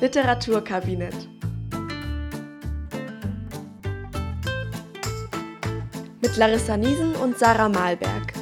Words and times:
Literaturkabinett. 0.00 1.28
Mit 6.22 6.36
Larissa 6.36 6.76
Niesen 6.76 7.16
und 7.16 7.36
Sarah 7.36 7.68
Malberg. 7.68 8.32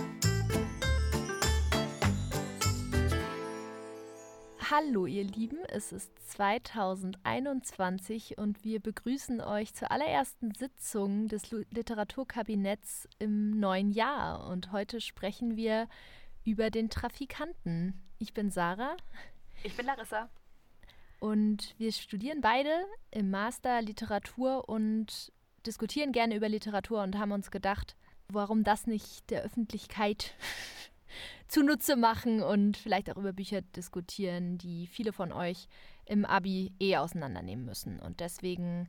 Hallo 4.70 5.06
ihr 5.06 5.24
Lieben, 5.24 5.60
es 5.68 5.92
ist 5.92 6.10
2021 6.28 8.36
und 8.36 8.62
wir 8.62 8.80
begrüßen 8.80 9.40
euch 9.40 9.72
zur 9.72 9.90
allerersten 9.90 10.54
Sitzung 10.54 11.28
des 11.28 11.50
Literaturkabinetts 11.50 13.08
im 13.18 13.58
neuen 13.58 13.92
Jahr. 13.92 14.46
Und 14.46 14.72
heute 14.72 15.00
sprechen 15.00 15.56
wir 15.56 15.88
über 16.44 16.68
den 16.68 16.90
Trafikanten. 16.90 18.04
Ich 18.18 18.34
bin 18.34 18.50
Sarah. 18.50 18.98
Ich 19.62 19.74
bin 19.74 19.86
Larissa. 19.86 20.28
Und 21.18 21.74
wir 21.78 21.92
studieren 21.92 22.40
beide 22.40 22.70
im 23.10 23.30
Master 23.30 23.80
Literatur 23.82 24.68
und 24.68 25.32
diskutieren 25.66 26.12
gerne 26.12 26.36
über 26.36 26.48
Literatur 26.48 27.02
und 27.02 27.18
haben 27.18 27.32
uns 27.32 27.50
gedacht, 27.50 27.96
warum 28.28 28.64
das 28.64 28.86
nicht 28.86 29.30
der 29.30 29.42
Öffentlichkeit 29.42 30.34
zunutze 31.48 31.96
machen 31.96 32.42
und 32.42 32.76
vielleicht 32.76 33.10
auch 33.10 33.16
über 33.16 33.32
Bücher 33.32 33.62
diskutieren, 33.62 34.58
die 34.58 34.86
viele 34.86 35.12
von 35.12 35.32
euch 35.32 35.68
im 36.04 36.24
Abi 36.24 36.72
eh 36.80 36.96
auseinandernehmen 36.96 37.64
müssen. 37.64 37.98
Und 38.00 38.20
deswegen 38.20 38.88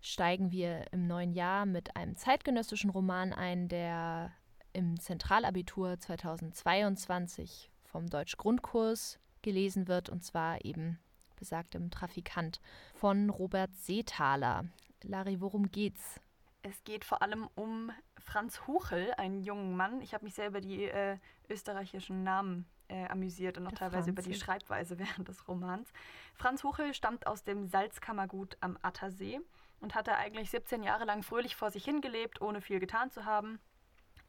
steigen 0.00 0.50
wir 0.50 0.86
im 0.92 1.06
neuen 1.06 1.32
Jahr 1.32 1.66
mit 1.66 1.96
einem 1.96 2.16
zeitgenössischen 2.16 2.90
Roman 2.90 3.32
ein, 3.32 3.68
der 3.68 4.32
im 4.72 4.98
Zentralabitur 4.98 5.98
2022 5.98 7.70
vom 7.84 8.08
Deutsch-Grundkurs 8.08 9.18
gelesen 9.42 9.86
wird, 9.86 10.08
und 10.08 10.24
zwar 10.24 10.64
eben 10.64 10.98
besagtem 11.42 11.90
Trafikant 11.90 12.60
von 12.94 13.28
Robert 13.28 13.74
Seethaler. 13.74 14.64
Lari, 15.02 15.40
worum 15.40 15.72
geht's? 15.72 16.20
Es 16.62 16.84
geht 16.84 17.04
vor 17.04 17.20
allem 17.20 17.48
um 17.56 17.90
Franz 18.16 18.64
Huchel, 18.68 19.12
einen 19.16 19.42
jungen 19.42 19.76
Mann. 19.76 20.00
Ich 20.02 20.14
habe 20.14 20.24
mich 20.24 20.34
sehr 20.34 20.46
über 20.46 20.60
die 20.60 20.84
äh, 20.84 21.18
österreichischen 21.48 22.22
Namen 22.22 22.64
äh, 22.86 23.06
amüsiert 23.08 23.58
und 23.58 23.66
auch 23.66 23.70
Der 23.70 23.78
teilweise 23.80 24.12
Franz. 24.12 24.20
über 24.20 24.22
die 24.22 24.38
Schreibweise 24.38 24.98
während 25.00 25.26
des 25.26 25.48
Romans. 25.48 25.92
Franz 26.36 26.62
Huchel 26.62 26.94
stammt 26.94 27.26
aus 27.26 27.42
dem 27.42 27.66
Salzkammergut 27.66 28.56
am 28.60 28.78
Attersee 28.82 29.40
und 29.80 29.96
hatte 29.96 30.14
eigentlich 30.14 30.48
17 30.50 30.84
Jahre 30.84 31.06
lang 31.06 31.24
fröhlich 31.24 31.56
vor 31.56 31.72
sich 31.72 31.84
hingelebt, 31.84 32.40
ohne 32.40 32.60
viel 32.60 32.78
getan 32.78 33.10
zu 33.10 33.24
haben. 33.24 33.58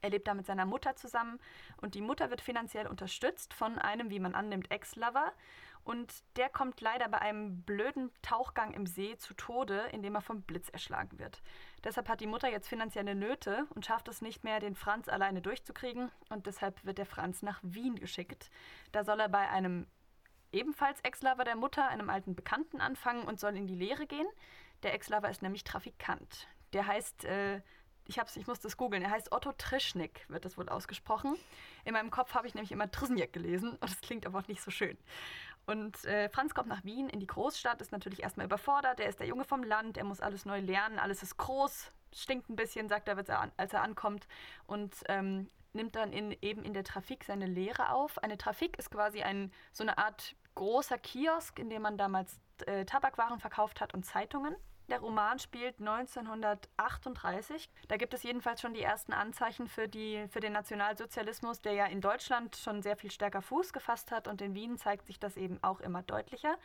Er 0.01 0.09
lebt 0.09 0.27
da 0.27 0.33
mit 0.33 0.47
seiner 0.47 0.65
Mutter 0.65 0.95
zusammen 0.95 1.39
und 1.77 1.93
die 1.93 2.01
Mutter 2.01 2.31
wird 2.31 2.41
finanziell 2.41 2.87
unterstützt 2.87 3.53
von 3.53 3.77
einem, 3.77 4.09
wie 4.09 4.19
man 4.19 4.33
annimmt, 4.33 4.71
Ex-Lover. 4.71 5.31
Und 5.83 6.23
der 6.37 6.49
kommt 6.49 6.79
leider 6.79 7.09
bei 7.09 7.19
einem 7.19 7.61
blöden 7.63 8.09
Tauchgang 8.21 8.73
im 8.73 8.85
See 8.85 9.17
zu 9.17 9.33
Tode, 9.33 9.87
indem 9.91 10.15
er 10.15 10.21
vom 10.21 10.41
Blitz 10.41 10.69
erschlagen 10.69 11.19
wird. 11.19 11.41
Deshalb 11.83 12.07
hat 12.07 12.21
die 12.21 12.27
Mutter 12.27 12.49
jetzt 12.49 12.69
finanzielle 12.69 13.15
Nöte 13.15 13.67
und 13.75 13.85
schafft 13.85 14.07
es 14.07 14.21
nicht 14.21 14.43
mehr, 14.43 14.59
den 14.59 14.75
Franz 14.75 15.09
alleine 15.09 15.41
durchzukriegen. 15.41 16.09
Und 16.29 16.45
deshalb 16.45 16.85
wird 16.85 16.97
der 16.97 17.05
Franz 17.05 17.41
nach 17.41 17.59
Wien 17.63 17.95
geschickt. 17.95 18.49
Da 18.93 19.03
soll 19.03 19.19
er 19.19 19.29
bei 19.29 19.49
einem 19.49 19.87
ebenfalls 20.53 21.01
Ex-Lover 21.01 21.43
der 21.43 21.57
Mutter, 21.57 21.87
einem 21.87 22.09
alten 22.09 22.35
Bekannten, 22.35 22.79
anfangen 22.79 23.23
und 23.23 23.39
soll 23.39 23.57
in 23.57 23.67
die 23.67 23.75
Lehre 23.75 24.07
gehen. 24.07 24.27
Der 24.83 24.93
Ex-Lover 24.93 25.29
ist 25.29 25.41
nämlich 25.41 25.65
Trafikant. 25.65 26.47
Der 26.71 26.87
heißt 26.87 27.25
äh, 27.25 27.61
ich, 28.05 28.19
hab's, 28.19 28.35
ich 28.35 28.47
muss 28.47 28.59
das 28.59 28.77
googeln, 28.77 29.03
er 29.03 29.11
heißt 29.11 29.31
Otto 29.31 29.53
Trischnik, 29.53 30.25
wird 30.27 30.45
das 30.45 30.57
wohl 30.57 30.69
ausgesprochen. 30.69 31.35
In 31.85 31.93
meinem 31.93 32.11
Kopf 32.11 32.33
habe 32.33 32.47
ich 32.47 32.53
nämlich 32.53 32.71
immer 32.71 32.89
Trisniak 32.89 33.31
gelesen 33.33 33.71
und 33.71 33.83
das 33.83 34.01
klingt 34.01 34.25
aber 34.25 34.39
auch 34.39 34.47
nicht 34.47 34.61
so 34.61 34.71
schön. 34.71 34.97
Und 35.65 36.03
äh, 36.05 36.29
Franz 36.29 36.53
kommt 36.53 36.67
nach 36.67 36.83
Wien 36.83 37.09
in 37.09 37.19
die 37.19 37.27
Großstadt, 37.27 37.81
ist 37.81 37.91
natürlich 37.91 38.23
erstmal 38.23 38.45
überfordert. 38.45 38.99
Er 38.99 39.07
ist 39.07 39.19
der 39.19 39.27
Junge 39.27 39.45
vom 39.45 39.63
Land, 39.63 39.97
er 39.97 40.03
muss 40.03 40.19
alles 40.19 40.45
neu 40.45 40.59
lernen, 40.59 40.99
alles 40.99 41.23
ist 41.23 41.37
groß, 41.37 41.91
stinkt 42.13 42.49
ein 42.49 42.55
bisschen, 42.55 42.89
sagt 42.89 43.07
er, 43.07 43.17
als 43.57 43.73
er 43.73 43.81
ankommt. 43.81 44.27
Und 44.67 44.93
ähm, 45.07 45.49
nimmt 45.73 45.95
dann 45.95 46.13
in, 46.13 46.35
eben 46.41 46.63
in 46.63 46.73
der 46.73 46.83
Trafik 46.83 47.23
seine 47.23 47.45
Lehre 47.45 47.91
auf. 47.91 48.21
Eine 48.21 48.37
Trafik 48.37 48.77
ist 48.77 48.91
quasi 48.91 49.21
ein, 49.23 49.51
so 49.71 49.83
eine 49.83 49.97
Art 49.97 50.35
großer 50.55 50.97
Kiosk, 50.97 51.57
in 51.59 51.69
dem 51.69 51.81
man 51.81 51.97
damals 51.97 52.39
äh, 52.65 52.85
Tabakwaren 52.85 53.39
verkauft 53.39 53.81
hat 53.81 53.93
und 53.93 54.05
Zeitungen. 54.05 54.55
Der 54.93 54.99
Roman 54.99 55.39
spielt 55.39 55.79
1938. 55.79 57.67
Da 57.87 57.97
gibt 57.97 58.13
es 58.13 58.21
jedenfalls 58.21 58.61
schon 58.61 58.75
die 58.75 58.83
ersten 58.83 59.11
Anzeichen 59.11 59.67
für, 59.67 59.87
die, 59.87 60.27
für 60.29 60.39
den 60.39 60.53
Nationalsozialismus, 60.53 61.61
der 61.61 61.73
ja 61.73 61.85
in 61.87 61.99
Deutschland 61.99 62.55
schon 62.55 62.83
sehr 62.83 62.95
viel 62.95 63.09
stärker 63.09 63.41
Fuß 63.41 63.73
gefasst 63.73 64.11
hat 64.11 64.27
und 64.27 64.39
in 64.39 64.53
Wien 64.53 64.77
zeigt 64.77 65.07
sich 65.07 65.19
das 65.19 65.35
eben 65.35 65.57
auch 65.63 65.79
immer 65.79 66.03
deutlicher. 66.03 66.59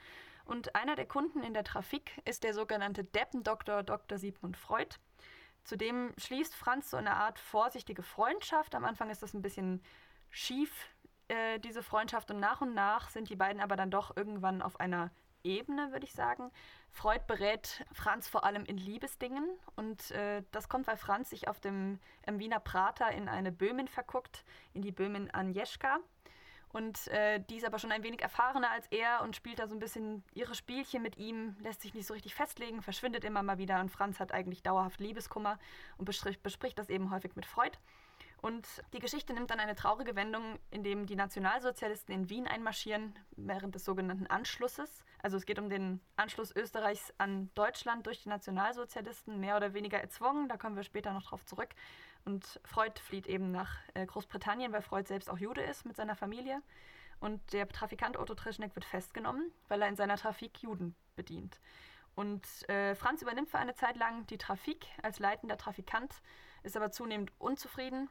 Und 0.44 0.74
einer 0.74 0.94
der 0.94 1.06
Kunden 1.06 1.42
in 1.42 1.54
der 1.54 1.64
Trafik 1.64 2.20
ist 2.26 2.44
der 2.44 2.52
sogenannte 2.52 3.02
Deppendoktor 3.02 3.82
Dr. 3.82 4.18
Sigmund 4.18 4.58
Freud. 4.58 4.96
Zudem 5.64 6.12
schließt 6.18 6.54
Franz 6.54 6.90
so 6.90 6.98
eine 6.98 7.14
Art 7.14 7.38
vorsichtige 7.38 8.02
Freundschaft. 8.02 8.74
Am 8.74 8.84
Anfang 8.84 9.08
ist 9.08 9.22
das 9.22 9.32
ein 9.32 9.40
bisschen 9.40 9.82
schief, 10.28 10.90
äh, 11.28 11.58
diese 11.60 11.82
Freundschaft, 11.82 12.30
und 12.30 12.40
nach 12.40 12.60
und 12.60 12.74
nach 12.74 13.08
sind 13.08 13.30
die 13.30 13.36
beiden 13.36 13.62
aber 13.62 13.76
dann 13.76 13.90
doch 13.90 14.14
irgendwann 14.18 14.60
auf 14.60 14.80
einer 14.80 15.12
Ebene, 15.48 15.92
würde 15.92 16.04
ich 16.04 16.12
sagen. 16.12 16.50
Freud 16.90 17.22
berät 17.26 17.84
Franz 17.92 18.28
vor 18.28 18.44
allem 18.44 18.64
in 18.64 18.76
Liebesdingen 18.76 19.48
und 19.76 20.10
äh, 20.10 20.42
das 20.52 20.68
kommt, 20.68 20.86
weil 20.86 20.96
Franz 20.96 21.30
sich 21.30 21.48
auf 21.48 21.60
dem 21.60 21.98
im 22.26 22.38
Wiener 22.38 22.60
Prater 22.60 23.10
in 23.12 23.28
eine 23.28 23.52
Böhmin 23.52 23.88
verguckt, 23.88 24.44
in 24.74 24.82
die 24.82 24.92
Böhmin 24.92 25.30
Agnieszka. 25.32 25.98
Und 26.70 27.08
äh, 27.08 27.40
die 27.48 27.56
ist 27.56 27.64
aber 27.64 27.78
schon 27.78 27.92
ein 27.92 28.02
wenig 28.02 28.20
erfahrener 28.20 28.70
als 28.70 28.86
er 28.88 29.22
und 29.22 29.34
spielt 29.34 29.58
da 29.58 29.66
so 29.66 29.74
ein 29.74 29.78
bisschen 29.78 30.22
ihre 30.34 30.54
Spielchen 30.54 31.02
mit 31.02 31.16
ihm, 31.16 31.56
lässt 31.60 31.80
sich 31.80 31.94
nicht 31.94 32.06
so 32.06 32.12
richtig 32.12 32.34
festlegen, 32.34 32.82
verschwindet 32.82 33.24
immer 33.24 33.42
mal 33.42 33.56
wieder 33.56 33.80
und 33.80 33.88
Franz 33.88 34.20
hat 34.20 34.32
eigentlich 34.32 34.62
dauerhaft 34.62 35.00
Liebeskummer 35.00 35.58
und 35.96 36.04
bespricht, 36.04 36.42
bespricht 36.42 36.78
das 36.78 36.90
eben 36.90 37.10
häufig 37.10 37.36
mit 37.36 37.46
Freud. 37.46 37.78
Und 38.40 38.66
die 38.92 39.00
Geschichte 39.00 39.32
nimmt 39.34 39.50
dann 39.50 39.58
eine 39.58 39.74
traurige 39.74 40.14
Wendung, 40.14 40.60
indem 40.70 41.06
die 41.06 41.16
Nationalsozialisten 41.16 42.14
in 42.14 42.28
Wien 42.28 42.46
einmarschieren 42.46 43.18
während 43.36 43.74
des 43.74 43.84
sogenannten 43.84 44.28
Anschlusses. 44.28 45.02
Also 45.20 45.36
es 45.36 45.44
geht 45.44 45.58
um 45.58 45.68
den 45.68 46.00
Anschluss 46.14 46.54
Österreichs 46.54 47.12
an 47.18 47.50
Deutschland 47.54 48.06
durch 48.06 48.22
die 48.22 48.28
Nationalsozialisten, 48.28 49.40
mehr 49.40 49.56
oder 49.56 49.74
weniger 49.74 49.98
erzwungen. 49.98 50.48
Da 50.48 50.56
kommen 50.56 50.76
wir 50.76 50.84
später 50.84 51.12
noch 51.12 51.24
drauf 51.24 51.44
zurück. 51.46 51.70
Und 52.24 52.60
Freud 52.64 53.00
flieht 53.00 53.26
eben 53.26 53.50
nach 53.50 53.76
äh, 53.94 54.06
Großbritannien, 54.06 54.72
weil 54.72 54.82
Freud 54.82 55.08
selbst 55.08 55.30
auch 55.30 55.38
Jude 55.38 55.62
ist 55.62 55.84
mit 55.84 55.96
seiner 55.96 56.14
Familie. 56.14 56.62
Und 57.18 57.52
der 57.52 57.66
Trafikant 57.68 58.16
Otto 58.16 58.34
Trischneck 58.34 58.76
wird 58.76 58.84
festgenommen, 58.84 59.50
weil 59.66 59.82
er 59.82 59.88
in 59.88 59.96
seiner 59.96 60.16
Trafik 60.16 60.62
Juden 60.62 60.94
bedient. 61.16 61.58
Und 62.14 62.46
äh, 62.68 62.94
Franz 62.94 63.20
übernimmt 63.22 63.50
für 63.50 63.58
eine 63.58 63.74
Zeit 63.74 63.96
lang 63.96 64.26
die 64.28 64.38
Trafik 64.38 64.86
als 65.02 65.18
leitender 65.18 65.56
Trafikant, 65.56 66.14
ist 66.62 66.76
aber 66.76 66.92
zunehmend 66.92 67.32
unzufrieden 67.38 68.08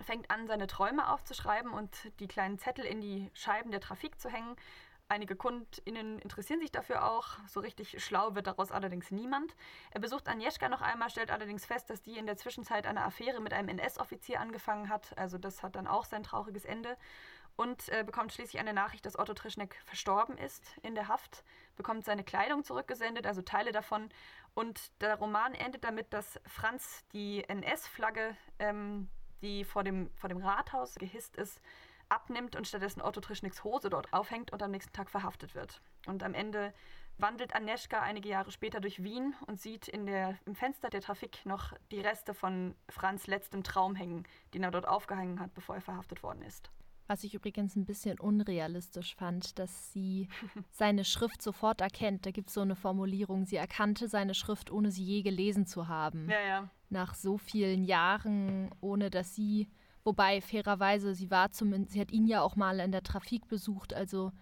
fängt 0.00 0.30
an, 0.30 0.46
seine 0.46 0.66
Träume 0.66 1.10
aufzuschreiben 1.10 1.72
und 1.72 1.90
die 2.20 2.28
kleinen 2.28 2.58
Zettel 2.58 2.84
in 2.84 3.00
die 3.00 3.30
Scheiben 3.34 3.70
der 3.70 3.80
Trafik 3.80 4.20
zu 4.20 4.28
hängen. 4.28 4.56
Einige 5.10 5.36
KundInnen 5.36 6.18
interessieren 6.18 6.60
sich 6.60 6.70
dafür 6.70 7.08
auch. 7.08 7.38
So 7.46 7.60
richtig 7.60 8.04
schlau 8.04 8.34
wird 8.34 8.46
daraus 8.46 8.70
allerdings 8.70 9.10
niemand. 9.10 9.56
Er 9.90 10.00
besucht 10.00 10.28
Agnieszka 10.28 10.68
noch 10.68 10.82
einmal, 10.82 11.08
stellt 11.08 11.30
allerdings 11.30 11.64
fest, 11.64 11.88
dass 11.88 12.02
die 12.02 12.18
in 12.18 12.26
der 12.26 12.36
Zwischenzeit 12.36 12.86
eine 12.86 13.02
Affäre 13.04 13.40
mit 13.40 13.54
einem 13.54 13.70
NS-Offizier 13.70 14.38
angefangen 14.38 14.90
hat. 14.90 15.16
Also 15.16 15.38
das 15.38 15.62
hat 15.62 15.76
dann 15.76 15.86
auch 15.86 16.04
sein 16.04 16.22
trauriges 16.22 16.66
Ende. 16.66 16.96
Und 17.56 17.88
äh, 17.88 18.04
bekommt 18.04 18.32
schließlich 18.32 18.60
eine 18.60 18.74
Nachricht, 18.74 19.04
dass 19.06 19.18
Otto 19.18 19.32
Trischneck 19.32 19.80
verstorben 19.84 20.36
ist 20.36 20.76
in 20.82 20.94
der 20.94 21.08
Haft, 21.08 21.42
bekommt 21.74 22.04
seine 22.04 22.22
Kleidung 22.22 22.62
zurückgesendet, 22.62 23.26
also 23.26 23.42
Teile 23.42 23.72
davon. 23.72 24.10
Und 24.54 24.92
der 25.00 25.16
Roman 25.16 25.54
endet 25.54 25.84
damit, 25.84 26.12
dass 26.12 26.38
Franz 26.46 27.04
die 27.12 27.42
NS-Flagge 27.48 28.36
ähm, 28.60 29.08
die 29.42 29.64
vor 29.64 29.84
dem, 29.84 30.10
vor 30.14 30.28
dem 30.28 30.38
Rathaus 30.38 30.94
gehisst 30.94 31.36
ist, 31.36 31.60
abnimmt 32.08 32.56
und 32.56 32.66
stattdessen 32.66 33.02
Otto 33.02 33.20
Trischnicks 33.20 33.64
Hose 33.64 33.90
dort 33.90 34.12
aufhängt 34.12 34.52
und 34.52 34.62
am 34.62 34.70
nächsten 34.70 34.92
Tag 34.92 35.10
verhaftet 35.10 35.54
wird. 35.54 35.80
Und 36.06 36.22
am 36.22 36.34
Ende 36.34 36.72
wandelt 37.18 37.54
Aneschka 37.54 38.00
einige 38.00 38.28
Jahre 38.28 38.50
später 38.50 38.80
durch 38.80 39.02
Wien 39.02 39.34
und 39.46 39.60
sieht 39.60 39.88
in 39.88 40.06
der, 40.06 40.38
im 40.46 40.54
Fenster 40.54 40.88
der 40.88 41.00
Trafik 41.00 41.44
noch 41.44 41.72
die 41.90 42.00
Reste 42.00 42.32
von 42.32 42.74
Franz 42.88 43.26
letztem 43.26 43.62
Traum 43.64 43.94
hängen, 43.94 44.24
den 44.54 44.62
er 44.62 44.70
dort 44.70 44.86
aufgehangen 44.86 45.40
hat, 45.40 45.52
bevor 45.54 45.74
er 45.74 45.80
verhaftet 45.80 46.22
worden 46.22 46.42
ist. 46.42 46.70
Was 47.08 47.24
ich 47.24 47.32
übrigens 47.32 47.74
ein 47.74 47.86
bisschen 47.86 48.20
unrealistisch 48.20 49.16
fand, 49.16 49.58
dass 49.58 49.92
sie 49.92 50.28
seine 50.70 51.04
Schrift 51.04 51.42
sofort 51.42 51.80
erkennt. 51.80 52.26
Da 52.26 52.30
gibt 52.30 52.48
es 52.48 52.54
so 52.54 52.60
eine 52.60 52.76
Formulierung, 52.76 53.46
sie 53.46 53.56
erkannte 53.56 54.08
seine 54.08 54.34
Schrift, 54.34 54.70
ohne 54.70 54.90
sie 54.90 55.04
je 55.04 55.22
gelesen 55.22 55.66
zu 55.66 55.88
haben. 55.88 56.28
Ja, 56.28 56.40
ja. 56.40 56.70
Nach 56.90 57.14
so 57.14 57.38
vielen 57.38 57.84
Jahren, 57.84 58.70
ohne 58.80 59.10
dass 59.10 59.34
sie, 59.34 59.68
wobei 60.04 60.40
fairerweise, 60.40 61.14
sie 61.14 61.30
war 61.30 61.50
zumindest, 61.50 61.92
sie 61.92 62.00
hat 62.00 62.12
ihn 62.12 62.26
ja 62.26 62.42
auch 62.42 62.56
mal 62.56 62.80
in 62.80 62.92
der 62.92 63.02
Trafik 63.02 63.46
besucht, 63.48 63.92
also 63.92 64.32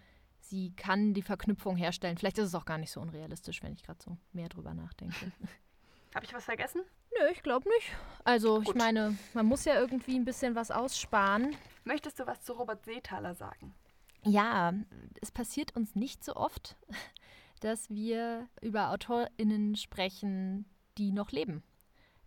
sie 0.41 0.73
kann 0.77 1.13
die 1.13 1.23
Verknüpfung 1.23 1.77
herstellen. 1.77 2.17
Vielleicht 2.17 2.39
ist 2.39 2.49
es 2.49 2.55
auch 2.55 2.65
gar 2.65 2.79
nicht 2.79 2.91
so 2.91 3.01
unrealistisch, 3.01 3.63
wenn 3.63 3.73
ich 3.73 3.83
gerade 3.83 4.03
so 4.03 4.17
mehr 4.33 4.49
drüber 4.49 4.75
nachdenke. 4.75 5.33
Habe 6.15 6.25
ich 6.25 6.33
was 6.33 6.45
vergessen? 6.45 6.83
Nö, 7.19 7.27
ich 7.31 7.43
glaube 7.43 7.69
nicht. 7.69 7.93
Also, 8.25 8.59
Gut. 8.59 8.69
ich 8.69 8.75
meine, 8.75 9.19
man 9.35 9.47
muss 9.47 9.65
ja 9.65 9.75
irgendwie 9.79 10.17
ein 10.17 10.25
bisschen 10.25 10.55
was 10.55 10.71
aussparen. 10.71 11.55
Möchtest 11.85 12.19
du 12.19 12.27
was 12.27 12.43
zu 12.43 12.55
Robert 12.55 12.85
Seethaler 12.85 13.35
sagen? 13.35 13.75
Ja, 14.23 14.73
es 15.21 15.31
passiert 15.31 15.77
uns 15.77 15.95
nicht 15.95 16.25
so 16.25 16.35
oft, 16.37 16.77
dass 17.61 17.91
wir 17.91 18.49
über 18.61 18.91
AutorInnen 18.91 19.77
sprechen, 19.77 20.65
die 20.99 21.13
noch 21.13 21.31
leben. 21.33 21.63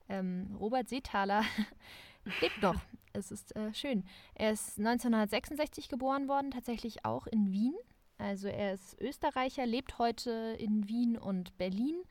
Ähm, 0.10 0.56
Robert 0.60 0.90
Seethaler 0.90 1.44
lebt 2.42 2.62
noch. 2.62 2.82
Es 3.14 3.32
ist 3.32 3.56
äh, 3.56 3.74
schön. 3.74 4.04
Er 4.36 4.52
ist 4.52 4.78
1966 4.78 5.90
geboren 5.90 6.28
worden, 6.28 6.52
tatsächlich 6.52 7.06
auch 7.06 7.28
in 7.28 7.52
Wien. 7.52 7.74
Also 8.18 8.48
er 8.48 8.74
ist 8.74 9.00
Österreicher, 9.00 9.66
lebt 9.66 9.98
heute 9.98 10.56
in 10.60 10.88
Wien 10.90 11.18
und 11.18 11.58
Berlin. 11.58 12.04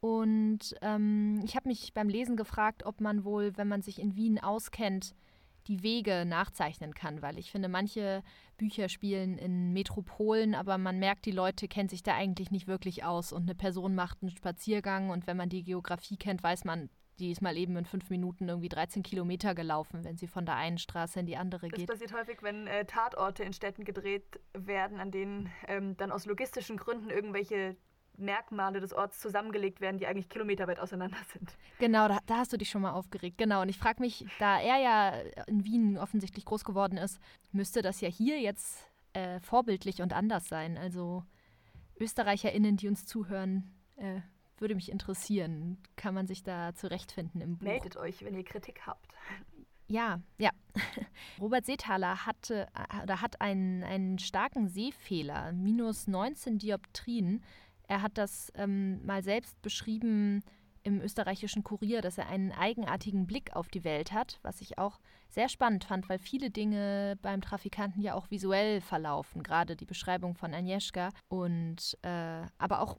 Und 0.00 0.74
ähm, 0.82 1.40
ich 1.44 1.56
habe 1.56 1.68
mich 1.68 1.92
beim 1.94 2.08
Lesen 2.08 2.36
gefragt, 2.36 2.84
ob 2.84 3.00
man 3.00 3.24
wohl, 3.24 3.56
wenn 3.56 3.68
man 3.68 3.82
sich 3.82 4.00
in 4.00 4.16
Wien 4.16 4.38
auskennt, 4.38 5.14
die 5.66 5.82
Wege 5.82 6.24
nachzeichnen 6.26 6.94
kann, 6.94 7.22
weil 7.22 7.38
ich 7.38 7.50
finde, 7.50 7.68
manche 7.68 8.22
Bücher 8.56 8.88
spielen 8.88 9.36
in 9.36 9.72
Metropolen, 9.72 10.54
aber 10.54 10.78
man 10.78 10.98
merkt, 10.98 11.26
die 11.26 11.32
Leute 11.32 11.68
kennen 11.68 11.88
sich 11.88 12.02
da 12.02 12.14
eigentlich 12.14 12.50
nicht 12.50 12.66
wirklich 12.66 13.04
aus 13.04 13.32
und 13.32 13.42
eine 13.42 13.54
Person 13.54 13.94
macht 13.94 14.22
einen 14.22 14.30
Spaziergang 14.30 15.10
und 15.10 15.26
wenn 15.26 15.36
man 15.36 15.50
die 15.50 15.62
Geografie 15.62 16.16
kennt, 16.16 16.42
weiß 16.42 16.64
man, 16.64 16.88
die 17.20 17.30
ist 17.30 17.42
mal 17.42 17.56
eben 17.56 17.76
in 17.76 17.84
fünf 17.84 18.10
Minuten 18.10 18.48
irgendwie 18.48 18.68
13 18.68 19.02
Kilometer 19.02 19.54
gelaufen, 19.54 20.04
wenn 20.04 20.16
sie 20.16 20.26
von 20.26 20.46
der 20.46 20.56
einen 20.56 20.78
Straße 20.78 21.20
in 21.20 21.26
die 21.26 21.36
andere 21.36 21.68
geht. 21.68 21.88
Das 21.88 21.98
passiert 21.98 22.12
häufig, 22.12 22.42
wenn 22.42 22.66
äh, 22.66 22.84
Tatorte 22.86 23.44
in 23.44 23.52
Städten 23.52 23.84
gedreht 23.84 24.40
werden, 24.54 24.98
an 24.98 25.10
denen 25.10 25.50
ähm, 25.68 25.96
dann 25.96 26.10
aus 26.10 26.26
logistischen 26.26 26.76
Gründen 26.76 27.10
irgendwelche 27.10 27.76
Merkmale 28.16 28.80
des 28.80 28.92
Orts 28.92 29.20
zusammengelegt 29.20 29.80
werden, 29.80 29.98
die 29.98 30.06
eigentlich 30.06 30.28
kilometerweit 30.28 30.78
auseinander 30.78 31.18
sind. 31.32 31.56
Genau, 31.78 32.08
da, 32.08 32.18
da 32.26 32.38
hast 32.38 32.52
du 32.52 32.56
dich 32.56 32.70
schon 32.70 32.82
mal 32.82 32.92
aufgeregt. 32.92 33.38
Genau, 33.38 33.62
und 33.62 33.68
ich 33.68 33.78
frage 33.78 34.00
mich, 34.00 34.26
da 34.38 34.60
er 34.60 34.78
ja 34.78 35.10
in 35.46 35.64
Wien 35.64 35.98
offensichtlich 35.98 36.44
groß 36.44 36.64
geworden 36.64 36.98
ist, 36.98 37.18
müsste 37.52 37.82
das 37.82 38.00
ja 38.00 38.08
hier 38.08 38.40
jetzt 38.40 38.86
äh, 39.12 39.40
vorbildlich 39.40 40.02
und 40.02 40.12
anders 40.12 40.48
sein. 40.48 40.76
Also 40.76 41.24
ÖsterreicherInnen, 41.98 42.76
die 42.76 42.88
uns 42.88 43.06
zuhören, 43.06 43.74
äh, 43.96 44.20
würde 44.60 44.74
mich 44.74 44.90
interessieren. 44.90 45.78
Kann 45.96 46.14
man 46.14 46.26
sich 46.26 46.42
da 46.42 46.74
zurechtfinden 46.74 47.40
im 47.40 47.58
Buch? 47.58 47.66
Meldet 47.66 47.96
euch, 47.96 48.24
wenn 48.24 48.34
ihr 48.34 48.44
Kritik 48.44 48.86
habt. 48.86 49.12
Ja, 49.88 50.20
ja. 50.38 50.50
Robert 51.40 51.66
Seethaler 51.66 52.24
hatte 52.24 52.68
äh, 52.74 53.02
oder 53.02 53.20
hat 53.20 53.40
einen, 53.40 53.82
einen 53.82 54.18
starken 54.18 54.68
Sehfehler, 54.68 55.52
minus 55.52 56.06
19 56.06 56.58
Dioptrien. 56.58 57.42
Er 57.88 58.02
hat 58.02 58.16
das 58.16 58.52
ähm, 58.54 59.04
mal 59.04 59.24
selbst 59.24 59.60
beschrieben 59.62 60.44
im 60.82 61.00
österreichischen 61.00 61.64
Kurier, 61.64 62.00
dass 62.02 62.18
er 62.18 62.28
einen 62.28 62.52
eigenartigen 62.52 63.26
Blick 63.26 63.54
auf 63.54 63.68
die 63.68 63.84
Welt 63.84 64.12
hat, 64.12 64.38
was 64.42 64.60
ich 64.60 64.78
auch 64.78 65.00
sehr 65.28 65.48
spannend 65.48 65.84
fand, 65.84 66.08
weil 66.08 66.18
viele 66.18 66.50
Dinge 66.50 67.18
beim 67.20 67.40
Trafikanten 67.40 68.00
ja 68.00 68.14
auch 68.14 68.30
visuell 68.30 68.80
verlaufen, 68.80 69.42
gerade 69.42 69.76
die 69.76 69.84
Beschreibung 69.84 70.34
von 70.34 70.54
Agnieszka 70.54 71.10
und 71.28 71.98
äh, 72.02 72.42
aber 72.58 72.80
auch 72.80 72.96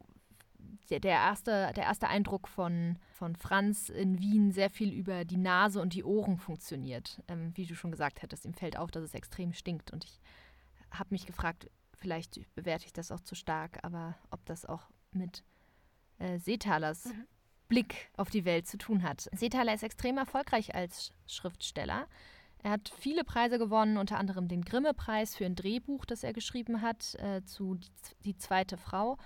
der, 1.00 1.12
erste, 1.12 1.72
der 1.76 1.84
erste 1.84 2.08
Eindruck 2.08 2.48
von, 2.48 2.98
von 3.12 3.36
Franz 3.36 3.90
in 3.90 4.20
Wien 4.20 4.52
sehr 4.52 4.70
viel 4.70 4.92
über 4.92 5.26
die 5.26 5.38
Nase 5.38 5.82
und 5.82 5.94
die 5.94 6.04
Ohren 6.04 6.38
funktioniert. 6.38 7.22
Ähm, 7.28 7.52
wie 7.56 7.66
du 7.66 7.76
schon 7.76 7.92
gesagt 7.92 8.22
hattest, 8.22 8.46
ihm 8.46 8.54
fällt 8.54 8.78
auf, 8.78 8.92
dass 8.92 9.04
es 9.04 9.14
extrem 9.14 9.54
stinkt. 9.54 9.92
Und 9.92 10.04
ich 10.04 10.20
habe 10.92 11.10
mich 11.12 11.26
gefragt, 11.26 11.70
vielleicht 11.96 12.40
bewerte 12.56 12.86
ich 12.86 12.94
das 12.94 13.12
auch 13.12 13.22
zu 13.22 13.36
stark, 13.36 13.80
aber 13.84 14.16
ob 14.32 14.44
das 14.46 14.66
auch 14.66 14.90
mit 15.12 15.44
äh, 16.20 16.38
Seethalers 16.40 17.06
mhm. 17.06 17.26
Blick 17.68 18.10
auf 18.18 18.30
die 18.30 18.44
Welt 18.44 18.68
zu 18.68 18.78
tun 18.78 19.04
hat. 19.04 19.30
Seethaler 19.32 19.74
ist 19.74 19.84
extrem 19.84 20.18
erfolgreich 20.18 20.76
als 20.76 21.14
Schriftsteller. 21.28 22.08
Er 22.64 22.72
hat 22.72 22.92
viele 23.00 23.24
Preise 23.24 23.58
gewonnen, 23.58 23.98
unter 23.98 24.18
anderem 24.20 24.48
den 24.48 24.64
Grimme-Preis 24.64 25.36
für 25.36 25.46
ein 25.46 25.56
Drehbuch, 25.56 26.06
das 26.06 26.24
er 26.24 26.34
geschrieben 26.34 26.82
hat, 26.82 27.16
äh, 27.16 27.44
zu 27.44 27.76
die, 27.76 27.90
die 28.26 28.38
zweite 28.38 28.78
Frau 28.78 29.18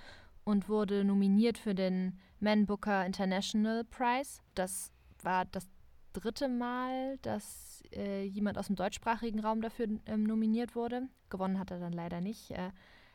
und 0.46 0.68
wurde 0.68 1.04
nominiert 1.04 1.58
für 1.58 1.74
den 1.74 2.18
Man 2.38 2.66
Booker 2.66 3.04
International 3.04 3.84
Prize. 3.84 4.40
Das 4.54 4.92
war 5.20 5.44
das 5.44 5.68
dritte 6.12 6.48
Mal, 6.48 7.18
dass 7.18 7.82
äh, 7.92 8.24
jemand 8.24 8.56
aus 8.56 8.68
dem 8.68 8.76
deutschsprachigen 8.76 9.40
Raum 9.40 9.60
dafür 9.60 9.88
ähm, 10.06 10.22
nominiert 10.22 10.76
wurde. 10.76 11.08
Gewonnen 11.30 11.58
hat 11.58 11.72
er 11.72 11.80
dann 11.80 11.92
leider 11.92 12.20
nicht. 12.20 12.52
Äh, 12.52 12.70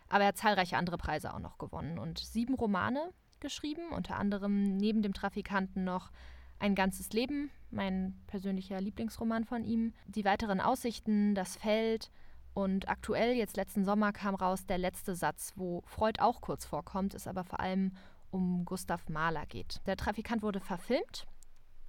aber 0.09 0.25
er 0.25 0.27
hat 0.27 0.37
zahlreiche 0.37 0.75
andere 0.77 0.97
Preise 0.97 1.33
auch 1.33 1.39
noch 1.39 1.57
gewonnen 1.57 1.97
und 1.97 2.19
sieben 2.19 2.53
Romane 2.53 3.13
geschrieben, 3.39 3.93
unter 3.95 4.17
anderem 4.17 4.75
neben 4.75 5.01
dem 5.01 5.13
Trafikanten 5.13 5.85
noch 5.85 6.11
Ein 6.59 6.75
ganzes 6.75 7.13
Leben, 7.13 7.49
mein 7.71 8.21
persönlicher 8.27 8.81
Lieblingsroman 8.81 9.45
von 9.45 9.63
ihm, 9.63 9.93
Die 10.05 10.25
weiteren 10.25 10.59
Aussichten, 10.59 11.33
Das 11.33 11.55
Feld, 11.55 12.11
und 12.53 12.89
aktuell, 12.89 13.33
jetzt 13.33 13.57
letzten 13.57 13.85
Sommer, 13.85 14.11
kam 14.11 14.35
raus 14.35 14.65
der 14.65 14.77
letzte 14.77 15.15
Satz, 15.15 15.53
wo 15.55 15.81
Freud 15.85 16.19
auch 16.19 16.41
kurz 16.41 16.65
vorkommt, 16.65 17.13
es 17.13 17.27
aber 17.27 17.43
vor 17.43 17.59
allem 17.59 17.93
um 18.29 18.65
Gustav 18.65 19.07
Mahler 19.09 19.45
geht. 19.45 19.81
Der 19.85 19.97
Trafikant 19.97 20.41
wurde 20.41 20.59
verfilmt 20.59 21.27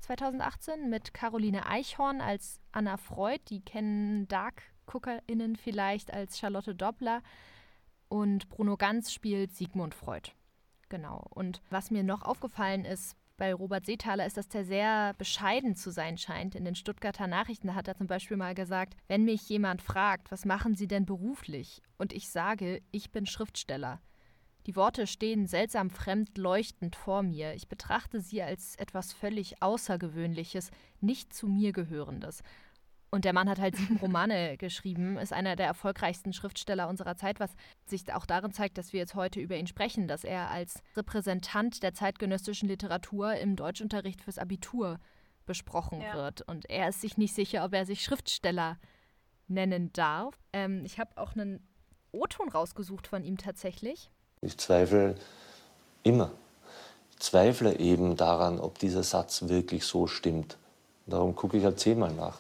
2018 0.00 0.91
mit 0.91 1.14
Caroline 1.14 1.67
Eichhorn 1.67 2.20
als 2.20 2.61
Anna 2.73 2.97
Freud. 2.97 3.41
Die 3.49 3.64
kennen 3.64 4.26
Dark-GuckerInnen 4.29 5.56
vielleicht 5.56 6.12
als 6.12 6.38
Charlotte 6.38 6.75
Doppler. 6.75 7.23
Und 8.08 8.49
Bruno 8.49 8.76
Ganz 8.76 9.12
spielt 9.12 9.55
Sigmund 9.55 9.94
Freud. 9.94 10.32
Genau. 10.88 11.25
Und 11.31 11.62
was 11.70 11.91
mir 11.91 12.03
noch 12.03 12.23
aufgefallen 12.23 12.85
ist 12.85 13.17
bei 13.37 13.55
Robert 13.55 13.87
Seethaler 13.87 14.26
ist, 14.26 14.37
dass 14.37 14.49
der 14.49 14.64
sehr 14.64 15.14
bescheiden 15.14 15.75
zu 15.75 15.90
sein 15.90 16.19
scheint. 16.19 16.55
In 16.55 16.64
den 16.64 16.75
Stuttgarter 16.75 17.26
Nachrichten 17.26 17.75
hat 17.75 17.88
er 17.88 17.96
zum 17.96 18.06
Beispiel 18.06 18.37
mal 18.37 18.55
gesagt, 18.55 18.96
wenn 19.08 19.25
mich 19.25 19.49
jemand 19.49 19.82
fragt, 19.82 20.31
was 20.31 20.44
machen 20.44 20.75
Sie 20.75 20.87
denn 20.87 21.06
beruflich? 21.06 21.82
Und 21.99 22.12
ich 22.12 22.29
sage, 22.29 22.82
ich 22.90 23.11
bin 23.11 23.26
Schriftsteller. 23.26 24.00
Die 24.67 24.76
Worte 24.76 25.08
stehen 25.08 25.46
seltsam 25.46 25.90
fremd 25.90 26.38
leuchtend 26.38 26.94
vor 26.94 27.23
mir. 27.23 27.55
Ich 27.55 27.69
betrachte 27.69 28.20
sie 28.20 28.43
als 28.43 28.76
etwas 28.76 29.12
völlig 29.12 29.61
Außergewöhnliches, 29.61 30.70
nicht 31.00 31.34
zu 31.34 31.49
mir 31.49 31.73
gehörendes. 31.73 32.43
Und 33.14 33.26
der 33.26 33.35
Mann 33.35 33.49
hat 33.49 33.61
halt 33.61 33.76
sieben 33.76 33.99
Romane 33.99 34.56
geschrieben, 34.59 35.19
ist 35.19 35.35
einer 35.35 35.55
der 35.55 35.67
erfolgreichsten 35.67 36.32
Schriftsteller 36.32 36.88
unserer 36.88 37.14
Zeit, 37.14 37.41
was 37.41 37.50
sich 37.85 38.11
auch 38.14 38.25
darin 38.25 38.53
zeigt, 38.53 38.79
dass 38.79 38.94
wir 38.94 39.00
jetzt 39.00 39.14
heute 39.14 39.38
über 39.38 39.55
ihn 39.55 39.67
sprechen, 39.67 40.09
dass 40.09 40.25
er 40.25 40.50
als 40.50 40.82
Repräsentant 40.97 41.82
der 41.82 41.93
zeitgenössischen 41.93 42.70
Literatur 42.70 43.35
im 43.35 43.55
Deutschunterricht 43.55 44.22
fürs 44.22 44.39
Abitur 44.39 44.98
besprochen 45.44 46.01
ja. 46.01 46.15
wird. 46.15 46.41
Und 46.48 46.70
er 46.70 46.89
ist 46.89 47.03
sich 47.03 47.19
nicht 47.19 47.34
sicher, 47.34 47.67
ob 47.67 47.75
er 47.75 47.84
sich 47.84 48.03
Schriftsteller 48.03 48.79
nennen 49.46 49.93
darf. 49.93 50.39
Ähm, 50.55 50.82
ich 50.87 50.98
habe 50.98 51.10
auch 51.19 51.34
einen 51.34 51.60
O-Ton 52.13 52.48
rausgesucht 52.48 53.06
von 53.06 53.25
ihm 53.25 53.37
tatsächlich. 53.37 54.10
Ich 54.41 54.56
zweifle 54.56 55.17
immer. 56.03 56.31
Ich 57.10 57.19
zweifle 57.19 57.79
eben 57.79 58.17
daran, 58.17 58.58
ob 58.58 58.79
dieser 58.79 59.03
Satz 59.03 59.48
wirklich 59.48 59.84
so 59.84 60.06
stimmt. 60.06 60.56
Darum 61.06 61.37
gucke 61.37 61.58
ich 61.58 61.65
halt 61.65 61.79
zehnmal 61.79 62.15
nach. 62.15 62.39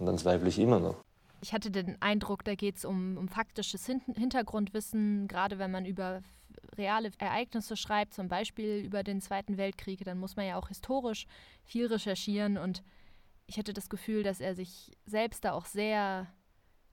Und 0.00 0.06
dann 0.06 0.18
zweifle 0.18 0.48
ich 0.48 0.58
immer 0.58 0.80
noch. 0.80 0.96
Ich 1.42 1.52
hatte 1.52 1.70
den 1.70 2.00
Eindruck, 2.00 2.42
da 2.44 2.54
geht 2.54 2.78
es 2.78 2.84
um, 2.84 3.18
um 3.18 3.28
faktisches 3.28 3.84
Hin 3.86 4.00
Hintergrundwissen, 4.14 5.28
gerade 5.28 5.58
wenn 5.58 5.70
man 5.70 5.84
über 5.84 6.22
reale 6.76 7.10
Ereignisse 7.18 7.76
schreibt, 7.76 8.14
zum 8.14 8.28
Beispiel 8.28 8.78
über 8.78 9.02
den 9.02 9.20
Zweiten 9.20 9.58
Weltkrieg, 9.58 10.02
dann 10.04 10.18
muss 10.18 10.36
man 10.36 10.46
ja 10.46 10.56
auch 10.56 10.68
historisch 10.68 11.26
viel 11.64 11.86
recherchieren. 11.86 12.56
Und 12.56 12.82
ich 13.46 13.58
hatte 13.58 13.74
das 13.74 13.90
Gefühl, 13.90 14.22
dass 14.22 14.40
er 14.40 14.54
sich 14.54 14.96
selbst 15.04 15.44
da 15.44 15.52
auch 15.52 15.66
sehr, 15.66 16.26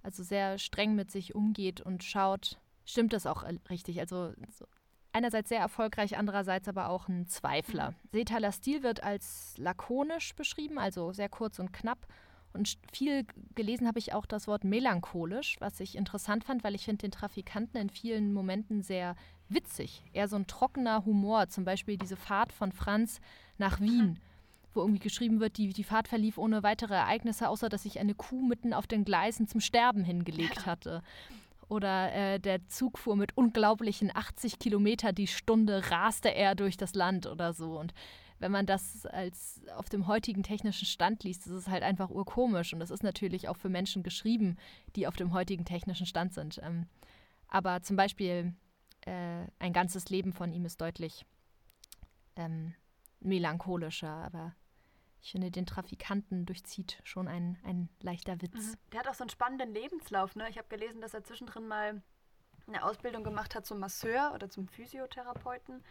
also 0.03 0.21
sehr 0.21 0.57
streng 0.59 0.93
mit 0.95 1.09
sich 1.09 1.33
umgeht 1.33 1.79
und 1.79 2.03
schaut, 2.03 2.59
stimmt 2.85 3.13
das 3.13 3.25
auch 3.25 3.45
richtig? 3.69 3.99
Also 3.99 4.33
so 4.51 4.65
einerseits 5.13 5.49
sehr 5.49 5.59
erfolgreich, 5.59 6.17
andererseits 6.17 6.67
aber 6.67 6.89
auch 6.89 7.07
ein 7.07 7.27
Zweifler. 7.27 7.93
Seethaler 8.11 8.51
Stil 8.51 8.83
wird 8.83 9.01
als 9.01 9.53
lakonisch 9.57 10.35
beschrieben, 10.35 10.77
also 10.77 11.13
sehr 11.13 11.29
kurz 11.29 11.59
und 11.59 11.71
knapp 11.71 12.05
und 12.57 12.77
viel 12.91 13.25
gelesen 13.55 13.87
habe 13.87 13.99
ich 13.99 14.13
auch 14.13 14.25
das 14.25 14.47
Wort 14.47 14.63
melancholisch, 14.63 15.55
was 15.59 15.79
ich 15.79 15.95
interessant 15.95 16.43
fand, 16.43 16.63
weil 16.63 16.75
ich 16.75 16.85
finde 16.85 17.03
den 17.03 17.11
Trafikanten 17.11 17.79
in 17.79 17.89
vielen 17.89 18.33
Momenten 18.33 18.81
sehr 18.81 19.15
witzig. 19.49 20.03
Eher 20.13 20.27
so 20.27 20.35
ein 20.35 20.47
trockener 20.47 21.05
Humor, 21.05 21.47
zum 21.49 21.63
Beispiel 21.63 21.97
diese 21.97 22.17
Fahrt 22.17 22.51
von 22.51 22.71
Franz 22.71 23.21
nach 23.57 23.79
Wien, 23.79 24.19
wo 24.73 24.81
irgendwie 24.81 24.99
geschrieben 24.99 25.39
wird, 25.39 25.57
die, 25.57 25.69
die 25.69 25.83
Fahrt 25.83 26.07
verlief 26.07 26.37
ohne 26.37 26.63
weitere 26.63 26.95
Ereignisse, 26.95 27.49
außer 27.49 27.69
dass 27.69 27.83
sich 27.83 27.99
eine 27.99 28.15
Kuh 28.15 28.41
mitten 28.41 28.73
auf 28.73 28.87
den 28.87 29.05
Gleisen 29.05 29.47
zum 29.47 29.61
Sterben 29.61 30.03
hingelegt 30.03 30.65
hatte. 30.65 31.01
Oder 31.69 32.13
äh, 32.13 32.39
der 32.39 32.65
Zug 32.69 32.97
fuhr 32.97 33.15
mit 33.17 33.35
unglaublichen 33.35 34.15
80 34.15 34.57
Kilometer 34.57 35.11
die 35.11 35.27
Stunde, 35.27 35.91
raste 35.91 36.33
er 36.33 36.55
durch 36.55 36.77
das 36.77 36.95
Land 36.95 37.27
oder 37.27 37.53
so. 37.53 37.77
Und 37.77 37.93
wenn 38.39 38.51
man 38.51 38.65
das 38.65 39.05
als 39.05 39.61
auf 39.75 39.89
dem 39.89 40.07
heutigen 40.07 40.43
technischen 40.43 40.85
Stand 40.85 41.23
liest, 41.23 41.47
ist 41.47 41.53
es 41.53 41.67
halt 41.67 41.83
einfach 41.83 42.09
urkomisch. 42.09 42.73
Und 42.73 42.79
das 42.79 42.91
ist 42.91 43.03
natürlich 43.03 43.49
auch 43.49 43.57
für 43.57 43.69
Menschen 43.69 44.03
geschrieben, 44.03 44.57
die 44.95 45.07
auf 45.07 45.15
dem 45.15 45.33
heutigen 45.33 45.65
technischen 45.65 46.05
Stand 46.05 46.33
sind. 46.33 46.59
Ähm, 46.63 46.87
aber 47.47 47.81
zum 47.81 47.95
Beispiel 47.95 48.53
äh, 49.05 49.45
ein 49.59 49.73
ganzes 49.73 50.09
Leben 50.09 50.33
von 50.33 50.51
ihm 50.51 50.65
ist 50.65 50.81
deutlich 50.81 51.25
ähm, 52.35 52.73
melancholischer, 53.19 54.09
aber 54.09 54.53
ich 55.21 55.31
finde, 55.31 55.51
den 55.51 55.65
Trafikanten 55.65 56.45
durchzieht 56.45 57.01
schon 57.03 57.27
ein, 57.27 57.57
ein 57.63 57.89
leichter 58.01 58.41
Witz. 58.41 58.53
Mhm. 58.53 58.75
Der 58.93 58.99
hat 58.99 59.07
auch 59.07 59.13
so 59.13 59.23
einen 59.23 59.29
spannenden 59.29 59.73
Lebenslauf. 59.73 60.35
Ne? 60.35 60.47
Ich 60.49 60.57
habe 60.57 60.67
gelesen, 60.67 61.01
dass 61.01 61.13
er 61.13 61.23
zwischendrin 61.23 61.67
mal 61.67 62.01
eine 62.67 62.83
Ausbildung 62.83 63.23
gemacht 63.23 63.55
hat 63.55 63.65
zum 63.65 63.79
Masseur 63.79 64.31
oder 64.33 64.49
zum 64.49 64.67
Physiotherapeuten. 64.67 65.83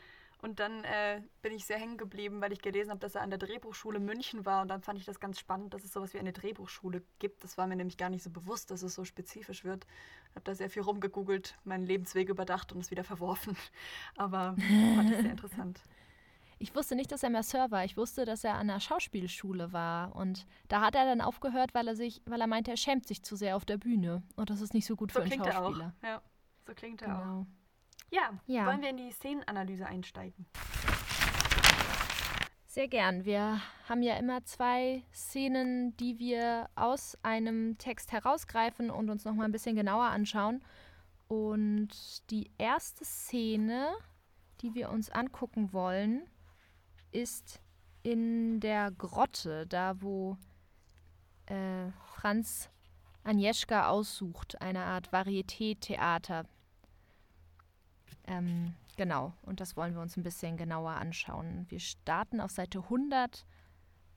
Und 0.43 0.61
dann 0.61 0.85
äh, 0.85 1.23
bin 1.40 1.52
ich 1.52 1.64
sehr 1.64 1.78
hängen 1.78 1.97
geblieben, 1.97 2.40
weil 2.40 2.52
ich 2.52 2.61
gelesen 2.61 2.90
habe, 2.90 3.00
dass 3.00 3.14
er 3.14 3.23
an 3.23 3.31
der 3.31 3.38
Drehbuchschule 3.38 3.99
München 3.99 4.45
war. 4.45 4.62
Und 4.62 4.69
dann 4.69 4.83
fand 4.83 4.99
ich 4.99 5.07
das 5.07 5.19
ganz 5.19 5.38
spannend, 5.38 5.73
dass 5.73 5.83
es 5.83 5.93
sowas 5.93 6.12
wie 6.12 6.19
eine 6.19 6.33
Drehbuchschule 6.33 7.02
gibt. 7.19 7.43
Das 7.43 7.57
war 7.57 7.66
mir 7.66 7.76
nämlich 7.76 7.97
gar 7.97 8.11
nicht 8.11 8.23
so 8.23 8.31
bewusst, 8.31 8.71
dass 8.71 8.83
es 8.83 8.95
so 8.95 9.05
spezifisch 9.05 9.64
wird. 9.64 9.87
Ich 10.31 10.37
habe 10.37 10.45
da 10.45 10.55
sehr 10.55 10.69
viel 10.69 10.83
rumgegoogelt, 10.83 11.57
meinen 11.64 11.85
Lebensweg 11.85 12.28
überdacht 12.28 12.73
und 12.73 12.81
es 12.81 12.90
wieder 12.90 13.05
verworfen. 13.05 13.57
Aber 14.16 14.57
fand 14.97 15.11
ich 15.11 15.16
sehr 15.16 15.31
interessant. 15.31 15.81
Ich 16.59 16.75
wusste 16.75 16.97
nicht, 16.97 17.12
dass 17.12 17.23
er 17.23 17.31
Masseur 17.31 17.71
war. 17.71 17.85
Ich 17.85 17.97
wusste, 17.97 18.25
dass 18.25 18.43
er 18.43 18.55
an 18.55 18.69
der 18.69 18.81
Schauspielschule 18.81 19.73
war. 19.73 20.16
Und 20.16 20.47
da 20.69 20.81
hat 20.81 20.95
er 20.95 21.05
dann 21.05 21.21
aufgehört, 21.21 21.75
weil 21.75 21.88
er 21.88 21.97
sich, 21.97 22.23
weil 22.25 22.40
er 22.40 22.47
meinte, 22.47 22.71
er 22.71 22.78
schämt 22.78 23.07
sich 23.07 23.23
zu 23.23 23.37
sehr 23.37 23.57
auf 23.57 23.64
der 23.64 23.76
Bühne. 23.76 24.23
Und 24.37 24.49
das 24.49 24.61
ist 24.61 24.73
nicht 24.73 24.87
so 24.87 24.97
gut 24.97 25.12
so 25.12 25.21
für 25.21 25.25
einen 25.25 25.45
Schauspieler. 25.45 25.95
Er 26.00 26.16
auch. 26.16 26.21
Ja, 26.21 26.23
so 26.66 26.75
klingt 26.75 27.02
er 27.02 27.09
genau. 27.09 27.40
auch. 27.40 27.47
Ja, 28.10 28.38
ja, 28.46 28.66
wollen 28.66 28.82
wir 28.82 28.90
in 28.90 28.96
die 28.96 29.10
Szenenanalyse 29.10 29.86
einsteigen? 29.86 30.46
Sehr 32.66 32.88
gern. 32.88 33.25
Wir 33.25 33.60
haben 33.88 34.02
ja 34.02 34.16
immer 34.16 34.44
zwei 34.44 35.02
Szenen, 35.12 35.96
die 35.96 36.18
wir 36.18 36.68
aus 36.75 37.16
einem 37.22 37.78
Text 37.78 38.12
herausgreifen 38.12 38.90
und 38.90 39.08
uns 39.08 39.25
nochmal 39.25 39.46
ein 39.46 39.52
bisschen 39.52 39.76
genauer 39.76 40.04
anschauen. 40.04 40.62
Und 41.26 42.30
die 42.30 42.50
erste 42.58 43.04
Szene, 43.04 43.88
die 44.60 44.75
wir 44.75 44.90
uns 44.90 45.10
angucken 45.10 45.72
wollen, 45.72 46.28
ist 47.12 47.60
in 48.02 48.60
der 48.60 48.90
Grotte, 48.90 49.66
da 49.66 50.00
wo 50.02 50.36
äh, 51.46 51.90
Franz 52.14 52.70
Agnieszka 53.25 53.88
aussucht, 53.88 54.60
eine 54.60 54.84
Art 54.84 55.12
Varieté-Theater. 55.12 56.44
Ähm, 58.26 58.75
genau, 58.97 59.33
und 59.42 59.61
das 59.61 59.76
wollen 59.76 59.95
wir 59.95 60.00
uns 60.00 60.16
ein 60.16 60.23
bisschen 60.23 60.56
genauer 60.56 60.92
anschauen. 60.92 61.66
Wir 61.68 61.80
starten 61.80 62.40
auf 62.40 62.50
Seite 62.50 62.80
100 62.80 63.47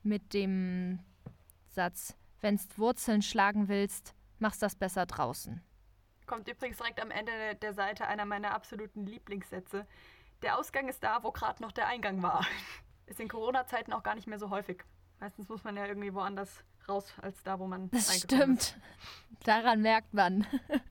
mit 0.03 0.33
dem 0.33 0.99
Satz, 1.67 2.15
wenn 2.41 2.57
du 2.57 2.63
Wurzeln 2.77 3.21
schlagen 3.21 3.67
willst, 3.67 4.15
machst 4.39 4.61
das 4.61 4.75
besser 4.75 5.05
draußen. 5.05 5.61
Kommt 6.25 6.47
übrigens 6.47 6.77
direkt 6.77 7.01
am 7.01 7.11
Ende 7.11 7.55
der 7.55 7.73
Seite 7.73 8.07
einer 8.07 8.25
meiner 8.25 8.53
absoluten 8.53 9.05
Lieblingssätze. 9.05 9.85
Der 10.41 10.57
Ausgang 10.57 10.87
ist 10.87 11.03
da, 11.03 11.23
wo 11.23 11.31
gerade 11.31 11.61
noch 11.61 11.71
der 11.71 11.87
Eingang 11.87 12.21
war. 12.21 12.45
Ist 13.07 13.19
in 13.19 13.27
Corona-Zeiten 13.27 13.91
auch 13.91 14.03
gar 14.03 14.13
nicht 14.13 14.27
mehr 14.27 14.37
so 14.37 14.51
häufig. 14.51 14.83
Meistens 15.19 15.49
muss 15.49 15.63
man 15.63 15.75
ja 15.75 15.87
irgendwie 15.87 16.13
woanders 16.13 16.63
raus, 16.89 17.13
als 17.21 17.41
da, 17.43 17.59
wo 17.59 17.67
man. 17.67 17.89
Das 17.91 18.17
stimmt. 18.17 18.59
Ist. 18.59 18.75
Daran 19.43 19.81
merkt 19.81 20.13
man. 20.13 20.45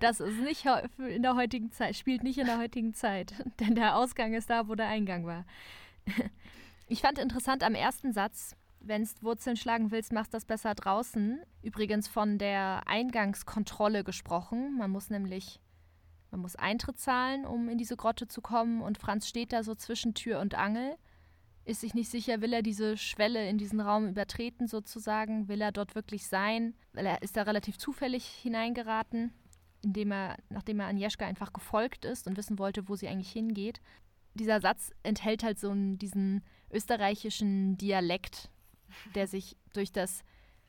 Das 0.00 0.20
ist 0.20 0.38
nicht 0.40 0.66
in 0.98 1.22
der 1.22 1.34
heutigen 1.34 1.72
Zeit, 1.72 1.96
spielt 1.96 2.22
nicht 2.22 2.36
in 2.36 2.44
der 2.44 2.58
heutigen 2.58 2.92
Zeit. 2.92 3.32
Denn 3.60 3.74
der 3.74 3.96
Ausgang 3.96 4.34
ist 4.34 4.50
da, 4.50 4.68
wo 4.68 4.74
der 4.74 4.88
Eingang 4.88 5.24
war. 5.24 5.46
Ich 6.88 7.00
fand 7.00 7.18
interessant 7.18 7.62
am 7.62 7.74
ersten 7.74 8.12
Satz, 8.12 8.54
wenn 8.80 9.04
du 9.04 9.10
Wurzeln 9.22 9.56
schlagen 9.56 9.90
willst, 9.90 10.12
machst 10.12 10.34
das 10.34 10.44
besser 10.44 10.74
draußen. 10.74 11.40
Übrigens 11.62 12.06
von 12.06 12.36
der 12.36 12.82
Eingangskontrolle 12.86 14.04
gesprochen. 14.04 14.76
Man 14.76 14.90
muss 14.90 15.08
nämlich, 15.08 15.58
man 16.30 16.40
muss 16.40 16.56
Eintritt 16.56 16.98
zahlen, 16.98 17.46
um 17.46 17.70
in 17.70 17.78
diese 17.78 17.96
Grotte 17.96 18.28
zu 18.28 18.42
kommen. 18.42 18.82
Und 18.82 18.98
Franz 18.98 19.26
steht 19.26 19.54
da 19.54 19.62
so 19.62 19.74
zwischen 19.74 20.12
Tür 20.12 20.40
und 20.40 20.54
Angel 20.54 20.96
ist 21.64 21.80
sich 21.80 21.94
nicht 21.94 22.10
sicher, 22.10 22.40
will 22.40 22.52
er 22.52 22.62
diese 22.62 22.96
Schwelle 22.96 23.48
in 23.48 23.58
diesen 23.58 23.80
Raum 23.80 24.08
übertreten 24.08 24.66
sozusagen, 24.66 25.48
will 25.48 25.60
er 25.60 25.72
dort 25.72 25.94
wirklich 25.94 26.26
sein, 26.26 26.74
weil 26.92 27.06
er 27.06 27.22
ist 27.22 27.36
da 27.36 27.42
relativ 27.42 27.78
zufällig 27.78 28.24
hineingeraten, 28.24 29.32
indem 29.82 30.12
er, 30.12 30.36
nachdem 30.48 30.80
er 30.80 30.88
Agnieszka 30.88 31.26
einfach 31.26 31.52
gefolgt 31.52 32.04
ist 32.04 32.26
und 32.26 32.36
wissen 32.36 32.58
wollte, 32.58 32.88
wo 32.88 32.96
sie 32.96 33.08
eigentlich 33.08 33.30
hingeht. 33.30 33.80
Dieser 34.34 34.60
Satz 34.60 34.90
enthält 35.02 35.42
halt 35.42 35.58
so 35.58 35.70
einen, 35.70 35.98
diesen 35.98 36.42
österreichischen 36.70 37.76
Dialekt, 37.76 38.50
der 39.14 39.26
sich 39.26 39.56
durch 39.72 39.92
das 39.92 40.22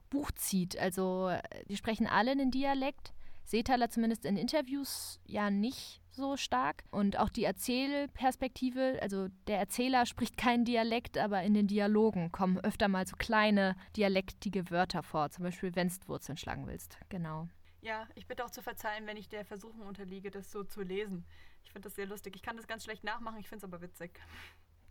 Buch 0.10 0.32
zieht. 0.32 0.78
Also 0.78 1.32
die 1.70 1.78
sprechen 1.78 2.06
alle 2.06 2.32
einen 2.32 2.52
Dialekt, 2.52 3.14
Seetaler 3.46 3.90
zumindest 3.90 4.26
in 4.26 4.38
Interviews 4.38 5.20
ja 5.26 5.50
nicht 5.50 6.02
so 6.15 6.38
stark. 6.38 6.84
Und 6.91 7.17
auch 7.17 7.29
die 7.29 7.43
Erzählperspektive, 7.43 9.00
also 9.01 9.27
der 9.48 9.60
Erzähler 9.60 10.05
spricht 10.05 10.38
keinen 10.38 10.65
Dialekt, 10.65 11.17
aber 11.17 11.43
in 11.43 11.53
den 11.53 11.67
Dialogen 11.67 12.32
kommen 12.32 12.60
öfter 12.60 12.88
mal 12.88 13.05
so 13.08 13.15
kleine 13.17 13.75
dialektige 13.96 14.70
Wörter 14.70 15.03
vor. 15.03 15.29
Zum 15.29 15.43
Beispiel, 15.43 15.75
wenn 15.75 15.88
du 15.88 16.08
Wurzeln 16.08 16.38
schlagen 16.38 16.67
willst. 16.67 16.98
Genau. 17.10 17.48
Ja, 17.82 18.08
ich 18.15 18.27
bitte 18.27 18.46
auch 18.46 18.51
zu 18.51 18.62
verzeihen, 18.62 19.05
wenn 19.08 19.17
ich 19.17 19.27
der 19.27 19.43
Versuchung 19.43 19.82
unterliege, 19.82 20.32
das 20.32 20.51
so 20.51 20.63
zu 20.63 20.82
lesen. 20.82 21.25
Ich 21.63 21.72
finde 21.72 21.88
das 21.88 21.96
sehr 21.96 22.05
lustig. 22.05 22.36
Ich 22.36 22.41
kann 22.41 22.55
das 22.55 22.67
ganz 22.67 22.86
schlecht 22.86 23.03
nachmachen, 23.03 23.39
ich 23.39 23.50
finde 23.50 23.65
es 23.65 23.72
aber 23.72 23.82
witzig. 23.82 24.20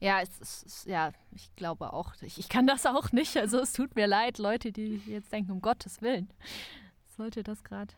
Ja, 0.01 0.21
es 0.21 0.41
ist, 0.41 0.87
ja, 0.87 1.13
ich 1.31 1.55
glaube 1.55 1.93
auch. 1.93 2.13
Ich, 2.23 2.39
ich 2.39 2.49
kann 2.49 2.67
das 2.67 2.87
auch 2.87 3.13
nicht. 3.13 3.37
Also 3.37 3.61
es 3.61 3.73
tut 3.73 3.95
mir 3.95 4.07
leid, 4.07 4.39
Leute, 4.39 4.73
die 4.73 4.97
jetzt 5.07 5.33
denken, 5.33 5.53
um 5.53 5.63
Gottes 5.63 6.03
Willen. 6.03 6.29
Sollte 7.07 7.43
das 7.43 7.63
gerade 7.63 7.95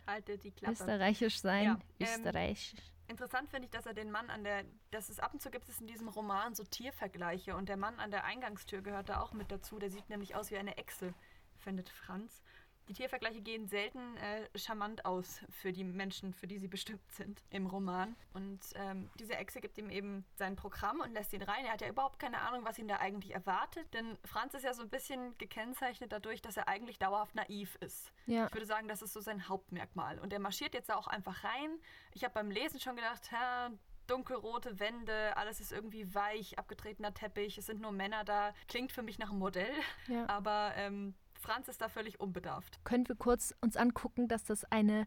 österreichisch 0.69 1.41
sein? 1.41 1.65
Ja, 1.65 1.73
ähm, 1.73 2.07
österreichisch. 2.07 2.94
Interessant 3.07 3.51
finde 3.51 3.67
ich, 3.67 3.71
dass 3.71 3.87
er 3.87 3.93
den 3.93 4.11
Mann 4.11 4.31
an 4.31 4.45
der, 4.45 4.65
dass 4.91 5.11
es 5.11 5.21
ab 5.21 5.35
und 5.35 5.43
zu 5.43 5.51
gibt 5.51 5.69
es 5.69 5.81
in 5.81 5.87
diesem 5.87 6.09
Roman 6.09 6.55
so 6.55 6.65
Tiervergleiche 6.65 7.55
und 7.55 7.69
der 7.69 7.77
Mann 7.77 8.01
an 8.01 8.11
der 8.11 8.25
Eingangstür 8.25 8.81
gehört 8.81 9.11
da 9.11 9.21
auch 9.21 9.33
mit 9.33 9.51
dazu. 9.53 9.79
Der 9.79 9.91
sieht 9.91 10.09
nämlich 10.09 10.35
aus 10.35 10.51
wie 10.51 10.57
eine 10.57 10.79
Echse, 10.79 11.13
findet 11.59 11.91
Franz. 11.91 12.43
Die 12.89 12.93
Tiervergleiche 12.93 13.41
gehen 13.41 13.67
selten 13.67 14.17
äh, 14.19 14.47
charmant 14.59 15.05
aus 15.07 15.41
für 15.51 15.73
die 15.73 15.85
Menschen, 15.85 16.35
für 16.35 16.47
die 16.47 16.59
sie 16.59 16.69
bestimmt 16.69 17.11
sind 17.13 17.43
im 17.51 17.67
Roman. 17.67 18.15
Und 18.35 18.61
ähm, 18.75 19.11
diese 19.19 19.35
Echse 19.37 19.61
gibt 19.61 19.79
ihm 19.79 19.89
eben 19.91 20.25
sein 20.35 20.55
Programm 20.57 21.01
und 21.01 21.13
lässt 21.13 21.33
ihn 21.33 21.43
rein. 21.43 21.65
Er 21.65 21.73
hat 21.73 21.81
ja 21.81 21.89
überhaupt 21.89 22.19
keine 22.19 22.41
Ahnung, 22.41 22.65
was 22.65 22.79
ihn 22.79 22.89
da 22.89 22.97
eigentlich 22.97 23.35
erwartet, 23.35 23.93
denn 23.95 24.19
Franz 24.25 24.55
ist 24.55 24.65
ja 24.65 24.75
so 24.75 24.83
ein 24.83 24.91
bisschen 24.91 25.37
gekennzeichnet 25.39 26.13
dadurch, 26.13 26.43
dass 26.43 26.57
er 26.57 26.69
eigentlich 26.69 26.99
dauerhaft 26.99 27.35
naiv 27.35 27.77
ist. 27.81 28.13
Ja. 28.27 28.47
Ich 28.47 28.53
würde 28.53 28.67
sagen, 28.67 28.89
das 28.89 29.03
ist 29.03 29.13
so 29.13 29.21
sein 29.21 29.49
Hauptmerkmal. 29.49 30.19
Und 30.19 30.33
er 30.33 30.39
marschiert 30.39 30.75
jetzt 30.75 30.91
da 30.91 30.97
auch 30.97 31.07
einfach 31.07 31.43
rein. 31.45 31.79
Ich 32.13 32.25
habe 32.25 32.35
beim 32.35 32.51
Lesen 32.51 32.81
schon 32.81 32.97
gedacht, 32.97 33.31
Herr, 33.31 33.71
dunkelrote 34.07 34.79
Wände, 34.81 35.37
alles 35.37 35.61
ist 35.61 35.73
irgendwie 35.73 36.15
weich, 36.15 36.59
abgetretener 36.59 37.15
Teppich, 37.15 37.59
es 37.59 37.67
sind 37.67 37.81
nur 37.81 37.93
Männer 37.93 38.25
da. 38.25 38.53
Klingt 38.69 38.93
für 38.93 39.03
mich 39.03 39.19
nach 39.19 39.31
einem 39.31 39.39
Modell, 39.39 39.73
ja. 40.09 40.29
aber 40.29 40.73
ähm, 40.77 41.15
Franz 41.45 41.69
ist 41.69 41.83
da 41.83 41.91
völlig 41.91 42.21
unbedarft. 42.21 42.83
Können 42.85 43.07
wir 43.07 43.17
kurz 43.17 43.55
uns 43.61 43.77
angucken, 43.77 44.29
dass 44.29 44.45
das 44.45 44.65
eine 44.65 45.07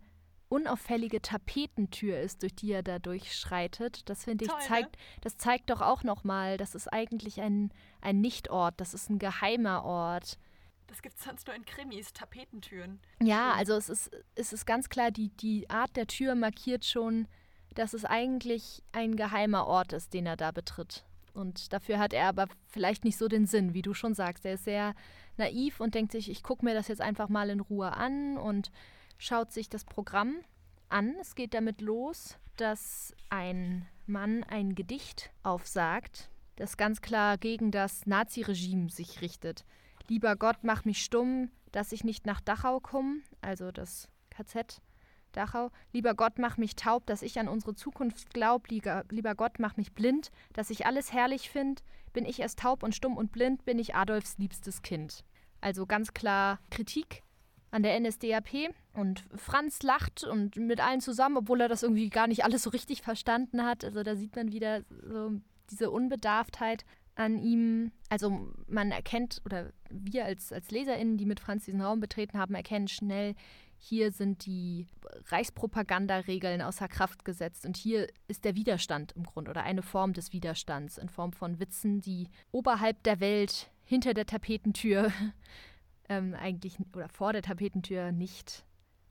unauffällige 0.50 1.20
Tapetentür 1.20 2.20
ist, 2.20 2.44
durch 2.44 2.53
die 2.53 2.72
er 2.72 2.84
da 2.84 3.00
durchschreitet. 3.00 4.08
Das 4.08 4.25
finde 4.25 4.46
ich 4.46 4.51
Toll, 4.51 4.62
zeigt, 4.62 4.96
ne? 4.96 5.01
das 5.22 5.38
zeigt 5.38 5.72
doch 5.72 5.82
auch 5.82 6.03
nochmal, 6.03 6.58
das 6.58 6.75
ist 6.75 6.94
eigentlich 6.94 7.41
ein, 7.41 7.74
ein 8.01 8.22
Nichtort, 8.22 8.79
das 8.79 8.94
ist 8.94 9.10
ein 9.10 9.17
geheimer 9.17 9.84
Ort. 9.84 10.38
Das 10.86 11.01
gibt 11.01 11.17
es 11.17 11.24
sonst 11.24 11.48
nur 11.48 11.56
in 11.56 11.65
Krimis, 11.65 12.13
Tapetentüren. 12.13 13.01
Ja, 13.22 13.53
also 13.53 13.74
es 13.74 13.89
ist, 13.89 14.12
es 14.36 14.53
ist 14.53 14.67
ganz 14.67 14.89
klar, 14.89 15.10
die, 15.10 15.29
die 15.29 15.67
Art 15.72 15.96
der 15.96 16.06
Tür 16.06 16.36
markiert 16.36 16.86
schon, 16.86 17.27
dass 17.74 17.94
es 17.94 18.06
eigentlich 18.06 18.84
ein 18.91 19.17
geheimer 19.17 19.65
Ort 19.65 19.91
ist, 19.91 20.13
den 20.13 20.27
er 20.27 20.38
da 20.38 20.51
betritt. 20.51 21.03
Und 21.38 21.72
dafür 21.72 22.00
hat 22.00 22.13
er 22.13 22.27
aber 22.27 22.48
vielleicht 22.67 23.06
nicht 23.06 23.17
so 23.17 23.27
den 23.27 23.46
Sinn, 23.46 23.74
wie 23.74 23.84
du 23.84 23.94
schon 23.94 24.13
sagst. 24.15 24.46
Er 24.46 24.56
ist 24.56 24.65
sehr 24.65 24.96
naiv 25.38 25.79
und 25.79 25.94
denkt 25.96 26.12
sich, 26.12 26.29
ich 26.29 26.44
gucke 26.44 26.65
mir 26.65 26.74
das 26.74 26.88
jetzt 26.88 27.01
einfach 27.01 27.29
mal 27.29 27.50
in 27.50 27.60
Ruhe 27.60 27.94
an 27.94 28.38
und 28.38 28.72
schaut 29.17 29.51
sich 29.51 29.70
das 29.70 29.86
Programm 29.86 30.38
an. 30.89 31.15
Es 31.22 31.36
geht 31.36 31.53
damit 31.53 31.82
los, 31.82 32.38
dass 32.58 33.15
ein 33.29 33.88
Mann 34.08 34.44
ein 34.44 34.74
Gedicht 34.74 35.32
aufsagt, 35.44 36.29
das 36.56 36.75
ganz 36.75 37.01
klar 37.01 37.38
gegen 37.38 37.72
das 37.72 38.08
Naziregime 38.08 38.89
sich 38.89 39.22
richtet. 39.22 39.63
Lieber 40.08 40.36
Gott, 40.36 40.58
mach 40.63 40.86
mich 40.86 41.03
stumm, 41.03 41.51
dass 41.72 41.91
ich 41.91 42.03
nicht 42.03 42.25
nach 42.25 42.41
Dachau 42.41 42.79
komme, 42.79 43.17
also 43.41 43.72
das 43.72 44.10
KZ 44.32 44.82
Dachau. 45.38 45.70
Lieber 45.94 46.15
Gott, 46.15 46.39
mach 46.39 46.58
mich 46.58 46.75
taub, 46.75 47.06
dass 47.06 47.22
ich 47.22 47.39
an 47.39 47.48
unsere 47.48 47.75
Zukunft 47.75 48.34
glaub. 48.34 48.67
Lieber, 48.70 49.36
Gott, 49.36 49.60
mach 49.60 49.77
mich 49.77 49.94
blind, 49.94 50.32
dass 50.53 50.70
ich 50.70 50.86
alles 50.86 51.13
herrlich 51.13 51.50
find. 51.50 51.84
Bin 52.12 52.25
ich 52.25 52.39
erst 52.39 52.60
taub 52.60 52.84
und 52.84 52.96
stumm 52.96 53.15
und 53.15 53.32
blind, 53.32 53.63
bin 53.63 53.77
ich 53.77 53.96
Adolfs 53.96 54.38
liebstes 54.38 54.82
Kind. 54.82 55.24
Also 55.62 55.86
ganz 55.86 56.13
klar 56.13 56.60
Kritik 56.72 57.24
an 57.70 57.84
der 57.84 58.00
NSDAP. 58.00 58.74
Und 58.94 59.25
Franz 59.36 59.84
lacht 59.84 60.24
und 60.24 60.56
mit 60.56 60.82
allen 60.82 61.01
zusammen, 61.01 61.38
obwohl 61.38 61.62
er 61.62 61.70
das 61.70 61.84
irgendwie 61.84 62.10
gar 62.10 62.27
nicht 62.27 62.44
alles 62.44 62.63
so 62.63 62.72
richtig 62.72 63.03
verstanden 63.03 63.63
hat. 63.63 63.86
Also 63.86 64.01
da 64.01 64.15
sieht 64.15 64.36
man 64.36 64.51
wieder 64.51 64.82
so 64.89 65.39
diese 65.70 65.91
Unbedarftheit 65.91 66.84
an 67.13 67.38
ihm. 67.38 67.91
Also 68.10 68.51
man 68.67 68.91
erkennt, 68.91 69.41
oder 69.46 69.72
wir 69.91 70.25
als, 70.25 70.51
als 70.51 70.72
LeserInnen, 70.72 71.17
die 71.17 71.25
mit 71.25 71.39
Franz 71.39 71.65
diesen 71.65 71.82
Raum 71.82 72.00
betreten 72.00 72.38
haben, 72.39 72.56
erkennen 72.56 72.88
schnell, 72.88 73.36
hier 73.77 74.12
sind 74.12 74.46
die 74.46 74.88
Reichspropagandaregeln 75.27 76.62
außer 76.62 76.88
Kraft 76.88 77.25
gesetzt 77.25 77.65
und 77.65 77.77
hier 77.77 78.07
ist 78.27 78.46
der 78.46 78.55
Widerstand 78.55 79.12
im 79.13 79.24
Grunde 79.24 79.51
oder 79.51 79.63
eine 79.63 79.84
Form 79.84 80.13
des 80.13 80.34
Widerstands 80.34 80.98
in 80.98 81.10
Form 81.10 81.31
von 81.31 81.60
Witzen, 81.60 82.01
die 82.01 82.29
oberhalb 82.51 83.03
der 83.03 83.19
Welt, 83.19 83.69
hinter 83.86 84.13
der 84.13 84.25
Tapetentür, 84.25 85.12
ähm, 86.10 86.34
eigentlich 86.36 86.77
oder 86.93 87.10
vor 87.10 87.34
der 87.34 87.41
Tapetentür 87.41 88.12
nicht 88.12 88.65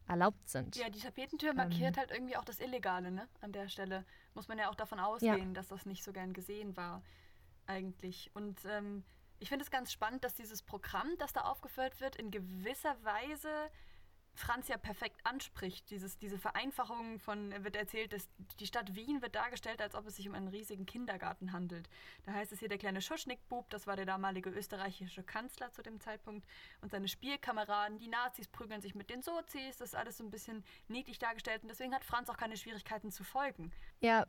erlaubt 0.08 0.48
sind. 0.48 0.76
Ja, 0.76 0.88
die 0.88 1.00
Tapetentür 1.00 1.52
markiert 1.52 1.96
ähm, 1.96 2.00
halt 2.00 2.10
irgendwie 2.10 2.36
auch 2.36 2.44
das 2.44 2.60
Illegale, 2.60 3.10
ne? 3.10 3.28
An 3.40 3.52
der 3.52 3.68
Stelle 3.68 4.04
muss 4.34 4.48
man 4.48 4.58
ja 4.58 4.68
auch 4.70 4.74
davon 4.74 5.00
ausgehen, 5.00 5.48
ja. 5.48 5.52
dass 5.54 5.68
das 5.68 5.86
nicht 5.86 6.04
so 6.04 6.12
gern 6.12 6.32
gesehen 6.32 6.76
war, 6.76 7.02
eigentlich. 7.66 8.30
Und 8.34 8.64
ähm, 8.66 9.04
ich 9.38 9.48
finde 9.48 9.64
es 9.64 9.70
ganz 9.70 9.92
spannend, 9.92 10.24
dass 10.24 10.34
dieses 10.34 10.62
Programm, 10.62 11.08
das 11.18 11.32
da 11.32 11.42
aufgeführt 11.42 12.00
wird, 12.00 12.16
in 12.16 12.30
gewisser 12.30 12.96
Weise 13.02 13.70
Franz 14.36 14.68
ja 14.68 14.76
perfekt 14.76 15.20
anspricht. 15.24 15.90
Dieses, 15.90 16.18
diese 16.18 16.38
Vereinfachung 16.38 17.18
von, 17.18 17.52
wird 17.64 17.76
erzählt, 17.76 18.12
dass 18.12 18.28
die 18.60 18.66
Stadt 18.66 18.94
Wien 18.94 19.22
wird 19.22 19.34
dargestellt, 19.34 19.80
als 19.80 19.94
ob 19.94 20.06
es 20.06 20.16
sich 20.16 20.28
um 20.28 20.34
einen 20.34 20.48
riesigen 20.48 20.86
Kindergarten 20.86 21.52
handelt. 21.52 21.88
Da 22.24 22.32
heißt 22.32 22.52
es 22.52 22.58
hier 22.58 22.68
der 22.68 22.78
kleine 22.78 23.00
Schuschnickbub, 23.00 23.68
das 23.70 23.86
war 23.86 23.96
der 23.96 24.06
damalige 24.06 24.50
österreichische 24.50 25.22
Kanzler 25.22 25.72
zu 25.72 25.82
dem 25.82 26.00
Zeitpunkt, 26.00 26.46
und 26.80 26.90
seine 26.90 27.08
Spielkameraden, 27.08 27.98
die 27.98 28.08
Nazis 28.08 28.48
prügeln 28.48 28.80
sich 28.80 28.94
mit 28.94 29.10
den 29.10 29.22
Sozis, 29.22 29.78
das 29.78 29.88
ist 29.88 29.94
alles 29.94 30.18
so 30.18 30.24
ein 30.24 30.30
bisschen 30.30 30.64
niedlich 30.88 31.18
dargestellt 31.18 31.62
und 31.62 31.68
deswegen 31.68 31.94
hat 31.94 32.04
Franz 32.04 32.28
auch 32.28 32.36
keine 32.36 32.56
Schwierigkeiten 32.56 33.10
zu 33.10 33.24
folgen. 33.24 33.72
Ja, 34.00 34.26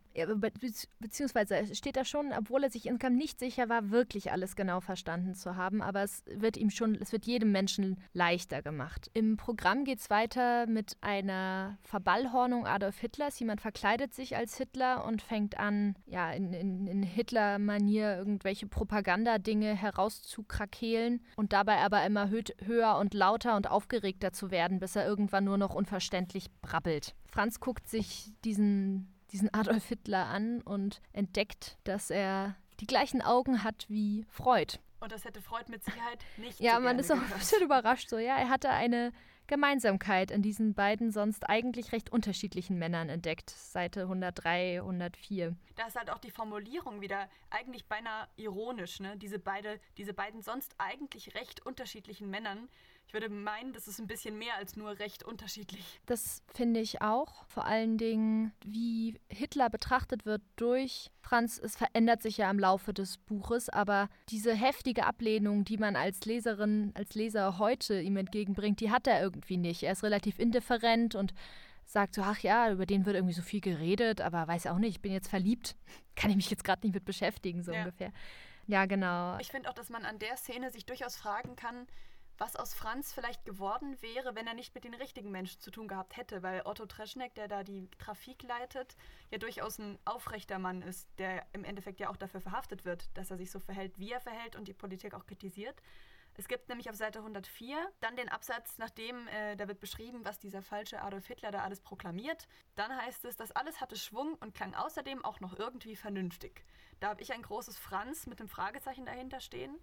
beziehungsweise 1.00 1.76
steht 1.76 1.98
da 1.98 2.06
schon, 2.06 2.32
obwohl 2.34 2.64
er 2.64 2.70
sich 2.70 2.86
insgesamt 2.86 3.18
nicht 3.18 3.40
sicher 3.40 3.70
war, 3.70 3.90
wirklich 3.92 4.32
alles 4.32 4.56
genau 4.56 4.80
verstanden 4.80 5.36
zu 5.36 5.56
haben, 5.56 5.82
aber 5.82 6.04
es 6.04 6.24
wird 6.28 6.58
ihm 6.58 6.70
schon, 6.70 6.96
es 6.96 7.12
wird 7.12 7.26
jedem 7.26 7.52
Menschen 7.52 8.02
leichter 8.14 8.62
gemacht. 8.62 9.12
Im 9.14 9.38
Programm 9.38 9.84
geht 9.84 9.97
es 10.00 10.10
weiter 10.10 10.68
mit 10.68 10.98
einer 11.02 11.78
Verballhornung 11.84 12.66
Adolf 12.66 13.00
Hitlers. 13.00 13.40
Jemand 13.40 13.62
verkleidet 13.62 14.14
sich 14.14 14.36
als 14.36 14.58
Hitler 14.58 15.06
und 15.06 15.22
fängt 15.22 15.58
an, 15.58 15.96
ja, 16.06 16.32
in, 16.32 16.54
in, 16.54 16.88
in 16.88 17.04
Hitler-Manier 17.04 18.18
irgendwelche 18.18 18.68
Propagandadinge 18.68 19.76
herauszukrakehlen 19.76 21.24
und 21.36 21.54
dabei 21.54 21.78
aber 21.78 22.06
immer 22.06 22.30
höher 22.30 22.98
und 22.98 23.14
lauter 23.14 23.56
und 23.56 23.70
aufgeregter 23.70 24.32
zu 24.32 24.52
werden, 24.52 24.80
bis 24.80 24.96
er 24.96 25.06
irgendwann 25.06 25.44
nur 25.44 25.58
noch 25.58 25.74
unverständlich 25.74 26.52
brabbelt. 26.62 27.16
Franz 27.30 27.60
guckt 27.60 27.88
sich 27.88 28.32
diesen 28.44 29.14
diesen 29.32 29.54
Adolf 29.54 29.88
Hitler 29.88 30.28
an 30.28 30.62
und 30.62 31.02
entdeckt, 31.12 31.78
dass 31.84 32.10
er 32.10 32.56
die 32.80 32.88
gleichen 32.88 33.22
Augen 33.22 33.64
hat 33.64 33.86
wie 33.90 34.26
Freud. 34.30 34.80
Und 35.00 35.12
das 35.12 35.26
hätte 35.26 35.42
Freud 35.42 35.66
mit 35.70 35.84
Sicherheit 35.84 36.24
nicht. 36.38 36.60
ja, 36.60 36.76
so 36.76 36.82
man 36.82 36.98
ist 36.98 37.12
auch 37.12 37.18
ein 37.18 37.30
bisschen 37.38 37.64
überrascht. 37.64 38.10
So, 38.10 38.18
ja, 38.18 38.38
er 38.38 38.50
hatte 38.50 38.70
eine 38.70 39.12
Gemeinsamkeit 39.48 40.30
in 40.30 40.42
diesen 40.42 40.74
beiden 40.74 41.12
sonst 41.12 41.50
eigentlich 41.50 41.94
recht 41.94 42.12
unterschiedlichen 42.12 42.78
Männern 42.78 43.10
entdeckt. 43.10 43.50
Seite 43.50 44.02
103, 44.04 44.80
104. 44.82 45.56
Da 45.76 45.88
ist 45.88 45.96
halt 45.96 46.10
auch 46.10 46.20
die 46.20 46.32
Formulierung 46.32 47.02
wieder 47.02 47.30
eigentlich 47.50 47.86
beinahe 47.86 48.28
ironisch, 48.36 49.00
ne? 49.00 49.16
Diese, 49.18 49.40
beide, 49.40 49.80
diese 49.98 50.14
beiden 50.14 50.42
sonst 50.42 50.76
eigentlich 50.78 51.34
recht 51.36 51.66
unterschiedlichen 51.66 52.30
Männern 52.30 52.68
ich 53.08 53.14
würde 53.14 53.30
meinen, 53.30 53.72
das 53.72 53.88
ist 53.88 54.00
ein 54.00 54.08
bisschen 54.08 54.38
mehr 54.38 54.56
als 54.56 54.76
nur 54.76 55.00
recht 55.00 55.24
unterschiedlich. 55.24 56.02
Das 56.06 56.44
finde 56.54 56.82
ich 56.82 57.02
auch. 57.02 57.46
Vor 57.48 57.66
allen 57.66 57.98
Dingen, 57.98 58.52
wie 58.66 59.18
Hitler 59.30 59.70
betrachtet 59.70 60.26
wird 60.26 60.42
durch 60.58 61.10
Franz, 61.22 61.58
es 61.58 61.78
verändert 61.78 62.22
sich 62.22 62.36
ja 62.36 62.52
im 62.52 62.60
Laufe 62.60 62.94
des 62.94 63.18
Buches, 63.18 63.70
aber 63.70 64.10
diese 64.28 64.54
heftige 64.54 65.06
Ablehnung, 65.06 65.64
die 65.64 65.78
man 65.78 65.96
als 65.96 66.26
Leserin, 66.26 66.92
als 66.96 67.16
Leser 67.16 67.58
heute 67.60 68.02
ihm 68.02 68.18
entgegenbringt, 68.18 68.82
die 68.82 68.92
hat 68.92 69.08
er 69.08 69.22
irgendwie 69.22 69.58
nicht. 69.58 69.84
Er 69.84 69.94
ist 69.94 70.04
relativ 70.04 70.38
indifferent 70.38 71.16
und 71.16 71.34
sagt 71.86 72.14
so, 72.14 72.22
ach 72.24 72.40
ja, 72.40 72.70
über 72.74 72.86
den 72.86 73.06
wird 73.06 73.16
irgendwie 73.16 73.34
so 73.34 73.42
viel 73.42 73.62
geredet, 73.62 74.20
aber 74.20 74.50
weiß 74.50 74.68
auch 74.68 74.80
nicht, 74.80 74.98
ich 74.98 75.02
bin 75.02 75.14
jetzt 75.14 75.30
verliebt, 75.30 75.78
kann 76.18 76.30
ich 76.30 76.36
mich 76.36 76.50
jetzt 76.50 76.66
gerade 76.66 76.86
nicht 76.86 76.94
mit 76.94 77.06
beschäftigen, 77.06 77.64
so 77.64 77.72
ja. 77.72 77.80
ungefähr. 77.80 78.12
Ja, 78.66 78.86
genau. 78.86 79.38
Ich 79.40 79.48
finde 79.48 79.70
auch, 79.70 79.74
dass 79.74 79.90
man 79.90 80.04
an 80.04 80.20
der 80.20 80.36
Szene 80.36 80.72
sich 80.72 80.86
durchaus 80.86 81.16
fragen 81.16 81.56
kann, 81.56 81.88
was 82.38 82.56
aus 82.56 82.74
Franz 82.74 83.14
vielleicht 83.14 83.46
geworden 83.46 84.02
wäre, 84.02 84.36
wenn 84.36 84.48
er 84.48 84.54
nicht 84.54 84.76
mit 84.76 84.84
den 84.84 84.94
richtigen 84.94 85.32
Menschen 85.32 85.60
zu 85.60 85.72
tun 85.72 85.88
gehabt 85.88 86.18
hätte, 86.18 86.44
weil 86.44 86.62
Otto 86.66 86.86
Treschneck, 86.86 87.34
der 87.36 87.48
da 87.48 87.64
die 87.64 87.90
Trafik 88.00 88.44
leitet, 88.44 88.96
ja 89.32 89.38
durchaus 89.38 89.80
ein 89.80 89.98
aufrechter 90.06 90.60
Mann 90.60 90.82
ist, 90.82 91.08
der 91.18 91.46
im 91.54 91.64
Endeffekt 91.64 92.00
ja 92.00 92.10
auch 92.10 92.18
dafür 92.18 92.42
verhaftet 92.42 92.86
wird, 92.86 93.10
dass 93.18 93.32
er 93.32 93.38
sich 93.38 93.52
so 93.52 93.60
verhält, 93.60 93.98
wie 93.98 94.12
er 94.12 94.22
verhält 94.22 94.56
und 94.56 94.68
die 94.68 94.74
Politik 94.74 95.14
auch 95.14 95.26
kritisiert. 95.26 95.82
Es 96.40 96.48
gibt 96.48 96.70
nämlich 96.70 96.88
auf 96.92 96.96
Seite 96.96 97.20
104 97.20 97.78
dann 98.00 98.16
den 98.16 98.30
Absatz, 98.30 98.78
nachdem 98.78 99.28
äh, 99.28 99.56
da 99.56 99.68
wird 99.68 99.80
beschrieben, 99.80 100.24
was 100.24 100.38
dieser 100.38 100.62
falsche 100.62 101.02
Adolf 101.02 101.26
Hitler 101.26 101.50
da 101.50 101.64
alles 101.64 101.82
proklamiert. 101.82 102.48
Dann 102.76 102.96
heißt 102.96 103.26
es, 103.26 103.36
das 103.36 103.52
alles 103.54 103.82
hatte 103.82 103.98
Schwung 103.98 104.36
und 104.36 104.54
klang 104.54 104.76
außerdem 104.76 105.26
auch 105.26 105.40
noch 105.40 105.58
irgendwie 105.58 105.96
vernünftig. 105.96 106.64
Da 107.00 107.10
habe 107.10 107.24
ich 107.24 107.34
ein 107.34 107.42
großes 107.42 107.80
Franz 107.80 108.28
mit 108.28 108.40
einem 108.40 108.50
Fragezeichen 108.50 109.08
dahinter 109.08 109.40
stehen 109.40 109.80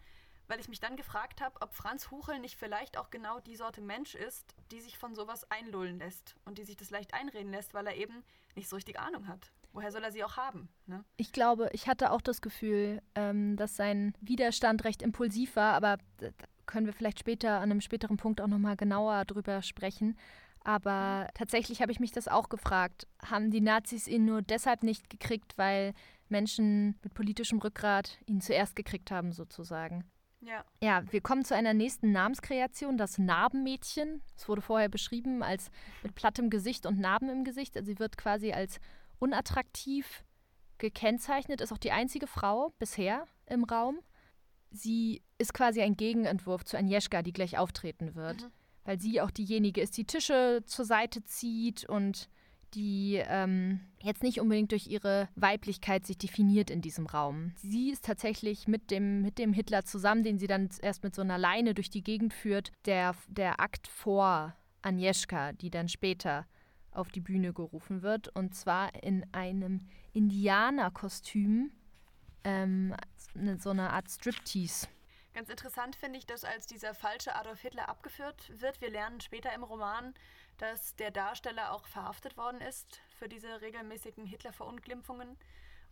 weil 0.48 0.60
ich 0.60 0.68
mich 0.68 0.80
dann 0.80 0.96
gefragt 0.96 1.40
habe, 1.40 1.60
ob 1.60 1.74
Franz 1.74 2.10
Huchel 2.10 2.38
nicht 2.38 2.56
vielleicht 2.56 2.98
auch 2.98 3.10
genau 3.10 3.40
die 3.40 3.56
Sorte 3.56 3.80
Mensch 3.80 4.14
ist, 4.14 4.54
die 4.70 4.80
sich 4.80 4.98
von 4.98 5.14
sowas 5.14 5.50
einlullen 5.50 5.98
lässt 5.98 6.36
und 6.44 6.58
die 6.58 6.64
sich 6.64 6.76
das 6.76 6.90
leicht 6.90 7.14
einreden 7.14 7.50
lässt, 7.50 7.74
weil 7.74 7.86
er 7.86 7.96
eben 7.96 8.24
nicht 8.54 8.68
so 8.68 8.76
richtig 8.76 8.98
Ahnung 8.98 9.28
hat. 9.28 9.52
Woher 9.72 9.90
soll 9.90 10.04
er 10.04 10.12
sie 10.12 10.22
auch 10.22 10.36
haben? 10.36 10.68
Ne? 10.86 11.04
Ich 11.16 11.32
glaube, 11.32 11.68
ich 11.72 11.88
hatte 11.88 12.12
auch 12.12 12.20
das 12.20 12.40
Gefühl, 12.40 13.02
ähm, 13.16 13.56
dass 13.56 13.74
sein 13.74 14.14
Widerstand 14.20 14.84
recht 14.84 15.02
impulsiv 15.02 15.56
war, 15.56 15.74
aber 15.74 15.98
können 16.66 16.86
wir 16.86 16.92
vielleicht 16.92 17.18
später 17.18 17.56
an 17.56 17.70
einem 17.70 17.80
späteren 17.80 18.16
Punkt 18.16 18.40
auch 18.40 18.46
nochmal 18.46 18.76
genauer 18.76 19.24
drüber 19.24 19.62
sprechen. 19.62 20.16
Aber 20.62 21.24
mhm. 21.24 21.34
tatsächlich 21.34 21.82
habe 21.82 21.92
ich 21.92 22.00
mich 22.00 22.12
das 22.12 22.28
auch 22.28 22.48
gefragt. 22.48 23.06
Haben 23.22 23.50
die 23.50 23.60
Nazis 23.60 24.06
ihn 24.06 24.24
nur 24.24 24.42
deshalb 24.42 24.82
nicht 24.82 25.10
gekriegt, 25.10 25.58
weil 25.58 25.92
Menschen 26.28 26.98
mit 27.02 27.12
politischem 27.14 27.58
Rückgrat 27.58 28.18
ihn 28.26 28.40
zuerst 28.40 28.76
gekriegt 28.76 29.10
haben, 29.10 29.32
sozusagen? 29.32 30.04
Ja. 30.46 30.64
Ja, 30.82 31.02
wir 31.10 31.20
kommen 31.20 31.44
zu 31.44 31.54
einer 31.54 31.74
nächsten 31.74 32.12
Namenskreation, 32.12 32.98
das 32.98 33.18
Narbenmädchen. 33.18 34.22
Es 34.36 34.48
wurde 34.48 34.62
vorher 34.62 34.88
beschrieben 34.88 35.42
als 35.42 35.70
mit 36.02 36.14
plattem 36.14 36.50
Gesicht 36.50 36.86
und 36.86 36.98
Narben 36.98 37.28
im 37.28 37.44
Gesicht. 37.44 37.76
Also 37.76 37.86
sie 37.86 37.98
wird 37.98 38.16
quasi 38.16 38.52
als 38.52 38.78
unattraktiv 39.18 40.24
gekennzeichnet, 40.78 41.60
ist 41.60 41.72
auch 41.72 41.78
die 41.78 41.92
einzige 41.92 42.26
Frau 42.26 42.72
bisher 42.78 43.26
im 43.46 43.64
Raum. 43.64 44.00
Sie 44.70 45.22
ist 45.38 45.54
quasi 45.54 45.80
ein 45.80 45.96
Gegenentwurf 45.96 46.64
zu 46.64 46.76
Agnieszka, 46.76 47.22
die 47.22 47.32
gleich 47.32 47.56
auftreten 47.58 48.14
wird, 48.14 48.42
mhm. 48.42 48.52
weil 48.84 49.00
sie 49.00 49.20
auch 49.20 49.30
diejenige 49.30 49.80
ist, 49.80 49.96
die 49.96 50.04
Tische 50.04 50.62
zur 50.66 50.84
Seite 50.84 51.22
zieht 51.24 51.88
und 51.88 52.28
die 52.74 53.22
ähm, 53.26 53.80
jetzt 54.00 54.22
nicht 54.22 54.40
unbedingt 54.40 54.72
durch 54.72 54.86
ihre 54.86 55.28
Weiblichkeit 55.34 56.06
sich 56.06 56.18
definiert 56.18 56.70
in 56.70 56.80
diesem 56.80 57.06
Raum. 57.06 57.52
Sie 57.56 57.90
ist 57.90 58.04
tatsächlich 58.04 58.68
mit 58.68 58.90
dem, 58.90 59.22
mit 59.22 59.38
dem 59.38 59.52
Hitler 59.52 59.84
zusammen, 59.84 60.22
den 60.22 60.38
sie 60.38 60.46
dann 60.46 60.68
erst 60.82 61.02
mit 61.02 61.14
so 61.14 61.22
einer 61.22 61.38
Leine 61.38 61.74
durch 61.74 61.90
die 61.90 62.02
Gegend 62.02 62.34
führt, 62.34 62.72
der, 62.86 63.14
der 63.28 63.60
Akt 63.60 63.88
vor 63.88 64.54
Agnieszka, 64.82 65.52
die 65.52 65.70
dann 65.70 65.88
später 65.88 66.46
auf 66.90 67.10
die 67.10 67.20
Bühne 67.20 67.52
gerufen 67.52 68.02
wird. 68.02 68.28
Und 68.28 68.54
zwar 68.54 69.02
in 69.02 69.26
einem 69.32 69.86
Indianerkostüm, 70.12 71.72
ähm, 72.44 72.94
so 73.58 73.70
eine 73.70 73.90
Art 73.90 74.10
Striptease. 74.10 74.86
Ganz 75.34 75.48
interessant 75.48 75.96
finde 75.96 76.18
ich, 76.18 76.26
dass 76.26 76.44
als 76.44 76.66
dieser 76.66 76.94
falsche 76.94 77.34
Adolf 77.34 77.60
Hitler 77.60 77.88
abgeführt 77.88 78.52
wird, 78.60 78.80
wir 78.80 78.90
lernen 78.90 79.20
später 79.20 79.52
im 79.52 79.64
Roman, 79.64 80.14
dass 80.58 80.96
der 80.96 81.10
Darsteller 81.10 81.72
auch 81.72 81.86
verhaftet 81.86 82.36
worden 82.36 82.60
ist 82.60 83.00
für 83.18 83.28
diese 83.28 83.60
regelmäßigen 83.60 84.26
Hitler-Verunglimpfungen. 84.26 85.36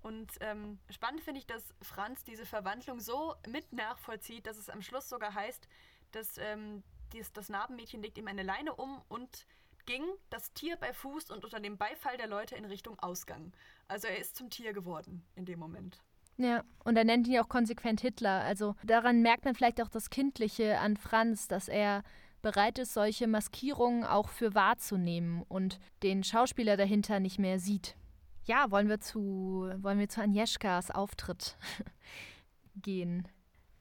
Und 0.02 0.32
ähm, 0.40 0.78
spannend 0.90 1.22
finde 1.22 1.40
ich, 1.40 1.46
dass 1.46 1.62
Franz 1.80 2.24
diese 2.24 2.46
Verwandlung 2.46 3.00
so 3.00 3.34
mit 3.46 3.72
nachvollzieht, 3.72 4.46
dass 4.46 4.58
es 4.58 4.68
am 4.68 4.82
Schluss 4.82 5.08
sogar 5.08 5.34
heißt, 5.34 5.68
dass 6.10 6.38
ähm, 6.38 6.82
dies, 7.12 7.32
das 7.32 7.48
Narbenmädchen 7.48 8.02
legt 8.02 8.18
ihm 8.18 8.26
eine 8.26 8.42
Leine 8.42 8.74
um 8.74 9.00
und 9.08 9.46
ging 9.86 10.04
das 10.30 10.52
Tier 10.52 10.76
bei 10.76 10.92
Fuß 10.92 11.30
und 11.30 11.44
unter 11.44 11.60
dem 11.60 11.76
Beifall 11.76 12.16
der 12.16 12.28
Leute 12.28 12.54
in 12.56 12.64
Richtung 12.64 12.98
Ausgang. 13.00 13.52
Also 13.88 14.08
er 14.08 14.18
ist 14.18 14.36
zum 14.36 14.50
Tier 14.50 14.72
geworden 14.72 15.24
in 15.34 15.44
dem 15.44 15.58
Moment. 15.58 16.00
Ja, 16.36 16.64
und 16.84 16.96
er 16.96 17.04
nennt 17.04 17.28
ihn 17.28 17.38
auch 17.38 17.48
konsequent 17.48 18.00
Hitler. 18.00 18.42
Also 18.42 18.74
daran 18.82 19.22
merkt 19.22 19.44
man 19.44 19.54
vielleicht 19.54 19.82
auch 19.82 19.88
das 19.88 20.10
Kindliche 20.10 20.78
an 20.78 20.96
Franz, 20.96 21.46
dass 21.46 21.68
er 21.68 22.02
bereit 22.42 22.78
ist, 22.78 22.92
solche 22.92 23.26
Maskierungen 23.26 24.04
auch 24.04 24.28
für 24.28 24.54
wahrzunehmen 24.54 25.42
und 25.48 25.78
den 26.02 26.24
Schauspieler 26.24 26.76
dahinter 26.76 27.20
nicht 27.20 27.38
mehr 27.38 27.58
sieht. 27.58 27.96
Ja, 28.44 28.70
wollen 28.70 28.88
wir 28.88 29.00
zu, 29.00 29.72
wollen 29.78 29.98
wir 29.98 30.08
zu 30.08 30.20
Agnieszkas 30.20 30.90
Auftritt 30.90 31.56
gehen? 32.76 33.28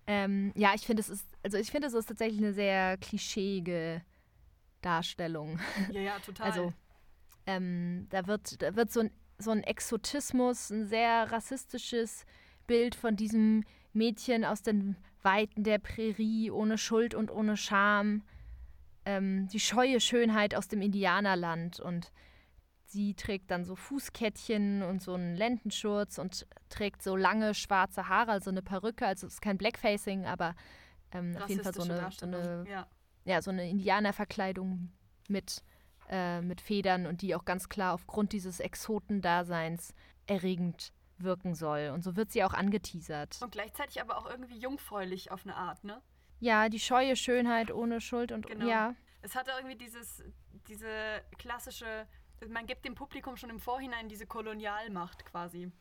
Ähm, 0.08 0.52
ja, 0.56 0.74
ich 0.76 0.86
finde, 0.86 1.02
es 1.02 1.10
ist, 1.10 1.28
also 1.44 1.58
ich 1.58 1.72
finde, 1.72 1.88
es 1.88 1.94
ist 1.94 2.06
tatsächlich 2.08 2.40
eine 2.40 2.54
sehr 2.54 2.98
klischeeige 2.98 4.02
Darstellung. 4.82 5.60
Ja, 5.92 6.02
ja, 6.02 6.20
total. 6.26 6.48
Also, 6.48 6.74
ähm, 7.48 8.08
da 8.10 8.28
wird, 8.28 8.62
da 8.62 8.76
wird 8.76 8.92
so 8.92 9.02
ein, 9.02 9.12
so 9.40 9.52
ein 9.52 9.64
Exotismus, 9.64 10.70
ein 10.70 10.86
sehr 10.86 11.32
rassistisches 11.32 12.26
Bild 12.68 12.94
von 12.94 13.16
diesem 13.16 13.64
Mädchen 13.94 14.46
aus 14.46 14.62
den 14.62 14.96
Weiten 15.24 15.64
der 15.64 15.80
Prärie, 15.80 16.52
ohne 16.52 16.78
Schuld 16.78 17.16
und 17.16 17.32
ohne 17.32 17.58
Scham, 17.58 18.24
ähm, 19.06 19.48
die 19.48 19.60
scheue 19.60 20.00
Schönheit 20.00 20.56
aus 20.56 20.68
dem 20.68 20.82
Indianerland 20.82 21.80
und 21.80 22.12
sie 22.86 23.14
trägt 23.14 23.52
dann 23.52 23.64
so 23.64 23.76
Fußkettchen 23.76 24.84
und 24.84 25.02
so 25.02 25.14
einen 25.14 25.36
Lendenschurz 25.36 26.18
und 26.18 26.46
trägt 26.70 27.02
so 27.02 27.16
lange 27.16 27.54
schwarze 27.54 28.10
Haare, 28.10 28.32
also 28.32 28.52
eine 28.52 28.62
Perücke, 28.62 29.08
also 29.08 29.28
es 29.28 29.34
ist 29.34 29.42
kein 29.42 29.58
Blackfacing, 29.58 30.26
aber 30.26 30.56
ähm, 31.12 31.38
auf 31.42 31.50
jeden 31.50 31.64
Fall 31.64 31.74
so 31.74 31.84
eine, 31.84 32.10
so 32.12 32.26
eine, 32.26 32.66
ja. 32.70 32.88
ja. 33.26 33.42
so 33.42 33.52
eine 33.52 33.70
Indianerverkleidung 33.70 34.92
mit 35.30 35.64
äh, 36.12 36.42
mit 36.42 36.60
Federn 36.60 37.06
und 37.06 37.22
die 37.22 37.36
auch 37.36 37.46
ganz 37.46 37.70
klar 37.70 37.94
aufgrund 37.94 38.34
dieses 38.34 38.60
Exotendaseins 38.60 39.94
erregend 40.28 40.92
wirken 41.18 41.56
soll. 41.56 41.92
Und 41.94 42.04
so 42.04 42.18
wird 42.18 42.32
sie 42.32 42.44
auch 42.44 42.54
angeteasert. 42.54 43.40
Und 43.42 43.52
gleichzeitig 43.52 44.02
aber 44.02 44.18
auch 44.18 44.30
irgendwie 44.30 44.58
jungfräulich 44.58 45.32
auf 45.32 45.46
eine 45.46 45.56
Art, 45.56 45.84
ne? 45.86 46.02
Ja, 46.42 46.68
die 46.70 46.80
scheue 46.80 47.16
Schönheit 47.16 47.72
ohne 47.72 48.02
Schuld 48.02 48.32
und 48.32 48.48
genau. 48.48 48.68
ja. 48.68 48.96
Es 49.22 49.36
hatte 49.36 49.52
irgendwie 49.56 49.78
dieses, 49.78 50.24
diese 50.68 51.22
klassische, 51.38 52.08
man 52.50 52.66
gibt 52.66 52.84
dem 52.84 52.96
Publikum 52.96 53.38
schon 53.38 53.52
im 53.52 53.60
Vorhinein 53.60 54.10
diese 54.10 54.26
Kolonialmacht 54.26 55.26
quasi 55.26 55.72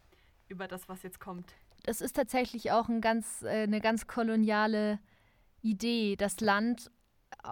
über 0.49 0.69
das, 0.69 0.89
was 0.89 1.03
jetzt 1.03 1.19
kommt. 1.19 1.55
Das 1.85 2.03
ist 2.03 2.15
tatsächlich 2.15 2.71
auch 2.71 2.89
ein 2.89 3.01
ganz, 3.01 3.43
äh, 3.43 3.63
eine 3.63 3.81
ganz 3.81 4.07
koloniale 4.07 5.01
Idee, 5.63 6.17
das 6.17 6.41
Land 6.41 6.91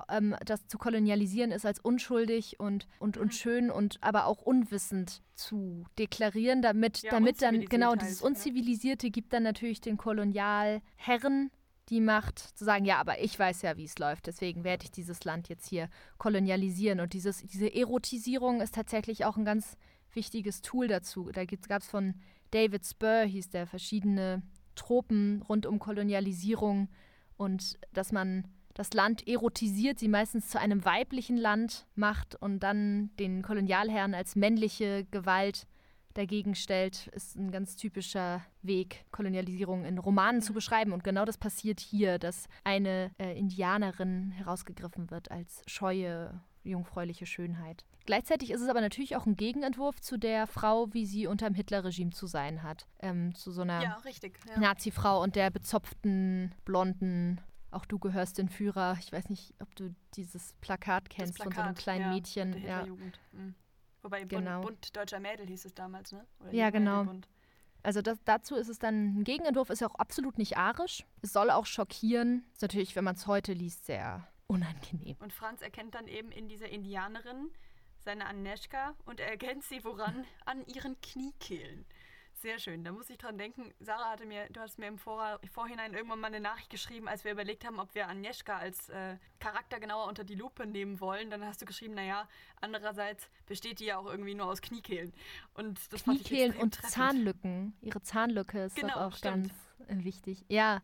ähm, 0.08 0.36
das 0.44 0.66
zu 0.66 0.78
kolonialisieren 0.78 1.50
ist 1.50 1.64
als 1.64 1.78
unschuldig 1.80 2.60
und, 2.60 2.86
und, 2.98 3.16
und 3.16 3.26
mhm. 3.26 3.32
schön 3.32 3.70
und 3.70 3.98
aber 4.02 4.26
auch 4.26 4.42
unwissend 4.42 5.22
zu 5.34 5.84
deklarieren, 5.98 6.62
damit, 6.62 7.02
ja, 7.02 7.10
damit 7.10 7.42
dann, 7.42 7.64
genau, 7.66 7.94
dieses 7.94 8.20
ne? 8.20 8.26
Unzivilisierte 8.26 9.10
gibt 9.10 9.32
dann 9.32 9.42
natürlich 9.42 9.80
den 9.80 9.96
Kolonialherren 9.96 11.50
die 11.88 12.00
Macht 12.00 12.38
zu 12.38 12.64
sagen, 12.64 12.84
ja, 12.84 12.98
aber 12.98 13.20
ich 13.20 13.38
weiß 13.38 13.62
ja, 13.62 13.76
wie 13.76 13.84
es 13.84 13.98
läuft, 13.98 14.26
deswegen 14.26 14.64
werde 14.64 14.84
ich 14.84 14.90
dieses 14.90 15.24
Land 15.24 15.48
jetzt 15.48 15.68
hier 15.68 15.88
kolonialisieren. 16.18 17.00
Und 17.00 17.12
dieses, 17.12 17.38
diese 17.46 17.72
Erotisierung 17.74 18.60
ist 18.60 18.74
tatsächlich 18.74 19.24
auch 19.24 19.36
ein 19.36 19.44
ganz 19.44 19.76
wichtiges 20.12 20.62
Tool 20.62 20.88
dazu. 20.88 21.30
Da 21.32 21.44
gab 21.44 21.82
es 21.82 21.88
von 21.88 22.14
David 22.50 22.86
Spur, 22.86 23.22
hieß 23.22 23.50
der, 23.50 23.66
verschiedene 23.66 24.42
Tropen 24.74 25.42
rund 25.48 25.66
um 25.66 25.78
Kolonialisierung 25.78 26.88
und 27.36 27.78
dass 27.92 28.12
man 28.12 28.44
das 28.74 28.92
Land 28.92 29.26
erotisiert, 29.26 29.98
sie 29.98 30.08
meistens 30.08 30.48
zu 30.48 30.60
einem 30.60 30.84
weiblichen 30.84 31.36
Land 31.36 31.86
macht 31.96 32.36
und 32.36 32.60
dann 32.60 33.10
den 33.18 33.42
Kolonialherren 33.42 34.14
als 34.14 34.36
männliche 34.36 35.04
Gewalt 35.10 35.66
dagegen 36.18 36.54
stellt, 36.54 37.06
ist 37.08 37.36
ein 37.36 37.50
ganz 37.50 37.76
typischer 37.76 38.42
Weg, 38.62 39.04
Kolonialisierung 39.12 39.84
in 39.84 39.98
Romanen 39.98 40.42
zu 40.42 40.52
beschreiben. 40.52 40.92
Und 40.92 41.04
genau 41.04 41.24
das 41.24 41.38
passiert 41.38 41.80
hier, 41.80 42.18
dass 42.18 42.48
eine 42.64 43.12
äh, 43.18 43.38
Indianerin 43.38 44.32
herausgegriffen 44.32 45.10
wird 45.10 45.30
als 45.30 45.62
scheue, 45.66 46.40
jungfräuliche 46.64 47.24
Schönheit. 47.24 47.84
Gleichzeitig 48.04 48.50
ist 48.50 48.62
es 48.62 48.68
aber 48.68 48.80
natürlich 48.80 49.16
auch 49.16 49.26
ein 49.26 49.36
Gegenentwurf 49.36 50.00
zu 50.00 50.18
der 50.18 50.46
Frau, 50.46 50.92
wie 50.92 51.06
sie 51.06 51.26
unter 51.26 51.46
dem 51.46 51.54
Hitlerregime 51.54 52.10
zu 52.10 52.26
sein 52.26 52.62
hat. 52.62 52.86
Ähm, 53.00 53.34
zu 53.34 53.52
so 53.52 53.62
einer 53.62 53.82
ja, 53.82 53.98
ja. 54.48 54.60
Nazi-Frau 54.60 55.22
und 55.22 55.36
der 55.36 55.50
bezopften, 55.50 56.54
blonden 56.64 57.40
auch 57.70 57.84
du 57.84 57.98
gehörst 57.98 58.38
den 58.38 58.48
Führer. 58.48 58.96
Ich 59.00 59.12
weiß 59.12 59.28
nicht, 59.28 59.54
ob 59.60 59.74
du 59.76 59.94
dieses 60.14 60.54
Plakat 60.60 61.10
kennst 61.10 61.34
Plakat, 61.34 61.54
von 61.54 61.62
so 61.62 61.66
einem 61.66 61.74
kleinen 61.74 62.04
ja, 62.06 62.12
Mädchen. 62.12 62.52
Der 62.52 62.62
ja. 62.62 62.86
Mhm. 63.32 63.54
Wobei 64.02 64.24
genau. 64.24 64.60
Bund, 64.60 64.80
Bund, 64.80 64.96
Deutscher 64.96 65.20
Mädel 65.20 65.46
hieß 65.46 65.64
es 65.64 65.74
damals, 65.74 66.12
ne? 66.12 66.26
Oder 66.40 66.52
ja, 66.52 66.70
genau. 66.70 67.06
Also 67.82 68.02
das, 68.02 68.18
dazu 68.24 68.56
ist 68.56 68.68
es 68.68 68.78
dann 68.78 69.18
ein 69.18 69.24
Gegenentwurf, 69.24 69.70
ist 69.70 69.80
ja 69.80 69.88
auch 69.88 69.94
absolut 69.94 70.38
nicht 70.38 70.56
arisch. 70.56 71.06
Es 71.22 71.32
soll 71.32 71.50
auch 71.50 71.66
schockieren. 71.66 72.44
Ist 72.52 72.62
natürlich, 72.62 72.96
wenn 72.96 73.04
man 73.04 73.14
es 73.14 73.26
heute 73.26 73.52
liest, 73.52 73.86
sehr 73.86 74.26
unangenehm. 74.46 75.16
Und 75.20 75.32
Franz 75.32 75.62
erkennt 75.62 75.94
dann 75.94 76.08
eben 76.08 76.32
in 76.32 76.48
dieser 76.48 76.68
Indianerin 76.68 77.50
seine 78.00 78.26
Aneschka 78.26 78.94
und 79.04 79.20
er 79.20 79.28
erkennt 79.28 79.64
sie 79.64 79.84
woran? 79.84 80.24
An 80.44 80.66
ihren 80.66 81.00
Kniekehlen. 81.00 81.84
Sehr 82.40 82.60
schön. 82.60 82.84
Da 82.84 82.92
muss 82.92 83.10
ich 83.10 83.18
dran 83.18 83.36
denken. 83.36 83.72
Sarah 83.80 84.10
hatte 84.12 84.24
mir, 84.24 84.46
du 84.50 84.60
hast 84.60 84.78
mir 84.78 84.86
im 84.86 84.96
Vor 84.96 85.40
Vorhinein 85.50 85.92
irgendwann 85.92 86.20
mal 86.20 86.28
eine 86.28 86.38
Nachricht 86.38 86.70
geschrieben, 86.70 87.08
als 87.08 87.24
wir 87.24 87.32
überlegt 87.32 87.66
haben, 87.66 87.80
ob 87.80 87.92
wir 87.96 88.08
Agnieszka 88.08 88.56
als 88.56 88.88
äh, 88.90 89.16
Charakter 89.40 89.80
genauer 89.80 90.06
unter 90.06 90.22
die 90.22 90.36
Lupe 90.36 90.64
nehmen 90.64 91.00
wollen. 91.00 91.30
Dann 91.30 91.44
hast 91.44 91.60
du 91.62 91.66
geschrieben, 91.66 91.94
naja, 91.94 92.28
andererseits 92.60 93.28
besteht 93.46 93.80
die 93.80 93.86
ja 93.86 93.98
auch 93.98 94.06
irgendwie 94.06 94.36
nur 94.36 94.46
aus 94.46 94.62
Kniekehlen. 94.62 95.12
Und 95.54 95.92
das 95.92 96.04
Kniekehlen 96.04 96.56
und 96.56 96.74
treffend. 96.74 96.92
Zahnlücken. 96.92 97.76
Ihre 97.80 98.02
Zahnlücke 98.02 98.64
ist 98.64 98.76
genau, 98.76 99.06
auch 99.06 99.16
stimmt. 99.16 99.50
ganz 99.88 100.04
wichtig. 100.04 100.44
Ja, 100.48 100.80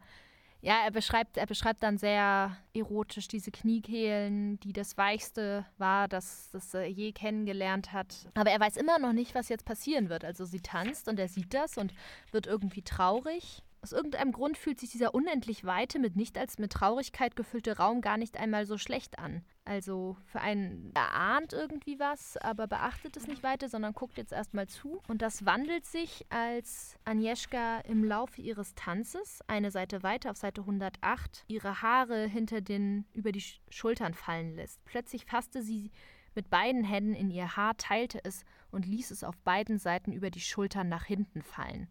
ja, 0.64 0.80
er 0.82 0.90
beschreibt, 0.90 1.36
er 1.36 1.44
beschreibt 1.44 1.82
dann 1.82 1.98
sehr 1.98 2.56
erotisch 2.72 3.28
diese 3.28 3.50
Kniekehlen, 3.50 4.58
die 4.60 4.72
das 4.72 4.96
Weichste 4.96 5.66
war, 5.76 6.08
das, 6.08 6.48
das 6.52 6.72
er 6.72 6.86
je 6.86 7.12
kennengelernt 7.12 7.92
hat. 7.92 8.26
Aber 8.34 8.50
er 8.50 8.58
weiß 8.58 8.78
immer 8.78 8.98
noch 8.98 9.12
nicht, 9.12 9.34
was 9.34 9.50
jetzt 9.50 9.66
passieren 9.66 10.08
wird. 10.08 10.24
Also 10.24 10.46
sie 10.46 10.60
tanzt 10.60 11.06
und 11.06 11.18
er 11.18 11.28
sieht 11.28 11.52
das 11.52 11.76
und 11.76 11.92
wird 12.32 12.46
irgendwie 12.46 12.80
traurig. 12.80 13.62
Aus 13.84 13.92
irgendeinem 13.92 14.32
Grund 14.32 14.56
fühlt 14.56 14.80
sich 14.80 14.92
dieser 14.92 15.14
unendlich 15.14 15.66
weite, 15.66 15.98
mit 15.98 16.16
nicht 16.16 16.38
als 16.38 16.56
mit 16.56 16.72
Traurigkeit 16.72 17.36
gefüllte 17.36 17.76
Raum 17.76 18.00
gar 18.00 18.16
nicht 18.16 18.38
einmal 18.38 18.64
so 18.64 18.78
schlecht 18.78 19.18
an. 19.18 19.44
Also 19.66 20.16
für 20.24 20.40
einen, 20.40 20.90
er 20.94 21.12
ahnt 21.14 21.52
irgendwie 21.52 21.98
was, 21.98 22.38
aber 22.38 22.66
beachtet 22.66 23.14
es 23.18 23.26
nicht 23.26 23.42
weiter, 23.42 23.68
sondern 23.68 23.92
guckt 23.92 24.16
jetzt 24.16 24.32
erstmal 24.32 24.68
zu. 24.68 25.02
Und 25.06 25.20
das 25.20 25.44
wandelt 25.44 25.84
sich, 25.84 26.24
als 26.30 26.96
Agnieszka 27.04 27.80
im 27.80 28.04
Laufe 28.04 28.40
ihres 28.40 28.74
Tanzes, 28.74 29.40
eine 29.48 29.70
Seite 29.70 30.02
weiter 30.02 30.30
auf 30.30 30.38
Seite 30.38 30.62
108, 30.62 31.44
ihre 31.48 31.82
Haare 31.82 32.26
hinter 32.26 32.62
den, 32.62 33.04
über 33.12 33.32
die 33.32 33.44
Schultern 33.68 34.14
fallen 34.14 34.56
lässt. 34.56 34.82
Plötzlich 34.86 35.26
fasste 35.26 35.62
sie 35.62 35.90
mit 36.34 36.48
beiden 36.48 36.84
Händen 36.84 37.12
in 37.12 37.30
ihr 37.30 37.54
Haar, 37.54 37.76
teilte 37.76 38.18
es 38.24 38.46
und 38.70 38.86
ließ 38.86 39.10
es 39.10 39.24
auf 39.24 39.36
beiden 39.42 39.78
Seiten 39.78 40.10
über 40.10 40.30
die 40.30 40.40
Schultern 40.40 40.88
nach 40.88 41.04
hinten 41.04 41.42
fallen. 41.42 41.88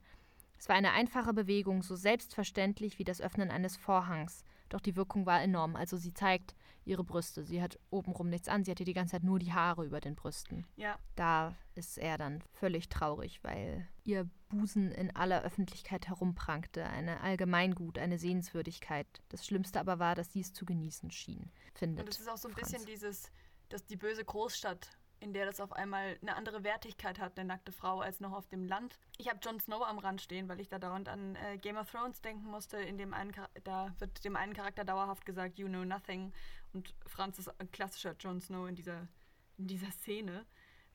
Es 0.64 0.70
war 0.70 0.78
eine 0.78 0.94
einfache 0.94 1.34
Bewegung, 1.34 1.84
so 1.84 1.98
selbstverständlich 1.98 2.98
wie 2.98 3.04
das 3.04 3.20
Öffnen 3.20 3.52
eines 3.52 3.76
Vorhangs. 3.76 4.46
Doch 4.70 4.80
die 4.80 4.96
Wirkung 4.96 5.26
war 5.26 5.42
enorm. 5.42 5.76
Also 5.76 5.98
sie 5.98 6.14
zeigt 6.14 6.56
ihre 6.86 7.04
Brüste. 7.04 7.44
Sie 7.44 7.62
hat 7.62 7.78
obenrum 7.90 8.30
nichts 8.30 8.48
an. 8.48 8.64
Sie 8.64 8.72
hatte 8.72 8.86
die 8.86 8.94
ganze 8.94 9.12
Zeit 9.12 9.26
nur 9.26 9.40
die 9.40 9.52
Haare 9.52 9.84
über 9.84 10.00
den 10.00 10.16
Brüsten. 10.16 10.66
Ja. 10.78 10.98
Da 11.18 11.54
ist 11.76 11.98
er 11.98 12.18
dann 12.18 12.42
völlig 12.54 12.88
traurig, 12.88 13.44
weil 13.44 13.86
ihr 14.06 14.30
Busen 14.48 14.94
in 14.94 15.14
aller 15.14 15.42
Öffentlichkeit 15.42 16.08
herumprangte. 16.08 16.86
Eine 16.86 17.20
Allgemeingut, 17.20 17.98
eine 18.00 18.18
Sehenswürdigkeit. 18.18 19.22
Das 19.28 19.46
Schlimmste 19.46 19.82
aber 19.82 20.00
war, 20.00 20.16
dass 20.16 20.32
sie 20.32 20.40
es 20.40 20.54
zu 20.54 20.64
genießen 20.64 21.12
schien, 21.12 21.52
findet. 21.74 22.06
Und 22.06 22.14
es 22.14 22.22
ist 22.22 22.30
auch 22.30 22.38
so 22.38 22.48
ein 22.48 22.54
Franz. 22.54 22.72
bisschen 22.72 22.86
dieses, 22.86 23.30
dass 23.68 23.86
die 23.86 23.98
böse 23.98 24.24
Großstadt 24.24 24.92
in 25.24 25.34
der 25.34 25.46
das 25.46 25.62
auf 25.62 25.72
einmal 25.72 26.18
eine 26.22 26.36
andere 26.36 26.64
Wertigkeit 26.64 27.18
hat, 27.18 27.40
eine 27.40 27.48
nackte 27.48 27.72
Frau, 27.72 28.02
als 28.02 28.20
noch 28.20 28.34
auf 28.34 28.48
dem 28.48 28.66
Land. 28.66 29.00
Ich 29.18 29.30
habe 29.30 29.40
Jon 29.42 29.60
Snow 29.60 29.82
am 29.82 29.98
Rand 29.98 30.22
stehen, 30.22 30.50
weil 30.50 30.60
ich 30.60 30.68
da 30.68 30.80
dauernd 30.80 31.08
an 31.08 31.36
äh, 31.38 31.58
Game 31.58 31.78
of 31.78 31.90
Thrones 31.90 32.22
denken 32.22 32.46
musste. 32.46 32.78
In 32.78 32.98
dem 32.98 33.14
einen 33.14 33.34
da 33.64 33.96
wird 34.00 34.24
dem 34.26 34.36
einen 34.36 34.54
Charakter 34.54 34.84
dauerhaft 34.84 35.26
gesagt, 35.26 35.58
you 35.58 35.68
know 35.68 35.86
nothing. 35.86 36.34
Und 36.74 36.94
Franz 37.08 37.40
ist 37.40 37.48
ein 37.60 37.72
klassischer 37.72 38.16
Jon 38.20 38.42
Snow 38.42 38.68
in 38.68 38.76
dieser, 38.76 39.08
in 39.58 39.68
dieser 39.68 39.92
Szene. 39.92 40.46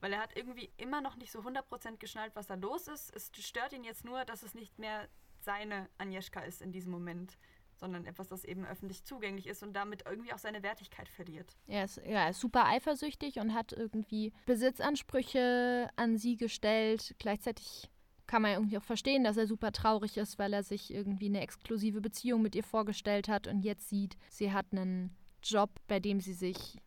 Weil 0.00 0.12
er 0.12 0.20
hat 0.20 0.36
irgendwie 0.36 0.70
immer 0.76 1.00
noch 1.00 1.16
nicht 1.16 1.32
so 1.32 1.40
100% 1.40 1.96
geschnallt, 1.96 2.36
was 2.36 2.46
da 2.46 2.54
los 2.54 2.86
ist. 2.86 3.14
Es 3.16 3.32
stört 3.38 3.72
ihn 3.72 3.82
jetzt 3.82 4.04
nur, 4.04 4.24
dass 4.26 4.42
es 4.42 4.54
nicht 4.54 4.78
mehr 4.78 5.08
seine 5.40 5.88
Agnieszka 5.96 6.40
ist 6.40 6.60
in 6.60 6.72
diesem 6.72 6.92
Moment 6.92 7.38
sondern 7.78 8.04
etwas, 8.06 8.28
das 8.28 8.44
eben 8.44 8.64
öffentlich 8.64 9.04
zugänglich 9.04 9.46
ist 9.46 9.62
und 9.62 9.72
damit 9.74 10.04
irgendwie 10.06 10.32
auch 10.32 10.38
seine 10.38 10.62
Wertigkeit 10.62 11.08
verliert. 11.08 11.56
Er 11.66 11.84
ist, 11.84 12.00
ja, 12.06 12.28
ist 12.28 12.40
super 12.40 12.66
eifersüchtig 12.66 13.38
und 13.38 13.54
hat 13.54 13.72
irgendwie 13.72 14.32
Besitzansprüche 14.46 15.88
an 15.96 16.16
sie 16.16 16.36
gestellt. 16.36 17.14
Gleichzeitig 17.18 17.88
kann 18.26 18.42
man 18.42 18.52
irgendwie 18.52 18.78
auch 18.78 18.84
verstehen, 18.84 19.24
dass 19.24 19.36
er 19.36 19.46
super 19.46 19.72
traurig 19.72 20.16
ist, 20.16 20.38
weil 20.38 20.52
er 20.52 20.62
sich 20.62 20.92
irgendwie 20.92 21.26
eine 21.26 21.40
exklusive 21.40 22.00
Beziehung 22.00 22.42
mit 22.42 22.54
ihr 22.54 22.64
vorgestellt 22.64 23.28
hat 23.28 23.46
und 23.46 23.62
jetzt 23.62 23.88
sieht, 23.88 24.16
sie 24.28 24.52
hat 24.52 24.66
einen 24.72 25.16
Job, 25.42 25.70
bei 25.86 25.98
dem 25.98 26.20
sie 26.20 26.34
sich 26.34 26.78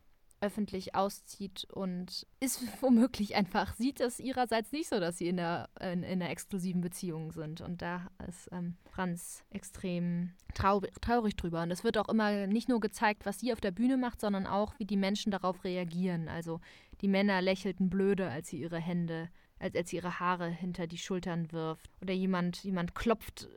öffentlich 0.41 0.95
auszieht 0.95 1.65
und 1.71 2.27
ist 2.39 2.62
womöglich 2.82 3.36
einfach, 3.36 3.73
sieht 3.75 4.01
es 4.01 4.19
ihrerseits 4.19 4.71
nicht 4.71 4.89
so, 4.89 4.99
dass 4.99 5.17
sie 5.17 5.27
in, 5.27 5.38
der, 5.38 5.69
in, 5.80 6.04
in 6.04 6.21
einer 6.21 6.30
exklusiven 6.30 6.82
Beziehung 6.82 7.32
sind. 7.32 7.62
Und 7.62 7.82
da 7.82 8.10
ist 8.27 8.49
ähm, 8.51 8.75
Franz 8.89 9.43
extrem 9.51 10.34
trau 10.54 10.82
traurig 10.99 11.36
drüber. 11.36 11.62
Und 11.62 11.71
es 11.71 11.84
wird 11.84 11.97
auch 11.97 12.10
immer 12.10 12.47
nicht 12.47 12.67
nur 12.67 12.80
gezeigt, 12.80 13.25
was 13.25 13.39
sie 13.39 13.54
auf 13.54 13.62
der 13.62 13.71
Bühne 13.71 13.97
macht, 13.97 14.19
sondern 14.19 14.47
auch, 14.47 14.73
wie 14.80 14.86
die 14.86 14.97
Menschen 14.97 15.32
darauf 15.32 15.63
reagieren. 15.63 16.27
Also 16.27 16.60
die 17.01 17.08
Männer 17.08 17.41
lächelten 17.41 17.89
blöde, 17.89 18.30
als 18.30 18.49
sie 18.49 18.60
ihre 18.62 18.80
Hände, 18.80 19.30
als, 19.60 19.75
als 19.75 19.89
sie 19.89 19.97
ihre 19.97 20.19
Haare 20.19 20.49
hinter 20.49 20.88
die 20.88 20.97
Schultern 20.97 21.51
wirft. 21.51 21.89
Oder 22.01 22.13
jemand, 22.13 22.63
jemand 22.63 22.95
klopft 22.95 23.47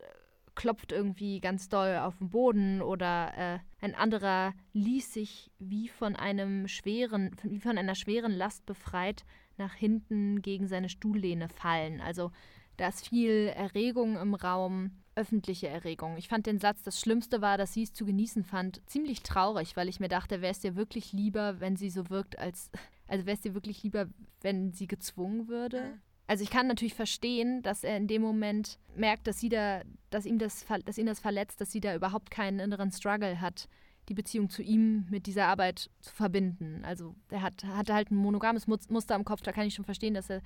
klopft 0.55 0.93
irgendwie 0.93 1.41
ganz 1.41 1.69
doll 1.69 1.99
auf 1.99 2.19
den 2.19 2.31
Boden 2.31 2.83
oder 2.83 3.33
äh, 3.37 3.59
ein 3.81 3.95
anderer 3.95 4.55
ließ 4.73 5.13
sich 5.13 5.51
wie 5.59 5.89
von 5.89 6.17
einem 6.17 6.69
schweren, 6.69 7.35
wie 7.43 7.61
von 7.61 7.79
einer 7.79 7.95
schweren 7.95 8.33
Last 8.33 8.65
befreit 8.67 9.25
nach 9.57 9.75
hinten 9.75 10.43
gegen 10.43 10.67
seine 10.67 10.89
Stuhllehne 10.89 11.49
fallen. 11.49 12.01
Also 12.01 12.31
da 12.77 12.89
ist 12.89 13.09
viel 13.09 13.53
Erregung 13.55 14.17
im 14.17 14.35
Raum, 14.35 14.91
öffentliche 15.15 15.69
Erregung. 15.69 16.17
Ich 16.17 16.29
fand 16.29 16.47
den 16.47 16.59
Satz, 16.59 16.83
das 16.83 16.99
Schlimmste 16.99 17.41
war, 17.41 17.57
dass 17.57 17.73
sie 17.73 17.85
es 17.85 17.93
zu 17.93 18.05
genießen 18.05 18.43
fand, 18.45 18.81
ziemlich 18.87 19.23
traurig, 19.23 19.77
weil 19.77 19.89
ich 19.89 20.01
mir 20.01 20.09
dachte, 20.09 20.41
wäre 20.41 20.51
es 20.53 20.61
dir 20.61 20.75
wirklich 20.75 21.13
lieber, 21.13 21.61
wenn 21.61 21.77
sie 21.77 21.91
so 21.91 22.11
wirkt, 22.11 22.39
als, 22.39 22.71
also 23.07 23.27
wäre 23.27 23.37
es 23.37 23.43
dir 23.43 23.55
wirklich 23.55 23.83
lieber, 23.83 24.09
wenn 24.41 24.73
sie 24.73 24.89
gezwungen 24.89 25.49
würde? 25.49 26.01
Also 26.27 26.43
ich 26.43 26.51
kann 26.51 26.67
natürlich 26.67 26.95
verstehen, 26.95 27.63
dass 27.63 27.85
er 27.85 27.97
in 27.97 28.07
dem 28.07 28.23
Moment 28.23 28.79
merkt, 28.97 29.27
dass 29.27 29.41
sie 29.41 29.51
da, 29.51 29.83
dass 30.11 30.25
ihm 30.25 30.39
das, 30.39 30.65
dass 30.85 30.99
ihn 30.99 31.07
das 31.07 31.21
verletzt, 31.21 31.61
dass 31.61 31.71
sie 31.71 31.81
da 31.81 31.95
überhaupt 31.95 32.31
keinen 32.31 32.61
inneren 32.61 32.91
Struggle 32.91 33.41
hat, 33.41 33.69
die 34.09 34.15
Beziehung 34.15 34.49
zu 34.49 34.63
ihm 34.63 35.07
mit 35.11 35.27
dieser 35.27 35.47
Arbeit 35.47 35.91
zu 36.01 36.13
verbinden. 36.15 36.83
Also 36.85 37.15
er 37.31 37.43
hat, 37.43 37.65
hatte 37.65 37.95
halt 37.95 38.11
ein 38.11 38.17
monogames 38.17 38.67
Muster 38.67 39.15
im 39.15 39.25
Kopf, 39.25 39.43
da 39.43 39.53
kann 39.53 39.67
ich 39.67 39.75
schon 39.75 39.85
verstehen, 39.85 40.15
dass 40.15 40.31
er 40.31 40.41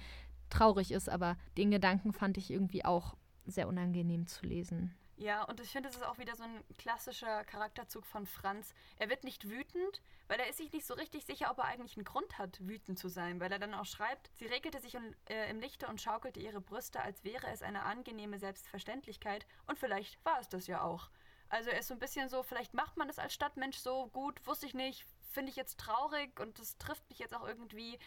traurig 0.51 0.91
ist, 0.91 1.09
aber 1.09 1.37
den 1.57 1.71
Gedanken 1.71 2.13
fand 2.13 2.39
ich 2.39 2.51
irgendwie 2.51 2.85
auch 2.85 3.17
sehr 3.47 3.69
unangenehm 3.69 4.27
zu 4.27 4.47
lesen. 4.47 4.95
Ja, 5.19 5.43
und 5.43 5.59
ich 5.59 5.71
finde, 5.71 5.89
es 5.89 5.97
ist 5.97 6.05
auch 6.07 6.19
wieder 6.19 6.37
so 6.37 6.45
ein 6.45 6.63
klassischer 6.79 7.43
Charakterzug 7.43 8.07
von 8.07 8.25
Franz. 8.25 8.73
Er 8.99 9.09
wird 9.09 9.25
nicht 9.25 9.49
wütend, 9.49 10.01
weil 10.29 10.39
er 10.39 10.49
ist 10.49 10.59
sich 10.59 10.73
nicht 10.73 10.87
so 10.87 10.95
richtig 10.95 11.25
sicher, 11.25 11.51
ob 11.51 11.59
er 11.59 11.65
eigentlich 11.65 11.97
einen 11.97 12.05
Grund 12.05 12.39
hat, 12.39 12.57
wütend 12.61 13.01
zu 13.01 13.09
sein, 13.09 13.41
weil 13.41 13.51
er 13.51 13.59
dann 13.59 13.75
auch 13.75 13.85
schreibt, 13.85 14.31
sie 14.37 14.47
regelte 14.47 14.81
sich 14.81 14.97
äh, 15.29 15.51
im 15.51 15.59
Lichte 15.59 15.89
und 15.89 16.01
schaukelte 16.01 16.39
ihre 16.39 16.61
Brüste, 16.61 17.01
als 17.01 17.25
wäre 17.25 17.49
es 17.49 17.63
eine 17.63 17.83
angenehme 17.83 18.39
Selbstverständlichkeit, 18.39 19.45
und 19.67 19.77
vielleicht 19.77 20.25
war 20.25 20.39
es 20.39 20.49
das 20.49 20.69
ja 20.69 20.83
auch. 20.83 21.11
Also 21.49 21.71
er 21.71 21.81
ist 21.81 21.89
so 21.89 21.95
ein 21.95 22.01
bisschen 22.01 22.29
so, 22.29 22.45
vielleicht 22.45 22.75
macht 22.75 22.97
man 22.97 23.09
es 23.09 23.19
als 23.19 23.35
Stadtmensch 23.35 23.79
so 23.79 24.07
gut, 24.13 24.47
wusste 24.47 24.67
ich 24.67 24.75
nicht, 24.75 25.05
finde 25.33 25.51
ich 25.51 25.57
jetzt 25.57 25.81
traurig 25.81 26.39
und 26.39 26.61
das 26.61 26.79
trifft 26.79 27.09
mich 27.09 27.19
jetzt 27.19 27.35
auch 27.35 27.47
irgendwie. 27.47 27.99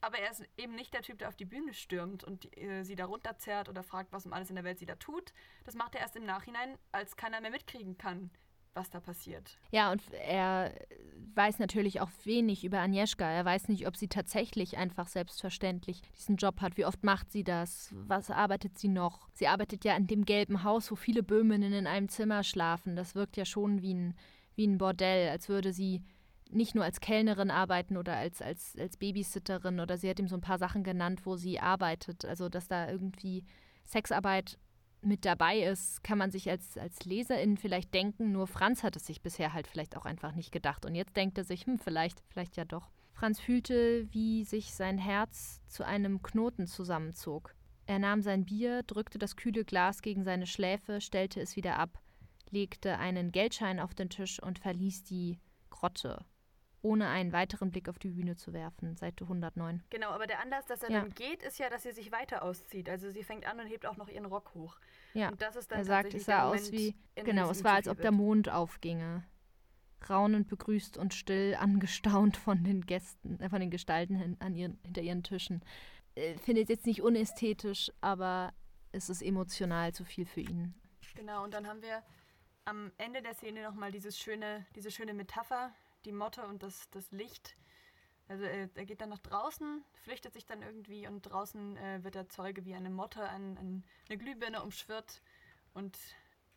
Aber 0.00 0.18
er 0.18 0.30
ist 0.30 0.44
eben 0.56 0.74
nicht 0.74 0.94
der 0.94 1.02
Typ, 1.02 1.18
der 1.18 1.28
auf 1.28 1.36
die 1.36 1.44
Bühne 1.44 1.74
stürmt 1.74 2.22
und 2.24 2.56
äh, 2.56 2.84
sie 2.84 2.94
da 2.94 3.06
runterzerrt 3.06 3.68
oder 3.68 3.82
fragt, 3.82 4.12
was 4.12 4.26
um 4.26 4.32
alles 4.32 4.50
in 4.50 4.56
der 4.56 4.64
Welt 4.64 4.78
sie 4.78 4.86
da 4.86 4.94
tut. 4.96 5.32
Das 5.64 5.74
macht 5.74 5.94
er 5.94 6.02
erst 6.02 6.16
im 6.16 6.24
Nachhinein, 6.24 6.78
als 6.92 7.16
keiner 7.16 7.40
mehr 7.40 7.50
mitkriegen 7.50 7.98
kann, 7.98 8.30
was 8.74 8.90
da 8.90 9.00
passiert. 9.00 9.58
Ja, 9.72 9.90
und 9.90 10.02
er 10.12 10.72
weiß 11.34 11.58
natürlich 11.58 12.00
auch 12.00 12.10
wenig 12.24 12.64
über 12.64 12.78
Agnieszka. 12.78 13.28
Er 13.28 13.44
weiß 13.44 13.68
nicht, 13.68 13.88
ob 13.88 13.96
sie 13.96 14.08
tatsächlich 14.08 14.76
einfach 14.76 15.08
selbstverständlich 15.08 16.02
diesen 16.16 16.36
Job 16.36 16.60
hat. 16.60 16.76
Wie 16.76 16.84
oft 16.84 17.02
macht 17.02 17.32
sie 17.32 17.42
das? 17.42 17.92
Was 18.06 18.30
arbeitet 18.30 18.78
sie 18.78 18.88
noch? 18.88 19.28
Sie 19.32 19.48
arbeitet 19.48 19.84
ja 19.84 19.96
in 19.96 20.06
dem 20.06 20.24
gelben 20.24 20.62
Haus, 20.62 20.90
wo 20.92 20.94
viele 20.94 21.24
Böhminnen 21.24 21.72
in 21.72 21.86
einem 21.88 22.08
Zimmer 22.08 22.44
schlafen. 22.44 22.94
Das 22.94 23.16
wirkt 23.16 23.36
ja 23.36 23.44
schon 23.44 23.82
wie 23.82 23.94
ein, 23.94 24.14
wie 24.54 24.66
ein 24.66 24.78
Bordell, 24.78 25.30
als 25.30 25.48
würde 25.48 25.72
sie 25.72 26.02
nicht 26.50 26.74
nur 26.74 26.84
als 26.84 27.00
Kellnerin 27.00 27.50
arbeiten 27.50 27.96
oder 27.96 28.16
als, 28.16 28.40
als, 28.42 28.76
als 28.78 28.96
Babysitterin 28.96 29.80
oder 29.80 29.98
sie 29.98 30.08
hat 30.08 30.18
ihm 30.18 30.28
so 30.28 30.36
ein 30.36 30.42
paar 30.42 30.58
Sachen 30.58 30.82
genannt, 30.82 31.26
wo 31.26 31.36
sie 31.36 31.60
arbeitet. 31.60 32.24
Also, 32.24 32.48
dass 32.48 32.68
da 32.68 32.90
irgendwie 32.90 33.44
Sexarbeit 33.84 34.58
mit 35.00 35.24
dabei 35.24 35.60
ist, 35.60 36.02
kann 36.02 36.18
man 36.18 36.30
sich 36.30 36.50
als, 36.50 36.76
als 36.76 37.04
Leserin 37.04 37.56
vielleicht 37.56 37.94
denken, 37.94 38.32
nur 38.32 38.46
Franz 38.46 38.82
hat 38.82 38.96
es 38.96 39.06
sich 39.06 39.22
bisher 39.22 39.52
halt 39.52 39.66
vielleicht 39.66 39.96
auch 39.96 40.04
einfach 40.04 40.34
nicht 40.34 40.50
gedacht. 40.50 40.84
Und 40.84 40.94
jetzt 40.94 41.16
denkt 41.16 41.38
er 41.38 41.44
sich, 41.44 41.66
hm, 41.66 41.78
vielleicht, 41.78 42.22
vielleicht 42.28 42.56
ja 42.56 42.64
doch. 42.64 42.90
Franz 43.12 43.40
fühlte, 43.40 44.06
wie 44.12 44.44
sich 44.44 44.74
sein 44.74 44.98
Herz 44.98 45.60
zu 45.66 45.84
einem 45.84 46.22
Knoten 46.22 46.66
zusammenzog. 46.66 47.54
Er 47.86 47.98
nahm 47.98 48.22
sein 48.22 48.44
Bier, 48.44 48.82
drückte 48.82 49.18
das 49.18 49.36
kühle 49.36 49.64
Glas 49.64 50.02
gegen 50.02 50.22
seine 50.24 50.46
Schläfe, 50.46 51.00
stellte 51.00 51.40
es 51.40 51.56
wieder 51.56 51.78
ab, 51.78 52.00
legte 52.50 52.98
einen 52.98 53.32
Geldschein 53.32 53.80
auf 53.80 53.94
den 53.94 54.10
Tisch 54.10 54.42
und 54.42 54.58
verließ 54.58 55.04
die 55.04 55.38
Grotte 55.70 56.24
ohne 56.82 57.08
einen 57.08 57.32
weiteren 57.32 57.70
Blick 57.70 57.88
auf 57.88 57.98
die 57.98 58.10
Bühne 58.10 58.36
zu 58.36 58.52
werfen. 58.52 58.96
Seite 58.96 59.24
109. 59.24 59.82
Genau, 59.90 60.10
aber 60.10 60.26
der 60.26 60.40
Anlass, 60.40 60.66
dass 60.66 60.82
er 60.82 60.90
ja. 60.90 61.00
dann 61.00 61.10
geht, 61.10 61.42
ist 61.42 61.58
ja, 61.58 61.68
dass 61.70 61.82
sie 61.82 61.92
sich 61.92 62.12
weiter 62.12 62.42
auszieht. 62.42 62.88
Also 62.88 63.10
sie 63.10 63.22
fängt 63.22 63.46
an 63.46 63.58
und 63.58 63.66
hebt 63.66 63.86
auch 63.86 63.96
noch 63.96 64.08
ihren 64.08 64.26
Rock 64.26 64.54
hoch. 64.54 64.76
Ja. 65.14 65.30
Und 65.30 65.42
das 65.42 65.56
ist 65.56 65.70
dann 65.70 65.78
er 65.78 65.84
sagt, 65.84 66.14
es 66.14 66.26
sah 66.26 66.48
aus 66.48 66.70
wie, 66.72 66.94
genau, 67.14 67.50
es 67.50 67.64
war, 67.64 67.74
als 67.74 67.88
ob 67.88 68.00
der 68.00 68.12
Mond 68.12 68.48
aufginge. 68.48 69.24
Raunend 70.08 70.46
begrüßt 70.46 70.96
und 70.96 71.12
still 71.12 71.56
angestaunt 71.58 72.36
von 72.36 72.62
den 72.62 72.82
Gästen, 72.82 73.40
äh, 73.40 73.48
von 73.48 73.60
den 73.60 73.70
Gestalten 73.70 74.36
an 74.38 74.54
ihren, 74.54 74.78
hinter 74.84 75.02
ihren 75.02 75.24
Tischen. 75.24 75.64
Äh, 76.14 76.38
findet 76.38 76.68
jetzt 76.68 76.86
nicht 76.86 77.02
unästhetisch, 77.02 77.90
aber 78.00 78.52
es 78.92 79.08
ist 79.08 79.22
emotional 79.22 79.92
zu 79.92 80.04
viel 80.04 80.24
für 80.24 80.40
ihn. 80.40 80.74
Genau, 81.16 81.42
und 81.42 81.52
dann 81.52 81.66
haben 81.66 81.82
wir 81.82 82.04
am 82.64 82.92
Ende 82.98 83.22
der 83.22 83.34
Szene 83.34 83.62
nochmal 83.62 83.90
dieses 83.90 84.18
schöne, 84.18 84.66
diese 84.76 84.90
schöne 84.90 85.14
Metapher 85.14 85.72
die 86.04 86.12
Motte 86.12 86.46
und 86.46 86.62
das, 86.62 86.88
das 86.90 87.10
Licht. 87.10 87.56
Also 88.28 88.44
er, 88.44 88.68
er, 88.74 88.84
geht 88.84 89.00
dann 89.00 89.08
nach 89.08 89.18
draußen, 89.18 89.82
flüchtet 90.02 90.34
sich 90.34 90.44
dann 90.44 90.62
irgendwie 90.62 91.06
und 91.06 91.22
draußen 91.22 91.76
äh, 91.78 92.04
wird 92.04 92.14
der 92.14 92.28
Zeuge 92.28 92.64
wie 92.64 92.74
eine 92.74 92.90
Motte 92.90 93.26
an, 93.28 93.56
an 93.56 93.84
eine 94.08 94.18
Glühbirne 94.18 94.62
umschwirrt 94.62 95.22
und 95.72 95.98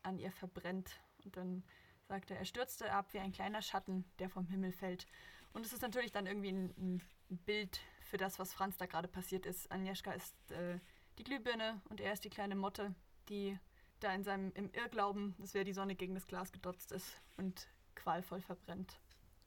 an 0.04 0.19
ihr 0.19 0.32
verbrennt. 0.32 0.99
Und 1.23 1.38
dann 1.38 1.63
sagt 2.08 2.30
er, 2.30 2.38
er 2.38 2.45
stürzte 2.45 2.91
ab 2.91 3.13
wie 3.13 3.19
ein 3.19 3.32
kleiner 3.32 3.62
Schatten, 3.62 4.04
der 4.19 4.30
vom 4.30 4.47
Himmel 4.47 4.73
fällt. 4.73 5.08
Und 5.54 5.65
es 5.65 5.71
ist 5.71 5.82
natürlich 5.82 6.12
dann 6.12 6.25
irgendwie 6.25 6.51
ein, 6.51 7.01
ein 7.30 7.38
Bild 7.45 7.80
für 8.01 8.17
das, 8.17 8.38
was 8.39 8.54
Franz 8.54 8.77
da 8.77 8.86
gerade 8.86 9.08
passiert 9.08 9.45
ist. 9.45 9.71
Agnieszka 9.71 10.12
ist 10.12 10.51
äh, 10.51 10.80
die 11.17 11.23
Glühbirne 11.23 11.82
und 11.89 12.01
er 12.01 12.12
ist 12.12 12.25
die 12.25 12.30
kleine 12.30 12.56
Motte, 12.56 12.93
die 13.30 13.58
da 14.01 14.13
in 14.13 14.23
seinem 14.23 14.51
im 14.54 14.71
Irrglauben, 14.73 15.36
dass 15.39 15.54
wäre 15.54 15.65
die 15.65 15.73
Sonne 15.73 15.95
gegen 15.95 16.15
das 16.15 16.27
Glas 16.27 16.51
gedotzt 16.51 16.91
ist 16.91 17.21
und 17.38 17.67
qualvoll 17.95 18.41
verbrennt. 18.41 18.99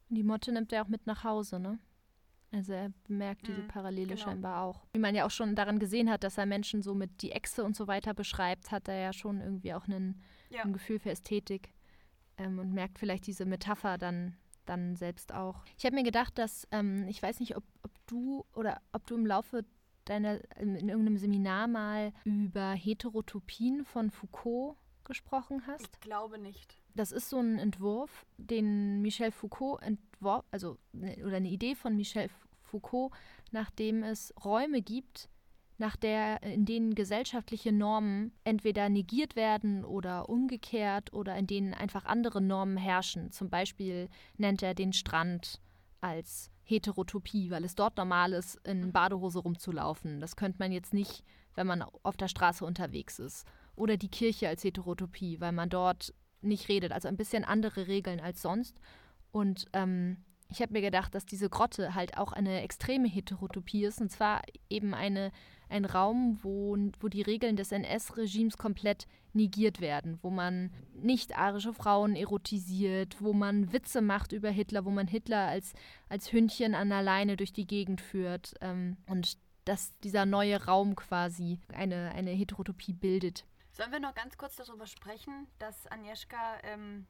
Die 0.09 0.23
Motte 0.23 0.53
nimmt 0.53 0.73
er 0.73 0.83
auch 0.85 0.89
mit 0.89 1.07
nach 1.07 1.25
Hause, 1.25 1.59
ne? 1.59 1.79
Also 2.53 2.73
er 2.73 2.93
bemerkt 3.09 3.49
diese 3.49 3.63
mhm, 3.63 3.69
Parallele 3.69 4.15
genau. 4.15 4.21
scheinbar 4.21 4.63
auch. 4.63 4.87
Wie 4.93 5.01
man 5.01 5.15
ja 5.15 5.27
auch 5.27 5.31
schon 5.31 5.57
daran 5.57 5.81
gesehen 5.81 6.09
hat, 6.09 6.23
dass 6.23 6.39
er 6.39 6.47
Menschen 6.47 6.83
so 6.83 6.95
mit 6.95 7.23
die 7.23 7.33
Echse 7.33 7.65
und 7.65 7.75
so 7.75 7.89
weiter 7.89 8.15
beschreibt, 8.15 8.71
hat 8.71 8.87
er 8.87 8.97
ja 8.97 9.13
schon 9.13 9.41
irgendwie 9.41 9.75
auch 9.75 9.89
einen, 9.89 10.21
ja. 10.51 10.63
ein 10.63 10.73
Gefühl 10.73 11.01
für 11.01 11.11
Ästhetik 11.11 11.75
ähm, 12.37 12.61
und 12.61 12.73
merkt 12.73 12.99
vielleicht 12.99 13.27
diese 13.27 13.45
Metapher 13.45 13.99
dann, 13.99 14.37
dann 14.67 14.95
selbst 14.95 15.33
auch. 15.33 15.65
Ich 15.77 15.85
habe 15.85 15.97
mir 15.97 16.05
gedacht, 16.05 16.39
dass, 16.39 16.69
ähm, 16.71 17.09
ich 17.09 17.21
weiß 17.21 17.41
nicht, 17.41 17.57
ob, 17.57 17.65
ob 17.83 17.91
du 18.07 18.45
oder 18.55 18.81
ob 18.93 19.05
du 19.07 19.17
im 19.17 19.27
Laufe 19.27 19.65
deiner, 20.05 20.39
in, 20.59 20.77
in 20.77 20.89
irgendeinem 20.89 21.17
Seminar 21.17 21.67
mal 21.67 22.13
über 22.25 22.73
Heterotopien 22.73 23.85
von 23.85 24.11
Foucault 24.11 24.77
gesprochen 25.05 25.67
hast. 25.67 25.89
Ich 25.95 26.01
glaube 26.01 26.39
nicht 26.39 26.79
das 26.95 27.13
ist 27.13 27.29
so 27.29 27.39
ein 27.39 27.59
Entwurf, 27.59 28.25
den 28.37 29.03
Michel 29.03 29.33
Foucault 29.33 29.83
entworf, 29.83 30.45
also 30.51 30.79
ne, 30.93 31.17
oder 31.25 31.37
eine 31.37 31.49
Idee 31.49 31.75
von 31.75 31.97
Michel 31.97 32.31
Foucault, 32.63 33.13
nachdem 33.51 34.03
es 34.03 34.33
Räume 34.45 34.81
gibt, 34.81 35.29
nach 35.77 35.97
der, 35.97 36.41
in 36.45 36.67
denen 36.67 36.95
gesellschaftliche 36.95 37.73
Normen 37.73 38.33
entweder 38.45 38.89
negiert 38.89 39.35
werden 39.35 39.85
oder 39.85 40.29
umgekehrt 40.29 41.13
oder 41.13 41.37
in 41.37 41.49
denen 41.49 41.75
einfach 41.75 42.05
andere 42.05 42.41
Normen 42.41 42.77
herrschen. 42.77 43.33
Zum 43.33 43.51
Beispiel 43.51 44.09
nennt 44.37 44.63
er 44.63 44.75
den 44.75 44.93
Strand 44.93 45.61
als 46.01 46.53
Heterotopie, 46.63 47.51
weil 47.51 47.65
es 47.65 47.75
dort 47.75 47.97
normal 47.97 48.35
ist, 48.35 48.55
in 48.65 48.93
Badehose 48.93 49.41
rumzulaufen. 49.41 50.21
Das 50.21 50.37
könnte 50.37 50.59
man 50.61 50.71
jetzt 50.71 50.95
nicht, 50.95 51.25
wenn 51.57 51.67
man 51.67 51.83
auf 51.83 52.17
der 52.17 52.29
Straße 52.29 52.65
unterwegs 52.65 53.19
ist. 53.19 53.45
Oder 53.77 53.97
die 53.97 54.11
Kirche 54.11 54.49
als 54.49 54.65
Heterotopie, 54.65 55.41
weil 55.41 55.53
man 55.53 55.69
dort 55.69 56.15
nicht 56.43 56.69
redet. 56.69 56.93
Also 56.93 57.09
ein 57.09 57.17
bisschen 57.17 57.45
andere 57.45 57.87
Regeln 57.87 58.21
als 58.21 58.43
sonst. 58.43 58.79
Und 59.33 59.67
ähm, 59.73 60.19
ich 60.51 60.61
habe 60.61 60.73
mir 60.73 60.83
gedacht, 60.83 61.15
dass 61.15 61.27
diese 61.27 61.49
Grotte 61.49 61.95
halt 61.95 62.17
auch 62.17 62.33
eine 62.33 62.63
extreme 62.63 63.09
Heterotopie 63.09 63.85
ist. 63.85 64.01
Und 64.01 64.11
zwar 64.11 64.43
eben 64.71 64.95
eine, 64.95 65.33
ein 65.69 65.85
Raum, 65.85 66.39
wo, 66.43 66.77
wo 67.01 67.09
die 67.09 67.23
Regeln 67.23 67.57
des 67.57 67.73
NS-Regimes 67.73 68.57
komplett 68.57 69.07
negiert 69.33 69.81
werden, 69.81 70.19
wo 70.23 70.31
man 70.31 70.71
nicht 70.95 71.37
arische 71.37 71.73
Frauen 71.73 72.15
erotisiert, 72.15 73.17
wo 73.21 73.33
man 73.33 73.73
Witze 73.73 74.01
macht 74.01 74.33
über 74.33 74.51
Hitler, 74.51 74.85
wo 74.85 74.91
man 74.91 75.09
Hitler 75.09 75.49
als, 75.49 75.73
als 76.09 76.33
Hündchen 76.33 76.75
an 76.75 76.91
der 76.91 77.03
Leine 77.03 77.37
durch 77.37 77.53
die 77.53 77.67
Gegend 77.67 78.01
führt. 78.01 78.55
Ähm, 78.61 78.97
und 79.07 79.39
dass 79.65 79.99
dieser 80.01 80.27
neue 80.27 80.65
Raum 80.67 80.95
quasi 80.95 81.59
eine, 81.73 82.13
eine 82.13 82.31
Heterotopie 82.31 82.93
bildet. 82.93 83.45
Sollen 83.75 83.91
wir 83.91 83.99
noch 83.99 84.15
ganz 84.15 84.39
kurz 84.39 84.55
darüber 84.55 84.87
sprechen, 84.87 85.49
dass 85.59 85.91
Agnieszka, 85.91 86.61
ähm, 86.63 87.09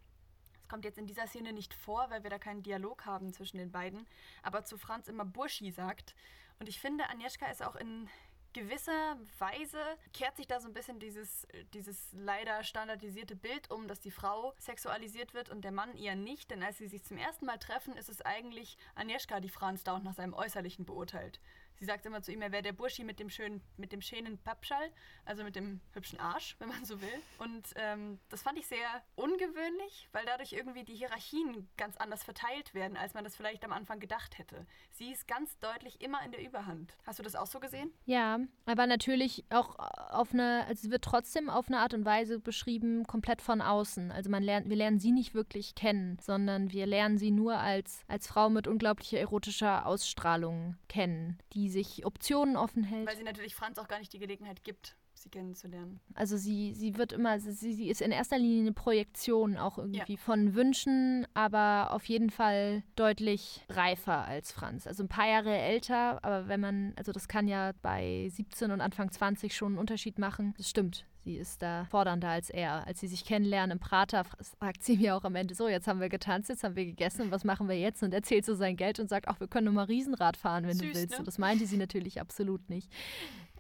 es 0.63 0.67
kommt 0.67 0.87
jetzt 0.87 0.97
in 0.97 1.07
dieser 1.07 1.27
Szene 1.27 1.53
nicht 1.53 1.75
vor, 1.75 2.09
weil 2.09 2.23
wir 2.23 2.31
da 2.31 2.39
keinen 2.39 2.63
Dialog 2.63 3.05
haben 3.05 3.35
zwischen 3.35 3.59
den 3.59 3.71
beiden, 3.71 4.07
aber 4.43 4.65
zu 4.65 4.79
Franz 4.79 5.09
immer 5.09 5.27
Burschi 5.27 5.71
sagt. 5.71 6.15
Und 6.59 6.71
ich 6.71 6.81
finde, 6.81 7.11
Agnieszka 7.11 7.51
ist 7.51 7.63
auch 7.63 7.77
in 7.77 8.09
gewisser 8.55 9.19
Weise 9.39 9.79
kehrt 10.15 10.39
sich 10.39 10.47
da 10.47 10.59
so 10.59 10.69
ein 10.69 10.73
bisschen 10.73 10.99
dieses, 11.01 11.47
dieses 11.75 12.09
leider 12.13 12.63
standardisierte 12.63 13.37
Bild 13.37 13.71
um, 13.71 13.87
dass 13.87 14.01
die 14.01 14.13
Frau 14.13 14.55
sexualisiert 14.59 15.35
wird 15.35 15.51
und 15.51 15.65
der 15.65 15.73
Mann 15.73 15.95
eher 15.95 16.17
nicht. 16.17 16.51
Denn 16.51 16.63
als 16.63 16.79
sie 16.79 16.89
sich 16.89 17.05
zum 17.05 17.19
ersten 17.19 17.45
Mal 17.45 17.59
treffen, 17.59 17.95
ist 17.95 18.09
es 18.09 18.23
eigentlich 18.23 18.79
Agnieszka, 18.95 19.41
die 19.41 19.51
Franz 19.51 19.85
dauernd 19.85 20.05
nach 20.05 20.15
seinem 20.15 20.33
Äußerlichen 20.33 20.87
beurteilt. 20.87 21.41
Sie 21.79 21.85
sagt 21.85 22.07
immer 22.07 22.23
zu 22.23 22.33
ihm, 22.33 22.43
er 22.43 22.53
wäre 22.53 22.63
der 22.63 22.73
Burschi 22.73 23.05
mit 23.05 23.19
dem 23.19 23.29
schönen, 23.29 23.61
mit 23.77 23.93
dem 23.93 24.01
schönen 24.01 24.39
Pappschall, 24.39 24.91
also 25.25 25.43
mit 25.45 25.57
dem 25.57 25.81
hübschen 25.93 26.21
Arsch, 26.21 26.57
wenn 26.59 26.69
man 26.69 26.85
so 26.85 27.01
will. 27.01 27.23
Und 27.39 27.69
ähm, 27.77 28.19
das 28.29 28.43
fand 28.43 28.59
ich 28.59 28.67
sehr 28.67 29.03
ungewöhnlich, 29.17 30.09
weil 30.13 30.25
dadurch 30.25 30.53
irgendwie 30.53 30.85
die 30.85 30.95
Hierarchien 30.95 31.69
ganz 31.77 31.97
anders 31.97 32.23
verteilt 32.23 32.75
werden, 32.75 32.97
als 32.97 33.15
man 33.15 33.25
das 33.25 33.37
vielleicht 33.37 33.65
am 33.65 33.73
Anfang 33.73 34.01
gedacht 34.01 34.39
hätte. 34.39 34.67
Sie 34.93 35.11
ist 35.11 35.27
ganz 35.27 35.59
deutlich 35.59 36.01
immer 36.01 36.25
in 36.25 36.33
der 36.33 36.43
Überhand. 36.47 36.97
Hast 37.07 37.19
du 37.19 37.23
das 37.23 37.35
auch 37.37 37.47
so 37.47 37.61
gesehen? 37.61 37.93
Ja, 38.05 38.39
aber 38.67 38.87
natürlich 38.87 39.45
auch 39.51 39.79
auf 39.79 40.33
eine, 40.33 40.65
also 40.67 40.87
es 40.87 40.91
wird 40.91 41.05
trotzdem 41.05 41.51
auf 41.51 41.69
eine 41.69 41.79
Art 41.79 41.95
und 41.95 42.05
Weise 42.05 42.39
beschrieben, 42.39 43.05
komplett 43.07 43.43
von 43.43 43.61
außen. 43.61 44.13
Also 44.13 44.31
man 44.31 44.43
lernt, 44.43 44.69
wir 44.69 44.77
lernen 44.77 44.99
sie 44.99 45.13
nicht 45.13 45.35
wirklich 45.35 45.75
kennen, 45.75 46.19
sondern 46.21 46.71
wir 46.73 46.87
lernen 46.87 47.19
sie 47.19 47.31
nur 47.31 47.59
als, 47.59 48.05
als 48.09 48.27
Frau 48.27 48.51
mit 48.51 48.69
unglaublicher 48.69 49.19
erotischer 49.19 49.87
Ausstrahlung 49.87 50.77
kennen, 50.89 51.39
die 51.53 51.64
sich 51.71 52.05
Optionen 52.07 52.57
offen 52.57 52.83
hält. 52.83 53.07
Weil 53.07 53.17
sie 53.17 53.23
natürlich 53.23 53.55
Franz 53.55 53.79
auch 53.79 53.89
gar 53.89 53.99
nicht 53.99 54.13
die 54.13 54.19
Gelegenheit 54.19 54.65
gibt, 54.65 54.97
sie 55.25 55.31
kennenzulernen. 55.31 56.01
Also 56.15 56.37
sie, 56.37 56.75
sie 56.75 56.97
wird 56.97 57.13
immer, 57.13 57.41
sie, 57.41 57.73
sie 57.73 57.89
ist 57.89 58.01
in 58.01 58.13
erster 58.13 58.39
Linie 58.39 58.61
eine 58.61 58.73
Projektion 58.73 59.57
auch 59.57 59.79
irgendwie 59.79 60.13
ja. 60.13 60.19
von 60.19 60.55
Wünschen, 60.55 61.27
aber 61.35 61.93
auf 61.93 62.05
jeden 62.05 62.31
Fall 62.31 62.85
deutlich 62.95 63.65
reifer 63.71 64.25
als 64.25 64.53
Franz. 64.53 64.87
Also 64.87 65.03
ein 65.03 65.09
paar 65.09 65.29
Jahre 65.29 65.57
älter, 65.57 66.23
aber 66.23 66.49
wenn 66.49 66.61
man, 66.61 66.93
also 66.97 67.11
das 67.11 67.27
kann 67.27 67.49
ja 67.49 67.73
bei 67.83 68.29
17 68.31 68.71
und 68.71 68.81
Anfang 68.81 69.11
20 69.11 69.55
schon 69.57 69.73
einen 69.73 69.79
Unterschied 69.79 70.19
machen. 70.19 70.55
Das 70.57 70.71
stimmt. 70.71 71.07
Sie 71.25 71.37
ist 71.37 71.63
da 71.63 71.87
fordernder 71.87 72.29
als 72.29 72.51
er. 72.51 72.87
Als 72.87 73.01
sie 73.01 73.07
sich 73.07 73.25
kennenlernen 73.25 73.79
im 73.79 73.81
Prater, 73.81 74.25
sagt 74.61 74.85
sie 74.85 74.99
mir 74.99 75.17
auch 75.17 75.25
am 75.25 75.35
Ende 75.37 75.55
so, 75.55 75.69
jetzt 75.69 75.89
haben 75.89 76.01
wir 76.01 76.11
getanzt, 76.11 76.51
jetzt 76.51 76.63
haben 76.65 76.77
wir 76.77 76.85
gegessen, 76.85 77.31
was 77.31 77.45
machen 77.45 77.67
wir 77.67 77.79
jetzt? 77.79 78.03
Und 78.03 78.13
erzählt 78.13 78.45
so 78.45 78.55
sein 78.55 78.77
Geld 78.77 79.01
und 79.01 79.09
sagt, 79.09 79.27
ach, 79.27 79.41
wir 79.41 79.49
können 79.49 79.65
nur 79.65 79.75
mal 79.75 79.87
Riesenrad 79.87 80.37
fahren, 80.37 80.67
wenn 80.67 80.77
Süß, 80.77 80.81
du 80.81 80.95
willst. 80.95 81.11
Ne? 81.13 81.19
Und 81.21 81.27
das 81.27 81.39
meinte 81.39 81.67
sie 81.67 81.79
natürlich 81.79 82.21
absolut 82.21 82.69
nicht. 82.69 82.93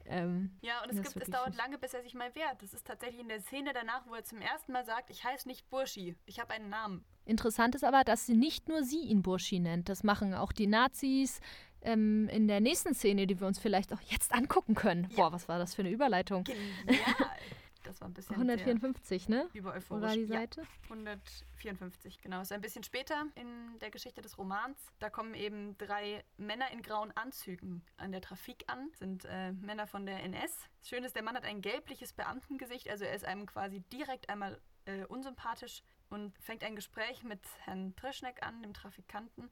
Ähm, 0.06 0.50
ja, 0.60 0.82
und 0.82 0.90
es, 0.90 1.02
gibt, 1.02 1.16
es 1.16 1.30
dauert 1.30 1.56
lange, 1.56 1.78
bis 1.78 1.94
er 1.94 2.02
sich 2.02 2.14
mal 2.14 2.34
wehrt. 2.34 2.62
Das 2.62 2.74
ist 2.74 2.86
tatsächlich 2.86 3.20
in 3.20 3.28
der 3.28 3.40
Szene 3.40 3.72
danach, 3.72 4.06
wo 4.06 4.14
er 4.14 4.24
zum 4.24 4.40
ersten 4.40 4.72
Mal 4.72 4.84
sagt, 4.84 5.10
ich 5.10 5.24
heiße 5.24 5.48
nicht 5.48 5.68
Burschi, 5.70 6.16
ich 6.26 6.38
habe 6.40 6.52
einen 6.52 6.68
Namen. 6.68 7.04
Interessant 7.24 7.74
ist 7.74 7.84
aber, 7.84 8.04
dass 8.04 8.26
sie 8.26 8.34
nicht 8.34 8.68
nur 8.68 8.82
sie 8.82 9.00
ihn 9.00 9.22
Burschi 9.22 9.60
nennt. 9.60 9.88
Das 9.88 10.04
machen 10.04 10.34
auch 10.34 10.52
die 10.52 10.66
Nazis, 10.66 11.40
ähm, 11.84 12.28
in 12.28 12.48
der 12.48 12.60
nächsten 12.60 12.94
Szene, 12.94 13.26
die 13.26 13.40
wir 13.40 13.46
uns 13.46 13.58
vielleicht 13.58 13.92
auch 13.92 14.00
jetzt 14.00 14.34
angucken 14.34 14.74
können. 14.74 15.06
Ja. 15.10 15.16
Boah, 15.16 15.32
was 15.32 15.48
war 15.48 15.58
das 15.58 15.74
für 15.74 15.82
eine 15.82 15.90
Überleitung? 15.90 16.44
Genial. 16.44 16.70
Das 17.94 18.00
war 18.00 18.08
ein 18.08 18.14
bisschen 18.14 18.34
154, 18.34 19.28
ne? 19.28 19.48
Über 19.52 19.72
euphorisch. 19.72 20.04
Oder 20.04 20.14
die 20.14 20.24
Seite? 20.24 20.62
Ja, 20.62 20.66
154, 20.84 22.20
genau. 22.20 22.38
Das 22.38 22.48
ist 22.48 22.52
ein 22.52 22.60
bisschen 22.60 22.82
später 22.82 23.26
in 23.36 23.78
der 23.78 23.90
Geschichte 23.90 24.20
des 24.20 24.36
Romans. 24.36 24.78
Da 24.98 25.10
kommen 25.10 25.34
eben 25.34 25.78
drei 25.78 26.24
Männer 26.36 26.72
in 26.72 26.82
grauen 26.82 27.12
Anzügen 27.16 27.82
an 27.96 28.10
der 28.10 28.20
Trafik 28.20 28.64
an. 28.66 28.88
Das 28.90 28.98
sind 28.98 29.24
äh, 29.26 29.52
Männer 29.52 29.86
von 29.86 30.06
der 30.06 30.24
NS. 30.24 30.58
Schön 30.82 31.04
ist, 31.04 31.14
der 31.14 31.22
Mann 31.22 31.36
hat 31.36 31.44
ein 31.44 31.60
gelbliches 31.60 32.12
Beamtengesicht, 32.12 32.90
also 32.90 33.04
er 33.04 33.14
ist 33.14 33.24
einem 33.24 33.46
quasi 33.46 33.80
direkt 33.92 34.28
einmal 34.28 34.60
äh, 34.86 35.04
unsympathisch 35.04 35.82
und 36.10 36.36
fängt 36.38 36.64
ein 36.64 36.74
Gespräch 36.74 37.22
mit 37.22 37.40
Herrn 37.60 37.94
Trischneck 37.94 38.44
an, 38.44 38.60
dem 38.62 38.74
Trafikanten. 38.74 39.50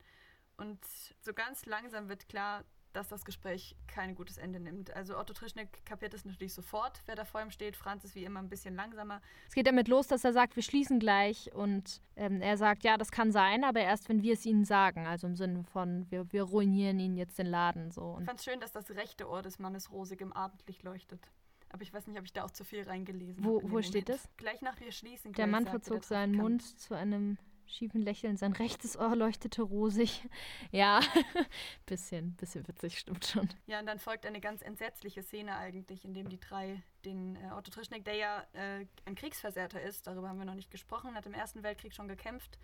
Und 0.57 0.85
so 1.21 1.33
ganz 1.33 1.65
langsam 1.67 2.09
wird 2.09 2.29
klar, 2.29 2.65
dass 2.93 3.09
das 3.09 3.25
Gespräch 3.25 3.77
kein 3.87 4.15
gutes 4.15 4.39
Ende 4.39 4.61
nimmt. 4.61 4.95
Also 4.95 5.19
Otto 5.19 5.33
Trischneck 5.33 5.85
kapiert 5.85 6.15
es 6.15 6.25
natürlich 6.25 6.55
sofort, 6.55 7.03
wer 7.07 7.15
da 7.15 7.25
vor 7.25 7.41
ihm 7.41 7.51
steht. 7.51 7.77
Franz 7.77 8.05
ist 8.05 8.15
wie 8.15 8.25
immer 8.25 8.41
ein 8.41 8.49
bisschen 8.49 8.75
langsamer. 8.75 9.21
Es 9.49 9.55
geht 9.55 9.67
damit 9.67 9.89
los, 9.89 10.07
dass 10.07 10.25
er 10.25 10.33
sagt, 10.33 10.57
wir 10.57 10.63
schließen 10.63 10.99
gleich. 10.99 11.53
Und 11.55 12.01
ähm, 12.17 12.41
er 12.41 12.57
sagt, 12.57 12.85
ja, 12.85 12.97
das 12.97 13.11
kann 13.11 13.33
sein, 13.33 13.65
aber 13.65 13.81
erst, 13.81 14.09
wenn 14.09 14.23
wir 14.23 14.35
es 14.35 14.45
ihnen 14.47 14.65
sagen. 14.65 15.07
Also 15.07 15.27
im 15.27 15.37
Sinne 15.37 15.65
von, 15.65 16.07
wir, 16.11 16.31
wir 16.33 16.45
ruinieren 16.45 16.99
ihnen 16.99 17.17
jetzt 17.17 17.39
den 17.39 17.47
Laden. 17.47 17.91
So. 17.91 18.17
ich 18.21 18.27
fand 18.27 18.39
es 18.39 18.45
schön, 18.45 18.61
dass 18.61 18.73
das 18.73 18.91
rechte 18.91 19.29
Ohr 19.29 19.43
des 19.43 19.59
Mannes 19.59 19.91
rosig 19.91 20.21
im 20.21 20.33
Abendlicht 20.33 20.83
leuchtet. 20.83 21.29
Aber 21.71 21.83
ich 21.83 21.93
weiß 21.93 22.07
nicht, 22.07 22.19
ob 22.19 22.25
ich 22.27 22.33
da 22.33 22.45
auch 22.45 22.51
zu 22.51 22.65
viel 22.65 22.83
reingelesen 22.83 23.45
habe. 23.45 23.63
Wo, 23.63 23.71
wo 23.71 23.83
steht 23.83 24.11
das? 24.11 24.29
Gleich 24.37 24.61
nach 24.61 24.79
wir 24.79 24.93
schließen. 24.93 25.33
Der 25.33 25.47
Mann 25.47 25.67
verzog 25.67 26.05
seinen 26.05 26.35
Mund 26.35 26.63
zu 26.79 26.95
einem 26.95 27.39
schiefen 27.73 28.03
Lächeln, 28.03 28.37
sein 28.37 28.53
rechtes 28.53 28.97
Ohr 28.97 29.17
leuchtete 29.17 29.63
rosig. 29.63 30.29
Ja, 30.71 31.01
bisschen, 31.87 32.35
bisschen 32.37 32.67
witzig, 32.67 32.99
stimmt 32.99 33.27
schon. 33.27 33.49
Ja, 33.67 33.81
und 33.81 33.87
dann 33.87 33.99
folgt 33.99 34.25
eine 34.27 34.41
ganz 34.41 34.63
entsetzliche 34.63 35.23
Szene 35.23 35.57
eigentlich, 35.57 36.05
in 36.05 36.15
dem 36.15 36.29
die 36.29 36.41
drei 36.41 36.83
den 37.05 37.37
äh, 37.37 37.51
Otto 37.53 37.71
Trischneck, 37.71 38.05
der 38.05 38.15
ja 38.15 38.47
äh, 38.53 38.87
ein 39.05 39.15
Kriegsversehrter 39.15 39.83
ist, 39.83 40.07
darüber 40.07 40.29
haben 40.29 40.39
wir 40.39 40.45
noch 40.45 40.55
nicht 40.55 40.71
gesprochen, 40.71 41.15
hat 41.15 41.27
im 41.27 41.35
Ersten 41.35 41.63
Weltkrieg 41.63 41.93
schon 41.95 42.09
gekämpft, 42.09 42.59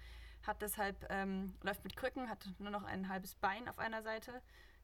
hat 0.47 0.63
deshalb, 0.63 1.07
ähm, 1.11 1.55
läuft 1.63 1.85
mit 1.85 1.97
Krücken, 1.97 2.31
hat 2.31 2.49
nur 2.59 2.71
noch 2.71 2.85
ein 2.85 3.09
halbes 3.09 3.35
Bein 3.35 3.69
auf 3.69 3.79
einer 3.79 4.03
Seite. 4.03 4.41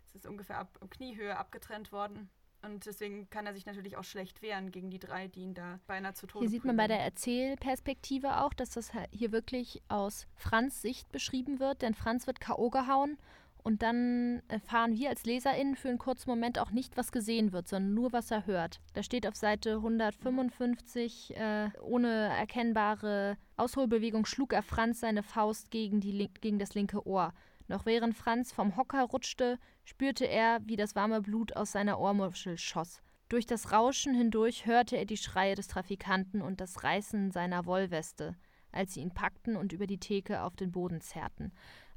Es 0.06 0.14
ist 0.14 0.26
ungefähr 0.26 0.58
ab 0.58 0.78
Kniehöhe 0.90 1.36
abgetrennt 1.36 1.92
worden 1.92 2.30
und 2.64 2.86
deswegen 2.86 3.28
kann 3.30 3.46
er 3.46 3.54
sich 3.54 3.66
natürlich 3.66 3.96
auch 3.96 4.04
schlecht 4.04 4.42
wehren 4.42 4.70
gegen 4.70 4.90
die 4.90 4.98
drei, 4.98 5.28
die 5.28 5.40
ihn 5.40 5.54
da 5.54 5.78
beinahe 5.86 6.14
zu 6.14 6.26
Tode 6.26 6.44
Hier 6.44 6.50
sieht 6.50 6.64
man 6.64 6.76
bei 6.76 6.88
der 6.88 7.00
Erzählperspektive 7.00 8.40
auch, 8.40 8.54
dass 8.54 8.70
das 8.70 8.92
hier 9.10 9.32
wirklich 9.32 9.82
aus 9.88 10.26
Franz 10.34 10.82
Sicht 10.82 11.10
beschrieben 11.12 11.60
wird, 11.60 11.82
denn 11.82 11.94
Franz 11.94 12.26
wird 12.26 12.40
K.O. 12.40 12.70
gehauen 12.70 13.18
und 13.64 13.82
dann 13.82 14.42
erfahren 14.48 14.92
wir 14.92 15.08
als 15.08 15.24
LeserInnen 15.24 15.74
für 15.74 15.88
einen 15.88 15.98
kurzen 15.98 16.28
Moment 16.28 16.58
auch 16.58 16.70
nicht, 16.70 16.98
was 16.98 17.12
gesehen 17.12 17.52
wird, 17.52 17.66
sondern 17.66 17.94
nur, 17.94 18.12
was 18.12 18.30
er 18.30 18.46
hört. 18.46 18.80
Da 18.92 19.02
steht 19.02 19.26
auf 19.26 19.36
Seite 19.36 19.76
155, 19.76 21.34
äh, 21.34 21.70
ohne 21.80 22.28
erkennbare 22.28 23.38
Ausholbewegung 23.56 24.26
schlug 24.26 24.52
er 24.52 24.62
Franz 24.62 25.00
seine 25.00 25.22
Faust 25.22 25.70
gegen, 25.70 26.00
die, 26.00 26.28
gegen 26.42 26.58
das 26.58 26.74
linke 26.74 27.06
Ohr. 27.06 27.32
Noch 27.66 27.86
während 27.86 28.14
Franz 28.14 28.52
vom 28.52 28.76
Hocker 28.76 29.04
rutschte, 29.04 29.58
spürte 29.84 30.26
er, 30.26 30.60
wie 30.64 30.76
das 30.76 30.94
warme 30.94 31.22
Blut 31.22 31.56
aus 31.56 31.72
seiner 31.72 31.98
Ohrmuschel 31.98 32.58
schoss. 32.58 33.00
Durch 33.28 33.46
das 33.46 33.72
Rauschen 33.72 34.14
hindurch 34.14 34.66
hörte 34.66 34.96
er 34.96 35.06
die 35.06 35.16
Schreie 35.16 35.54
des 35.54 35.66
Trafikanten 35.66 36.42
und 36.42 36.60
das 36.60 36.84
Reißen 36.84 37.30
seiner 37.30 37.64
Wollweste, 37.64 38.36
als 38.70 38.94
sie 38.94 39.00
ihn 39.00 39.14
packten 39.14 39.56
und 39.56 39.72
über 39.72 39.86
die 39.86 39.98
Theke 39.98 40.42
auf 40.42 40.56
den 40.56 40.72
Boden 40.72 41.00
zerrten. 41.00 41.52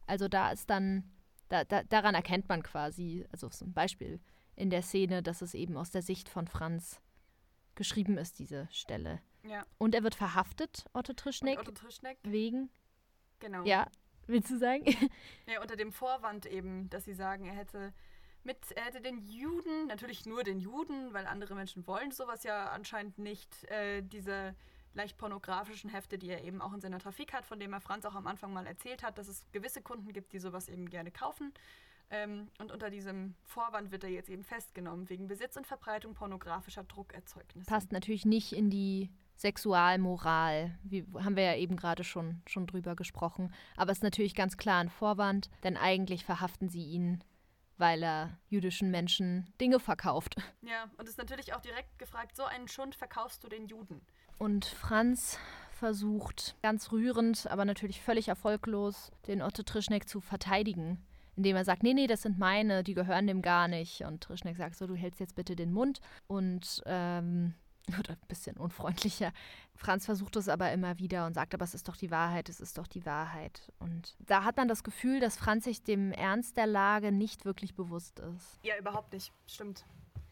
Also 0.06 0.30
da 0.30 0.52
ist 0.52 0.70
dann, 0.70 1.04
da, 1.50 1.66
da, 1.66 1.84
daran 1.84 2.16
erkennt 2.16 2.48
man 2.48 2.64
quasi, 2.64 3.26
also 3.32 3.50
zum 3.50 3.74
Beispiel 3.74 4.22
in 4.56 4.70
der 4.70 4.82
Szene, 4.82 5.22
dass 5.22 5.42
es 5.42 5.54
eben 5.54 5.76
aus 5.76 5.92
der 5.92 6.02
Sicht 6.02 6.30
von 6.30 6.48
Franz 6.48 7.02
geschrieben 7.76 8.18
ist, 8.18 8.40
diese 8.40 8.68
Stelle. 8.72 9.22
Ja. 9.44 9.66
Und 9.78 9.96
er 9.96 10.04
wird 10.04 10.16
verhaftet, 10.16 10.86
Otto 10.94 11.14
Trischneck. 11.14 11.60
Otto 11.60 11.72
Trischneck. 11.72 12.18
Wegen. 12.24 12.70
Genau. 13.40 13.64
Ja, 13.66 13.88
Willst 14.28 14.52
du 14.52 14.58
sagen? 14.58 14.86
Ja, 15.46 15.62
unter 15.62 15.76
dem 15.76 15.92
Vorwand 15.92 16.46
eben, 16.46 16.90
dass 16.90 17.06
sie 17.06 17.14
sagen, 17.14 17.46
er 17.46 17.56
hätte 17.56 17.94
mit, 18.44 18.72
er 18.72 18.86
hätte 18.86 19.02
den 19.02 19.20
Juden, 19.20 19.88
natürlich 19.88 20.26
nur 20.26 20.44
den 20.44 20.60
Juden, 20.60 21.14
weil 21.14 21.26
andere 21.26 21.56
Menschen 21.56 21.86
wollen 21.88 22.12
sowas 22.12 22.44
ja 22.44 22.70
anscheinend 22.70 23.18
nicht, 23.18 23.64
äh, 23.66 24.02
diese 24.02 24.56
leicht 24.94 25.18
pornografischen 25.18 25.90
Hefte, 25.90 26.18
die 26.18 26.30
er 26.30 26.44
eben 26.44 26.62
auch 26.62 26.74
in 26.74 26.82
seiner 26.82 27.00
Trafik 27.00 27.34
hat, 27.34 27.46
von 27.46 27.60
dem 27.60 27.74
er 27.74 27.82
Franz 27.82 28.06
auch 28.06 28.16
am 28.16 28.28
Anfang 28.28 28.52
mal 28.52 28.66
erzählt 28.66 29.04
hat, 29.04 29.18
dass 29.18 29.28
es 29.28 29.46
gewisse 29.52 29.82
Kunden 29.82 30.12
gibt, 30.12 30.34
die 30.34 30.40
sowas 30.40 30.70
eben 30.70 30.90
gerne 30.90 31.12
kaufen. 31.12 31.54
Ähm, 32.10 32.48
und 32.58 32.72
unter 32.72 32.90
diesem 32.90 33.36
Vorwand 33.44 33.92
wird 33.92 34.04
er 34.04 34.10
jetzt 34.10 34.30
eben 34.30 34.44
festgenommen, 34.44 35.10
wegen 35.10 35.28
Besitz 35.28 35.58
und 35.58 35.68
Verbreitung 35.68 36.14
pornografischer 36.14 36.84
Druckerzeugnisse. 36.84 37.70
Passt 37.70 37.92
natürlich 37.92 38.26
nicht 38.26 38.54
in 38.54 38.70
die 38.70 39.10
Sexualmoral, 39.38 40.78
wie 40.84 41.06
haben 41.16 41.36
wir 41.36 41.44
ja 41.44 41.56
eben 41.56 41.76
gerade 41.76 42.04
schon, 42.04 42.42
schon 42.48 42.68
drüber 42.68 42.96
gesprochen. 42.96 43.54
Aber 43.76 43.92
es 43.92 44.00
ist 44.00 44.04
natürlich 44.04 44.36
ganz 44.36 44.58
klar 44.58 44.80
ein 44.80 44.90
Vorwand, 44.90 45.50
denn 45.64 45.78
eigentlich 45.78 46.26
verhaften 46.26 46.70
sie 46.70 46.84
ihn, 46.84 47.24
weil 47.78 48.04
er 48.04 48.38
jüdischen 48.50 48.90
Menschen 48.90 49.48
Dinge 49.62 49.80
verkauft. 49.80 50.36
Ja, 50.62 50.86
und 50.98 51.06
es 51.06 51.12
ist 51.12 51.18
natürlich 51.18 51.54
auch 51.54 51.62
direkt 51.62 51.98
gefragt, 52.00 52.36
so 52.36 52.44
einen 52.44 52.68
Schund 52.68 52.96
verkaufst 52.96 53.44
du 53.44 53.48
den 53.48 53.68
Juden. 53.68 54.02
Und 54.40 54.66
Franz 54.66 55.40
versucht 55.72 56.56
ganz 56.64 56.92
rührend, 56.92 57.48
aber 57.50 57.64
natürlich 57.64 58.02
völlig 58.02 58.28
erfolglos, 58.28 59.12
den 59.28 59.42
Otto 59.42 59.64
Trischneck 59.64 60.10
zu 60.10 60.20
verteidigen 60.20 61.06
indem 61.38 61.56
er 61.56 61.64
sagt, 61.64 61.84
nee, 61.84 61.94
nee, 61.94 62.08
das 62.08 62.24
sind 62.24 62.40
meine, 62.40 62.84
die 62.84 62.96
gehören 62.96 63.28
dem 63.28 63.44
gar 63.44 63.68
nicht. 63.68 64.02
Und 64.02 64.22
Trischneck 64.22 64.58
sagt 64.58 64.76
so, 64.76 64.88
du 64.88 64.96
hältst 64.96 65.20
jetzt 65.20 65.36
bitte 65.36 65.56
den 65.56 65.72
Mund. 65.72 66.02
Und 66.26 66.82
ähm, 66.88 67.54
oder 68.00 68.14
ein 68.14 68.28
bisschen 68.28 68.58
unfreundlicher. 68.58 69.32
Franz 69.76 70.06
versucht 70.06 70.36
es 70.36 70.50
aber 70.50 70.72
immer 70.72 70.98
wieder 71.00 71.26
und 71.26 71.34
sagt, 71.34 71.54
aber 71.54 71.64
es 71.64 71.74
ist 71.74 71.88
doch 71.88 71.96
die 71.96 72.12
Wahrheit, 72.12 72.50
es 72.50 72.60
ist 72.60 72.78
doch 72.78 72.88
die 72.88 73.06
Wahrheit. 73.06 73.72
Und 73.80 74.16
da 74.20 74.44
hat 74.44 74.58
man 74.58 74.68
das 74.68 74.84
Gefühl, 74.84 75.20
dass 75.20 75.38
Franz 75.38 75.66
sich 75.66 75.84
dem 75.84 76.12
Ernst 76.12 76.58
der 76.58 76.68
Lage 76.68 77.12
nicht 77.12 77.46
wirklich 77.46 77.76
bewusst 77.76 78.20
ist. 78.20 78.60
Ja, 78.64 78.78
überhaupt 78.78 79.14
nicht. 79.14 79.32
Stimmt. 79.48 79.86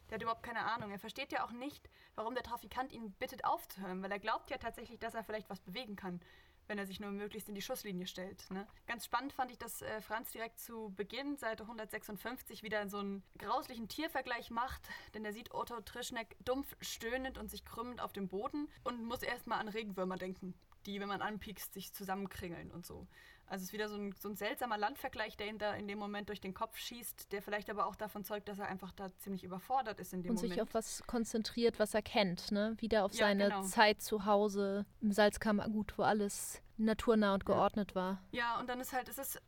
Der 0.10 0.16
hat 0.16 0.22
überhaupt 0.22 0.44
keine 0.44 0.64
Ahnung. 0.66 0.92
Er 0.92 1.00
versteht 1.00 1.32
ja 1.32 1.44
auch 1.44 1.52
nicht, 1.52 1.90
warum 2.16 2.36
der 2.36 2.44
Trafikant 2.44 2.92
ihn 2.92 3.12
bittet 3.14 3.44
aufzuhören, 3.44 4.04
weil 4.04 4.12
er 4.12 4.20
glaubt 4.20 4.52
ja 4.52 4.58
tatsächlich, 4.58 5.00
dass 5.00 5.16
er 5.16 5.24
vielleicht 5.24 5.50
was 5.50 5.60
bewegen 5.62 5.96
kann 5.96 6.20
wenn 6.68 6.78
er 6.78 6.86
sich 6.86 7.00
nur 7.00 7.12
möglichst 7.12 7.50
in 7.50 7.56
die 7.56 7.62
Schusslinie 7.62 8.08
stellt. 8.08 8.50
Ne? 8.52 8.68
Ganz 8.88 9.06
spannend 9.06 9.34
fand 9.34 9.52
ich, 9.52 9.58
dass 9.58 9.82
äh, 9.82 10.02
Franz 10.02 10.32
direkt 10.32 10.60
zu 10.60 10.94
Beginn, 10.96 11.38
Seite 11.38 11.64
156, 11.64 12.64
wieder 12.64 12.88
so 12.90 13.00
einen 13.00 13.24
grauslichen 13.38 13.88
Tiervergleich 13.88 14.52
macht, 14.52 14.82
denn 15.14 15.26
er 15.26 15.34
sieht 15.34 15.54
Otto 15.54 15.80
Trischneck 15.82 16.36
dumpf 16.44 16.76
stöhnend 16.82 17.38
und 17.38 17.50
sich 17.50 17.66
krümmend 17.66 18.02
auf 18.02 18.14
dem 18.14 18.28
Boden 18.28 18.68
und 18.84 19.04
muss 19.04 19.24
erstmal 19.24 19.60
an 19.60 19.68
Regenwürmer 19.68 20.18
denken, 20.18 20.54
die, 20.86 21.00
wenn 21.00 21.08
man 21.08 21.22
anpiekst, 21.22 21.74
sich 21.74 21.94
zusammenkringeln 21.94 22.72
und 22.72 22.86
so. 22.86 23.08
Also 23.48 23.64
es 23.64 23.70
ist 23.70 23.74
wieder 23.74 23.90
so 23.90 23.96
ein, 23.96 24.14
so 24.20 24.30
ein 24.30 24.36
seltsamer 24.36 24.78
Landvergleich, 24.78 25.38
der 25.38 25.48
ihn 25.48 25.58
da 25.58 25.74
in 25.74 25.88
dem 25.88 26.00
Moment 26.00 26.30
durch 26.30 26.42
den 26.42 26.54
Kopf 26.54 26.78
schießt, 26.78 27.32
der 27.32 27.42
vielleicht 27.42 27.70
aber 27.70 27.86
auch 27.86 27.96
davon 27.96 28.24
zeugt, 28.24 28.48
dass 28.50 28.60
er 28.60 28.68
einfach 28.68 28.92
da 28.92 29.16
ziemlich 29.20 29.44
überfordert 29.44 30.00
ist 30.00 30.14
in 30.14 30.24
dem 30.24 30.32
und 30.32 30.36
Moment. 30.38 30.52
Und 30.52 30.56
sich 30.56 30.62
auf 30.62 30.74
was 30.74 31.04
konzentriert, 31.06 31.80
was 31.80 31.94
er 31.94 32.02
kennt, 32.02 32.52
ne? 32.52 32.76
Wieder 32.80 33.06
auf 33.06 33.14
ja, 33.14 33.28
seine 33.28 33.46
genau. 33.46 33.64
Zeit 33.64 34.02
zu 34.02 34.26
Hause 34.26 34.86
im 35.02 35.12
Salzkammergut, 35.12 35.98
wo 35.98 36.04
alles 36.04 36.62
naturnah 36.78 37.36
und 37.36 37.46
geordnet 37.46 37.92
ja. 37.92 37.96
war. 37.96 38.24
Ja, 38.32 38.60
und 38.60 38.68
dann 38.68 38.80
ist 38.80 38.94
halt, 38.94 39.08
es 39.10 39.18
ist, 39.18 39.42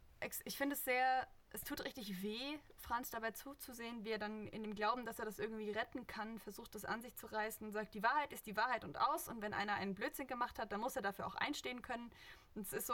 ich 0.46 0.58
finde 0.58 0.76
es 0.76 0.84
sehr, 0.84 1.28
es 1.52 1.64
tut 1.64 1.84
richtig 1.84 2.22
weh, 2.22 2.58
Franz 2.76 3.10
dabei 3.10 3.32
zuzusehen, 3.32 4.04
wie 4.04 4.12
er 4.12 4.20
dann 4.20 4.48
in 4.48 4.64
dem 4.64 4.76
Glauben, 4.76 5.06
dass 5.06 5.20
er 5.20 5.26
das 5.26 5.40
irgendwie 5.40 5.72
retten 5.72 6.06
kann, 6.08 6.40
versucht, 6.40 6.76
das 6.76 6.86
an 6.86 7.02
sich 7.02 7.16
zu 7.16 7.28
reißen 7.28 7.66
und 7.66 7.74
sagt, 7.74 7.94
die 7.94 8.04
Wahrheit 8.04 8.32
ist 8.32 8.46
die 8.46 8.56
Wahrheit 8.56 8.84
und 8.84 9.00
aus. 9.00 9.28
Und 9.28 9.42
wenn 9.42 9.54
einer 9.54 9.74
einen 9.74 9.96
Blödsinn 9.96 10.28
gemacht 10.28 10.60
hat, 10.60 10.72
dann 10.72 10.82
muss 10.82 10.96
er 10.96 11.02
dafür 11.02 11.26
auch 11.26 11.36
einstehen 11.36 11.82
können. 11.82 12.12
Und 12.56 12.66
es 12.66 12.74
ist 12.74 12.88
so, 12.88 12.94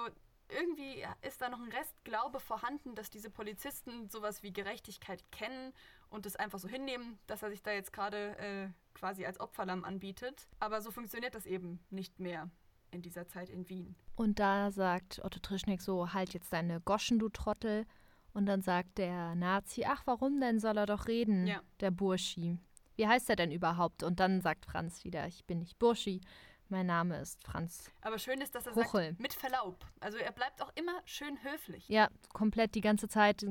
irgendwie 0.49 1.03
ist 1.21 1.41
da 1.41 1.49
noch 1.49 1.59
ein 1.59 1.71
Restglaube 1.71 2.39
vorhanden, 2.39 2.95
dass 2.95 3.09
diese 3.09 3.29
Polizisten 3.29 4.09
sowas 4.09 4.43
wie 4.43 4.53
Gerechtigkeit 4.53 5.23
kennen 5.31 5.73
und 6.09 6.25
es 6.25 6.35
einfach 6.35 6.59
so 6.59 6.67
hinnehmen, 6.67 7.19
dass 7.27 7.43
er 7.43 7.49
sich 7.49 7.63
da 7.63 7.71
jetzt 7.71 7.93
gerade 7.93 8.37
äh, 8.37 8.69
quasi 8.93 9.25
als 9.25 9.39
Opferlamm 9.39 9.83
anbietet. 9.83 10.47
Aber 10.59 10.81
so 10.81 10.91
funktioniert 10.91 11.35
das 11.35 11.45
eben 11.45 11.79
nicht 11.89 12.19
mehr 12.19 12.49
in 12.91 13.01
dieser 13.01 13.27
Zeit 13.27 13.49
in 13.49 13.67
Wien. 13.69 13.95
Und 14.15 14.39
da 14.39 14.71
sagt 14.71 15.23
Otto 15.23 15.39
Trischneck 15.39 15.81
so, 15.81 16.13
halt 16.13 16.33
jetzt 16.33 16.53
deine 16.53 16.79
Goschen, 16.81 17.19
du 17.19 17.29
Trottel. 17.29 17.85
Und 18.33 18.45
dann 18.45 18.61
sagt 18.61 18.97
der 18.97 19.35
Nazi, 19.35 19.85
ach, 19.85 20.03
warum 20.05 20.39
denn 20.39 20.59
soll 20.59 20.77
er 20.77 20.85
doch 20.85 21.07
reden, 21.07 21.47
ja. 21.47 21.61
der 21.79 21.91
Burschi? 21.91 22.57
Wie 22.95 23.07
heißt 23.07 23.29
er 23.29 23.35
denn 23.35 23.51
überhaupt? 23.51 24.03
Und 24.03 24.19
dann 24.19 24.41
sagt 24.41 24.65
Franz 24.65 25.03
wieder, 25.03 25.27
ich 25.27 25.45
bin 25.45 25.59
nicht 25.59 25.79
Burschi, 25.79 26.21
mein 26.69 26.85
Name 26.85 27.19
ist 27.19 27.43
Franz. 27.43 27.91
Aber 28.01 28.17
schön 28.17 28.41
ist, 28.41 28.55
dass 28.55 28.65
er 28.65 28.75
Huchel. 28.75 29.09
sagt, 29.09 29.19
mit 29.19 29.33
Verlaub. 29.33 29.85
Also 29.99 30.17
er 30.17 30.31
bleibt 30.31 30.61
auch 30.61 30.71
immer 30.75 31.01
schön 31.05 31.37
höflich. 31.43 31.87
Ja, 31.89 32.09
komplett 32.33 32.75
die 32.75 32.81
ganze 32.81 33.07
Zeit, 33.07 33.45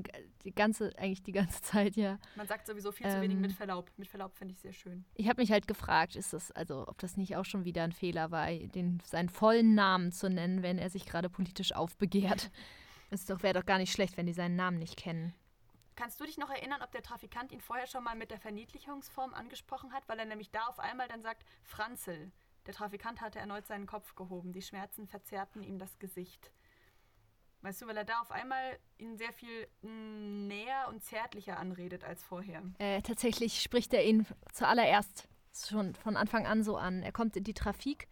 die 0.45 0.55
ganze, 0.55 0.97
eigentlich 0.99 1.23
die 1.23 1.33
ganze 1.33 1.63
Zeit, 1.63 1.97
ja. 1.97 2.19
Man 2.37 2.47
sagt 2.47 2.67
sowieso 2.67 2.93
viel 2.93 3.07
ähm, 3.07 3.13
zu 3.13 3.21
wenig 3.21 3.39
mit 3.39 3.53
Verlaub. 3.53 3.91
Mit 3.97 4.09
Verlaub 4.09 4.35
finde 4.35 4.53
ich 4.55 4.61
sehr 4.61 4.73
schön. 4.73 5.05
Ich 5.15 5.29
habe 5.29 5.41
mich 5.41 5.53
halt 5.53 5.69
gefragt, 5.69 6.17
ist 6.17 6.33
das, 6.33 6.51
also 6.53 6.87
ob 6.89 6.99
das 6.99 7.17
nicht 7.17 7.37
auch 7.37 7.45
schon 7.45 7.65
wieder 7.65 7.83
ein 7.85 7.93
Fehler 7.93 8.31
war, 8.31 8.51
den, 8.51 9.01
seinen 9.05 9.29
vollen 9.29 9.75
Namen 9.75 10.13
zu 10.13 10.29
nennen, 10.29 10.63
wenn 10.63 10.79
er 10.79 10.91
sich 10.91 11.07
gerade 11.07 11.31
politisch 11.31 11.73
aufbegehrt. 11.75 12.51
Es 13.11 13.29
wäre 13.29 13.53
doch 13.53 13.67
gar 13.67 13.77
nicht 13.79 13.93
schlecht, 13.93 14.17
wenn 14.17 14.27
die 14.27 14.33
seinen 14.33 14.57
Namen 14.57 14.79
nicht 14.79 14.97
kennen. 14.97 15.35
Kannst 15.95 16.19
du 16.21 16.25
dich 16.25 16.39
noch 16.39 16.49
erinnern, 16.49 16.81
ob 16.83 16.91
der 16.93 17.03
Trafikant 17.03 17.53
ihn 17.53 17.61
vorher 17.61 17.87
schon 17.87 18.03
mal 18.03 18.17
mit 18.17 18.31
der 18.31 18.39
Verniedlichungsform 18.39 19.35
angesprochen 19.35 19.93
hat, 19.93 20.09
weil 20.09 20.19
er 20.19 20.25
nämlich 20.25 20.51
da 20.51 20.65
auf 20.67 20.79
einmal 20.79 21.09
dann 21.09 21.23
sagt, 21.23 21.45
Franzel. 21.63 22.33
Der 22.67 22.75
Trafikant 22.75 23.21
hatte 23.21 23.39
erneut 23.39 23.67
seinen 23.67 23.87
Kopf 23.87 24.15
gehoben. 24.15 24.53
Die 24.53 24.63
Schmerzen 24.63 25.07
verzerrten 25.07 25.63
ihm 25.63 25.79
das 25.79 25.99
Gesicht. 25.99 26.53
Weißt 27.63 27.81
du, 27.81 27.87
weil 27.87 27.97
er 27.97 28.05
da 28.05 28.21
auf 28.21 28.33
einmal 28.33 28.79
ihn 28.99 29.17
sehr 29.17 29.33
viel 29.33 29.69
näher 29.83 30.89
und 30.89 31.03
zärtlicher 31.03 31.59
anredet 31.59 32.05
als 32.05 32.23
vorher. 32.25 32.63
Äh, 32.79 33.03
tatsächlich 33.03 33.63
spricht 33.63 33.95
er 33.95 34.05
ihn 34.05 34.27
zuallererst 34.53 35.29
schon 35.55 35.95
von 35.95 36.17
Anfang 36.17 36.47
an 36.47 36.65
so 36.65 36.77
an. 36.77 37.03
Er 37.03 37.13
kommt 37.13 37.37
in 37.37 37.45
die 37.45 37.55
Trafik 37.55 38.09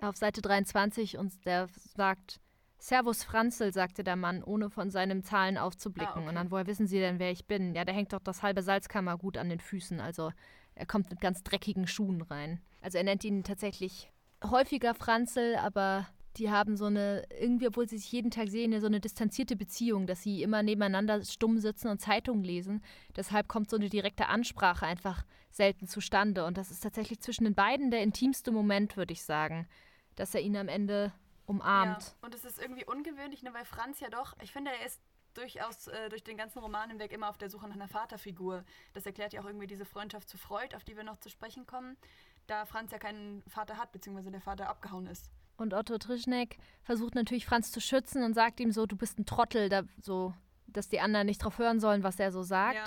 auf 0.00 0.16
Seite 0.16 0.42
23 0.42 1.16
und 1.16 1.46
der 1.46 1.68
sagt, 1.96 2.40
Servus 2.78 3.24
Franzel, 3.24 3.72
sagte 3.72 4.04
der 4.04 4.16
Mann, 4.16 4.42
ohne 4.44 4.68
von 4.68 4.90
seinen 4.90 5.22
Zahlen 5.22 5.56
aufzublicken. 5.56 6.14
Ah, 6.14 6.18
okay. 6.18 6.28
Und 6.28 6.34
dann, 6.34 6.50
woher 6.50 6.66
wissen 6.66 6.86
Sie 6.86 6.98
denn, 6.98 7.18
wer 7.18 7.30
ich 7.30 7.46
bin? 7.46 7.74
Ja, 7.74 7.86
da 7.86 7.92
hängt 7.92 8.12
doch 8.12 8.20
das 8.20 8.42
halbe 8.42 8.62
Salzkammer 8.62 9.16
gut 9.16 9.38
an 9.38 9.48
den 9.48 9.60
Füßen. 9.60 10.00
Also 10.00 10.32
er 10.74 10.84
kommt 10.84 11.08
mit 11.08 11.20
ganz 11.20 11.42
dreckigen 11.42 11.86
Schuhen 11.86 12.20
rein. 12.20 12.60
Also 12.84 12.98
er 12.98 13.04
nennt 13.04 13.24
ihn 13.24 13.44
tatsächlich 13.44 14.12
häufiger 14.44 14.92
Franzel, 14.92 15.56
aber 15.56 16.06
die 16.36 16.50
haben 16.50 16.76
so 16.76 16.84
eine, 16.84 17.24
irgendwie, 17.40 17.66
obwohl 17.66 17.88
sie 17.88 17.96
sich 17.96 18.12
jeden 18.12 18.30
Tag 18.30 18.50
sehen, 18.50 18.78
so 18.78 18.86
eine 18.86 19.00
distanzierte 19.00 19.56
Beziehung, 19.56 20.06
dass 20.06 20.22
sie 20.22 20.42
immer 20.42 20.62
nebeneinander 20.62 21.24
stumm 21.24 21.58
sitzen 21.58 21.88
und 21.88 22.02
Zeitungen 22.02 22.44
lesen. 22.44 22.84
Deshalb 23.16 23.48
kommt 23.48 23.70
so 23.70 23.76
eine 23.76 23.88
direkte 23.88 24.26
Ansprache 24.26 24.84
einfach 24.84 25.24
selten 25.50 25.86
zustande. 25.86 26.44
Und 26.44 26.58
das 26.58 26.70
ist 26.70 26.82
tatsächlich 26.82 27.20
zwischen 27.20 27.44
den 27.44 27.54
beiden 27.54 27.90
der 27.90 28.02
intimste 28.02 28.52
Moment, 28.52 28.98
würde 28.98 29.14
ich 29.14 29.22
sagen, 29.22 29.66
dass 30.14 30.34
er 30.34 30.42
ihn 30.42 30.56
am 30.56 30.68
Ende 30.68 31.10
umarmt. 31.46 32.02
Ja, 32.02 32.26
und 32.26 32.34
es 32.34 32.44
ist 32.44 32.60
irgendwie 32.60 32.84
ungewöhnlich, 32.84 33.42
ne, 33.42 33.54
weil 33.54 33.64
Franz 33.64 34.00
ja 34.00 34.10
doch, 34.10 34.36
ich 34.42 34.52
finde, 34.52 34.72
er 34.72 34.84
ist 34.84 35.00
durchaus 35.34 35.88
äh, 35.88 36.08
durch 36.08 36.24
den 36.24 36.36
ganzen 36.36 36.60
Roman 36.60 36.90
hinweg 36.90 37.12
immer 37.12 37.28
auf 37.28 37.38
der 37.38 37.50
Suche 37.50 37.68
nach 37.68 37.74
einer 37.74 37.88
Vaterfigur. 37.88 38.64
Das 38.92 39.06
erklärt 39.06 39.32
ja 39.32 39.40
auch 39.40 39.46
irgendwie 39.46 39.66
diese 39.66 39.84
Freundschaft 39.84 40.28
zu 40.28 40.38
Freud, 40.38 40.74
auf 40.74 40.84
die 40.84 40.96
wir 40.96 41.04
noch 41.04 41.18
zu 41.18 41.28
sprechen 41.28 41.66
kommen, 41.66 41.96
da 42.46 42.66
Franz 42.66 42.92
ja 42.92 42.98
keinen 42.98 43.42
Vater 43.48 43.76
hat, 43.76 43.92
beziehungsweise 43.92 44.30
der 44.30 44.40
Vater 44.40 44.68
abgehauen 44.68 45.06
ist. 45.06 45.30
Und 45.56 45.72
Otto 45.72 45.98
Trischneck 45.98 46.58
versucht 46.82 47.14
natürlich 47.14 47.46
Franz 47.46 47.70
zu 47.70 47.80
schützen 47.80 48.22
und 48.24 48.34
sagt 48.34 48.60
ihm 48.60 48.72
so, 48.72 48.86
du 48.86 48.96
bist 48.96 49.18
ein 49.18 49.26
Trottel, 49.26 49.68
da, 49.68 49.82
so, 50.00 50.34
dass 50.66 50.88
die 50.88 51.00
anderen 51.00 51.26
nicht 51.26 51.42
drauf 51.42 51.58
hören 51.58 51.80
sollen, 51.80 52.02
was 52.02 52.18
er 52.18 52.32
so 52.32 52.42
sagt. 52.42 52.74
Ja. 52.74 52.84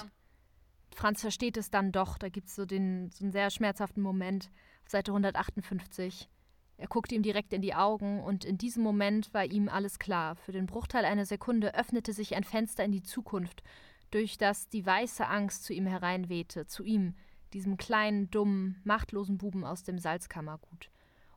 Franz 0.94 1.22
versteht 1.22 1.58
es 1.58 1.70
dann 1.70 1.92
doch. 1.92 2.18
Da 2.18 2.30
gibt 2.30 2.48
es 2.48 2.56
so, 2.56 2.66
den, 2.66 3.10
so 3.12 3.24
einen 3.24 3.32
sehr 3.32 3.50
schmerzhaften 3.50 4.02
Moment 4.02 4.50
auf 4.84 4.92
Seite 4.92 5.12
158. 5.12 6.30
Er 6.78 6.88
guckte 6.88 7.16
ihm 7.16 7.24
direkt 7.24 7.54
in 7.54 7.62
die 7.62 7.74
Augen, 7.74 8.22
und 8.22 8.46
in 8.46 8.58
diesem 8.58 8.84
Moment 8.84 9.34
war 9.34 9.46
ihm 9.46 9.68
alles 9.70 9.98
klar. 9.98 10.36
Für 10.36 10.52
den 10.52 10.68
Bruchteil 10.68 11.06
einer 11.06 11.26
Sekunde 11.26 11.74
öffnete 11.74 12.14
sich 12.14 12.36
ein 12.36 12.44
Fenster 12.44 12.84
in 12.84 12.92
die 12.92 13.02
Zukunft, 13.02 13.64
durch 14.12 14.38
das 14.38 14.70
die 14.70 14.86
weiße 14.86 15.28
Angst 15.28 15.64
zu 15.64 15.74
ihm 15.74 15.88
hereinwehte, 15.88 16.68
zu 16.68 16.84
ihm, 16.84 17.16
diesem 17.54 17.78
kleinen, 17.78 18.30
dummen, 18.30 18.82
machtlosen 18.84 19.38
Buben 19.38 19.64
aus 19.64 19.84
dem 19.84 20.00
Salzkammergut. 20.00 20.90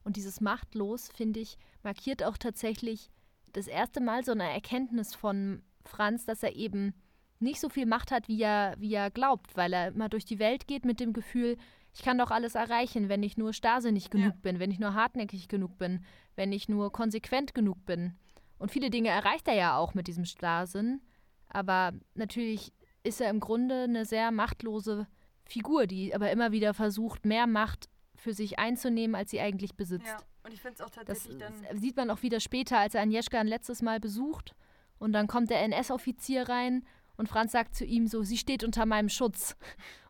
Und 0.02 0.16
dieses 0.16 0.40
Machtlos, 0.40 1.08
finde 1.08 1.40
ich, 1.40 1.58
markiert 1.82 2.22
auch 2.22 2.36
tatsächlich 2.36 3.11
das 3.52 3.66
erste 3.66 4.00
Mal 4.00 4.24
so 4.24 4.32
eine 4.32 4.50
Erkenntnis 4.50 5.14
von 5.14 5.62
Franz, 5.84 6.24
dass 6.24 6.42
er 6.42 6.56
eben 6.56 6.94
nicht 7.38 7.61
so 7.61 7.68
viel 7.68 7.86
Macht 7.86 8.11
hat, 8.11 8.28
wie 8.28 8.40
er, 8.40 8.74
wie 8.78 8.94
er 8.94 9.11
glaubt, 9.11 9.56
weil 9.56 9.72
er 9.72 9.88
immer 9.88 10.08
durch 10.08 10.24
die 10.24 10.38
Welt 10.38 10.66
geht 10.66 10.84
mit 10.84 11.00
dem 11.00 11.12
Gefühl, 11.12 11.56
ich 11.92 12.02
kann 12.02 12.18
doch 12.18 12.30
alles 12.30 12.54
erreichen, 12.54 13.08
wenn 13.08 13.22
ich 13.22 13.36
nur 13.36 13.52
starrsinnig 13.52 14.11
genug 14.11 14.34
ja. 14.34 14.40
bin, 14.42 14.58
wenn 14.61 14.70
ich 14.70 14.78
nur 14.78 14.94
hartnäckig 14.94 15.48
genug 15.48 15.76
bin, 15.78 16.04
wenn 16.36 16.52
ich 16.52 16.68
nur 16.68 16.92
konsequent 16.92 17.54
genug 17.54 17.84
bin. 17.84 18.14
Und 18.58 18.70
viele 18.70 18.90
Dinge 18.90 19.08
erreicht 19.08 19.48
er 19.48 19.54
ja 19.54 19.76
auch 19.76 19.94
mit 19.94 20.06
diesem 20.06 20.24
Starrsinn. 20.24 21.00
Aber 21.48 21.92
natürlich 22.14 22.72
ist 23.02 23.20
er 23.20 23.30
im 23.30 23.40
Grunde 23.40 23.84
eine 23.84 24.04
sehr 24.04 24.30
machtlose 24.30 25.08
Figur, 25.51 25.86
die 25.86 26.14
aber 26.14 26.30
immer 26.30 26.53
wieder 26.53 26.74
versucht, 26.74 27.26
mehr 27.26 27.46
Macht 27.46 27.88
für 28.14 28.32
sich 28.32 28.59
einzunehmen, 28.59 29.16
als 29.16 29.30
sie 29.30 29.40
eigentlich 29.40 29.74
besitzt. 29.74 30.07
Ja, 30.07 30.18
und 30.44 30.55
ich 30.55 30.61
finde 30.61 30.76
es 30.76 30.80
auch 30.80 30.90
tatsächlich 30.90 31.38
das 31.38 31.53
dann. 31.68 31.78
sieht 31.78 31.96
man 31.96 32.11
auch 32.11 32.22
wieder 32.22 32.40
später, 32.40 32.78
als 32.78 32.94
er 32.94 33.03
Agnieszka 33.03 33.40
ein 33.40 33.46
letztes 33.46 33.82
Mal 33.82 33.98
besucht. 33.98 34.55
Und 34.98 35.12
dann 35.12 35.26
kommt 35.26 35.51
der 35.51 35.62
NS-Offizier 35.62 36.48
rein 36.48 36.84
und 37.16 37.28
Franz 37.28 37.53
sagt 37.53 37.74
zu 37.74 37.84
ihm 37.84 38.07
so: 38.07 38.22
Sie 38.22 38.36
steht 38.36 38.62
unter 38.62 38.86
meinem 38.86 39.09
Schutz. 39.09 39.57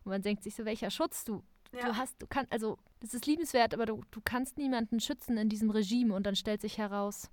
Und 0.03 0.11
man 0.11 0.21
denkt 0.21 0.43
sich 0.43 0.55
so: 0.55 0.65
Welcher 0.65 0.91
Schutz? 0.91 1.23
Du 1.23 1.43
ja. 1.73 1.87
Du 1.87 1.95
hast, 1.95 2.21
du 2.21 2.27
kannst, 2.27 2.51
also 2.51 2.77
das 2.99 3.13
ist 3.13 3.25
liebenswert, 3.25 3.73
aber 3.73 3.85
du, 3.85 4.01
du 4.11 4.19
kannst 4.21 4.57
niemanden 4.57 4.99
schützen 4.99 5.37
in 5.37 5.47
diesem 5.47 5.69
Regime 5.69 6.13
und 6.13 6.25
dann 6.25 6.35
stellt 6.35 6.59
sich 6.59 6.77
heraus, 6.77 7.29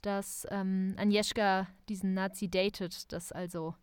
dass 0.00 0.46
ähm, 0.50 0.94
Agnieszka 0.96 1.68
diesen 1.90 2.14
Nazi 2.14 2.48
datet, 2.48 3.12
dass 3.12 3.32
also 3.32 3.74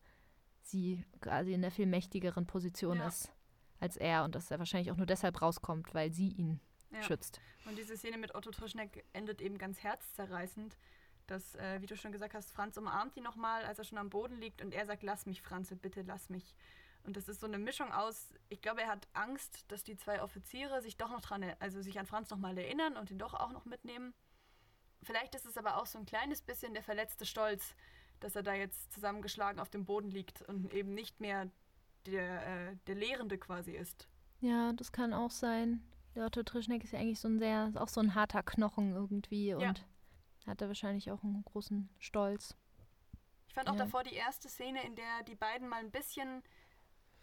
sie 0.64 1.04
quasi 1.22 1.54
in 1.54 1.62
der 1.62 1.70
viel 1.70 1.86
mächtigeren 1.86 2.48
Position 2.48 2.98
ja. 2.98 3.08
ist 3.08 3.32
als 3.80 3.98
er 3.98 4.24
und 4.24 4.36
dass 4.36 4.52
er 4.52 4.60
wahrscheinlich 4.60 4.92
auch 4.92 4.98
nur 4.98 5.06
deshalb 5.06 5.42
rauskommt, 5.42 5.94
weil 5.94 6.12
sie 6.12 6.30
ihn 6.30 6.60
ja. 6.92 7.02
schützt. 7.04 7.40
Und 7.66 7.78
diese 7.78 7.98
Szene 7.98 8.18
mit 8.18 8.36
Otto 8.36 8.52
Trischneck 8.52 9.06
endet 9.14 9.42
eben 9.42 9.58
ganz 9.58 9.84
herzzerreißend, 9.84 10.78
dass, 11.28 11.56
äh, 11.56 11.82
wie 11.82 11.86
du 11.86 11.96
schon 11.96 12.12
gesagt 12.12 12.34
hast, 12.34 12.52
Franz 12.52 12.78
umarmt 12.78 13.16
ihn 13.16 13.24
nochmal, 13.24 13.64
als 13.66 13.78
er 13.80 13.86
schon 13.86 13.98
am 13.98 14.10
Boden 14.10 14.40
liegt 14.40 14.62
und 14.62 14.74
er 14.74 14.86
sagt, 14.86 15.04
lass 15.04 15.26
mich, 15.26 15.42
Franz, 15.42 15.74
bitte 15.82 16.02
lass 16.02 16.30
mich. 16.30 16.56
Und 17.04 17.16
das 17.16 17.30
ist 17.30 17.40
so 17.40 17.48
eine 17.48 17.58
Mischung 17.58 17.92
aus, 17.92 18.34
ich 18.50 18.62
glaube, 18.62 18.82
er 18.82 18.90
hat 18.90 19.08
Angst, 19.14 19.66
dass 19.72 19.84
die 19.84 19.96
zwei 19.96 20.22
Offiziere 20.22 20.82
sich 20.82 20.98
doch 20.98 21.10
noch 21.10 21.22
dran, 21.22 21.46
also 21.60 21.82
sich 21.82 21.98
an 22.00 22.06
Franz 22.06 22.30
nochmal 22.30 22.58
erinnern 22.58 22.98
und 22.98 23.10
ihn 23.10 23.20
doch 23.20 23.34
auch 23.34 23.52
noch 23.52 23.66
mitnehmen. 23.66 24.14
Vielleicht 25.04 25.34
ist 25.36 25.46
es 25.46 25.58
aber 25.58 25.78
auch 25.78 25.86
so 25.86 25.98
ein 25.98 26.06
kleines 26.06 26.42
bisschen 26.42 26.74
der 26.74 26.84
verletzte 26.84 27.26
Stolz, 27.26 27.74
dass 28.20 28.36
er 28.36 28.44
da 28.44 28.54
jetzt 28.54 28.92
zusammengeschlagen 28.92 29.62
auf 29.62 29.70
dem 29.70 29.86
Boden 29.86 30.12
liegt 30.12 30.42
und 30.42 30.74
eben 30.74 30.94
nicht 30.94 31.22
mehr 31.22 31.50
der, 32.06 32.70
äh, 32.70 32.76
der 32.88 32.96
Lehrende 32.96 33.38
quasi 33.38 33.72
ist. 33.72 34.08
Ja, 34.40 34.74
das 34.74 34.92
kann 34.92 35.14
auch 35.14 35.32
sein. 35.32 35.84
Der 36.16 36.26
Otto 36.26 36.44
Trischneck 36.44 36.84
ist 36.84 36.94
ja 36.94 37.00
eigentlich 37.00 37.20
so 37.20 37.28
ein 37.28 37.40
sehr, 37.40 37.72
auch 37.76 37.88
so 37.88 38.02
ein 38.02 38.16
harter 38.16 38.44
Knochen 38.44 38.94
irgendwie 38.94 39.54
und 39.54 39.62
ja. 39.62 39.74
hat 40.48 40.62
da 40.62 40.68
wahrscheinlich 40.68 41.12
auch 41.12 41.24
einen 41.24 41.44
großen 41.44 41.90
Stolz. 42.00 42.56
Ich 43.48 43.54
fand 43.54 43.70
auch 43.70 43.74
ja. 43.74 43.86
davor 43.86 44.04
die 44.04 44.16
erste 44.16 44.50
Szene, 44.50 44.84
in 44.86 44.96
der 44.96 45.24
die 45.28 45.36
beiden 45.36 45.68
mal 45.68 45.80
ein 45.80 45.92
bisschen 45.92 46.44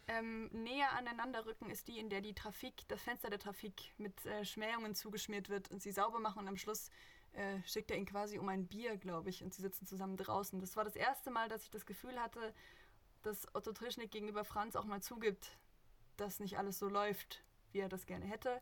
ähm, 0.08 0.48
näher 0.52 0.92
aneinander 0.92 1.46
rücken, 1.46 1.70
ist 1.70 1.88
die, 1.88 1.98
in 1.98 2.10
der 2.10 2.20
die 2.20 2.34
Trafik, 2.34 2.86
das 2.88 3.02
Fenster 3.02 3.30
der 3.30 3.38
Trafik 3.38 3.92
mit 3.98 4.24
äh, 4.26 4.44
Schmähungen 4.44 4.94
zugeschmiert 4.94 5.48
wird 5.48 5.70
und 5.70 5.82
sie 5.82 5.92
sauber 5.92 6.20
machen 6.20 6.40
und 6.40 6.48
am 6.48 6.56
Schluss 6.56 6.90
äh, 7.32 7.60
schickt 7.64 7.90
er 7.90 7.96
ihn 7.96 8.06
quasi 8.06 8.38
um 8.38 8.48
ein 8.48 8.66
Bier, 8.66 8.96
glaube 8.96 9.30
ich, 9.30 9.42
und 9.42 9.52
sie 9.52 9.62
sitzen 9.62 9.86
zusammen 9.86 10.16
draußen. 10.16 10.60
Das 10.60 10.76
war 10.76 10.84
das 10.84 10.96
erste 10.96 11.30
Mal, 11.30 11.48
dass 11.48 11.62
ich 11.64 11.70
das 11.70 11.86
Gefühl 11.86 12.20
hatte, 12.20 12.54
dass 13.22 13.46
Otto 13.54 13.72
Trischnik 13.72 14.10
gegenüber 14.10 14.44
Franz 14.44 14.76
auch 14.76 14.84
mal 14.84 15.02
zugibt, 15.02 15.58
dass 16.16 16.40
nicht 16.40 16.58
alles 16.58 16.78
so 16.78 16.88
läuft, 16.88 17.42
wie 17.72 17.80
er 17.80 17.88
das 17.88 18.06
gerne 18.06 18.24
hätte 18.24 18.60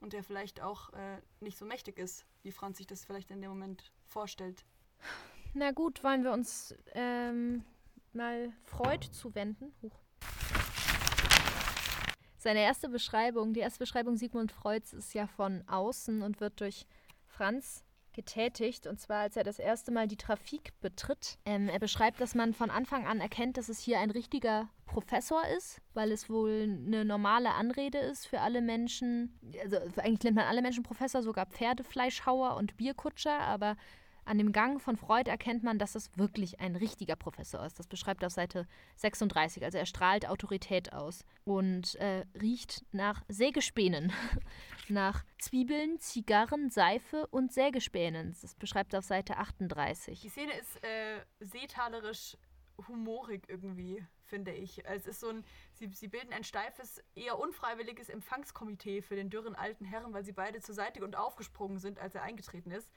und 0.00 0.14
er 0.14 0.22
vielleicht 0.22 0.60
auch 0.60 0.92
äh, 0.92 1.20
nicht 1.40 1.58
so 1.58 1.64
mächtig 1.64 1.98
ist, 1.98 2.26
wie 2.42 2.52
Franz 2.52 2.78
sich 2.78 2.86
das 2.86 3.04
vielleicht 3.04 3.30
in 3.30 3.40
dem 3.40 3.50
Moment 3.50 3.92
vorstellt. 4.04 4.64
Na 5.54 5.72
gut, 5.72 6.04
wollen 6.04 6.22
wir 6.22 6.32
uns 6.32 6.74
ähm, 6.92 7.64
mal 8.12 8.52
Freud 8.64 9.06
zuwenden? 9.12 9.72
Huch. 9.82 9.98
Seine 12.36 12.60
erste 12.60 12.88
Beschreibung, 12.88 13.54
die 13.54 13.60
erste 13.60 13.80
Beschreibung 13.80 14.16
Sigmund 14.16 14.52
Freuds 14.52 14.92
ist 14.92 15.14
ja 15.14 15.26
von 15.26 15.66
außen 15.66 16.22
und 16.22 16.40
wird 16.40 16.60
durch 16.60 16.86
Franz 17.26 17.85
getätigt, 18.16 18.88
und 18.88 18.98
zwar 18.98 19.18
als 19.18 19.36
er 19.36 19.44
das 19.44 19.60
erste 19.60 19.92
Mal 19.92 20.08
die 20.08 20.16
Trafik 20.16 20.72
betritt. 20.80 21.38
Ähm, 21.44 21.68
er 21.68 21.78
beschreibt, 21.78 22.20
dass 22.20 22.34
man 22.34 22.54
von 22.54 22.70
Anfang 22.70 23.06
an 23.06 23.20
erkennt, 23.20 23.56
dass 23.56 23.68
es 23.68 23.78
hier 23.78 24.00
ein 24.00 24.10
richtiger 24.10 24.68
Professor 24.86 25.42
ist, 25.56 25.80
weil 25.94 26.10
es 26.10 26.28
wohl 26.28 26.80
eine 26.86 27.04
normale 27.04 27.50
Anrede 27.50 27.98
ist 27.98 28.26
für 28.26 28.40
alle 28.40 28.62
Menschen. 28.62 29.38
Also 29.62 29.76
eigentlich 29.98 30.24
nennt 30.24 30.36
man 30.36 30.46
alle 30.46 30.62
Menschen 30.62 30.82
Professor, 30.82 31.22
sogar 31.22 31.46
Pferdefleischhauer 31.46 32.56
und 32.56 32.76
Bierkutscher, 32.76 33.38
aber 33.38 33.76
An 34.26 34.38
dem 34.38 34.50
Gang 34.50 34.82
von 34.82 34.96
Freud 34.96 35.30
erkennt 35.30 35.62
man, 35.62 35.78
dass 35.78 35.94
es 35.94 36.10
wirklich 36.16 36.58
ein 36.58 36.74
richtiger 36.74 37.14
Professor 37.14 37.64
ist. 37.64 37.78
Das 37.78 37.86
beschreibt 37.86 38.24
er 38.24 38.26
auf 38.26 38.32
Seite 38.32 38.66
36. 38.96 39.64
Also 39.64 39.78
er 39.78 39.86
strahlt 39.86 40.28
Autorität 40.28 40.92
aus 40.92 41.24
und 41.44 41.94
äh, 41.94 42.24
riecht 42.34 42.84
nach 42.90 43.22
Sägespänen, 43.28 44.12
nach 44.88 45.24
Zwiebeln, 45.38 46.00
Zigarren, 46.00 46.70
Seife 46.70 47.28
und 47.28 47.52
Sägespänen. 47.52 48.36
Das 48.42 48.56
beschreibt 48.56 48.94
er 48.94 48.98
auf 48.98 49.04
Seite 49.04 49.36
38. 49.36 50.20
Die 50.20 50.28
Szene 50.28 50.58
ist 50.58 50.82
äh, 50.82 51.20
seetalerisch 51.38 52.36
humorig 52.88 53.48
irgendwie, 53.48 54.04
finde 54.24 54.52
ich. 54.52 54.84
Es 54.86 55.06
ist 55.06 55.20
so 55.20 55.28
ein, 55.28 55.44
sie, 55.72 55.88
sie 55.88 56.08
bilden 56.08 56.32
ein 56.32 56.44
steifes, 56.44 57.02
eher 57.14 57.38
unfreiwilliges 57.38 58.08
Empfangskomitee 58.08 59.02
für 59.02 59.16
den 59.16 59.30
dürren 59.30 59.54
alten 59.54 59.84
Herren, 59.84 60.12
weil 60.12 60.24
sie 60.24 60.32
beide 60.32 60.60
zur 60.60 60.74
Seite 60.74 61.04
und 61.04 61.16
aufgesprungen 61.16 61.78
sind, 61.78 61.98
als 61.98 62.14
er 62.14 62.22
eingetreten 62.22 62.70
ist. 62.70 62.90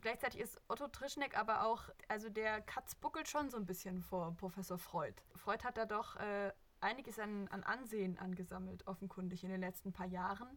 Gleichzeitig 0.00 0.40
ist 0.40 0.60
Otto 0.68 0.88
Trischneck 0.88 1.36
aber 1.36 1.64
auch, 1.64 1.82
also 2.08 2.28
der 2.30 2.60
Katz 2.62 2.94
buckelt 2.94 3.28
schon 3.28 3.50
so 3.50 3.56
ein 3.56 3.66
bisschen 3.66 4.02
vor 4.02 4.34
Professor 4.36 4.78
Freud. 4.78 5.14
Freud 5.34 5.64
hat 5.64 5.76
da 5.76 5.84
doch 5.84 6.16
äh, 6.16 6.52
einiges 6.80 7.18
an, 7.18 7.48
an 7.48 7.62
Ansehen 7.62 8.18
angesammelt, 8.18 8.86
offenkundig 8.86 9.44
in 9.44 9.50
den 9.50 9.60
letzten 9.60 9.92
paar 9.92 10.06
Jahren. 10.06 10.48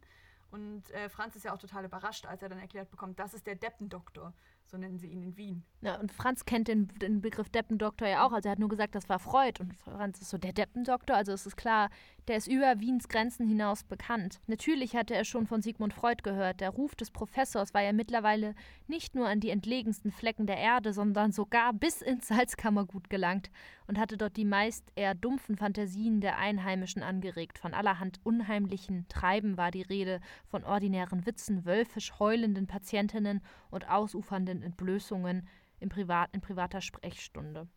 Und 0.52 0.90
äh, 0.92 1.10
Franz 1.10 1.36
ist 1.36 1.46
ja 1.46 1.54
auch 1.54 1.58
total 1.58 1.86
überrascht, 1.86 2.26
als 2.28 2.44
er 2.44 2.50
dann 2.50 2.60
erklärt 2.60 2.92
bekommt, 2.92 3.20
das 3.20 3.34
ist 3.34 3.48
der 3.48 3.56
Deppendoktor 3.56 4.34
so 4.66 4.78
nennen 4.78 4.98
sie 4.98 5.08
ihn 5.08 5.22
in 5.22 5.38
Wien. 5.38 5.64
Ja, 5.82 6.00
und 6.00 6.12
Franz 6.12 6.46
kennt 6.46 6.68
den, 6.68 6.88
den 7.00 7.22
Begriff 7.22 7.50
Deppendoktor 7.50 8.08
ja 8.08 8.26
auch. 8.26 8.32
Also 8.32 8.48
er 8.48 8.54
hat 8.54 8.60
nur 8.60 8.70
gesagt, 8.70 8.96
das 8.96 9.10
war 9.10 9.20
Freud. 9.20 9.60
Und 9.60 9.76
Franz 9.76 10.22
ist 10.22 10.30
so 10.30 10.38
der 10.38 10.54
Deppendoktor. 10.54 11.16
Also 11.16 11.34
es 11.34 11.46
ist 11.46 11.58
klar, 11.58 11.90
der 12.28 12.38
ist 12.38 12.48
über 12.48 12.80
Wiens 12.80 13.10
Grenzen 13.10 13.46
hinaus 13.46 13.84
bekannt. 13.84 14.40
Natürlich 14.48 14.96
hatte 14.96 15.14
er 15.14 15.26
schon 15.26 15.46
von 15.46 15.62
Sigmund 15.62 15.94
Freud 15.94 16.24
gehört. 16.24 16.62
Der 16.62 16.70
Ruf 16.70 16.96
des 16.96 17.12
Professors 17.12 17.74
war 17.74 17.82
ja 17.82 17.92
mittlerweile 17.92 18.56
nicht 18.88 19.14
nur 19.14 19.28
an 19.28 19.42
die 19.42 19.50
entlegensten 19.50 20.10
Flecken 20.10 20.48
der 20.48 20.58
Erde, 20.58 20.94
sondern 20.94 21.34
sogar 21.34 21.74
bis 21.74 22.02
ins 22.02 22.30
Salzkammergut 22.30 23.10
gelangt 23.10 23.52
und 23.88 24.00
hatte 24.00 24.16
dort 24.18 24.38
die 24.38 24.46
meist 24.46 24.90
eher 24.96 25.16
dumpfen 25.16 25.58
Fantasien 25.58 26.22
der 26.22 26.38
Einheimischen 26.38 27.04
angeregt. 27.04 27.58
Von 27.58 27.74
allerhand 27.74 28.20
unheimlichen 28.24 29.06
Treiben 29.10 29.58
war 29.58 29.72
die 29.72 29.82
Rede, 29.82 30.22
von 30.48 30.64
ordinären 30.64 31.26
Witzen, 31.26 31.66
wölfisch 31.66 32.20
heulenden 32.20 32.68
Patientinnen 32.68 33.42
und 33.70 33.90
ausufernden 33.90 34.53
Entblößungen 34.62 35.48
in, 35.80 35.90
Privat, 35.90 36.30
in 36.34 36.42
privater 36.42 36.82
Sprechstunde. 36.82 37.68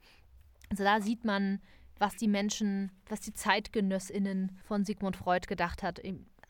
Also 0.69 0.85
da 0.85 1.01
sieht 1.01 1.25
man, 1.25 1.61
was 1.99 2.17
die 2.17 2.29
Menschen, 2.29 2.93
was 3.09 3.21
die 3.21 3.33
ZeitgenössInnen 3.33 4.59
von 4.65 4.85
Sigmund 4.85 5.17
Freud 5.17 5.47
gedacht 5.47 5.83
hat, 5.83 6.01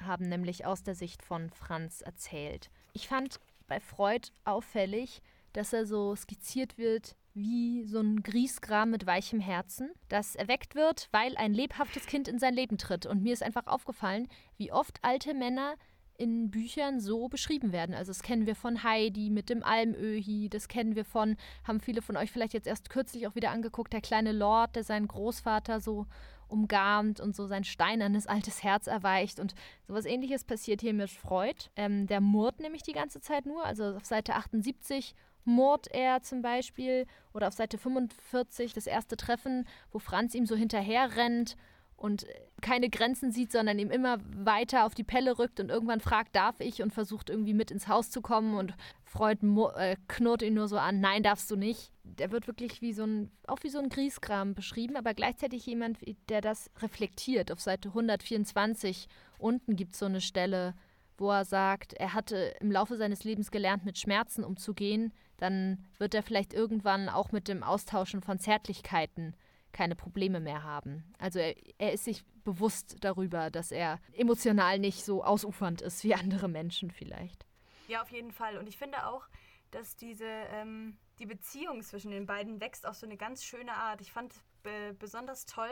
haben 0.01 0.29
nämlich 0.29 0.67
aus 0.67 0.83
der 0.83 0.95
Sicht 0.95 1.23
von 1.23 1.51
Franz 1.51 2.01
erzählt. 2.01 2.71
Ich 2.93 3.09
fand 3.09 3.41
bei 3.67 3.81
Freud 3.81 4.29
auffällig, 4.45 5.23
dass 5.53 5.73
er 5.73 5.87
so 5.87 6.15
skizziert 6.15 6.77
wird 6.77 7.17
wie 7.35 7.85
so 7.85 8.01
ein 8.01 8.23
Griesgram 8.23 8.91
mit 8.91 9.07
weichem 9.07 9.41
Herzen, 9.41 9.91
das 10.09 10.37
erweckt 10.37 10.75
wird, 10.75 11.09
weil 11.13 11.37
ein 11.37 11.53
lebhaftes 11.53 12.07
Kind 12.07 12.29
in 12.29 12.39
sein 12.39 12.55
Leben 12.55 12.79
tritt. 12.79 13.05
Und 13.05 13.23
mir 13.23 13.35
ist 13.35 13.43
einfach 13.43 13.67
aufgefallen, 13.67 14.29
wie 14.57 14.73
oft 14.73 14.99
alte 15.03 15.35
Männer 15.35 15.75
in 16.19 16.51
Büchern 16.51 17.01
so 17.01 17.29
beschrieben 17.29 17.73
werden. 17.73 17.95
Also 17.95 18.11
das 18.11 18.23
kennen 18.23 18.47
wir 18.47 18.55
von 18.55 18.83
Heidi 18.83 19.31
mit 19.31 19.49
dem 19.49 19.63
Almöhi, 19.63 20.49
das 20.49 20.69
kennen 20.69 20.97
wir 20.97 21.05
von, 21.05 21.37
haben 21.65 21.81
viele 21.81 22.03
von 22.03 22.17
euch 22.17 22.31
vielleicht 22.31 22.55
jetzt 22.55 22.67
erst 22.67 22.91
kürzlich 22.91 23.27
auch 23.27 23.35
wieder 23.35 23.51
angeguckt, 23.51 23.93
der 23.93 24.01
kleine 24.01 24.33
Lord, 24.33 24.77
der 24.77 24.85
seinen 24.85 25.09
Großvater 25.09 25.81
so 25.81 26.07
umgarnt 26.49 27.21
und 27.21 27.35
so 27.35 27.47
sein 27.47 27.65
steinernes 27.65 28.27
altes 28.27 28.63
Herz 28.63 28.87
erweicht. 28.87 29.41
Und 29.41 29.55
sowas 29.87 30.05
ähnliches 30.05 30.45
passiert 30.45 30.81
hier 30.81 30.95
mit 30.95 31.11
Freud. 31.11 31.71
Ähm, 31.77 32.07
der 32.07 32.21
murrt 32.21 32.61
nämlich 32.61 32.83
die 32.83 32.93
ganze 32.93 33.21
Zeit 33.21 33.47
nur. 33.47 33.65
Also 33.65 33.97
auf 33.97 34.05
Seite 34.05 34.35
78 34.35 35.15
murrt 35.45 35.89
er 35.93 36.23
zum 36.23 36.43
Beispiel 36.43 37.07
oder 37.33 37.49
auf 37.49 37.55
Seite 37.55 37.79
45 37.79 38.73
das 38.75 38.87
erste 38.87 39.17
Treffen, 39.17 39.67
wo 39.91 39.99
Franz 39.99 40.35
ihm 40.35 40.47
so 40.47 40.57
hinterher 40.57 41.17
rennt 41.17 41.57
und 41.97 42.27
keine 42.61 42.91
Grenzen 42.91 43.33
sieht, 43.33 43.53
sondern 43.53 43.79
ihm 43.79 43.91
immer 43.91 44.19
weiter 44.35 44.85
auf 44.85 44.95
die 44.95 45.05
Pelle 45.05 45.39
rückt 45.39 45.61
und 45.61 45.71
irgendwann 45.71 46.01
fragt, 46.01 46.37
darf 46.37 46.61
ich 46.61 46.83
und 46.83 46.93
versucht 46.93 47.31
irgendwie 47.31 47.55
mit 47.55 47.71
ins 47.71 47.89
Haus 47.89 48.11
zu 48.11 48.21
kommen 48.21 48.57
und 48.57 48.75
Freud 49.05 49.39
äh, 49.77 49.97
knurrt 50.09 50.43
ihn 50.43 50.55
nur 50.55 50.69
so 50.69 50.77
an, 50.77 51.01
nein, 51.01 51.23
darfst 51.23 51.51
du 51.51 51.57
nicht. 51.57 51.93
Der 52.05 52.31
wird 52.33 52.47
wirklich 52.47 52.83
wie 52.83 52.93
so 52.93 53.05
ein, 53.05 53.31
auch 53.47 53.63
wie 53.63 53.71
so 53.71 53.79
ein 53.79 53.89
Griesgram 53.89 54.55
beschrieben, 54.55 54.97
aber 54.97 55.15
gleichzeitig 55.15 55.65
jemand, 55.67 55.99
der 56.29 56.41
das 56.41 56.71
reflektiert. 56.81 57.51
Auf 57.51 57.61
Seite 57.61 57.89
124 57.89 59.09
unten 59.39 59.77
gibt 59.77 59.93
es 59.93 59.99
so 59.99 60.07
eine 60.07 60.21
Stelle, 60.21 60.75
wo 61.19 61.31
er 61.31 61.47
sagt, 61.47 61.95
er 61.95 62.13
hatte 62.13 62.55
im 62.61 62.71
Laufe 62.71 62.97
seines 62.97 63.25
Lebens 63.25 63.51
gelernt, 63.51 63.87
mit 63.87 63.99
Schmerzen 63.99 64.45
umzugehen, 64.45 65.13
dann 65.39 65.85
wird 65.99 66.15
er 66.15 66.23
vielleicht 66.23 66.53
irgendwann 66.53 67.09
auch 67.09 67.33
mit 67.33 67.49
dem 67.49 67.63
Austauschen 67.63 68.21
von 68.21 68.39
Zärtlichkeiten 68.39 69.35
keine 69.77 69.95
Probleme 69.95 70.41
mehr 70.41 70.63
haben. 70.63 71.05
Also 71.19 71.39
er, 71.39 71.55
er, 71.79 71.93
ist 71.93 72.05
sich 72.05 72.25
bewusst 72.45 72.97
darüber, 73.01 73.51
dass 73.51 73.71
er 73.71 74.01
emotional 74.13 74.79
nicht 74.79 75.05
so 75.05 75.23
ausufernd 75.23 75.83
ist 75.83 76.03
wie 76.03 76.15
andere 76.23 76.49
Menschen 76.49 76.91
vielleicht. 76.91 77.47
Ja, 77.87 78.03
auf 78.03 78.11
jeden 78.11 78.33
Fall. 78.33 78.57
Und 78.57 78.69
ich 78.69 78.79
finde 78.79 79.07
auch, 79.07 79.29
dass 79.71 79.97
diese 79.97 80.25
ähm, 80.25 80.97
die 81.19 81.27
Beziehung 81.27 81.83
zwischen 81.83 82.11
den 82.11 82.27
beiden 82.27 82.61
wächst 82.61 82.87
auf 82.87 82.97
so 82.97 83.07
eine 83.07 83.17
ganz 83.17 83.45
schöne 83.45 83.73
Art. 83.75 84.01
Ich 84.01 84.13
fand 84.13 84.33
be 84.63 84.97
besonders 84.99 85.47
toll, 85.47 85.71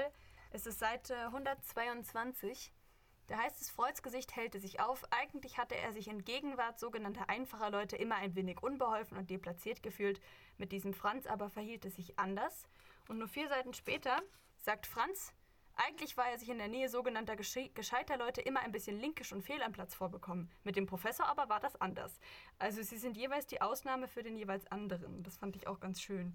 es 0.51 0.67
ist 0.67 0.79
Seite 0.79 1.17
122 1.27 2.73
da 3.27 3.39
heißt 3.39 3.63
es, 3.63 3.71
Freuds 3.71 4.03
Gesicht 4.03 4.37
hellte 4.37 4.61
sich 4.61 4.81
auf. 4.81 5.03
Eigentlich 5.11 5.57
hatte 5.57 5.77
er 5.77 5.93
sich 5.93 6.09
in 6.09 6.25
Gegenwart 6.25 6.79
sogenannter 6.79 7.31
einfacher 7.31 7.71
Leute 7.71 7.97
immer 7.97 8.17
ein 8.17 8.35
wenig 8.35 8.63
unbeholfen 8.63 9.17
und 9.17 9.31
deplatziert 9.31 9.83
gefühlt. 9.83 10.21
Mit 10.59 10.73
diesem 10.73 10.93
Franz 10.93 11.27
aber 11.27 11.49
verhielt 11.49 11.87
es 11.87 11.97
sich 11.97 12.19
anders. 12.19 12.69
Und 13.09 13.19
nur 13.19 13.29
vier 13.29 13.49
Seiten 13.49 13.75
später 13.75 14.23
sagt 14.59 14.87
Franz, 14.87 15.33
eigentlich 15.77 16.17
war 16.17 16.31
er 16.31 16.39
sich 16.39 16.49
in 16.49 16.59
der 16.59 16.69
Nähe 16.69 16.89
sogenannter 16.89 17.37
gesche 17.37 17.69
gescheiter 17.71 18.17
Leute 18.17 18.41
immer 18.41 18.61
ein 18.61 18.73
bisschen 18.73 19.01
linkisch 19.01 19.33
und 19.33 19.43
fehl 19.43 19.63
am 19.63 19.73
Platz 19.73 19.95
vorbekommen. 19.95 20.49
Mit 20.63 20.77
dem 20.77 20.87
Professor 20.87 21.27
aber 21.27 21.49
war 21.49 21.61
das 21.61 21.81
anders. 21.81 22.21
Also 22.59 22.83
sie 22.83 22.97
sind 22.97 23.17
jeweils 23.17 23.47
die 23.47 23.61
Ausnahme 23.61 24.07
für 24.07 24.23
den 24.23 24.37
jeweils 24.37 24.71
anderen. 24.71 25.23
Das 25.25 25.37
fand 25.37 25.57
ich 25.57 25.67
auch 25.67 25.81
ganz 25.81 26.01
schön. 26.01 26.33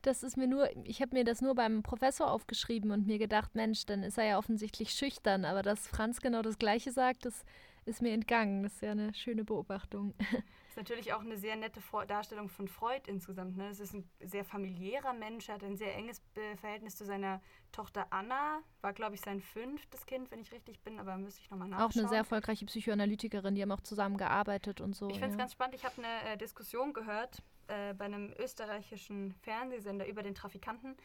Das 0.00 0.22
ist 0.22 0.36
mir 0.36 0.46
nur, 0.46 0.70
ich 0.84 1.02
habe 1.02 1.14
mir 1.14 1.24
das 1.24 1.42
nur 1.42 1.54
beim 1.54 1.82
Professor 1.82 2.30
aufgeschrieben 2.30 2.90
und 2.90 3.06
mir 3.06 3.18
gedacht, 3.18 3.54
Mensch, 3.54 3.84
dann 3.84 4.02
ist 4.02 4.16
er 4.16 4.24
ja 4.24 4.38
offensichtlich 4.38 4.94
schüchtern. 4.94 5.44
Aber 5.44 5.62
dass 5.62 5.88
Franz 5.88 6.20
genau 6.20 6.40
das 6.40 6.58
Gleiche 6.58 6.90
sagt, 6.90 7.26
das 7.26 7.44
ist 7.84 8.00
mir 8.00 8.12
entgangen. 8.12 8.62
Das 8.62 8.74
ist 8.74 8.82
ja 8.82 8.92
eine 8.92 9.12
schöne 9.12 9.44
Beobachtung. 9.44 10.14
ist 10.72 10.76
natürlich 10.78 11.12
auch 11.12 11.20
eine 11.20 11.36
sehr 11.36 11.54
nette 11.56 11.80
Darstellung 12.06 12.48
von 12.48 12.66
Freud 12.66 13.02
insgesamt. 13.06 13.58
Ne? 13.58 13.68
Es 13.68 13.78
ist 13.78 13.92
ein 13.92 14.08
sehr 14.20 14.42
familiärer 14.42 15.12
Mensch, 15.12 15.50
er 15.50 15.56
hat 15.56 15.64
ein 15.64 15.76
sehr 15.76 15.94
enges 15.94 16.22
Verhältnis 16.56 16.96
zu 16.96 17.04
seiner 17.04 17.42
Tochter 17.72 18.06
Anna. 18.08 18.60
War, 18.80 18.94
glaube 18.94 19.14
ich, 19.14 19.20
sein 19.20 19.42
fünftes 19.42 20.06
Kind, 20.06 20.30
wenn 20.30 20.40
ich 20.40 20.50
richtig 20.50 20.80
bin, 20.80 20.98
aber 20.98 21.18
müsste 21.18 21.42
ich 21.42 21.50
nochmal 21.50 21.68
nachschauen. 21.68 21.90
Auch 21.90 21.94
eine 21.94 22.08
sehr 22.08 22.18
erfolgreiche 22.18 22.64
Psychoanalytikerin, 22.64 23.54
die 23.54 23.60
haben 23.60 23.72
auch 23.72 23.82
zusammen 23.82 24.16
gearbeitet 24.16 24.80
und 24.80 24.96
so. 24.96 25.08
Ich 25.10 25.16
finde 25.16 25.28
es 25.28 25.34
ja. 25.34 25.40
ganz 25.40 25.52
spannend. 25.52 25.74
Ich 25.74 25.84
habe 25.84 25.94
eine 25.98 26.32
äh, 26.32 26.38
Diskussion 26.38 26.94
gehört 26.94 27.42
äh, 27.66 27.92
bei 27.92 28.06
einem 28.06 28.32
österreichischen 28.38 29.34
Fernsehsender 29.42 30.06
über 30.06 30.22
den 30.22 30.34
Trafikanten 30.34 30.96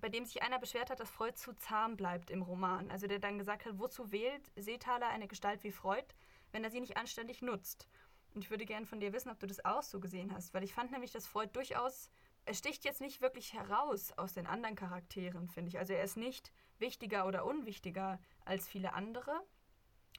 bei 0.00 0.08
dem 0.08 0.24
sich 0.24 0.44
einer 0.44 0.60
beschwert 0.60 0.90
hat, 0.90 1.00
dass 1.00 1.10
Freud 1.10 1.34
zu 1.34 1.54
zahm 1.54 1.96
bleibt 1.96 2.30
im 2.30 2.42
Roman. 2.42 2.88
Also 2.88 3.08
der 3.08 3.18
dann 3.18 3.36
gesagt 3.36 3.64
hat, 3.64 3.80
wozu 3.80 4.12
wählt 4.12 4.48
Seethaler 4.54 5.08
eine 5.08 5.26
Gestalt 5.26 5.64
wie 5.64 5.72
Freud, 5.72 6.06
wenn 6.52 6.62
er 6.62 6.70
sie 6.70 6.78
nicht 6.78 6.96
anständig 6.96 7.42
nutzt? 7.42 7.88
Und 8.34 8.44
ich 8.44 8.50
würde 8.50 8.66
gerne 8.66 8.86
von 8.86 9.00
dir 9.00 9.12
wissen, 9.12 9.30
ob 9.30 9.38
du 9.40 9.46
das 9.46 9.64
auch 9.64 9.82
so 9.82 10.00
gesehen 10.00 10.32
hast, 10.32 10.54
weil 10.54 10.62
ich 10.62 10.74
fand 10.74 10.92
nämlich, 10.92 11.10
dass 11.10 11.26
Freud 11.26 11.50
durchaus, 11.52 12.10
er 12.44 12.54
sticht 12.54 12.84
jetzt 12.84 13.00
nicht 13.00 13.20
wirklich 13.20 13.52
heraus 13.52 14.12
aus 14.12 14.34
den 14.34 14.46
anderen 14.46 14.76
Charakteren, 14.76 15.48
finde 15.48 15.70
ich. 15.70 15.78
Also 15.78 15.92
er 15.92 16.04
ist 16.04 16.16
nicht 16.16 16.52
wichtiger 16.78 17.26
oder 17.26 17.44
unwichtiger 17.44 18.20
als 18.44 18.68
viele 18.68 18.92
andere. 18.92 19.32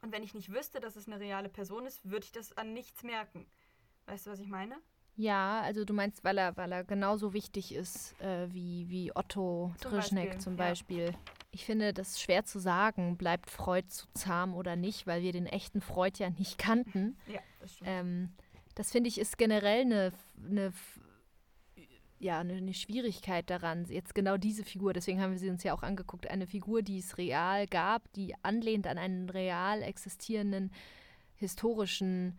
Und 0.01 0.11
wenn 0.11 0.23
ich 0.23 0.33
nicht 0.33 0.51
wüsste, 0.51 0.79
dass 0.79 0.95
es 0.95 1.07
eine 1.07 1.19
reale 1.19 1.49
Person 1.49 1.85
ist, 1.85 2.09
würde 2.09 2.25
ich 2.25 2.31
das 2.31 2.55
an 2.57 2.73
nichts 2.73 3.03
merken. 3.03 3.45
Weißt 4.05 4.25
du, 4.25 4.31
was 4.31 4.39
ich 4.39 4.47
meine? 4.47 4.75
Ja, 5.15 5.61
also 5.61 5.83
du 5.83 5.93
meinst, 5.93 6.23
weil 6.23 6.37
er, 6.37 6.55
weil 6.55 6.71
er 6.71 6.85
genauso 6.85 7.33
wichtig 7.33 7.75
ist 7.75 8.19
äh, 8.21 8.47
wie, 8.53 8.87
wie 8.89 9.13
Otto 9.13 9.73
zum 9.77 9.91
Trischneck 9.91 10.29
Beispiel, 10.29 10.41
zum 10.41 10.55
Beispiel. 10.55 11.05
Ja. 11.11 11.17
Ich 11.51 11.65
finde, 11.65 11.93
das 11.93 12.09
ist 12.09 12.21
schwer 12.21 12.45
zu 12.45 12.59
sagen, 12.59 13.17
bleibt 13.17 13.49
Freud 13.49 13.87
zu 13.89 14.05
zahm 14.13 14.53
oder 14.53 14.75
nicht, 14.75 15.07
weil 15.07 15.23
wir 15.23 15.31
den 15.31 15.47
echten 15.47 15.81
Freud 15.81 16.21
ja 16.21 16.29
nicht 16.29 16.57
kannten. 16.57 17.17
Ja, 17.27 17.39
das 17.59 17.73
stimmt. 17.73 17.89
Ähm, 17.89 18.29
das 18.75 18.91
finde 18.91 19.09
ich 19.09 19.19
ist 19.19 19.37
generell 19.37 19.81
eine, 19.81 20.13
eine 20.45 20.73
ja, 22.19 22.39
eine, 22.39 22.53
eine, 22.53 22.73
Schwierigkeit 22.73 23.49
daran, 23.49 23.85
jetzt 23.85 24.13
genau 24.13 24.37
diese 24.37 24.65
Figur, 24.65 24.93
deswegen 24.93 25.21
haben 25.21 25.31
wir 25.31 25.39
sie 25.39 25.49
uns 25.49 25.63
ja 25.63 25.73
auch 25.73 25.83
angeguckt, 25.83 26.29
eine 26.29 26.47
Figur, 26.47 26.81
die 26.81 26.99
es 26.99 27.17
real 27.17 27.65
gab, 27.65 28.11
die 28.13 28.35
anlehnt 28.43 28.87
an 28.87 28.97
einen 28.97 29.29
real 29.29 29.81
existierenden 29.81 30.71
historischen 31.35 32.37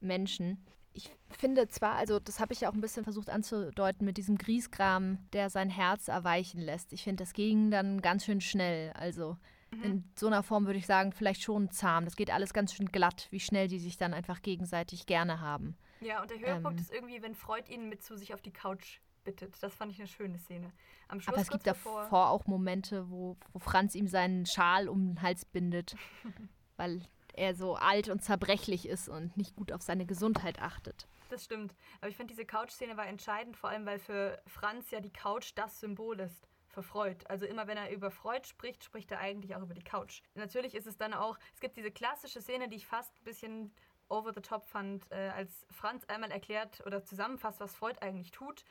Menschen. 0.00 0.64
Ich 0.92 1.10
finde 1.30 1.68
zwar, 1.68 1.94
also 1.94 2.18
das 2.18 2.40
habe 2.40 2.52
ich 2.52 2.62
ja 2.62 2.68
auch 2.68 2.74
ein 2.74 2.80
bisschen 2.80 3.04
versucht 3.04 3.30
anzudeuten 3.30 4.04
mit 4.04 4.16
diesem 4.16 4.38
Griesgram, 4.38 5.18
der 5.32 5.50
sein 5.50 5.70
Herz 5.70 6.08
erweichen 6.08 6.60
lässt. 6.60 6.92
Ich 6.92 7.04
finde, 7.04 7.22
das 7.22 7.32
ging 7.32 7.70
dann 7.70 8.02
ganz 8.02 8.24
schön 8.24 8.40
schnell. 8.40 8.92
Also 8.94 9.36
Mhm. 9.70 9.84
In 9.84 10.04
so 10.16 10.26
einer 10.26 10.42
Form 10.42 10.66
würde 10.66 10.78
ich 10.78 10.86
sagen, 10.86 11.12
vielleicht 11.12 11.42
schon 11.42 11.70
zahm. 11.70 12.04
Das 12.04 12.16
geht 12.16 12.30
alles 12.30 12.52
ganz 12.52 12.74
schön 12.74 12.90
glatt, 12.90 13.28
wie 13.30 13.40
schnell 13.40 13.68
die 13.68 13.78
sich 13.78 13.96
dann 13.96 14.14
einfach 14.14 14.42
gegenseitig 14.42 15.06
gerne 15.06 15.40
haben. 15.40 15.76
Ja, 16.00 16.22
und 16.22 16.30
der 16.30 16.38
Höhepunkt 16.38 16.78
ähm, 16.78 16.84
ist 16.84 16.92
irgendwie, 16.92 17.22
wenn 17.22 17.34
Freud 17.34 17.72
ihn 17.72 17.88
mit 17.88 18.02
zu 18.02 18.16
sich 18.16 18.34
auf 18.34 18.42
die 18.42 18.52
Couch 18.52 19.00
bittet. 19.22 19.62
Das 19.62 19.74
fand 19.74 19.92
ich 19.92 19.98
eine 19.98 20.08
schöne 20.08 20.38
Szene. 20.38 20.72
Am 21.08 21.20
Schluss, 21.20 21.34
aber 21.34 21.42
es 21.42 21.50
gibt 21.50 21.66
davor 21.66 22.30
auch 22.30 22.46
Momente, 22.46 23.10
wo, 23.10 23.36
wo 23.52 23.58
Franz 23.58 23.94
ihm 23.94 24.08
seinen 24.08 24.46
Schal 24.46 24.88
um 24.88 25.06
den 25.06 25.22
Hals 25.22 25.44
bindet, 25.44 25.94
weil 26.76 27.02
er 27.34 27.54
so 27.54 27.76
alt 27.76 28.08
und 28.08 28.22
zerbrechlich 28.22 28.88
ist 28.88 29.08
und 29.08 29.36
nicht 29.36 29.56
gut 29.56 29.72
auf 29.72 29.82
seine 29.82 30.06
Gesundheit 30.06 30.60
achtet. 30.60 31.08
Das 31.28 31.44
stimmt. 31.44 31.74
Aber 32.00 32.08
ich 32.08 32.16
finde, 32.16 32.32
diese 32.32 32.44
Couch-Szene 32.44 32.96
war 32.96 33.06
entscheidend, 33.06 33.56
vor 33.56 33.70
allem 33.70 33.86
weil 33.86 33.98
für 33.98 34.42
Franz 34.46 34.90
ja 34.90 35.00
die 35.00 35.12
Couch 35.12 35.52
das 35.54 35.80
Symbol 35.80 36.18
ist 36.20 36.48
für 36.66 36.82
Freud. 36.82 37.24
Also 37.28 37.46
immer 37.46 37.66
wenn 37.66 37.76
er 37.76 37.90
über 37.90 38.10
Freud 38.10 38.46
spricht, 38.46 38.84
spricht 38.84 39.10
er 39.10 39.20
eigentlich 39.20 39.54
auch 39.54 39.62
über 39.62 39.74
die 39.74 39.82
Couch. 39.82 40.22
Natürlich 40.34 40.74
ist 40.74 40.86
es 40.86 40.96
dann 40.96 41.14
auch, 41.14 41.38
es 41.54 41.60
gibt 41.60 41.76
diese 41.76 41.90
klassische 41.90 42.40
Szene, 42.40 42.68
die 42.68 42.76
ich 42.76 42.86
fast 42.86 43.12
ein 43.20 43.24
bisschen 43.24 43.74
over 44.08 44.32
the 44.34 44.40
top 44.40 44.66
fand, 44.66 45.10
äh, 45.10 45.30
als 45.30 45.66
Franz 45.70 46.04
einmal 46.06 46.30
erklärt 46.32 46.84
oder 46.84 47.04
zusammenfasst, 47.04 47.60
was 47.60 47.74
Freud 47.74 47.98
eigentlich 48.00 48.32
tut 48.32 48.64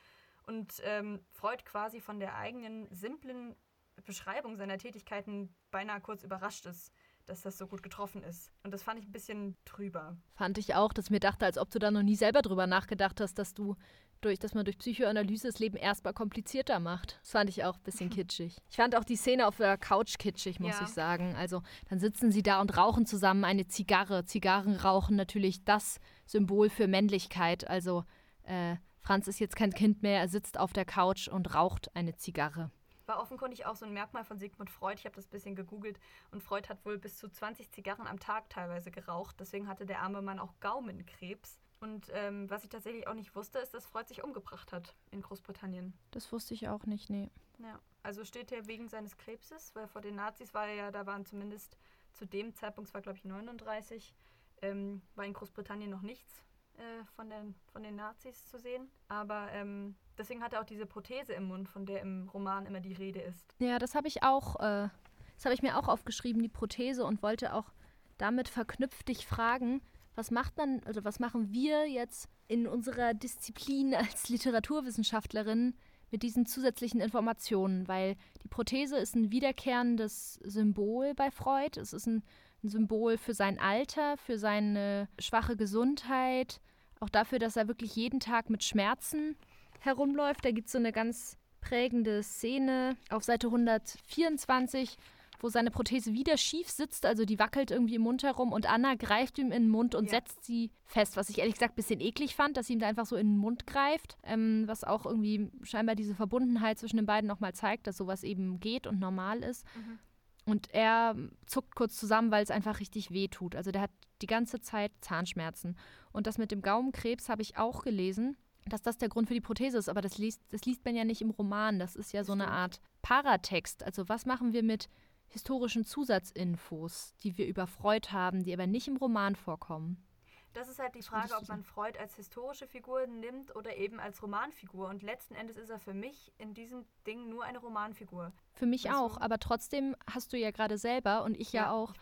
und 0.46 0.82
ähm, 0.84 1.24
Freud 1.30 1.62
quasi 1.64 2.00
von 2.00 2.20
der 2.20 2.36
eigenen 2.36 2.92
simplen 2.94 3.56
Beschreibung 4.04 4.56
seiner 4.56 4.78
Tätigkeiten 4.78 5.54
beinahe 5.70 6.00
kurz 6.00 6.24
überrascht 6.24 6.66
ist 6.66 6.92
dass 7.26 7.42
das 7.42 7.58
so 7.58 7.66
gut 7.66 7.82
getroffen 7.82 8.22
ist. 8.22 8.50
Und 8.64 8.72
das 8.72 8.82
fand 8.82 8.98
ich 8.98 9.06
ein 9.06 9.12
bisschen 9.12 9.56
trüber. 9.64 10.16
Fand 10.34 10.58
ich 10.58 10.74
auch, 10.74 10.92
dass 10.92 11.06
ich 11.06 11.10
mir 11.10 11.20
dachte, 11.20 11.44
als 11.44 11.58
ob 11.58 11.70
du 11.70 11.78
da 11.78 11.90
noch 11.90 12.02
nie 12.02 12.16
selber 12.16 12.42
drüber 12.42 12.66
nachgedacht 12.66 13.20
hast, 13.20 13.38
dass 13.38 13.54
du 13.54 13.76
durch, 14.20 14.38
dass 14.38 14.54
man 14.54 14.64
durch 14.64 14.78
Psychoanalyse 14.78 15.48
das 15.48 15.58
Leben 15.58 15.76
erstmal 15.76 16.12
komplizierter 16.12 16.78
macht. 16.78 17.18
Das 17.22 17.30
fand 17.30 17.50
ich 17.50 17.64
auch 17.64 17.76
ein 17.76 17.82
bisschen 17.82 18.10
kitschig. 18.10 18.58
Ich 18.68 18.76
fand 18.76 18.96
auch 18.96 19.04
die 19.04 19.16
Szene 19.16 19.46
auf 19.46 19.56
der 19.56 19.78
Couch 19.78 20.18
kitschig, 20.18 20.60
muss 20.60 20.78
ja. 20.78 20.84
ich 20.84 20.90
sagen. 20.90 21.34
Also 21.36 21.62
dann 21.88 22.00
sitzen 22.00 22.30
sie 22.30 22.42
da 22.42 22.60
und 22.60 22.76
rauchen 22.76 23.06
zusammen 23.06 23.44
eine 23.44 23.66
Zigarre. 23.66 24.24
Zigarren 24.24 24.76
rauchen 24.76 25.16
natürlich 25.16 25.64
das 25.64 26.00
Symbol 26.26 26.68
für 26.68 26.86
Männlichkeit. 26.86 27.68
Also 27.68 28.04
äh, 28.42 28.76
Franz 29.00 29.26
ist 29.28 29.40
jetzt 29.40 29.56
kein 29.56 29.72
Kind 29.72 30.02
mehr, 30.02 30.20
er 30.20 30.28
sitzt 30.28 30.58
auf 30.58 30.72
der 30.72 30.84
Couch 30.84 31.28
und 31.28 31.54
raucht 31.54 31.94
eine 31.96 32.16
Zigarre 32.16 32.70
war 33.10 33.20
offenkundig 33.20 33.66
auch 33.66 33.74
so 33.74 33.84
ein 33.84 33.92
Merkmal 33.92 34.24
von 34.24 34.38
Sigmund 34.38 34.70
Freud. 34.70 34.94
Ich 34.96 35.04
habe 35.04 35.16
das 35.16 35.26
ein 35.26 35.30
bisschen 35.30 35.56
gegoogelt 35.56 35.98
und 36.30 36.44
Freud 36.44 36.68
hat 36.68 36.84
wohl 36.84 36.96
bis 36.96 37.18
zu 37.18 37.28
20 37.28 37.72
Zigarren 37.72 38.06
am 38.06 38.20
Tag 38.20 38.48
teilweise 38.50 38.92
geraucht. 38.92 39.34
Deswegen 39.40 39.66
hatte 39.66 39.84
der 39.84 40.00
arme 40.00 40.22
Mann 40.22 40.38
auch 40.38 40.54
Gaumenkrebs. 40.60 41.58
Und 41.80 42.06
ähm, 42.12 42.48
was 42.48 42.62
ich 42.62 42.70
tatsächlich 42.70 43.08
auch 43.08 43.14
nicht 43.14 43.34
wusste, 43.34 43.58
ist, 43.58 43.74
dass 43.74 43.84
Freud 43.84 44.06
sich 44.06 44.22
umgebracht 44.22 44.70
hat 44.70 44.94
in 45.10 45.22
Großbritannien. 45.22 45.92
Das 46.12 46.30
wusste 46.30 46.54
ich 46.54 46.68
auch 46.68 46.86
nicht, 46.86 47.10
nee. 47.10 47.30
Ja, 47.58 47.80
also 48.04 48.24
steht 48.24 48.52
er 48.52 48.68
wegen 48.68 48.88
seines 48.88 49.16
Krebses, 49.16 49.74
weil 49.74 49.88
vor 49.88 50.02
den 50.02 50.14
Nazis 50.14 50.54
war 50.54 50.68
er 50.68 50.74
ja, 50.74 50.90
da 50.92 51.04
waren 51.04 51.26
zumindest 51.26 51.78
zu 52.12 52.26
dem 52.26 52.54
Zeitpunkt, 52.54 52.88
es 52.88 52.94
war 52.94 53.00
glaube 53.00 53.18
ich 53.18 53.24
39, 53.24 54.14
ähm, 54.62 55.02
war 55.16 55.24
in 55.24 55.32
Großbritannien 55.32 55.90
noch 55.90 56.02
nichts 56.02 56.44
äh, 56.74 57.04
von, 57.16 57.28
den, 57.28 57.56
von 57.72 57.82
den 57.82 57.96
Nazis 57.96 58.46
zu 58.46 58.60
sehen. 58.60 58.88
Aber 59.08 59.50
ähm, 59.50 59.96
deswegen 60.20 60.42
hat 60.42 60.52
er 60.52 60.60
auch 60.60 60.66
diese 60.66 60.86
Prothese 60.86 61.32
im 61.32 61.44
Mund, 61.44 61.68
von 61.68 61.86
der 61.86 62.02
im 62.02 62.28
Roman 62.28 62.66
immer 62.66 62.80
die 62.80 62.92
Rede 62.92 63.20
ist. 63.20 63.54
Ja, 63.58 63.78
das 63.78 63.94
habe 63.94 64.06
ich 64.06 64.22
auch, 64.22 64.56
äh, 64.56 64.88
das 65.34 65.44
habe 65.44 65.54
ich 65.54 65.62
mir 65.62 65.78
auch 65.78 65.88
aufgeschrieben, 65.88 66.42
die 66.42 66.48
Prothese, 66.48 67.04
und 67.04 67.22
wollte 67.22 67.54
auch 67.54 67.72
damit 68.18 68.48
verknüpft 68.48 69.08
dich 69.08 69.26
fragen, 69.26 69.80
was 70.14 70.30
macht 70.30 70.58
man, 70.58 70.82
also 70.84 71.04
was 71.04 71.18
machen 71.18 71.52
wir 71.52 71.88
jetzt 71.88 72.28
in 72.48 72.66
unserer 72.66 73.14
Disziplin 73.14 73.94
als 73.94 74.28
Literaturwissenschaftlerin 74.28 75.74
mit 76.10 76.22
diesen 76.22 76.44
zusätzlichen 76.44 77.00
Informationen? 77.00 77.88
Weil 77.88 78.16
die 78.42 78.48
Prothese 78.48 78.98
ist 78.98 79.14
ein 79.16 79.32
wiederkehrendes 79.32 80.34
Symbol 80.44 81.14
bei 81.14 81.30
Freud. 81.30 81.80
Es 81.80 81.94
ist 81.94 82.06
ein, 82.06 82.22
ein 82.62 82.68
Symbol 82.68 83.16
für 83.16 83.32
sein 83.32 83.58
Alter, 83.58 84.18
für 84.18 84.38
seine 84.38 85.08
schwache 85.18 85.56
Gesundheit, 85.56 86.60
auch 86.98 87.08
dafür, 87.08 87.38
dass 87.38 87.56
er 87.56 87.68
wirklich 87.68 87.96
jeden 87.96 88.20
Tag 88.20 88.50
mit 88.50 88.62
Schmerzen 88.62 89.36
herumläuft. 89.80 90.44
Da 90.44 90.50
gibt 90.50 90.66
es 90.66 90.72
so 90.72 90.78
eine 90.78 90.92
ganz 90.92 91.36
prägende 91.60 92.22
Szene 92.22 92.96
auf 93.10 93.24
Seite 93.24 93.48
124, 93.48 94.96
wo 95.42 95.48
seine 95.48 95.70
Prothese 95.70 96.12
wieder 96.12 96.36
schief 96.36 96.68
sitzt, 96.68 97.06
also 97.06 97.24
die 97.24 97.38
wackelt 97.38 97.70
irgendwie 97.70 97.94
im 97.94 98.02
Mund 98.02 98.22
herum 98.22 98.52
und 98.52 98.70
Anna 98.70 98.94
greift 98.94 99.38
ihm 99.38 99.46
in 99.46 99.64
den 99.64 99.68
Mund 99.68 99.94
und 99.94 100.04
ja. 100.06 100.10
setzt 100.10 100.44
sie 100.44 100.70
fest, 100.84 101.16
was 101.16 101.30
ich 101.30 101.38
ehrlich 101.38 101.54
gesagt 101.54 101.72
ein 101.72 101.76
bisschen 101.76 102.00
eklig 102.00 102.34
fand, 102.34 102.56
dass 102.56 102.66
sie 102.66 102.74
ihm 102.74 102.78
da 102.78 102.86
einfach 102.86 103.06
so 103.06 103.16
in 103.16 103.28
den 103.28 103.38
Mund 103.38 103.66
greift, 103.66 104.18
ähm, 104.22 104.64
was 104.66 104.84
auch 104.84 105.06
irgendwie 105.06 105.50
scheinbar 105.62 105.94
diese 105.94 106.14
Verbundenheit 106.14 106.78
zwischen 106.78 106.96
den 106.96 107.06
beiden 107.06 107.28
nochmal 107.28 107.54
zeigt, 107.54 107.86
dass 107.86 107.96
sowas 107.96 108.22
eben 108.22 108.60
geht 108.60 108.86
und 108.86 108.98
normal 108.98 109.42
ist. 109.42 109.64
Mhm. 109.76 109.98
Und 110.46 110.74
er 110.74 111.14
zuckt 111.46 111.74
kurz 111.74 111.96
zusammen, 111.96 112.30
weil 112.30 112.42
es 112.42 112.50
einfach 112.50 112.80
richtig 112.80 113.10
weh 113.10 113.28
tut. 113.28 113.54
Also 113.54 113.70
der 113.70 113.82
hat 113.82 113.90
die 114.20 114.26
ganze 114.26 114.60
Zeit 114.60 114.92
Zahnschmerzen. 115.00 115.76
Und 116.12 116.26
das 116.26 116.38
mit 116.38 116.50
dem 116.50 116.62
Gaumenkrebs 116.62 117.28
habe 117.28 117.42
ich 117.42 117.56
auch 117.56 117.82
gelesen, 117.82 118.36
dass 118.66 118.82
das 118.82 118.98
der 118.98 119.08
Grund 119.08 119.28
für 119.28 119.34
die 119.34 119.40
Prothese 119.40 119.78
ist. 119.78 119.88
Aber 119.88 120.00
das 120.00 120.18
liest, 120.18 120.42
das 120.50 120.64
liest 120.64 120.84
man 120.84 120.94
ja 120.94 121.04
nicht 121.04 121.22
im 121.22 121.30
Roman. 121.30 121.78
Das 121.78 121.96
ist 121.96 122.12
ja 122.12 122.24
so 122.24 122.32
eine 122.32 122.48
Art 122.48 122.80
Paratext. 123.02 123.82
Also 123.82 124.08
was 124.08 124.26
machen 124.26 124.52
wir 124.52 124.62
mit 124.62 124.88
historischen 125.28 125.84
Zusatzinfos, 125.84 127.14
die 127.22 127.38
wir 127.38 127.46
über 127.46 127.66
Freud 127.66 128.08
haben, 128.10 128.42
die 128.42 128.52
aber 128.52 128.66
nicht 128.66 128.88
im 128.88 128.96
Roman 128.96 129.36
vorkommen? 129.36 130.04
Das 130.52 130.68
ist 130.68 130.80
halt 130.80 130.96
die 130.96 131.02
Frage, 131.02 131.36
ob 131.36 131.46
man 131.46 131.62
Freud 131.62 131.96
als 131.98 132.16
historische 132.16 132.66
Figur 132.66 133.06
nimmt 133.06 133.54
oder 133.54 133.76
eben 133.76 134.00
als 134.00 134.20
Romanfigur. 134.20 134.88
Und 134.88 135.02
letzten 135.02 135.36
Endes 135.36 135.56
ist 135.56 135.70
er 135.70 135.78
für 135.78 135.94
mich 135.94 136.32
in 136.38 136.54
diesem 136.54 136.84
Ding 137.06 137.28
nur 137.28 137.44
eine 137.44 137.58
Romanfigur. 137.58 138.32
Für 138.54 138.66
mich 138.66 138.86
weißt 138.86 138.96
auch, 138.96 139.16
du? 139.16 139.22
aber 139.22 139.38
trotzdem 139.38 139.94
hast 140.12 140.32
du 140.32 140.38
ja 140.38 140.50
gerade 140.50 140.76
selber 140.76 141.22
und 141.22 141.38
ich 141.38 141.52
ja, 141.52 141.62
ja 141.62 141.70
auch 141.70 141.92
ich 141.92 142.00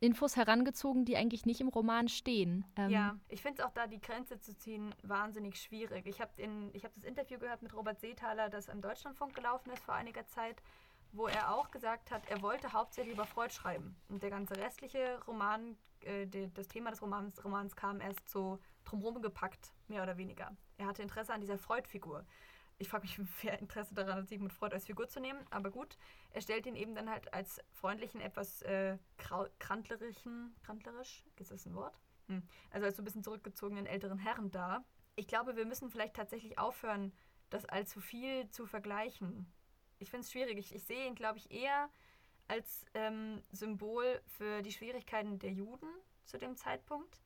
Infos 0.00 0.36
herangezogen, 0.36 1.04
die 1.04 1.16
eigentlich 1.16 1.46
nicht 1.46 1.60
im 1.60 1.68
Roman 1.68 2.08
stehen. 2.08 2.64
Ähm 2.76 2.90
ja, 2.90 3.16
ich 3.28 3.42
finde 3.42 3.62
es 3.62 3.68
auch 3.68 3.72
da, 3.72 3.86
die 3.86 4.00
Grenze 4.00 4.40
zu 4.40 4.56
ziehen, 4.56 4.94
wahnsinnig 5.02 5.60
schwierig. 5.60 6.06
Ich 6.06 6.20
habe 6.20 6.32
hab 6.42 6.94
das 6.94 7.04
Interview 7.04 7.38
gehört 7.38 7.62
mit 7.62 7.74
Robert 7.74 8.00
Seethaler, 8.00 8.48
das 8.48 8.68
im 8.68 8.80
Deutschlandfunk 8.80 9.34
gelaufen 9.34 9.70
ist 9.70 9.82
vor 9.82 9.94
einiger 9.94 10.26
Zeit 10.26 10.62
wo 11.12 11.26
er 11.26 11.54
auch 11.54 11.70
gesagt 11.70 12.10
hat, 12.10 12.28
er 12.30 12.42
wollte 12.42 12.72
hauptsächlich 12.72 13.14
über 13.14 13.26
Freud 13.26 13.52
schreiben. 13.52 13.96
Und 14.08 14.22
der 14.22 14.30
ganze 14.30 14.56
restliche 14.56 15.20
Roman, 15.26 15.76
äh, 16.04 16.26
die, 16.26 16.52
das 16.54 16.68
Thema 16.68 16.90
des 16.90 17.02
Romans, 17.02 17.44
Romans 17.44 17.74
kam 17.74 18.00
erst 18.00 18.28
so 18.28 18.58
drumherum 18.84 19.20
gepackt, 19.20 19.72
mehr 19.88 20.02
oder 20.02 20.16
weniger. 20.16 20.56
Er 20.78 20.86
hatte 20.86 21.02
Interesse 21.02 21.32
an 21.32 21.40
dieser 21.40 21.58
Freud-Figur. 21.58 22.24
Ich 22.80 22.88
frage 22.88 23.06
mich, 23.06 23.18
wer 23.42 23.58
Interesse 23.60 23.94
daran 23.94 24.16
hat, 24.16 24.28
Sigmund 24.28 24.52
Freud 24.52 24.74
als 24.74 24.86
Figur 24.86 25.08
zu 25.08 25.20
nehmen, 25.20 25.38
aber 25.50 25.70
gut. 25.70 25.96
Er 26.30 26.40
stellt 26.40 26.66
ihn 26.66 26.76
eben 26.76 26.94
dann 26.94 27.08
halt 27.08 27.32
als 27.32 27.60
freundlichen, 27.72 28.20
etwas 28.20 28.62
äh, 28.62 28.98
krantlerischen, 29.58 30.54
krantlerisch, 30.62 31.24
ist 31.36 31.52
das 31.52 31.66
ein 31.66 31.74
Wort? 31.74 32.00
Hm. 32.26 32.42
Also 32.70 32.86
als 32.86 32.96
so 32.96 33.02
ein 33.02 33.04
bisschen 33.04 33.22
zurückgezogenen 33.22 33.86
älteren 33.86 34.18
Herren 34.18 34.50
dar. 34.50 34.84
Ich 35.14 35.28
glaube, 35.28 35.56
wir 35.56 35.66
müssen 35.66 35.90
vielleicht 35.90 36.14
tatsächlich 36.14 36.58
aufhören, 36.58 37.12
das 37.50 37.66
allzu 37.66 38.00
viel 38.00 38.48
zu 38.50 38.66
vergleichen 38.66 39.52
ich 40.00 40.10
finde 40.10 40.24
es 40.24 40.32
schwierig. 40.32 40.58
Ich, 40.58 40.74
ich 40.74 40.82
sehe 40.82 41.06
ihn, 41.06 41.14
glaube 41.14 41.38
ich, 41.38 41.50
eher 41.50 41.88
als 42.48 42.84
ähm, 42.94 43.42
Symbol 43.52 44.20
für 44.26 44.62
die 44.62 44.72
Schwierigkeiten 44.72 45.38
der 45.38 45.52
Juden 45.52 45.88
zu 46.24 46.38
dem 46.38 46.56
Zeitpunkt. 46.56 47.22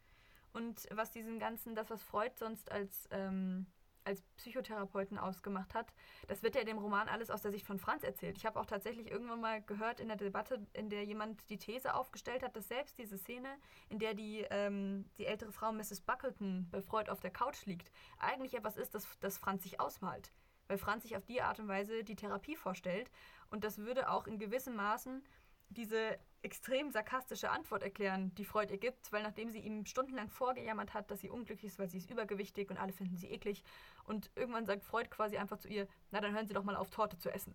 Und 0.53 0.87
was 0.91 1.11
diesen 1.11 1.39
ganzen, 1.39 1.75
das, 1.75 1.89
was 1.89 2.03
Freud 2.03 2.35
sonst 2.37 2.71
als, 2.71 3.09
ähm, 3.11 3.67
als 4.05 4.23
Psychotherapeuten 4.37 5.19
ausgemacht 5.19 5.75
hat, 5.75 5.93
das 6.29 6.43
wird 6.43 6.55
ja 6.55 6.61
in 6.61 6.67
dem 6.67 6.79
Roman 6.79 7.09
alles 7.09 7.31
aus 7.31 7.43
der 7.43 7.51
Sicht 7.51 7.67
von 7.67 7.79
Franz 7.79 8.03
erzählt. 8.03 8.37
Ich 8.37 8.47
habe 8.47 8.61
auch 8.61 8.67
tatsächlich 8.67 9.11
irgendwann 9.11 9.41
mal 9.41 9.63
gehört 9.63 10.01
in 10.01 10.09
der 10.09 10.17
Debatte, 10.17 10.67
in 10.73 10.91
der 10.91 11.05
jemand 11.05 11.49
die 11.51 11.59
These 11.59 11.95
aufgestellt 11.95 12.43
hat, 12.43 12.57
dass 12.57 12.69
selbst 12.69 12.99
diese 12.99 13.19
Szene, 13.19 13.49
in 13.89 13.99
der 13.99 14.15
die, 14.15 14.47
ähm, 14.51 15.09
die 15.19 15.27
ältere 15.27 15.53
Frau 15.53 15.73
Mrs. 15.73 16.01
Buckleton 16.01 16.69
bei 16.71 16.81
Freud 16.81 17.11
auf 17.11 17.21
der 17.21 17.31
Couch 17.31 17.67
liegt, 17.67 17.91
eigentlich 18.19 18.55
etwas 18.55 18.77
ist, 18.77 18.95
das, 18.95 19.07
das 19.21 19.39
Franz 19.39 19.63
sich 19.63 19.81
ausmalt 19.81 20.33
weil 20.67 20.79
Franz 20.79 21.03
sich 21.03 21.15
auf 21.15 21.27
die 21.27 21.43
Art 21.43 21.61
und 21.61 21.69
Weise 21.69 22.05
die 22.05 22.17
Therapie 22.17 22.57
vorstellt. 22.57 23.11
Und 23.51 23.65
das 23.65 23.77
würde 23.77 24.09
auch 24.11 24.27
in 24.27 24.39
gewissem 24.39 24.75
Maßen 24.75 25.23
diese 25.69 26.19
extrem 26.43 26.91
sarkastische 26.91 27.51
Antwort 27.51 27.83
erklären, 27.83 28.35
die 28.35 28.45
Freud 28.45 28.71
ihr 28.71 28.79
gibt, 28.79 29.11
weil 29.13 29.23
nachdem 29.23 29.51
sie 29.51 29.61
ihm 29.61 29.87
stundenlang 29.87 30.29
vorgejammert 30.29 30.93
hat, 30.93 31.11
dass 31.11 31.21
sie 31.21 31.31
unglücklich 31.31 31.73
ist, 31.73 31.79
weil 31.79 31.89
sie 31.89 31.99
ist 31.99 32.11
übergewichtig 32.11 32.71
und 32.71 32.77
alle 32.77 32.93
finden 32.93 33.17
sie 33.17 33.31
eklig. 33.31 33.65
Und 34.05 34.31
irgendwann 34.35 34.67
sagt 34.67 34.85
Freud 34.85 35.09
quasi 35.09 35.37
einfach 35.37 35.59
zu 35.59 35.69
ihr, 35.69 35.89
na 36.11 36.21
dann 36.21 36.35
hören 36.35 36.47
Sie 36.47 36.55
doch 36.55 36.65
mal 36.65 36.77
auf, 36.77 36.91
Torte 36.91 37.19
zu 37.19 37.33
essen. 37.33 37.55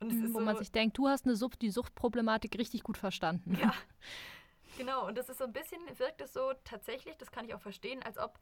Und 0.00 0.12
mhm, 0.12 0.34
Wo 0.34 0.40
so, 0.40 0.44
man 0.44 0.56
sich 0.56 0.72
denkt, 0.72 0.98
du 0.98 1.08
hast 1.08 1.24
eine 1.24 1.36
Sucht, 1.36 1.62
die 1.62 1.70
Suchtproblematik 1.70 2.58
richtig 2.58 2.82
gut 2.82 2.98
verstanden. 2.98 3.56
Ja, 3.60 3.72
genau. 4.78 5.06
Und 5.06 5.16
das 5.16 5.28
ist 5.28 5.38
so 5.38 5.44
ein 5.44 5.52
bisschen, 5.52 5.80
wirkt 5.98 6.20
es 6.20 6.32
so 6.32 6.52
tatsächlich, 6.64 7.16
das 7.16 7.30
kann 7.30 7.46
ich 7.46 7.54
auch 7.54 7.60
verstehen, 7.60 8.02
als 8.02 8.18
ob 8.18 8.38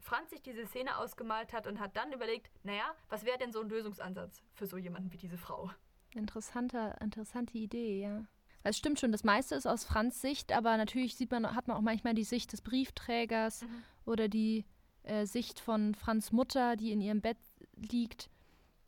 Franz 0.00 0.30
sich 0.30 0.42
diese 0.42 0.66
Szene 0.66 0.98
ausgemalt 0.98 1.52
hat 1.52 1.66
und 1.66 1.80
hat 1.80 1.96
dann 1.96 2.12
überlegt, 2.12 2.50
naja, 2.62 2.94
was 3.08 3.24
wäre 3.24 3.38
denn 3.38 3.52
so 3.52 3.60
ein 3.60 3.68
Lösungsansatz 3.68 4.42
für 4.54 4.66
so 4.66 4.76
jemanden 4.76 5.12
wie 5.12 5.16
diese 5.16 5.38
Frau? 5.38 5.70
Interessanter, 6.14 7.00
interessante 7.00 7.58
Idee, 7.58 8.00
ja. 8.02 8.24
Es 8.62 8.76
stimmt 8.76 8.98
schon, 8.98 9.12
das 9.12 9.22
meiste 9.22 9.54
ist 9.54 9.66
aus 9.66 9.84
Franz 9.84 10.20
Sicht, 10.20 10.52
aber 10.52 10.76
natürlich 10.76 11.14
sieht 11.14 11.30
man, 11.30 11.54
hat 11.54 11.68
man 11.68 11.76
auch 11.76 11.82
manchmal 11.82 12.14
die 12.14 12.24
Sicht 12.24 12.52
des 12.52 12.62
Briefträgers 12.62 13.62
mhm. 13.62 13.84
oder 14.04 14.28
die 14.28 14.64
äh, 15.06 15.26
Sicht 15.26 15.60
von 15.60 15.94
Franz 15.94 16.32
Mutter, 16.32 16.76
die 16.76 16.92
in 16.92 17.00
ihrem 17.00 17.20
Bett 17.20 17.38
liegt. 17.76 18.28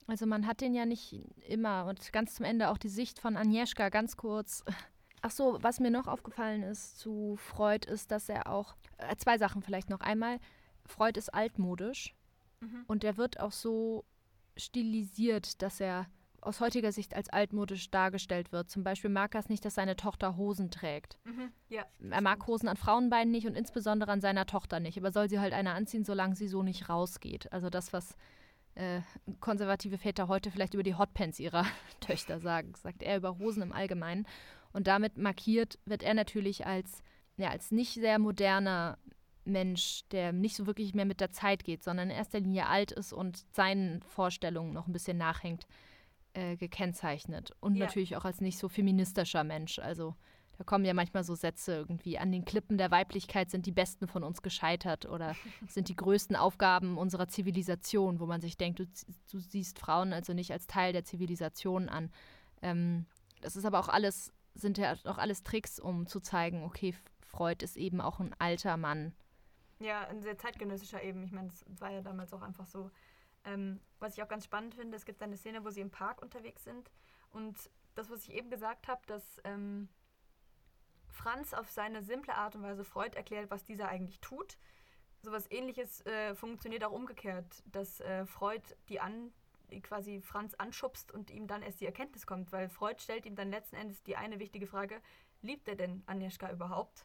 Also 0.07 0.27
man 0.27 0.47
hat 0.47 0.61
den 0.61 0.75
ja 0.75 0.87
nicht 0.87 1.21
immer 1.47 1.87
und 1.87 2.13
ganz 2.13 2.35
zum 2.35 2.45
Ende 2.45 2.71
auch 2.71 2.79
die 2.79 2.89
Sicht 2.89 3.19
von 3.19 3.37
Agnieszka 3.37 3.89
ganz 3.89 4.17
kurz. 4.17 4.65
Ach 5.23 5.31
so, 5.31 5.59
was 5.61 5.81
mir 5.81 5.91
noch 5.91 6.07
aufgefallen 6.07 6.63
ist 6.63 6.99
zu 6.99 7.37
Freud, 7.37 7.87
ist, 7.91 8.11
dass 8.11 8.29
er 8.29 8.51
auch 8.51 8.77
äh, 8.99 9.17
zwei 9.17 9.37
Sachen 9.37 9.63
vielleicht 9.63 9.91
noch 9.91 10.01
einmal 10.01 10.39
Freud 10.87 11.19
ist 11.19 11.35
altmodisch 11.35 12.15
mhm. 12.61 12.85
und 12.87 13.03
der 13.03 13.17
wird 13.17 13.41
auch 13.41 13.53
so 13.53 14.05
stilisiert, 14.57 15.61
dass 15.63 15.81
er 15.81 16.07
aus 16.41 16.61
heutiger 16.61 16.93
Sicht 16.93 17.15
als 17.15 17.29
altmodisch 17.29 17.91
dargestellt 17.91 18.53
wird. 18.53 18.71
Zum 18.71 18.85
Beispiel 18.85 19.11
mag 19.11 19.35
er 19.35 19.41
es 19.41 19.49
nicht, 19.49 19.65
dass 19.65 19.75
seine 19.75 19.97
Tochter 19.97 20.37
Hosen 20.37 20.71
trägt. 20.71 21.19
Mhm, 21.25 21.53
ja, 21.69 21.85
er 22.11 22.21
mag 22.21 22.47
Hosen 22.47 22.69
an 22.69 22.77
Frauenbeinen 22.77 23.31
nicht 23.31 23.47
und 23.47 23.57
insbesondere 23.57 24.11
an 24.13 24.21
seiner 24.21 24.47
Tochter 24.47 24.81
nicht. 24.81 24.99
Aber 24.99 25.13
soll 25.13 25.29
sie 25.29 25.41
halt 25.41 25.53
eine 25.53 25.73
anziehen, 25.73 26.05
solange 26.05 26.37
sie 26.37 26.49
so 26.49 26.63
nicht 26.63 26.89
rausgeht. 26.89 27.53
Also 27.53 27.71
das, 27.71 27.93
was 27.93 28.17
äh, 28.75 29.01
konservative 29.41 29.99
Väter 29.99 30.29
heute 30.29 30.51
vielleicht 30.51 30.75
über 30.75 30.83
die 30.83 30.95
Hotpants 30.95 31.41
ihrer 31.41 31.67
Töchter 32.01 32.39
sagen, 32.41 32.75
sagt 32.77 33.03
er 33.03 33.17
über 33.17 33.39
Hosen 33.39 33.63
im 33.63 33.73
Allgemeinen. 33.73 34.27
Und 34.73 34.87
damit 34.87 35.17
markiert 35.17 35.79
wird 35.87 36.03
er 36.03 36.15
natürlich 36.15 36.67
als, 36.67 37.03
ja, 37.37 37.49
als 37.51 37.71
nicht 37.71 37.95
sehr 37.95 38.19
moderner 38.19 38.99
Mensch, 39.45 40.03
der 40.13 40.33
nicht 40.33 40.55
so 40.55 40.67
wirklich 40.67 40.95
mehr 40.95 41.07
mit 41.07 41.21
der 41.21 41.31
Zeit 41.31 41.65
geht, 41.65 41.83
sondern 41.83 42.11
in 42.11 42.17
erster 42.17 42.39
Linie 42.39 42.67
alt 42.67 42.93
ist 42.93 43.13
und 43.13 43.45
seinen 43.53 44.03
Vorstellungen 44.03 44.73
noch 44.73 44.87
ein 44.87 44.93
bisschen 44.93 45.17
nachhängt, 45.17 45.67
äh, 46.39 46.57
gekennzeichnet. 46.57 47.53
Und 47.59 47.75
ja. 47.75 47.87
natürlich 47.87 48.17
auch 48.17 48.25
als 48.25 48.41
nicht 48.41 48.59
so 48.59 48.69
feministischer 48.69 49.43
Mensch. 49.43 49.81
Also 49.81 50.15
da 50.57 50.63
kommen 50.63 50.85
ja 50.85 50.95
manchmal 50.95 51.25
so 51.25 51.35
Sätze 51.35 51.75
irgendwie, 51.75 52.17
an 52.17 52.31
den 52.31 52.45
Klippen 52.45 52.79
der 52.79 52.93
Weiblichkeit 52.93 53.51
sind 53.51 53.67
die 53.67 53.73
Besten 53.73 54.07
von 54.07 54.23
uns 54.23 54.41
gescheitert 54.41 55.07
oder 55.07 55.35
sind 55.69 55.89
die 55.89 55.97
größten 55.97 56.37
Aufgaben 56.37 56.97
unserer 56.97 57.27
Zivilisation, 57.27 58.21
wo 58.21 58.27
man 58.27 58.41
sich 58.41 58.57
denkt, 58.57 58.79
du, 58.79 58.87
du 59.33 59.41
siehst 59.41 59.81
Frauen 59.81 60.13
also 60.13 60.33
nicht 60.33 60.53
als 60.53 60.69
Teil 60.69 60.93
der 60.93 61.05
Zivilisation 61.05 61.89
an. 61.89 62.13
Ähm, 62.63 63.07
das 63.41 63.57
ist 63.57 63.65
aber 63.65 63.81
auch 63.81 63.89
alles, 63.89 64.33
sind 64.55 64.79
ja 64.79 64.95
auch 65.07 65.19
alles 65.19 65.43
Tricks, 65.43 65.81
um 65.81 66.07
zu 66.07 66.21
zeigen, 66.21 66.63
okay, 66.63 66.95
Freud 67.21 67.65
ist 67.65 67.77
eben 67.77 68.01
auch 68.01 68.21
ein 68.21 68.33
alter 68.39 68.77
Mann. 68.77 69.13
Ja, 69.81 70.07
ein 70.07 70.23
sehr 70.23 70.39
zeitgenössischer 70.39 71.03
eben. 71.03 71.25
Ich 71.25 71.33
meine, 71.33 71.49
es 71.49 71.65
war 71.81 71.91
ja 71.91 72.01
damals 72.01 72.33
auch 72.33 72.43
einfach 72.43 72.67
so. 72.67 72.91
Ähm, 73.49 73.81
was 73.99 74.17
ich 74.17 74.23
auch 74.23 74.29
ganz 74.29 74.45
spannend 74.45 74.75
finde, 74.75 74.97
es 74.97 75.07
gibt 75.07 75.23
eine 75.23 75.37
Szene, 75.37 75.65
wo 75.65 75.71
sie 75.71 75.81
im 75.81 75.91
Park 75.91 76.21
unterwegs 76.23 76.65
sind. 76.65 76.91
Und 77.31 77.71
das, 77.95 78.11
was 78.11 78.23
ich 78.25 78.35
eben 78.35 78.51
gesagt 78.51 78.89
habe, 78.89 79.01
dass 79.07 79.41
ähm, 79.45 79.89
Franz 81.09 81.55
auf 81.55 81.71
seine 81.71 82.03
simple 82.03 82.35
Art 82.35 82.55
und 82.55 82.63
Weise 82.63 82.85
Freud 82.85 83.17
erklärt, 83.17 83.51
was 83.51 83.65
dieser 83.65 83.89
eigentlich 83.89 84.21
tut. 84.21 84.59
Sowas 85.23 85.51
ähnliches 85.51 86.05
äh, 86.07 86.35
funktioniert 86.35 86.85
auch 86.85 86.93
umgekehrt, 86.93 87.63
dass 87.67 88.01
äh, 88.01 88.27
Freud 88.27 88.63
die 88.89 89.01
an 89.01 89.33
quasi 89.83 90.21
Franz 90.21 90.55
anschubst 90.55 91.13
und 91.13 91.31
ihm 91.31 91.47
dann 91.47 91.63
erst 91.63 91.81
die 91.81 91.87
Erkenntnis 91.87 92.27
kommt, 92.27 92.53
weil 92.53 92.69
Freud 92.69 93.01
stellt 93.01 93.27
ihm 93.27 93.35
dann 93.35 93.51
letzten 93.51 93.77
Endes 93.77 94.03
die 94.03 94.17
eine 94.17 94.39
wichtige 94.39 94.67
Frage, 94.67 95.03
liebt 95.43 95.69
er 95.69 95.77
denn 95.77 96.03
Agnieszka 96.07 96.51
überhaupt? 96.51 97.05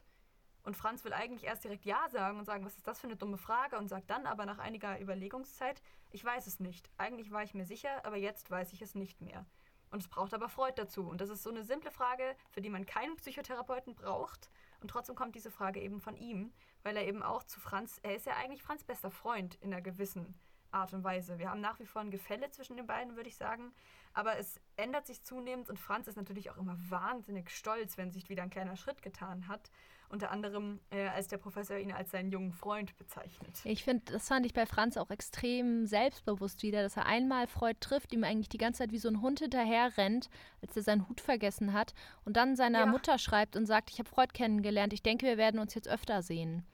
Und 0.64 0.76
Franz 0.76 1.04
will 1.04 1.12
eigentlich 1.12 1.44
erst 1.44 1.62
direkt 1.62 1.84
Ja 1.84 2.08
sagen 2.08 2.38
und 2.38 2.46
sagen, 2.46 2.64
was 2.64 2.76
ist 2.76 2.86
das 2.86 2.98
für 2.98 3.06
eine 3.06 3.16
dumme 3.16 3.36
Frage 3.36 3.76
und 3.76 3.88
sagt 3.88 4.08
dann 4.08 4.26
aber 4.26 4.46
nach 4.46 4.58
einiger 4.58 4.98
Überlegungszeit, 4.98 5.82
ich 6.10 6.24
weiß 6.24 6.46
es 6.46 6.58
nicht. 6.58 6.90
Eigentlich 6.96 7.30
war 7.30 7.42
ich 7.42 7.54
mir 7.54 7.66
sicher, 7.66 8.04
aber 8.04 8.16
jetzt 8.16 8.50
weiß 8.50 8.72
ich 8.72 8.80
es 8.80 8.94
nicht 8.94 9.20
mehr. 9.20 9.44
Und 9.90 10.02
es 10.02 10.08
braucht 10.08 10.32
aber 10.32 10.48
Freud 10.48 10.72
dazu. 10.76 11.06
Und 11.06 11.20
das 11.20 11.28
ist 11.28 11.42
so 11.42 11.50
eine 11.50 11.64
simple 11.64 11.90
Frage, 11.90 12.34
für 12.50 12.62
die 12.62 12.70
man 12.70 12.86
keinen 12.86 13.14
Psychotherapeuten 13.16 13.94
braucht. 13.94 14.50
Und 14.80 14.88
trotzdem 14.88 15.14
kommt 15.14 15.34
diese 15.34 15.50
Frage 15.50 15.80
eben 15.80 16.00
von 16.00 16.16
ihm, 16.16 16.52
weil 16.82 16.96
er 16.96 17.06
eben 17.06 17.22
auch 17.22 17.44
zu 17.44 17.60
Franz, 17.60 18.00
er 18.02 18.16
ist 18.16 18.26
ja 18.26 18.34
eigentlich 18.34 18.62
Franz 18.62 18.84
bester 18.84 19.10
Freund 19.10 19.56
in 19.56 19.72
einer 19.72 19.82
gewissen 19.82 20.34
Art 20.72 20.92
und 20.94 21.04
Weise. 21.04 21.38
Wir 21.38 21.50
haben 21.50 21.60
nach 21.60 21.78
wie 21.78 21.86
vor 21.86 22.00
ein 22.00 22.10
Gefälle 22.10 22.50
zwischen 22.50 22.76
den 22.76 22.86
beiden, 22.86 23.16
würde 23.16 23.28
ich 23.28 23.36
sagen. 23.36 23.72
Aber 24.14 24.36
es 24.38 24.60
ändert 24.76 25.06
sich 25.06 25.22
zunehmend 25.22 25.68
und 25.68 25.78
Franz 25.78 26.08
ist 26.08 26.16
natürlich 26.16 26.50
auch 26.50 26.56
immer 26.56 26.76
wahnsinnig 26.88 27.50
stolz, 27.50 27.96
wenn 27.96 28.12
sich 28.12 28.28
wieder 28.28 28.42
ein 28.42 28.50
kleiner 28.50 28.76
Schritt 28.76 29.02
getan 29.02 29.46
hat 29.46 29.70
unter 30.14 30.30
anderem 30.30 30.80
äh, 30.90 31.08
als 31.08 31.28
der 31.28 31.38
Professor 31.38 31.76
ihn 31.76 31.92
als 31.92 32.12
seinen 32.12 32.30
jungen 32.30 32.52
Freund 32.52 32.96
bezeichnet. 32.96 33.60
Ich 33.64 33.84
finde, 33.84 34.12
das 34.12 34.28
fand 34.28 34.46
ich 34.46 34.54
bei 34.54 34.64
Franz 34.64 34.96
auch 34.96 35.10
extrem 35.10 35.86
selbstbewusst 35.86 36.62
wieder, 36.62 36.82
dass 36.82 36.96
er 36.96 37.04
einmal 37.04 37.46
Freud 37.46 37.76
trifft, 37.80 38.12
ihm 38.12 38.24
eigentlich 38.24 38.48
die 38.48 38.58
ganze 38.58 38.78
Zeit 38.78 38.92
wie 38.92 38.98
so 38.98 39.08
ein 39.08 39.20
Hund 39.20 39.40
hinterher 39.40 39.96
rennt, 39.98 40.30
als 40.62 40.76
er 40.76 40.82
seinen 40.82 41.08
Hut 41.08 41.20
vergessen 41.20 41.72
hat 41.72 41.92
und 42.24 42.36
dann 42.36 42.56
seiner 42.56 42.80
ja. 42.80 42.86
Mutter 42.86 43.18
schreibt 43.18 43.56
und 43.56 43.66
sagt, 43.66 43.90
ich 43.90 43.98
habe 43.98 44.08
Freud 44.08 44.32
kennengelernt, 44.32 44.92
ich 44.92 45.02
denke, 45.02 45.26
wir 45.26 45.36
werden 45.36 45.60
uns 45.60 45.74
jetzt 45.74 45.88
öfter 45.88 46.22
sehen. 46.22 46.64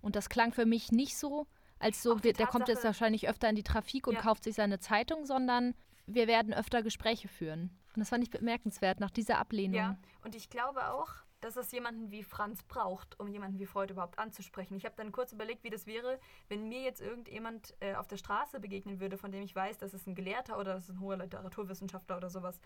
Und 0.00 0.16
das 0.16 0.28
klang 0.28 0.52
für 0.52 0.66
mich 0.66 0.90
nicht 0.90 1.16
so, 1.16 1.46
als 1.78 2.02
so, 2.02 2.24
wir, 2.24 2.32
der 2.32 2.46
kommt 2.46 2.68
jetzt 2.68 2.84
wahrscheinlich 2.84 3.28
öfter 3.28 3.50
in 3.50 3.56
die 3.56 3.62
Trafik 3.62 4.06
und 4.06 4.14
ja. 4.14 4.20
kauft 4.20 4.44
sich 4.44 4.54
seine 4.54 4.80
Zeitung, 4.80 5.26
sondern 5.26 5.74
wir 6.06 6.26
werden 6.26 6.54
öfter 6.54 6.82
Gespräche 6.82 7.28
führen. 7.28 7.70
Und 7.94 8.00
das 8.00 8.08
fand 8.08 8.24
ich 8.24 8.30
bemerkenswert 8.30 9.00
nach 9.00 9.10
dieser 9.10 9.38
Ablehnung. 9.38 9.76
Ja, 9.76 9.98
und 10.24 10.34
ich 10.34 10.48
glaube 10.48 10.90
auch, 10.90 11.25
dass 11.40 11.56
es 11.56 11.70
jemanden 11.72 12.10
wie 12.10 12.22
Franz 12.22 12.62
braucht, 12.62 13.18
um 13.20 13.28
jemanden 13.28 13.58
wie 13.58 13.66
Freud 13.66 13.92
überhaupt 13.92 14.18
anzusprechen. 14.18 14.76
Ich 14.76 14.84
habe 14.84 14.94
dann 14.96 15.12
kurz 15.12 15.32
überlegt, 15.32 15.64
wie 15.64 15.70
das 15.70 15.86
wäre, 15.86 16.18
wenn 16.48 16.68
mir 16.68 16.82
jetzt 16.82 17.00
irgendjemand 17.00 17.74
äh, 17.80 17.94
auf 17.94 18.06
der 18.06 18.16
Straße 18.16 18.60
begegnen 18.60 19.00
würde, 19.00 19.18
von 19.18 19.32
dem 19.32 19.42
ich 19.42 19.54
weiß, 19.54 19.78
dass 19.78 19.92
es 19.92 20.06
ein 20.06 20.14
Gelehrter 20.14 20.58
oder 20.58 20.74
das 20.74 20.84
ist 20.84 20.90
ein 20.90 21.00
hoher 21.00 21.16
Literaturwissenschaftler 21.16 22.16
oder 22.16 22.30
sowas. 22.30 22.58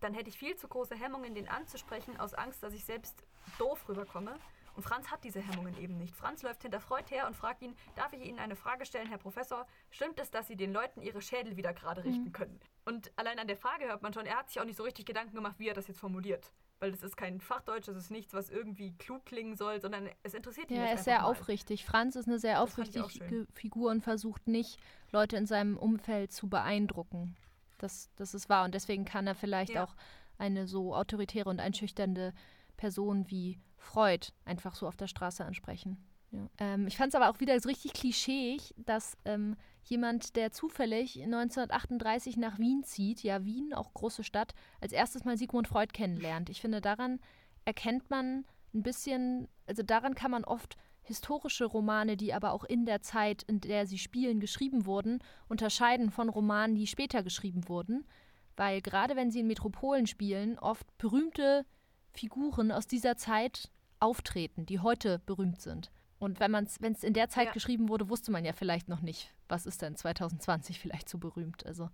Dann 0.00 0.14
hätte 0.14 0.28
ich 0.28 0.38
viel 0.38 0.54
zu 0.54 0.68
große 0.68 0.94
Hemmungen, 0.94 1.34
den 1.34 1.48
anzusprechen, 1.48 2.18
aus 2.18 2.34
Angst, 2.34 2.62
dass 2.62 2.72
ich 2.72 2.84
selbst 2.84 3.24
doof 3.58 3.88
rüberkomme. 3.88 4.38
Und 4.76 4.84
Franz 4.84 5.10
hat 5.10 5.24
diese 5.24 5.40
Hemmungen 5.40 5.76
eben 5.78 5.98
nicht. 5.98 6.14
Franz 6.14 6.42
läuft 6.42 6.62
hinter 6.62 6.78
Freud 6.78 7.06
her 7.10 7.26
und 7.26 7.34
fragt 7.34 7.62
ihn, 7.62 7.74
darf 7.96 8.12
ich 8.12 8.24
Ihnen 8.24 8.38
eine 8.38 8.54
Frage 8.54 8.86
stellen, 8.86 9.08
Herr 9.08 9.18
Professor? 9.18 9.66
Stimmt 9.90 10.20
es, 10.20 10.30
dass 10.30 10.46
Sie 10.46 10.54
den 10.54 10.72
Leuten 10.72 11.02
ihre 11.02 11.20
Schädel 11.20 11.56
wieder 11.56 11.74
gerade 11.74 12.04
richten 12.04 12.26
mhm. 12.26 12.32
können? 12.32 12.60
Und 12.84 13.10
allein 13.16 13.40
an 13.40 13.48
der 13.48 13.56
Frage 13.56 13.86
hört 13.86 14.02
man 14.02 14.12
schon, 14.12 14.24
er 14.24 14.36
hat 14.36 14.48
sich 14.48 14.60
auch 14.60 14.64
nicht 14.64 14.76
so 14.76 14.84
richtig 14.84 15.04
Gedanken 15.04 15.34
gemacht, 15.34 15.56
wie 15.58 15.66
er 15.66 15.74
das 15.74 15.88
jetzt 15.88 15.98
formuliert 15.98 16.52
weil 16.80 16.90
das 16.90 17.02
ist 17.02 17.16
kein 17.16 17.40
Fachdeutsch, 17.40 17.88
das 17.88 17.96
ist 17.96 18.10
nichts, 18.10 18.32
was 18.34 18.50
irgendwie 18.50 18.92
klug 18.92 19.24
klingen 19.26 19.56
soll, 19.56 19.80
sondern 19.80 20.08
es 20.22 20.34
interessiert 20.34 20.70
ihn. 20.70 20.76
Ja, 20.76 20.84
er 20.84 20.94
ist 20.94 21.04
sehr 21.04 21.20
mal. 21.20 21.26
aufrichtig. 21.26 21.84
Franz 21.84 22.16
ist 22.16 22.28
eine 22.28 22.38
sehr 22.38 22.62
aufrichtige 22.62 23.46
Figur 23.52 23.90
und 23.90 24.02
versucht 24.02 24.46
nicht, 24.46 24.78
Leute 25.10 25.36
in 25.36 25.46
seinem 25.46 25.76
Umfeld 25.76 26.32
zu 26.32 26.48
beeindrucken. 26.48 27.36
Das, 27.78 28.10
das 28.16 28.34
ist 28.34 28.48
wahr 28.48 28.64
und 28.64 28.74
deswegen 28.74 29.04
kann 29.04 29.26
er 29.26 29.34
vielleicht 29.34 29.74
ja. 29.74 29.84
auch 29.84 29.94
eine 30.36 30.66
so 30.66 30.94
autoritäre 30.94 31.48
und 31.48 31.60
einschüchternde 31.60 32.32
Person 32.76 33.28
wie 33.28 33.58
Freud 33.76 34.28
einfach 34.44 34.74
so 34.74 34.86
auf 34.86 34.96
der 34.96 35.06
Straße 35.06 35.44
ansprechen. 35.44 35.96
Ähm, 36.58 36.86
ich 36.86 36.96
fand 36.96 37.08
es 37.08 37.14
aber 37.14 37.30
auch 37.30 37.40
wieder 37.40 37.58
so 37.60 37.68
richtig 37.68 37.92
klischeeig, 37.92 38.74
dass 38.76 39.16
ähm, 39.24 39.56
jemand, 39.84 40.36
der 40.36 40.52
zufällig 40.52 41.22
1938 41.22 42.36
nach 42.36 42.58
Wien 42.58 42.84
zieht, 42.84 43.22
ja 43.22 43.44
Wien, 43.44 43.72
auch 43.72 43.94
große 43.94 44.24
Stadt, 44.24 44.54
als 44.80 44.92
erstes 44.92 45.24
mal 45.24 45.38
Sigmund 45.38 45.68
Freud 45.68 45.92
kennenlernt. 45.92 46.50
Ich 46.50 46.60
finde, 46.60 46.80
daran 46.80 47.20
erkennt 47.64 48.10
man 48.10 48.44
ein 48.74 48.82
bisschen, 48.82 49.48
also 49.66 49.82
daran 49.82 50.14
kann 50.14 50.30
man 50.30 50.44
oft 50.44 50.76
historische 51.02 51.64
Romane, 51.64 52.18
die 52.18 52.34
aber 52.34 52.52
auch 52.52 52.64
in 52.64 52.84
der 52.84 53.00
Zeit, 53.00 53.42
in 53.44 53.60
der 53.60 53.86
sie 53.86 53.98
spielen, 53.98 54.40
geschrieben 54.40 54.84
wurden, 54.84 55.20
unterscheiden 55.48 56.10
von 56.10 56.28
Romanen, 56.28 56.76
die 56.76 56.86
später 56.86 57.22
geschrieben 57.22 57.68
wurden. 57.68 58.06
Weil 58.56 58.82
gerade 58.82 59.16
wenn 59.16 59.30
sie 59.30 59.40
in 59.40 59.46
Metropolen 59.46 60.06
spielen, 60.06 60.58
oft 60.58 60.86
berühmte 60.98 61.64
Figuren 62.10 62.72
aus 62.72 62.86
dieser 62.86 63.16
Zeit 63.16 63.70
auftreten, 64.00 64.66
die 64.66 64.80
heute 64.80 65.20
berühmt 65.20 65.62
sind. 65.62 65.90
Und 66.18 66.40
wenn 66.40 66.54
es 66.54 67.04
in 67.04 67.12
der 67.12 67.28
Zeit 67.28 67.46
ja. 67.46 67.52
geschrieben 67.52 67.88
wurde, 67.88 68.08
wusste 68.08 68.32
man 68.32 68.44
ja 68.44 68.52
vielleicht 68.52 68.88
noch 68.88 69.00
nicht, 69.00 69.32
was 69.48 69.66
ist 69.66 69.82
denn 69.82 69.96
2020 69.96 70.80
vielleicht 70.80 71.08
so 71.08 71.18
berühmt. 71.18 71.64
Also 71.64 71.88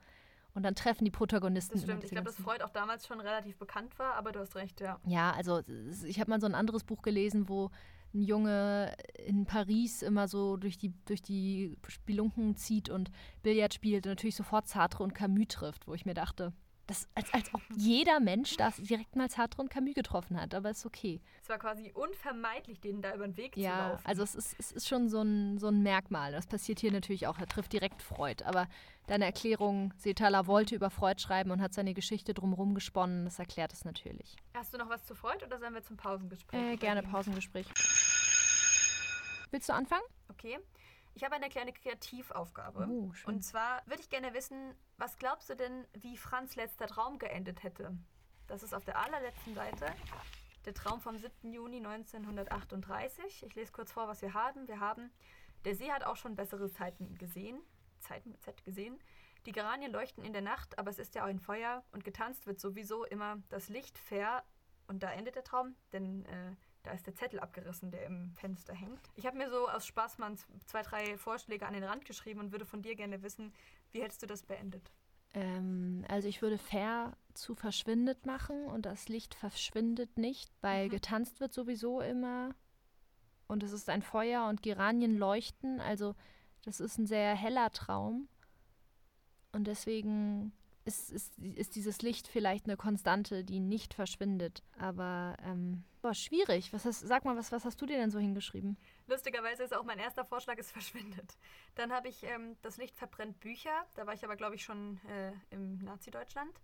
und 0.54 0.62
dann 0.62 0.76
treffen 0.76 1.04
die 1.04 1.10
Protagonisten. 1.10 1.74
Das 1.74 1.82
stimmt. 1.82 2.04
Ich 2.04 2.10
glaube, 2.10 2.26
dass 2.26 2.36
Freud 2.36 2.62
auch 2.62 2.70
damals 2.70 3.06
schon 3.06 3.20
relativ 3.20 3.58
bekannt 3.58 3.98
war, 3.98 4.14
aber 4.14 4.30
du 4.30 4.38
hast 4.38 4.54
recht, 4.54 4.80
ja. 4.80 5.00
Ja, 5.04 5.32
also 5.32 5.62
ich 6.06 6.20
habe 6.20 6.30
mal 6.30 6.40
so 6.40 6.46
ein 6.46 6.54
anderes 6.54 6.84
Buch 6.84 7.02
gelesen, 7.02 7.48
wo 7.48 7.70
ein 8.14 8.22
Junge 8.22 8.94
in 9.26 9.46
Paris 9.46 10.02
immer 10.02 10.28
so 10.28 10.56
durch 10.56 10.78
die, 10.78 10.92
durch 11.06 11.20
die 11.20 11.76
Spelunken 11.88 12.56
zieht 12.56 12.88
und 12.88 13.10
Billard 13.42 13.74
spielt 13.74 14.06
und 14.06 14.12
natürlich 14.12 14.36
sofort 14.36 14.68
Sartre 14.68 15.02
und 15.02 15.14
Camus 15.14 15.48
trifft, 15.48 15.88
wo 15.88 15.94
ich 15.94 16.06
mir 16.06 16.14
dachte, 16.14 16.52
das, 16.86 17.08
als, 17.14 17.32
als 17.32 17.54
ob 17.54 17.62
jeder 17.76 18.20
Mensch 18.20 18.56
das 18.56 18.76
direkt 18.76 19.16
mal 19.16 19.30
Sartre 19.30 19.62
und 19.62 19.70
Camus 19.70 19.94
getroffen 19.94 20.40
hat, 20.40 20.54
aber 20.54 20.70
ist 20.70 20.84
okay. 20.84 21.20
Es 21.42 21.48
war 21.48 21.58
quasi 21.58 21.92
unvermeidlich, 21.92 22.80
denen 22.80 23.00
da 23.00 23.14
über 23.14 23.26
den 23.26 23.36
Weg 23.36 23.56
ja, 23.56 23.70
zu 23.70 23.78
laufen. 23.78 24.02
Ja, 24.02 24.08
also 24.08 24.22
es 24.22 24.34
ist, 24.34 24.56
es 24.58 24.72
ist 24.72 24.88
schon 24.88 25.08
so 25.08 25.22
ein, 25.22 25.58
so 25.58 25.68
ein 25.68 25.82
Merkmal. 25.82 26.32
Das 26.32 26.46
passiert 26.46 26.80
hier 26.80 26.92
natürlich 26.92 27.26
auch. 27.26 27.38
Er 27.38 27.46
trifft 27.46 27.72
direkt 27.72 28.02
Freud. 28.02 28.44
Aber 28.44 28.68
deine 29.06 29.24
Erklärung, 29.24 29.94
Setala 29.96 30.46
wollte 30.46 30.74
über 30.74 30.90
Freud 30.90 31.20
schreiben 31.20 31.50
und 31.50 31.60
hat 31.60 31.72
seine 31.72 31.94
Geschichte 31.94 32.34
drumherum 32.34 32.74
gesponnen, 32.74 33.24
das 33.24 33.38
erklärt 33.38 33.72
es 33.72 33.84
natürlich. 33.84 34.36
Hast 34.54 34.74
du 34.74 34.78
noch 34.78 34.88
was 34.88 35.04
zu 35.04 35.14
Freud 35.14 35.44
oder 35.44 35.58
sollen 35.58 35.74
wir 35.74 35.82
zum 35.82 35.96
Pausengespräch? 35.96 36.60
Äh, 36.60 36.76
gerne 36.76 37.02
Pausengespräch. 37.02 37.66
Willst 39.50 39.68
du 39.68 39.72
anfangen? 39.72 40.04
Okay. 40.28 40.58
Ich 41.14 41.22
habe 41.22 41.36
eine 41.36 41.48
kleine 41.48 41.72
Kreativaufgabe. 41.72 42.88
Oh, 42.90 43.12
und 43.26 43.42
zwar 43.44 43.82
würde 43.86 44.02
ich 44.02 44.10
gerne 44.10 44.34
wissen, 44.34 44.74
was 44.98 45.16
glaubst 45.16 45.48
du 45.48 45.54
denn, 45.54 45.86
wie 45.92 46.16
Franz 46.16 46.56
letzter 46.56 46.88
Traum 46.88 47.18
geendet 47.18 47.62
hätte? 47.62 47.96
Das 48.48 48.62
ist 48.62 48.74
auf 48.74 48.84
der 48.84 48.98
allerletzten 48.98 49.54
Seite. 49.54 49.86
Der 50.64 50.74
Traum 50.74 51.00
vom 51.00 51.16
7. 51.16 51.52
Juni 51.52 51.76
1938. 51.76 53.44
Ich 53.44 53.54
lese 53.54 53.72
kurz 53.72 53.92
vor, 53.92 54.08
was 54.08 54.22
wir 54.22 54.34
haben. 54.34 54.66
Wir 54.66 54.80
haben, 54.80 55.12
der 55.64 55.76
See 55.76 55.90
hat 55.90 56.04
auch 56.04 56.16
schon 56.16 56.34
bessere 56.34 56.70
Zeiten 56.70 57.16
gesehen. 57.16 57.60
Zeiten 58.00 58.30
mit 58.30 58.42
Z 58.42 58.64
gesehen. 58.64 58.98
Die 59.46 59.52
Geranien 59.52 59.92
leuchten 59.92 60.24
in 60.24 60.32
der 60.32 60.42
Nacht, 60.42 60.78
aber 60.78 60.90
es 60.90 60.98
ist 60.98 61.14
ja 61.14 61.24
auch 61.24 61.28
ein 61.28 61.38
Feuer 61.38 61.84
und 61.92 62.04
getanzt 62.04 62.46
wird 62.46 62.58
sowieso 62.58 63.04
immer 63.04 63.42
das 63.50 63.68
Licht 63.68 63.98
fair. 63.98 64.42
Und 64.86 65.02
da 65.02 65.10
endet 65.12 65.36
der 65.36 65.44
Traum, 65.44 65.76
denn 65.92 66.24
äh, 66.26 66.56
Da 66.84 66.92
ist 66.92 67.06
der 67.06 67.14
Zettel 67.14 67.40
abgerissen, 67.40 67.90
der 67.90 68.04
im 68.04 68.30
Fenster 68.34 68.74
hängt. 68.74 69.00
Ich 69.16 69.26
habe 69.26 69.38
mir 69.38 69.50
so 69.50 69.68
aus 69.68 69.86
Spaß 69.86 70.18
mal 70.18 70.36
zwei, 70.66 70.82
drei 70.82 71.16
Vorschläge 71.16 71.66
an 71.66 71.72
den 71.72 71.82
Rand 71.82 72.04
geschrieben 72.04 72.40
und 72.40 72.52
würde 72.52 72.66
von 72.66 72.82
dir 72.82 72.94
gerne 72.94 73.22
wissen, 73.22 73.52
wie 73.92 74.02
hättest 74.02 74.22
du 74.22 74.26
das 74.26 74.42
beendet? 74.42 74.92
Ähm, 75.32 76.04
also 76.08 76.28
ich 76.28 76.42
würde 76.42 76.58
fair 76.58 77.16
zu 77.32 77.54
verschwindet 77.54 78.26
machen 78.26 78.66
und 78.66 78.84
das 78.84 79.08
Licht 79.08 79.34
verschwindet 79.34 80.18
nicht, 80.18 80.52
weil 80.60 80.86
mhm. 80.86 80.90
getanzt 80.90 81.40
wird 81.40 81.54
sowieso 81.54 82.00
immer 82.00 82.54
und 83.48 83.62
es 83.62 83.72
ist 83.72 83.88
ein 83.88 84.02
Feuer 84.02 84.46
und 84.46 84.62
Geranien 84.62 85.16
leuchten. 85.16 85.80
Also 85.80 86.14
das 86.64 86.80
ist 86.80 86.98
ein 86.98 87.06
sehr 87.06 87.34
heller 87.34 87.70
Traum 87.72 88.28
und 89.52 89.66
deswegen 89.66 90.52
ist, 90.84 91.10
ist, 91.10 91.38
ist 91.38 91.76
dieses 91.76 92.02
Licht 92.02 92.28
vielleicht 92.28 92.66
eine 92.66 92.76
Konstante, 92.76 93.44
die 93.44 93.60
nicht 93.60 93.94
verschwindet. 93.94 94.62
Aber 94.78 95.36
ähm, 95.42 95.84
boah, 96.02 96.14
schwierig. 96.14 96.72
Was 96.72 96.84
hast, 96.84 97.00
sag 97.00 97.24
mal, 97.24 97.36
was, 97.36 97.52
was 97.52 97.64
hast 97.64 97.80
du 97.80 97.86
dir 97.86 97.96
denn 97.96 98.10
so 98.10 98.18
hingeschrieben? 98.18 98.76
Lustigerweise 99.06 99.62
ist 99.62 99.74
auch 99.74 99.84
mein 99.84 99.98
erster 99.98 100.24
Vorschlag, 100.24 100.58
es 100.58 100.70
verschwindet. 100.72 101.38
Dann 101.74 101.92
habe 101.92 102.08
ich 102.08 102.22
ähm, 102.24 102.56
das 102.62 102.76
Licht 102.76 102.96
verbrennt 102.96 103.40
Bücher. 103.40 103.86
Da 103.94 104.06
war 104.06 104.14
ich 104.14 104.24
aber, 104.24 104.36
glaube 104.36 104.54
ich, 104.56 104.64
schon 104.64 105.00
äh, 105.08 105.32
im 105.50 105.78
Nazi-Deutschland. 105.78 106.60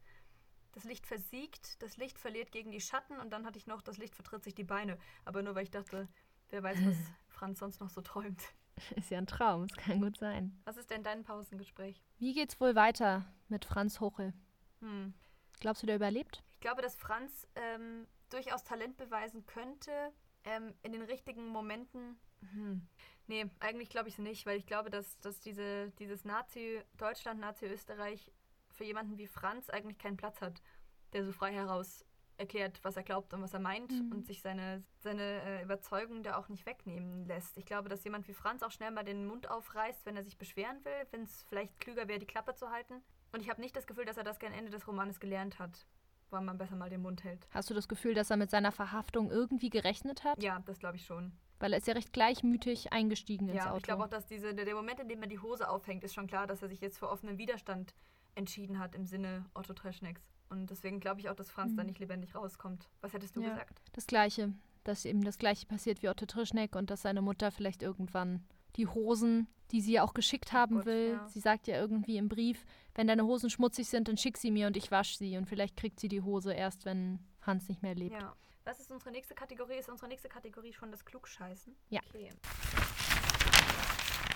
Das 0.73 0.85
Licht 0.85 1.07
versiegt, 1.07 1.83
das 1.83 1.97
Licht 1.97 2.19
verliert 2.19 2.53
gegen 2.53 2.71
die 2.71 2.81
Schatten 2.81 3.19
und 3.19 3.31
dann 3.31 3.45
hatte 3.45 3.59
ich 3.59 3.67
noch, 3.67 3.83
das 3.83 3.99
Licht 3.99 4.15
vertritt 4.15 4.45
sich 4.45 4.55
die 4.55 4.65
Beine. 4.65 4.99
Aber 5.25 5.43
nur 5.43 5.57
weil 5.57 5.65
ich 5.65 5.71
dachte, 5.71 6.09
wer 6.51 6.63
weiß, 6.63 6.79
was 6.85 6.97
Franz 7.29 7.59
sonst 7.59 7.81
noch 7.81 7.89
so 7.91 8.03
träumt. 8.03 8.41
Ist 8.97 9.11
ja 9.11 9.19
ein 9.19 9.27
Traum, 9.27 9.65
es 9.65 9.77
kann 9.77 10.01
gut 10.01 10.17
sein. 10.17 10.59
Was 10.65 10.77
ist 10.77 10.91
denn 10.91 11.03
dein 11.03 11.25
Pausengespräch? 11.25 12.03
Wie 12.19 12.33
geht's 12.33 12.61
wohl 12.61 12.75
weiter 12.75 13.25
mit 13.49 13.65
Franz 13.65 14.01
Hochel? 14.01 14.33
Hm. 14.81 15.15
Glaubst 15.61 15.83
du, 15.83 15.87
der 15.87 15.97
überlebt? 15.97 16.43
Ich 16.55 16.61
glaube, 16.61 16.83
dass 16.83 16.97
Franz 16.97 17.47
ähm, 17.55 18.07
durchaus 18.31 18.65
Talent 18.65 18.97
beweisen 18.97 19.45
könnte 19.47 19.91
ähm, 20.45 20.75
in 20.83 20.93
den 20.93 21.03
richtigen 21.03 21.47
Momenten. 21.49 22.19
Hm. 22.53 22.87
Nee, 23.27 23.47
eigentlich 23.61 23.91
glaube 23.91 24.09
ich 24.09 24.15
es 24.15 24.19
nicht, 24.19 24.47
weil 24.47 24.59
ich 24.59 24.67
glaube, 24.67 24.91
dass, 24.91 25.19
dass 25.21 25.41
diese, 25.41 25.91
dieses 25.99 26.25
Nazi-Deutschland, 26.25 27.41
Nazi-Österreich 27.41 28.33
für 28.71 28.85
jemanden 28.85 29.19
wie 29.19 29.27
Franz 29.27 29.71
eigentlich 29.71 29.99
keinen 29.99 30.17
Platz 30.17 30.41
hat, 30.41 30.63
der 31.13 31.25
so 31.25 31.33
frei 31.33 31.53
heraus 31.53 32.05
erklärt, 32.41 32.81
was 32.83 32.97
er 32.97 33.03
glaubt 33.03 33.33
und 33.33 33.43
was 33.43 33.55
er 33.55 33.61
meint 33.61 33.93
mhm. 33.93 34.13
und 34.13 34.27
sich 34.27 34.43
seine, 34.43 34.83
seine 34.99 35.43
äh, 35.43 35.63
Überzeugung 35.63 36.23
da 36.23 36.37
auch 36.37 36.49
nicht 36.49 36.67
wegnehmen 36.67 37.27
lässt. 37.27 37.57
Ich 37.57 37.67
glaube, 37.67 37.89
dass 37.89 38.03
jemand 38.03 38.27
wie 38.27 38.35
Franz 38.35 38.63
auch 38.63 38.71
schnell 38.71 38.91
mal 38.91 39.05
den 39.05 39.27
Mund 39.27 39.51
aufreißt, 39.51 40.05
wenn 40.07 40.17
er 40.17 40.25
sich 40.25 40.39
beschweren 40.39 40.85
will, 40.85 41.07
wenn 41.11 41.23
es 41.23 41.45
vielleicht 41.49 41.79
klüger 41.79 42.09
wäre, 42.09 42.19
die 42.19 42.27
Klappe 42.27 42.55
zu 42.55 42.71
halten. 42.71 43.03
Und 43.33 43.41
ich 43.41 43.51
habe 43.51 43.61
nicht 43.61 43.77
das 43.77 43.87
Gefühl, 43.87 44.05
dass 44.05 44.17
er 44.17 44.25
das 44.25 44.41
gern 44.41 44.53
Ende 44.53 44.71
des 44.71 44.89
Romanes 44.89 45.21
gelernt 45.21 45.59
hat, 45.59 45.87
weil 46.31 46.41
man 46.41 46.59
besser 46.59 46.77
mal 46.77 46.91
den 46.91 47.03
Mund 47.03 47.23
hält. 47.23 47.47
Hast 47.51 47.71
du 47.71 47.75
das 47.75 47.87
Gefühl, 47.87 48.15
dass 48.15 48.31
er 48.31 48.37
mit 48.37 48.51
seiner 48.51 48.73
Verhaftung 48.73 49.31
irgendwie 49.31 49.71
gerechnet 49.71 50.25
hat? 50.25 50.43
Ja, 50.43 50.61
das 50.67 50.79
glaube 50.79 50.97
ich 50.97 51.07
schon. 51.07 51.33
Weil 51.61 51.75
er 51.75 51.79
ist 51.79 51.87
ja 51.87 51.95
recht 51.95 52.13
gleichmütig 52.13 52.93
eingestiegen 52.93 53.49
ins 53.49 53.59
ja, 53.59 53.69
Auto. 53.69 53.77
ich 53.77 53.83
glaube 53.83 54.05
auch, 54.05 54.09
dass 54.09 54.27
diese, 54.27 54.55
der 54.55 54.75
Moment, 54.75 54.99
in 54.99 55.09
dem 55.09 55.23
er 55.23 55.29
die 55.29 55.39
Hose 55.39 55.69
aufhängt, 55.69 56.03
ist 56.05 56.15
schon 56.15 56.27
klar, 56.27 56.47
dass 56.47 56.63
er 56.63 56.69
sich 56.69 56.81
jetzt 56.81 56.99
für 56.99 57.09
offenen 57.09 57.37
Widerstand 57.37 57.95
entschieden 58.35 58.79
hat 58.79 58.95
im 58.95 59.05
Sinne 59.05 59.45
Otto 59.55 59.75
Treschnecks. 59.75 60.23
Und 60.51 60.69
deswegen 60.69 60.99
glaube 61.01 61.21
ich 61.21 61.31
auch, 61.31 61.37
dass 61.37 61.51
Franz 61.51 61.73
mhm. 61.73 61.77
da 61.77 61.85
nicht 61.85 62.01
lebendig 62.01 62.35
rauskommt. 62.35 62.89
Was 63.01 63.13
hättest 63.13 63.37
du 63.37 63.41
ja, 63.41 63.51
gesagt? 63.51 63.81
Das 63.93 64.07
Gleiche. 64.07 64.53
Dass 64.85 65.05
eben 65.05 65.23
das 65.23 65.39
Gleiche 65.39 65.67
passiert 65.67 66.03
wie 66.03 66.09
Otto 66.09 66.27
Trischneck 66.27 66.75
und 66.75 66.91
dass 66.91 67.03
seine 67.03 67.23
Mutter 67.23 67.51
vielleicht 67.51 67.83
irgendwann 67.83 68.45
die 68.77 68.87
Hosen, 68.87 69.47
die 69.71 69.81
sie 69.81 69.93
ja 69.93 70.03
auch 70.03 70.15
geschickt 70.15 70.53
haben 70.53 70.77
Gott, 70.77 70.87
will. 70.87 71.13
Ja. 71.13 71.29
Sie 71.29 71.41
sagt 71.41 71.69
ja 71.69 71.79
irgendwie 71.79 72.17
im 72.17 72.29
Brief, 72.29 72.65
wenn 72.95 73.07
deine 73.07 73.25
Hosen 73.25 73.51
schmutzig 73.51 73.89
sind, 73.89 74.09
dann 74.09 74.17
schick 74.17 74.37
sie 74.37 74.51
mir 74.51 74.67
und 74.67 74.77
ich 74.77 74.91
wasche 74.91 75.17
sie. 75.17 75.37
Und 75.37 75.47
vielleicht 75.47 75.77
kriegt 75.77 76.01
sie 76.01 76.09
die 76.09 76.23
Hose 76.23 76.53
erst, 76.53 76.85
wenn 76.85 77.21
Hans 77.43 77.69
nicht 77.69 77.83
mehr 77.83 77.95
lebt. 77.95 78.21
Ja. 78.21 78.35
Was 78.65 78.81
ist 78.81 78.91
unsere 78.91 79.11
nächste 79.11 79.35
Kategorie? 79.35 79.79
Ist 79.79 79.89
unsere 79.89 80.09
nächste 80.09 80.29
Kategorie 80.29 80.73
schon 80.73 80.91
das 80.91 81.05
Klugscheißen? 81.05 81.77
Ja. 81.91 82.01
Okay. 82.09 82.31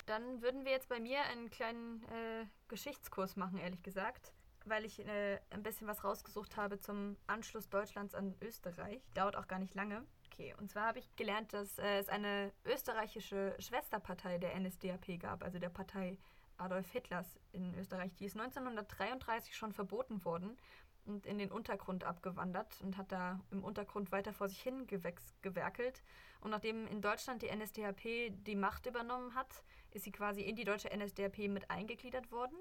Dann 0.06 0.42
würden 0.42 0.64
wir 0.64 0.72
jetzt 0.72 0.88
bei 0.88 1.00
mir 1.00 1.22
einen 1.22 1.50
kleinen 1.50 2.02
äh, 2.04 2.46
Geschichtskurs 2.68 3.36
machen, 3.36 3.58
ehrlich 3.58 3.82
gesagt 3.82 4.32
weil 4.64 4.84
ich 4.84 4.98
äh, 5.00 5.38
ein 5.50 5.62
bisschen 5.62 5.86
was 5.86 6.04
rausgesucht 6.04 6.56
habe 6.56 6.80
zum 6.80 7.16
Anschluss 7.26 7.68
Deutschlands 7.68 8.14
an 8.14 8.34
Österreich. 8.40 9.02
Dauert 9.14 9.36
auch 9.36 9.46
gar 9.46 9.58
nicht 9.58 9.74
lange. 9.74 10.04
Okay, 10.32 10.54
und 10.58 10.70
zwar 10.70 10.88
habe 10.88 10.98
ich 10.98 11.14
gelernt, 11.16 11.52
dass 11.52 11.78
äh, 11.78 11.98
es 11.98 12.08
eine 12.08 12.52
österreichische 12.64 13.54
Schwesterpartei 13.58 14.38
der 14.38 14.58
NSDAP 14.58 15.20
gab, 15.20 15.44
also 15.44 15.58
der 15.58 15.68
Partei 15.68 16.18
Adolf 16.56 16.90
Hitlers 16.90 17.38
in 17.52 17.74
Österreich. 17.78 18.14
Die 18.16 18.26
ist 18.26 18.36
1933 18.36 19.56
schon 19.56 19.72
verboten 19.72 20.24
worden 20.24 20.56
und 21.04 21.26
in 21.26 21.38
den 21.38 21.52
Untergrund 21.52 22.04
abgewandert 22.04 22.80
und 22.82 22.96
hat 22.96 23.12
da 23.12 23.40
im 23.50 23.62
Untergrund 23.62 24.12
weiter 24.12 24.32
vor 24.32 24.48
sich 24.48 24.60
hin 24.60 24.86
gewerkelt. 24.86 26.02
Und 26.40 26.50
nachdem 26.50 26.86
in 26.88 27.00
Deutschland 27.00 27.42
die 27.42 27.54
NSDAP 27.54 28.32
die 28.44 28.56
Macht 28.56 28.86
übernommen 28.86 29.34
hat, 29.34 29.62
ist 29.90 30.04
sie 30.04 30.12
quasi 30.12 30.42
in 30.42 30.56
die 30.56 30.64
deutsche 30.64 30.90
NSDAP 30.94 31.38
mit 31.48 31.70
eingegliedert 31.70 32.30
worden. 32.32 32.56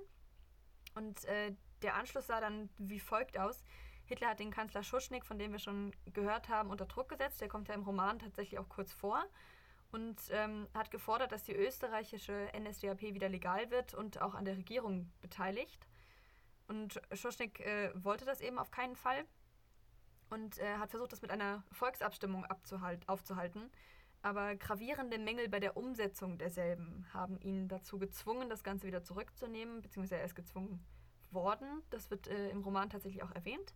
Und 0.95 1.25
äh, 1.25 1.55
der 1.83 1.95
Anschluss 1.95 2.27
sah 2.27 2.39
dann 2.39 2.69
wie 2.77 2.99
folgt 2.99 3.37
aus. 3.37 3.63
Hitler 4.05 4.29
hat 4.29 4.39
den 4.39 4.51
Kanzler 4.51 4.83
Schuschnigg, 4.83 5.25
von 5.25 5.39
dem 5.39 5.51
wir 5.51 5.59
schon 5.59 5.91
gehört 6.13 6.49
haben, 6.49 6.69
unter 6.69 6.85
Druck 6.85 7.09
gesetzt. 7.09 7.41
Der 7.41 7.47
kommt 7.47 7.67
ja 7.67 7.73
im 7.73 7.83
Roman 7.83 8.19
tatsächlich 8.19 8.59
auch 8.59 8.69
kurz 8.69 8.91
vor 8.91 9.23
und 9.91 10.19
ähm, 10.31 10.67
hat 10.73 10.91
gefordert, 10.91 11.31
dass 11.31 11.43
die 11.43 11.55
österreichische 11.55 12.49
NSDAP 12.57 13.01
wieder 13.01 13.29
legal 13.29 13.69
wird 13.71 13.93
und 13.93 14.21
auch 14.21 14.33
an 14.33 14.45
der 14.45 14.57
Regierung 14.57 15.11
beteiligt. 15.21 15.87
Und 16.67 17.01
Schuschnigg 17.13 17.63
äh, 17.63 17.91
wollte 17.95 18.25
das 18.25 18.41
eben 18.41 18.57
auf 18.57 18.71
keinen 18.71 18.95
Fall 18.95 19.23
und 20.29 20.57
äh, 20.57 20.77
hat 20.77 20.89
versucht, 20.89 21.11
das 21.11 21.21
mit 21.21 21.31
einer 21.31 21.63
Volksabstimmung 21.71 22.45
aufzuhalten. 23.07 23.71
Aber 24.21 24.55
gravierende 24.55 25.19
Mängel 25.19 25.49
bei 25.49 25.59
der 25.59 25.77
Umsetzung 25.77 26.37
derselben 26.37 27.05
haben 27.13 27.39
ihn 27.41 27.67
dazu 27.67 27.99
gezwungen, 27.99 28.49
das 28.49 28.63
Ganze 28.63 28.87
wieder 28.87 29.03
zurückzunehmen, 29.03 29.81
beziehungsweise 29.81 30.19
er 30.19 30.25
ist 30.25 30.35
gezwungen 30.35 30.83
worden. 31.33 31.81
Das 31.89 32.09
wird 32.09 32.27
äh, 32.27 32.49
im 32.49 32.61
Roman 32.61 32.89
tatsächlich 32.89 33.23
auch 33.23 33.31
erwähnt. 33.31 33.73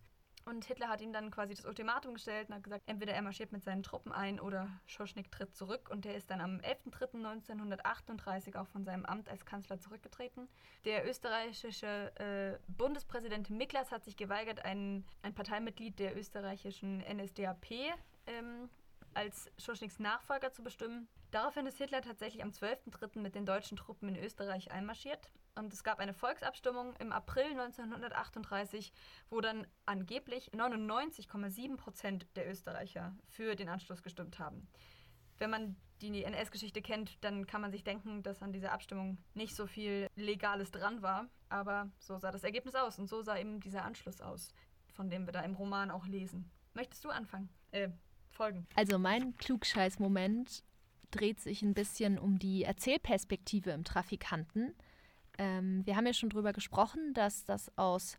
Und 0.48 0.64
Hitler 0.64 0.88
hat 0.88 1.02
ihm 1.02 1.12
dann 1.12 1.30
quasi 1.30 1.54
das 1.54 1.66
Ultimatum 1.66 2.14
gestellt 2.14 2.48
und 2.48 2.54
hat 2.54 2.62
gesagt, 2.62 2.84
entweder 2.86 3.12
er 3.12 3.20
marschiert 3.20 3.52
mit 3.52 3.62
seinen 3.62 3.82
Truppen 3.82 4.12
ein 4.12 4.40
oder 4.40 4.70
Schoschnik 4.86 5.30
tritt 5.30 5.54
zurück. 5.54 5.90
Und 5.90 6.06
der 6.06 6.16
ist 6.16 6.30
dann 6.30 6.40
am 6.40 6.56
11.03.1938 6.60 8.58
auch 8.58 8.66
von 8.66 8.82
seinem 8.82 9.04
Amt 9.04 9.28
als 9.28 9.44
Kanzler 9.44 9.78
zurückgetreten. 9.78 10.48
Der 10.86 11.06
österreichische 11.06 12.12
äh, 12.18 12.58
Bundespräsident 12.66 13.50
Miklas 13.50 13.92
hat 13.92 14.04
sich 14.04 14.16
geweigert, 14.16 14.64
ein, 14.64 15.04
ein 15.20 15.34
Parteimitglied 15.34 15.98
der 15.98 16.16
österreichischen 16.16 17.00
NSDAP 17.00 17.70
ähm, 18.26 18.70
als 19.12 19.50
Schoschniks 19.58 19.98
Nachfolger 19.98 20.50
zu 20.52 20.62
bestimmen. 20.62 21.08
Daraufhin 21.30 21.66
ist 21.66 21.76
Hitler 21.76 22.00
tatsächlich 22.00 22.42
am 22.42 22.50
12.03. 22.50 23.20
mit 23.20 23.34
den 23.34 23.44
deutschen 23.44 23.76
Truppen 23.76 24.08
in 24.08 24.16
Österreich 24.16 24.70
einmarschiert. 24.70 25.30
Und 25.56 25.72
es 25.72 25.84
gab 25.84 25.98
eine 25.98 26.14
Volksabstimmung 26.14 26.94
im 26.96 27.12
April 27.12 27.50
1938, 27.50 28.92
wo 29.28 29.40
dann 29.40 29.66
angeblich 29.84 30.50
99,7 30.52 31.76
Prozent 31.76 32.26
der 32.36 32.48
Österreicher 32.48 33.14
für 33.26 33.56
den 33.56 33.68
Anschluss 33.68 34.02
gestimmt 34.02 34.38
haben. 34.38 34.68
Wenn 35.36 35.50
man 35.50 35.76
die 36.00 36.24
NS-Geschichte 36.24 36.80
kennt, 36.80 37.22
dann 37.22 37.46
kann 37.46 37.60
man 37.60 37.72
sich 37.72 37.84
denken, 37.84 38.22
dass 38.22 38.42
an 38.42 38.52
dieser 38.52 38.72
Abstimmung 38.72 39.18
nicht 39.34 39.54
so 39.54 39.66
viel 39.66 40.06
Legales 40.14 40.70
dran 40.70 41.02
war. 41.02 41.28
Aber 41.48 41.90
so 41.98 42.16
sah 42.18 42.30
das 42.30 42.44
Ergebnis 42.44 42.74
aus 42.74 42.98
und 42.98 43.08
so 43.08 43.20
sah 43.20 43.36
eben 43.36 43.60
dieser 43.60 43.84
Anschluss 43.84 44.20
aus, 44.20 44.54
von 44.94 45.10
dem 45.10 45.26
wir 45.26 45.32
da 45.32 45.40
im 45.40 45.54
Roman 45.54 45.90
auch 45.90 46.06
lesen. 46.06 46.50
Möchtest 46.72 47.04
du 47.04 47.10
anfangen? 47.10 47.50
Äh, 47.72 47.90
folgen. 48.30 48.66
Also 48.76 48.98
mein 48.98 49.36
Klugscheiß-Moment 49.36 50.62
dreht 51.10 51.40
sich 51.40 51.62
ein 51.62 51.74
bisschen 51.74 52.18
um 52.18 52.38
die 52.38 52.64
Erzählperspektive 52.64 53.70
im 53.70 53.84
Trafikanten. 53.84 54.74
Ähm, 55.38 55.84
wir 55.86 55.96
haben 55.96 56.06
ja 56.06 56.12
schon 56.12 56.30
darüber 56.30 56.52
gesprochen, 56.52 57.14
dass 57.14 57.44
das 57.44 57.76
aus 57.76 58.18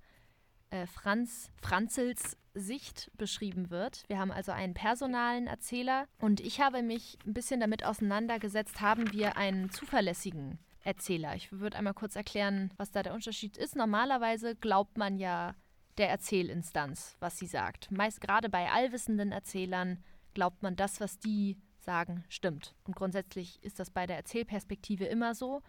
äh, 0.69 0.85
Franz 0.87 1.51
Franzels 1.61 2.37
Sicht 2.53 3.11
beschrieben 3.17 3.69
wird. 3.69 4.03
Wir 4.07 4.19
haben 4.19 4.31
also 4.31 4.51
einen 4.51 4.73
personalen 4.73 5.47
Erzähler 5.47 6.07
und 6.19 6.39
ich 6.41 6.61
habe 6.61 6.83
mich 6.83 7.17
ein 7.25 7.33
bisschen 7.33 7.59
damit 7.59 7.85
auseinandergesetzt, 7.85 8.81
haben 8.81 9.11
wir 9.13 9.37
einen 9.37 9.69
zuverlässigen 9.69 10.59
Erzähler. 10.83 11.35
Ich 11.35 11.51
würde 11.51 11.77
einmal 11.77 11.93
kurz 11.93 12.15
erklären, 12.15 12.71
was 12.77 12.91
da 12.91 13.03
der 13.03 13.13
Unterschied 13.13 13.57
ist. 13.57 13.75
Normalerweise 13.75 14.55
glaubt 14.55 14.97
man 14.97 15.17
ja 15.17 15.55
der 15.97 16.09
Erzählinstanz, 16.09 17.17
was 17.19 17.37
sie 17.37 17.47
sagt. 17.47 17.91
Meist 17.91 18.21
gerade 18.21 18.49
bei 18.49 18.71
allwissenden 18.71 19.31
Erzählern 19.31 20.03
glaubt 20.33 20.63
man 20.63 20.75
das, 20.75 21.01
was 21.01 21.19
die 21.19 21.57
sagen, 21.83 22.23
stimmt. 22.29 22.75
Und 22.85 22.95
grundsätzlich 22.95 23.63
ist 23.63 23.79
das 23.79 23.89
bei 23.89 24.05
der 24.05 24.17
Erzählperspektive 24.17 25.05
immer 25.05 25.35
so. 25.35 25.61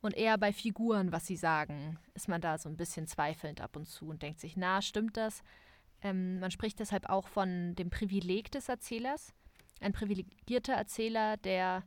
Und 0.00 0.16
eher 0.16 0.38
bei 0.38 0.52
Figuren, 0.52 1.10
was 1.10 1.26
sie 1.26 1.36
sagen, 1.36 1.98
ist 2.14 2.28
man 2.28 2.40
da 2.40 2.56
so 2.58 2.68
ein 2.68 2.76
bisschen 2.76 3.06
zweifelnd 3.06 3.60
ab 3.60 3.76
und 3.76 3.86
zu 3.86 4.08
und 4.08 4.22
denkt 4.22 4.38
sich, 4.38 4.56
na, 4.56 4.80
stimmt 4.80 5.16
das? 5.16 5.42
Ähm, 6.02 6.38
man 6.38 6.50
spricht 6.50 6.78
deshalb 6.78 7.08
auch 7.08 7.26
von 7.26 7.74
dem 7.74 7.90
Privileg 7.90 8.52
des 8.52 8.68
Erzählers. 8.68 9.34
Ein 9.80 9.92
privilegierter 9.92 10.74
Erzähler, 10.74 11.36
der 11.36 11.82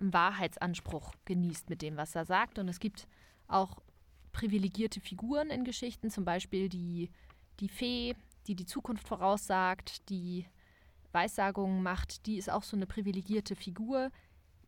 einen 0.00 0.12
Wahrheitsanspruch 0.12 1.12
genießt 1.26 1.68
mit 1.68 1.82
dem, 1.82 1.96
was 1.96 2.14
er 2.14 2.24
sagt. 2.24 2.58
Und 2.58 2.68
es 2.68 2.80
gibt 2.80 3.06
auch 3.46 3.82
privilegierte 4.32 5.00
Figuren 5.00 5.50
in 5.50 5.64
Geschichten, 5.64 6.10
zum 6.10 6.24
Beispiel 6.24 6.68
die, 6.68 7.10
die 7.60 7.68
Fee, 7.68 8.14
die 8.46 8.54
die 8.54 8.66
Zukunft 8.66 9.06
voraussagt, 9.06 10.08
die 10.08 10.46
Weissagungen 11.12 11.82
macht, 11.82 12.26
die 12.26 12.36
ist 12.36 12.50
auch 12.50 12.62
so 12.62 12.76
eine 12.76 12.86
privilegierte 12.86 13.56
Figur, 13.56 14.10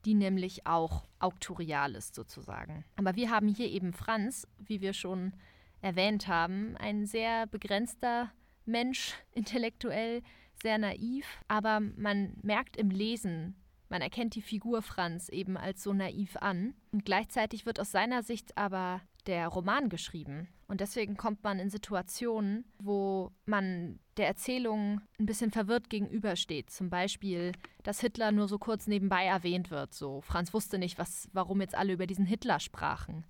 die 0.05 0.15
nämlich 0.15 0.67
auch 0.67 1.05
auktorial 1.19 1.95
ist 1.95 2.15
sozusagen. 2.15 2.85
Aber 2.97 3.17
wir 3.17 3.31
haben 3.31 3.49
hier 3.49 3.69
eben 3.69 3.93
Franz, 3.93 4.47
wie 4.59 4.81
wir 4.81 4.93
schon 4.93 5.35
erwähnt 5.83 6.29
haben, 6.29 6.77
ein 6.79 7.07
sehr 7.07 7.47
begrenzter 7.47 8.33
Mensch, 8.65 9.15
intellektuell, 9.33 10.23
sehr 10.63 10.79
naiv, 10.79 11.27
aber 11.49 11.81
man 11.81 12.35
merkt 12.43 12.77
im 12.77 12.91
Lesen, 12.91 13.57
man 13.89 14.03
erkennt 14.03 14.35
die 14.37 14.43
Figur 14.43 14.83
Franz 14.83 15.29
eben 15.29 15.57
als 15.57 15.83
so 15.83 15.93
naiv 15.93 16.37
an. 16.37 16.75
Und 16.93 17.05
gleichzeitig 17.05 17.67
wird 17.67 17.81
aus 17.81 17.91
seiner 17.91 18.23
Sicht 18.23 18.57
aber 18.57 19.01
der 19.31 19.47
Roman 19.47 19.89
geschrieben. 19.89 20.49
Und 20.67 20.81
deswegen 20.81 21.17
kommt 21.17 21.45
man 21.45 21.61
in 21.61 21.71
Situationen, 21.71 22.65
wo 22.81 23.31
man 23.47 24.01
der 24.17 24.27
Erzählung 24.27 25.01
ein 25.21 25.27
bisschen 25.27 25.53
verwirrt 25.53 25.89
gegenübersteht. 25.89 26.69
Zum 26.69 26.91
Beispiel, 26.91 27.53
dass 27.85 28.01
Hitler 28.01 28.33
nur 28.33 28.49
so 28.49 28.59
kurz 28.59 28.89
nebenbei 28.89 29.25
erwähnt 29.25 29.71
wird. 29.71 29.95
So, 29.95 30.21
Franz 30.21 30.53
wusste 30.53 30.79
nicht, 30.79 30.99
was, 30.99 31.29
warum 31.33 31.61
jetzt 31.61 31.77
alle 31.77 31.93
über 31.93 32.09
diesen 32.09 32.27
Hitler 32.27 32.59
sprachen. 32.59 33.25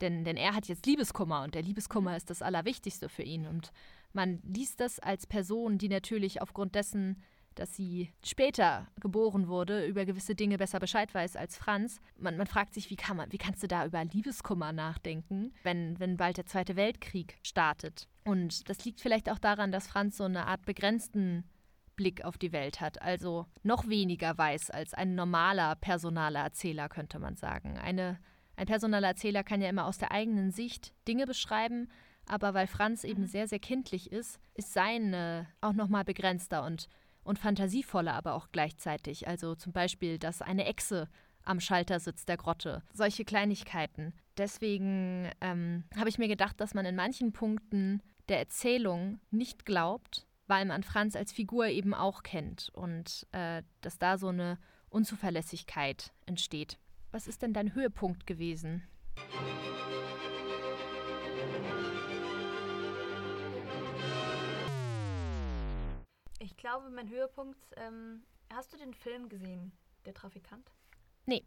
Denn, 0.00 0.24
denn 0.24 0.38
er 0.38 0.54
hat 0.54 0.68
jetzt 0.68 0.86
Liebeskummer 0.86 1.42
und 1.42 1.54
der 1.54 1.62
Liebeskummer 1.62 2.16
ist 2.16 2.30
das 2.30 2.40
Allerwichtigste 2.40 3.10
für 3.10 3.22
ihn. 3.22 3.46
Und 3.46 3.72
man 4.14 4.40
liest 4.42 4.80
das 4.80 4.98
als 4.98 5.26
Person, 5.26 5.76
die 5.76 5.90
natürlich 5.90 6.40
aufgrund 6.40 6.74
dessen 6.74 7.22
dass 7.54 7.74
sie 7.74 8.12
später 8.24 8.86
geboren 9.00 9.48
wurde, 9.48 9.86
über 9.86 10.04
gewisse 10.04 10.34
Dinge 10.34 10.58
besser 10.58 10.80
Bescheid 10.80 11.12
weiß 11.12 11.36
als 11.36 11.56
Franz. 11.56 12.00
Man, 12.18 12.36
man 12.36 12.46
fragt 12.46 12.74
sich, 12.74 12.90
wie, 12.90 12.96
kann 12.96 13.16
man, 13.16 13.32
wie 13.32 13.38
kannst 13.38 13.62
du 13.62 13.68
da 13.68 13.86
über 13.86 14.04
Liebeskummer 14.04 14.72
nachdenken, 14.72 15.52
wenn, 15.62 15.98
wenn 15.98 16.16
bald 16.16 16.36
der 16.36 16.46
Zweite 16.46 16.76
Weltkrieg 16.76 17.38
startet? 17.42 18.08
Und 18.24 18.68
das 18.68 18.84
liegt 18.84 19.00
vielleicht 19.00 19.30
auch 19.30 19.38
daran, 19.38 19.72
dass 19.72 19.88
Franz 19.88 20.16
so 20.16 20.24
eine 20.24 20.46
Art 20.46 20.64
begrenzten 20.64 21.44
Blick 21.96 22.24
auf 22.24 22.38
die 22.38 22.52
Welt 22.52 22.80
hat, 22.80 23.02
also 23.02 23.46
noch 23.62 23.88
weniger 23.88 24.36
weiß 24.36 24.70
als 24.70 24.94
ein 24.94 25.14
normaler 25.14 25.76
personaler 25.76 26.40
Erzähler, 26.40 26.88
könnte 26.88 27.18
man 27.18 27.36
sagen. 27.36 27.78
Eine, 27.78 28.18
ein 28.56 28.66
personaler 28.66 29.08
Erzähler 29.08 29.44
kann 29.44 29.60
ja 29.60 29.68
immer 29.68 29.86
aus 29.86 29.98
der 29.98 30.12
eigenen 30.12 30.50
Sicht 30.50 30.94
Dinge 31.06 31.26
beschreiben, 31.26 31.88
aber 32.26 32.54
weil 32.54 32.66
Franz 32.66 33.04
eben 33.04 33.22
mhm. 33.22 33.26
sehr, 33.26 33.48
sehr 33.48 33.58
kindlich 33.58 34.10
ist, 34.10 34.38
ist 34.54 34.72
seine 34.72 35.48
auch 35.60 35.72
nochmal 35.72 36.04
begrenzter 36.04 36.64
und 36.64 36.88
und 37.24 37.38
fantasievoller 37.38 38.14
aber 38.14 38.34
auch 38.34 38.48
gleichzeitig. 38.52 39.28
Also 39.28 39.54
zum 39.54 39.72
Beispiel, 39.72 40.18
dass 40.18 40.42
eine 40.42 40.66
Echse 40.66 41.08
am 41.44 41.60
Schalter 41.60 42.00
sitzt 42.00 42.28
der 42.28 42.36
Grotte. 42.36 42.82
Solche 42.92 43.24
Kleinigkeiten. 43.24 44.14
Deswegen 44.36 45.30
ähm, 45.40 45.84
habe 45.96 46.08
ich 46.08 46.18
mir 46.18 46.28
gedacht, 46.28 46.60
dass 46.60 46.74
man 46.74 46.86
in 46.86 46.96
manchen 46.96 47.32
Punkten 47.32 48.02
der 48.28 48.38
Erzählung 48.38 49.20
nicht 49.30 49.64
glaubt, 49.66 50.26
weil 50.46 50.64
man 50.64 50.82
Franz 50.82 51.16
als 51.16 51.32
Figur 51.32 51.66
eben 51.66 51.94
auch 51.94 52.22
kennt 52.22 52.70
und 52.74 53.26
äh, 53.32 53.62
dass 53.80 53.98
da 53.98 54.18
so 54.18 54.28
eine 54.28 54.58
Unzuverlässigkeit 54.88 56.12
entsteht. 56.26 56.78
Was 57.10 57.26
ist 57.26 57.42
denn 57.42 57.52
dein 57.52 57.74
Höhepunkt 57.74 58.26
gewesen? 58.26 58.82
Glaube, 66.62 66.88
mein 66.90 67.10
Höhepunkt. 67.10 67.58
Ähm, 67.76 68.24
hast 68.50 68.72
du 68.72 68.78
den 68.78 68.94
Film 68.94 69.28
gesehen, 69.28 69.72
Der 70.06 70.14
Trafikant? 70.14 70.72
Nee. 71.26 71.44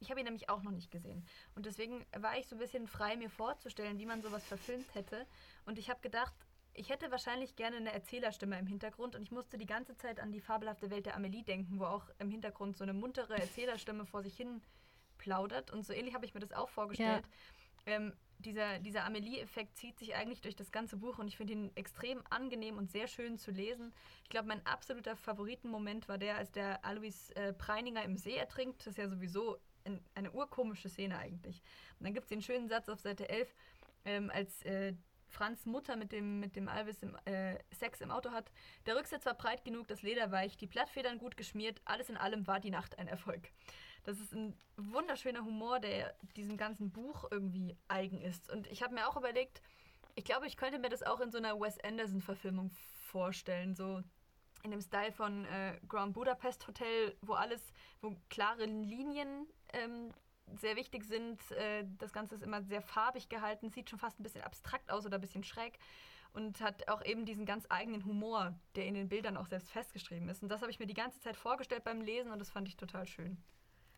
Ich 0.00 0.10
habe 0.10 0.20
ihn 0.20 0.24
nämlich 0.24 0.48
auch 0.48 0.62
noch 0.62 0.72
nicht 0.72 0.90
gesehen. 0.90 1.24
Und 1.54 1.66
deswegen 1.66 2.04
war 2.16 2.36
ich 2.36 2.48
so 2.48 2.56
ein 2.56 2.58
bisschen 2.58 2.88
frei, 2.88 3.16
mir 3.16 3.30
vorzustellen, 3.30 3.98
wie 3.98 4.06
man 4.06 4.22
sowas 4.22 4.44
verfilmt 4.44 4.92
hätte. 4.94 5.26
Und 5.64 5.78
ich 5.78 5.88
habe 5.88 6.00
gedacht, 6.00 6.34
ich 6.74 6.88
hätte 6.88 7.10
wahrscheinlich 7.10 7.56
gerne 7.56 7.76
eine 7.76 7.92
Erzählerstimme 7.92 8.58
im 8.58 8.66
Hintergrund 8.66 9.14
und 9.14 9.22
ich 9.22 9.30
musste 9.30 9.56
die 9.56 9.66
ganze 9.66 9.96
Zeit 9.96 10.18
an 10.18 10.32
die 10.32 10.40
fabelhafte 10.40 10.90
Welt 10.90 11.06
der 11.06 11.14
Amelie 11.14 11.44
denken, 11.44 11.78
wo 11.78 11.84
auch 11.84 12.10
im 12.18 12.30
Hintergrund 12.30 12.76
so 12.76 12.82
eine 12.84 12.92
muntere 12.92 13.36
Erzählerstimme 13.36 14.06
vor 14.06 14.22
sich 14.22 14.36
hin 14.36 14.60
plaudert. 15.18 15.70
Und 15.70 15.86
so 15.86 15.92
ähnlich 15.92 16.14
habe 16.14 16.26
ich 16.26 16.34
mir 16.34 16.40
das 16.40 16.52
auch 16.52 16.68
vorgestellt. 16.68 17.24
Ja. 17.86 17.92
Ähm, 17.94 18.12
dieser, 18.44 18.78
dieser 18.78 19.04
Amelie-Effekt 19.04 19.76
zieht 19.76 19.98
sich 19.98 20.14
eigentlich 20.14 20.40
durch 20.40 20.56
das 20.56 20.72
ganze 20.72 20.96
Buch 20.96 21.18
und 21.18 21.28
ich 21.28 21.36
finde 21.36 21.52
ihn 21.54 21.70
extrem 21.74 22.22
angenehm 22.30 22.78
und 22.78 22.90
sehr 22.90 23.06
schön 23.06 23.38
zu 23.38 23.50
lesen. 23.50 23.92
Ich 24.22 24.30
glaube, 24.30 24.48
mein 24.48 24.64
absoluter 24.66 25.16
Favoritenmoment 25.16 26.08
war 26.08 26.18
der, 26.18 26.36
als 26.36 26.52
der 26.52 26.84
Alois 26.84 27.30
äh, 27.34 27.52
Preininger 27.52 28.04
im 28.04 28.16
See 28.16 28.36
ertrinkt. 28.36 28.80
Das 28.80 28.88
ist 28.88 28.98
ja 28.98 29.08
sowieso 29.08 29.58
ein, 29.84 30.00
eine 30.14 30.32
urkomische 30.32 30.88
Szene 30.88 31.18
eigentlich. 31.18 31.62
Und 31.98 32.06
dann 32.06 32.14
gibt 32.14 32.24
es 32.24 32.28
den 32.28 32.42
schönen 32.42 32.68
Satz 32.68 32.88
auf 32.88 33.00
Seite 33.00 33.28
11, 33.28 33.54
ähm, 34.04 34.30
als 34.32 34.62
äh, 34.64 34.94
Franz 35.28 35.66
Mutter 35.66 35.96
mit 35.96 36.12
dem, 36.12 36.40
mit 36.40 36.54
dem 36.54 36.68
Alvis 36.68 37.02
im, 37.02 37.16
äh, 37.24 37.58
Sex 37.72 38.00
im 38.00 38.10
Auto 38.10 38.30
hat. 38.30 38.50
Der 38.86 38.96
Rücksitz 38.96 39.26
war 39.26 39.34
breit 39.34 39.64
genug, 39.64 39.88
das 39.88 40.02
Leder 40.02 40.30
weich, 40.30 40.56
die 40.56 40.66
Blattfedern 40.66 41.18
gut 41.18 41.36
geschmiert, 41.36 41.80
alles 41.84 42.08
in 42.08 42.16
allem 42.16 42.46
war 42.46 42.60
die 42.60 42.70
Nacht 42.70 42.98
ein 42.98 43.08
Erfolg. 43.08 43.50
Das 44.04 44.20
ist 44.20 44.32
ein 44.32 44.56
wunderschöner 44.76 45.44
Humor, 45.44 45.80
der 45.80 46.14
diesem 46.36 46.56
ganzen 46.56 46.90
Buch 46.90 47.24
irgendwie 47.30 47.76
eigen 47.88 48.20
ist. 48.20 48.50
Und 48.50 48.66
ich 48.68 48.82
habe 48.82 48.94
mir 48.94 49.08
auch 49.08 49.16
überlegt, 49.16 49.62
ich 50.14 50.24
glaube, 50.24 50.46
ich 50.46 50.56
könnte 50.56 50.78
mir 50.78 50.90
das 50.90 51.02
auch 51.02 51.20
in 51.20 51.30
so 51.30 51.38
einer 51.38 51.58
Wes 51.58 51.78
Anderson-Verfilmung 51.82 52.70
vorstellen. 52.70 53.74
So 53.74 54.02
in 54.62 54.70
dem 54.70 54.80
Style 54.80 55.12
von 55.12 55.44
äh, 55.46 55.78
Grand 55.88 56.14
Budapest 56.14 56.66
Hotel, 56.66 57.16
wo 57.22 57.34
alles, 57.34 57.72
wo 58.00 58.14
klare 58.28 58.64
Linien 58.64 59.46
ähm, 59.72 60.12
sehr 60.60 60.76
wichtig 60.76 61.04
sind. 61.04 61.38
Äh, 61.52 61.84
das 61.98 62.12
Ganze 62.12 62.34
ist 62.34 62.42
immer 62.42 62.62
sehr 62.62 62.82
farbig 62.82 63.28
gehalten, 63.28 63.70
sieht 63.70 63.90
schon 63.90 63.98
fast 63.98 64.18
ein 64.18 64.22
bisschen 64.22 64.42
abstrakt 64.42 64.90
aus 64.90 65.06
oder 65.06 65.16
ein 65.16 65.20
bisschen 65.20 65.44
schräg 65.44 65.78
und 66.32 66.60
hat 66.60 66.88
auch 66.88 67.04
eben 67.04 67.24
diesen 67.24 67.46
ganz 67.46 67.66
eigenen 67.68 68.04
Humor, 68.04 68.54
der 68.74 68.86
in 68.86 68.94
den 68.94 69.08
Bildern 69.08 69.36
auch 69.36 69.46
selbst 69.46 69.70
festgeschrieben 69.70 70.28
ist. 70.28 70.42
Und 70.42 70.48
das 70.48 70.60
habe 70.60 70.70
ich 70.70 70.80
mir 70.80 70.86
die 70.86 70.94
ganze 70.94 71.20
Zeit 71.20 71.36
vorgestellt 71.36 71.84
beim 71.84 72.00
Lesen 72.00 72.32
und 72.32 72.38
das 72.38 72.50
fand 72.50 72.68
ich 72.68 72.76
total 72.76 73.06
schön. 73.06 73.38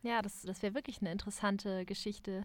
Ja, 0.02 0.22
das, 0.22 0.42
das 0.42 0.62
wäre 0.62 0.74
wirklich 0.74 1.00
eine 1.00 1.12
interessante 1.12 1.84
Geschichte, 1.84 2.44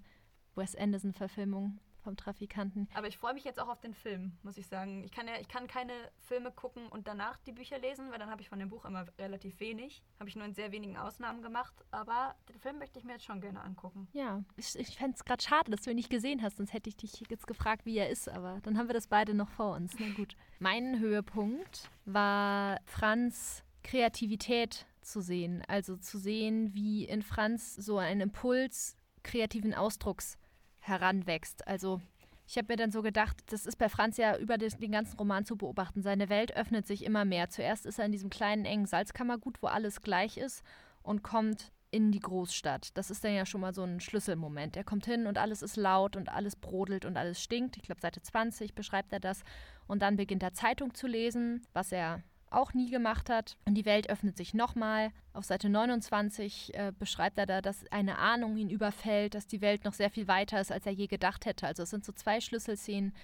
Wes 0.55 0.75
Anderson-Verfilmung 0.75 1.79
vom 2.01 2.17
Trafikanten. 2.17 2.87
Aber 2.93 3.07
ich 3.07 3.17
freue 3.17 3.33
mich 3.33 3.43
jetzt 3.43 3.59
auch 3.59 3.67
auf 3.67 3.79
den 3.79 3.93
Film, 3.93 4.33
muss 4.43 4.57
ich 4.57 4.67
sagen. 4.67 5.03
Ich 5.03 5.11
kann 5.11 5.27
ja, 5.27 5.35
ich 5.39 5.47
kann 5.47 5.67
keine 5.67 5.93
Filme 6.19 6.51
gucken 6.51 6.87
und 6.87 7.07
danach 7.07 7.37
die 7.45 7.51
Bücher 7.51 7.79
lesen, 7.79 8.11
weil 8.11 8.19
dann 8.19 8.29
habe 8.29 8.41
ich 8.41 8.49
von 8.49 8.59
dem 8.59 8.69
Buch 8.69 8.85
immer 8.85 9.05
relativ 9.17 9.59
wenig. 9.59 10.03
Habe 10.19 10.29
ich 10.29 10.35
nur 10.35 10.45
in 10.45 10.53
sehr 10.53 10.71
wenigen 10.71 10.97
Ausnahmen 10.97 11.41
gemacht. 11.41 11.73
Aber 11.91 12.35
den 12.49 12.59
Film 12.59 12.79
möchte 12.79 12.99
ich 12.99 13.05
mir 13.05 13.13
jetzt 13.13 13.25
schon 13.25 13.41
gerne 13.41 13.61
angucken. 13.61 14.07
Ja, 14.13 14.43
ich, 14.57 14.77
ich 14.77 14.97
fände 14.97 15.15
es 15.15 15.23
gerade 15.23 15.43
schade, 15.43 15.71
dass 15.71 15.81
du 15.81 15.91
ihn 15.91 15.95
nicht 15.95 16.09
gesehen 16.09 16.41
hast, 16.41 16.57
sonst 16.57 16.73
hätte 16.73 16.89
ich 16.89 16.97
dich 16.97 17.23
jetzt 17.29 17.47
gefragt, 17.47 17.85
wie 17.85 17.97
er 17.97 18.09
ist. 18.09 18.27
Aber 18.29 18.59
dann 18.63 18.77
haben 18.77 18.87
wir 18.87 18.93
das 18.93 19.07
beide 19.07 19.33
noch 19.33 19.49
vor 19.49 19.75
uns. 19.75 19.93
Na 19.99 20.11
gut. 20.13 20.35
Mein 20.59 20.99
Höhepunkt 20.99 21.89
war 22.05 22.79
Franz 22.85 23.63
Kreativität 23.83 24.85
zu 25.01 25.21
sehen. 25.21 25.63
Also 25.67 25.97
zu 25.97 26.17
sehen, 26.17 26.73
wie 26.73 27.05
in 27.05 27.21
Franz 27.21 27.75
so 27.75 27.97
ein 27.97 28.21
Impuls 28.21 28.95
kreativen 29.23 29.73
Ausdrucks 29.73 30.37
heranwächst. 30.79 31.67
Also 31.67 32.01
ich 32.47 32.57
habe 32.57 32.67
mir 32.73 32.77
dann 32.77 32.91
so 32.91 33.01
gedacht, 33.01 33.37
das 33.47 33.65
ist 33.65 33.77
bei 33.77 33.87
Franz 33.87 34.17
ja 34.17 34.37
über 34.37 34.57
den 34.57 34.91
ganzen 34.91 35.17
Roman 35.17 35.45
zu 35.45 35.55
beobachten. 35.55 36.01
Seine 36.01 36.29
Welt 36.29 36.55
öffnet 36.55 36.85
sich 36.85 37.05
immer 37.05 37.23
mehr. 37.23 37.49
Zuerst 37.49 37.85
ist 37.85 37.99
er 37.99 38.05
in 38.05 38.11
diesem 38.11 38.29
kleinen, 38.29 38.65
engen 38.65 38.87
Salzkammergut, 38.87 39.61
wo 39.61 39.67
alles 39.67 40.01
gleich 40.01 40.37
ist 40.37 40.63
und 41.01 41.23
kommt 41.23 41.71
in 41.91 42.11
die 42.11 42.19
Großstadt. 42.19 42.97
Das 42.97 43.11
ist 43.11 43.23
dann 43.23 43.33
ja 43.33 43.45
schon 43.45 43.61
mal 43.61 43.73
so 43.73 43.83
ein 43.83 43.99
Schlüsselmoment. 43.99 44.77
Er 44.77 44.83
kommt 44.83 45.05
hin 45.05 45.27
und 45.27 45.37
alles 45.37 45.61
ist 45.61 45.75
laut 45.75 46.15
und 46.15 46.29
alles 46.29 46.55
brodelt 46.55 47.05
und 47.05 47.17
alles 47.17 47.41
stinkt. 47.41 47.77
Ich 47.77 47.83
glaube, 47.83 48.01
Seite 48.01 48.21
20 48.21 48.73
beschreibt 48.73 49.11
er 49.13 49.19
das. 49.19 49.43
Und 49.87 50.01
dann 50.01 50.15
beginnt 50.15 50.41
er 50.41 50.53
Zeitung 50.53 50.93
zu 50.93 51.07
lesen, 51.07 51.65
was 51.73 51.91
er 51.91 52.23
auch 52.51 52.73
nie 52.73 52.89
gemacht 52.89 53.29
hat. 53.29 53.57
Und 53.65 53.75
die 53.75 53.85
Welt 53.85 54.09
öffnet 54.09 54.37
sich 54.37 54.53
nochmal. 54.53 55.11
Auf 55.33 55.45
Seite 55.45 55.69
29 55.69 56.73
äh, 56.73 56.91
beschreibt 56.97 57.37
er 57.37 57.45
da, 57.45 57.61
dass 57.61 57.85
eine 57.91 58.17
Ahnung 58.17 58.57
ihn 58.57 58.69
überfällt, 58.69 59.33
dass 59.33 59.47
die 59.47 59.61
Welt 59.61 59.85
noch 59.85 59.93
sehr 59.93 60.09
viel 60.09 60.27
weiter 60.27 60.59
ist, 60.59 60.71
als 60.71 60.85
er 60.85 60.91
je 60.91 61.07
gedacht 61.07 61.45
hätte. 61.45 61.67
Also 61.67 61.83
es 61.83 61.89
sind 61.89 62.05
so 62.05 62.11
zwei 62.11 62.41
Schlüsselszenen, 62.41 63.15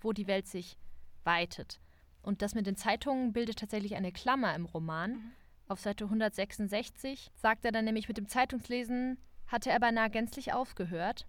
wo 0.00 0.12
die 0.12 0.26
Welt 0.26 0.46
sich 0.46 0.76
weitet. 1.22 1.80
Und 2.22 2.42
das 2.42 2.54
mit 2.54 2.66
den 2.66 2.76
Zeitungen 2.76 3.32
bildet 3.32 3.58
tatsächlich 3.58 3.94
eine 3.94 4.12
Klammer 4.12 4.54
im 4.54 4.66
Roman. 4.66 5.12
Mhm. 5.12 5.32
Auf 5.68 5.80
Seite 5.80 6.04
166 6.04 7.30
sagt 7.34 7.64
er 7.64 7.72
dann 7.72 7.84
nämlich, 7.86 8.08
mit 8.08 8.18
dem 8.18 8.28
Zeitungslesen 8.28 9.18
hatte 9.46 9.70
er 9.70 9.80
beinahe 9.80 10.10
gänzlich 10.10 10.52
aufgehört, 10.52 11.26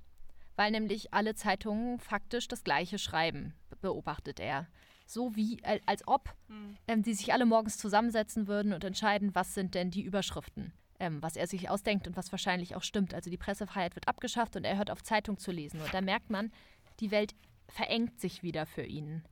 weil 0.56 0.72
nämlich 0.72 1.14
alle 1.14 1.36
Zeitungen 1.36 2.00
faktisch 2.00 2.48
das 2.48 2.64
gleiche 2.64 2.98
schreiben, 2.98 3.54
beobachtet 3.82 4.40
er 4.40 4.68
so 5.06 5.36
wie, 5.36 5.60
als 5.86 6.08
ob 6.08 6.34
mhm. 6.48 6.78
ähm, 6.88 7.04
die 7.04 7.14
sich 7.14 7.34
alle 7.34 7.46
morgens 7.46 7.78
zusammensetzen 7.78 8.48
würden 8.48 8.74
und 8.74 8.84
entscheiden, 8.84 9.34
was 9.34 9.54
sind 9.54 9.76
denn 9.76 9.92
die 9.92 10.04
Überschriften. 10.04 10.74
Ähm, 10.98 11.22
was 11.22 11.36
er 11.36 11.46
sich 11.46 11.70
ausdenkt 11.70 12.08
und 12.08 12.16
was 12.16 12.32
wahrscheinlich 12.32 12.76
auch 12.76 12.84
stimmt. 12.84 13.14
Also 13.14 13.30
die 13.30 13.38
Pressefreiheit 13.38 13.96
wird 13.96 14.08
abgeschafft 14.08 14.56
und 14.56 14.64
er 14.64 14.78
hört 14.78 14.90
auf 14.90 15.04
Zeitung 15.04 15.38
zu 15.38 15.52
lesen. 15.52 15.82
Und 15.82 15.94
da 15.94 16.00
merkt 16.00 16.30
man, 16.30 16.54
die 17.02 17.12
Welt 17.12 17.36
verengt 17.68 18.20
sich 18.22 18.44
wieder 18.44 18.66
für 18.66 18.84
ihn. 18.84 19.24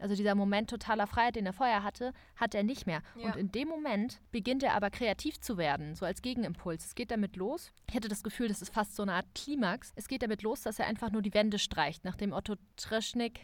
Also 0.00 0.14
dieser 0.14 0.34
Moment 0.34 0.70
totaler 0.70 1.06
Freiheit, 1.06 1.36
den 1.36 1.46
er 1.46 1.52
vorher 1.52 1.82
hatte, 1.82 2.12
hat 2.36 2.54
er 2.54 2.62
nicht 2.62 2.86
mehr. 2.86 3.02
Ja. 3.16 3.26
Und 3.26 3.36
in 3.36 3.52
dem 3.52 3.68
Moment 3.68 4.20
beginnt 4.32 4.62
er 4.62 4.74
aber 4.74 4.90
kreativ 4.90 5.40
zu 5.40 5.56
werden, 5.56 5.94
so 5.94 6.06
als 6.06 6.22
Gegenimpuls. 6.22 6.86
Es 6.86 6.94
geht 6.94 7.10
damit 7.10 7.36
los. 7.36 7.72
Ich 7.88 7.94
hatte 7.94 8.08
das 8.08 8.22
Gefühl, 8.22 8.48
das 8.48 8.62
ist 8.62 8.72
fast 8.72 8.96
so 8.96 9.02
eine 9.02 9.14
Art 9.14 9.26
Klimax. 9.34 9.92
Es 9.96 10.08
geht 10.08 10.22
damit 10.22 10.42
los, 10.42 10.62
dass 10.62 10.78
er 10.78 10.86
einfach 10.86 11.10
nur 11.10 11.22
die 11.22 11.34
Wände 11.34 11.58
streicht, 11.58 12.04
nachdem 12.04 12.32
Otto 12.32 12.56
Treschnik 12.76 13.40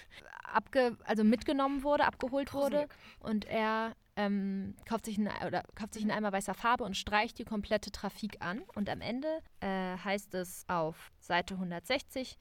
abge, 0.52 0.96
also 1.04 1.24
mitgenommen 1.24 1.82
wurde, 1.82 2.04
abgeholt 2.04 2.52
wurde 2.52 2.88
und 3.20 3.44
er 3.44 3.94
ähm, 4.16 4.74
kauft, 4.86 5.06
sich 5.06 5.18
ein, 5.18 5.28
oder 5.46 5.62
kauft 5.74 5.94
sich 5.94 6.02
einen 6.02 6.10
Eimer 6.10 6.32
weißer 6.32 6.54
Farbe 6.54 6.84
und 6.84 6.96
streicht 6.96 7.38
die 7.38 7.44
komplette 7.44 7.90
Trafik 7.90 8.36
an. 8.40 8.62
Und 8.74 8.90
am 8.90 9.00
Ende 9.00 9.28
äh, 9.60 9.96
heißt 9.96 10.34
es 10.34 10.64
auf 10.68 11.10
Seite 11.20 11.54
160, 11.54 12.38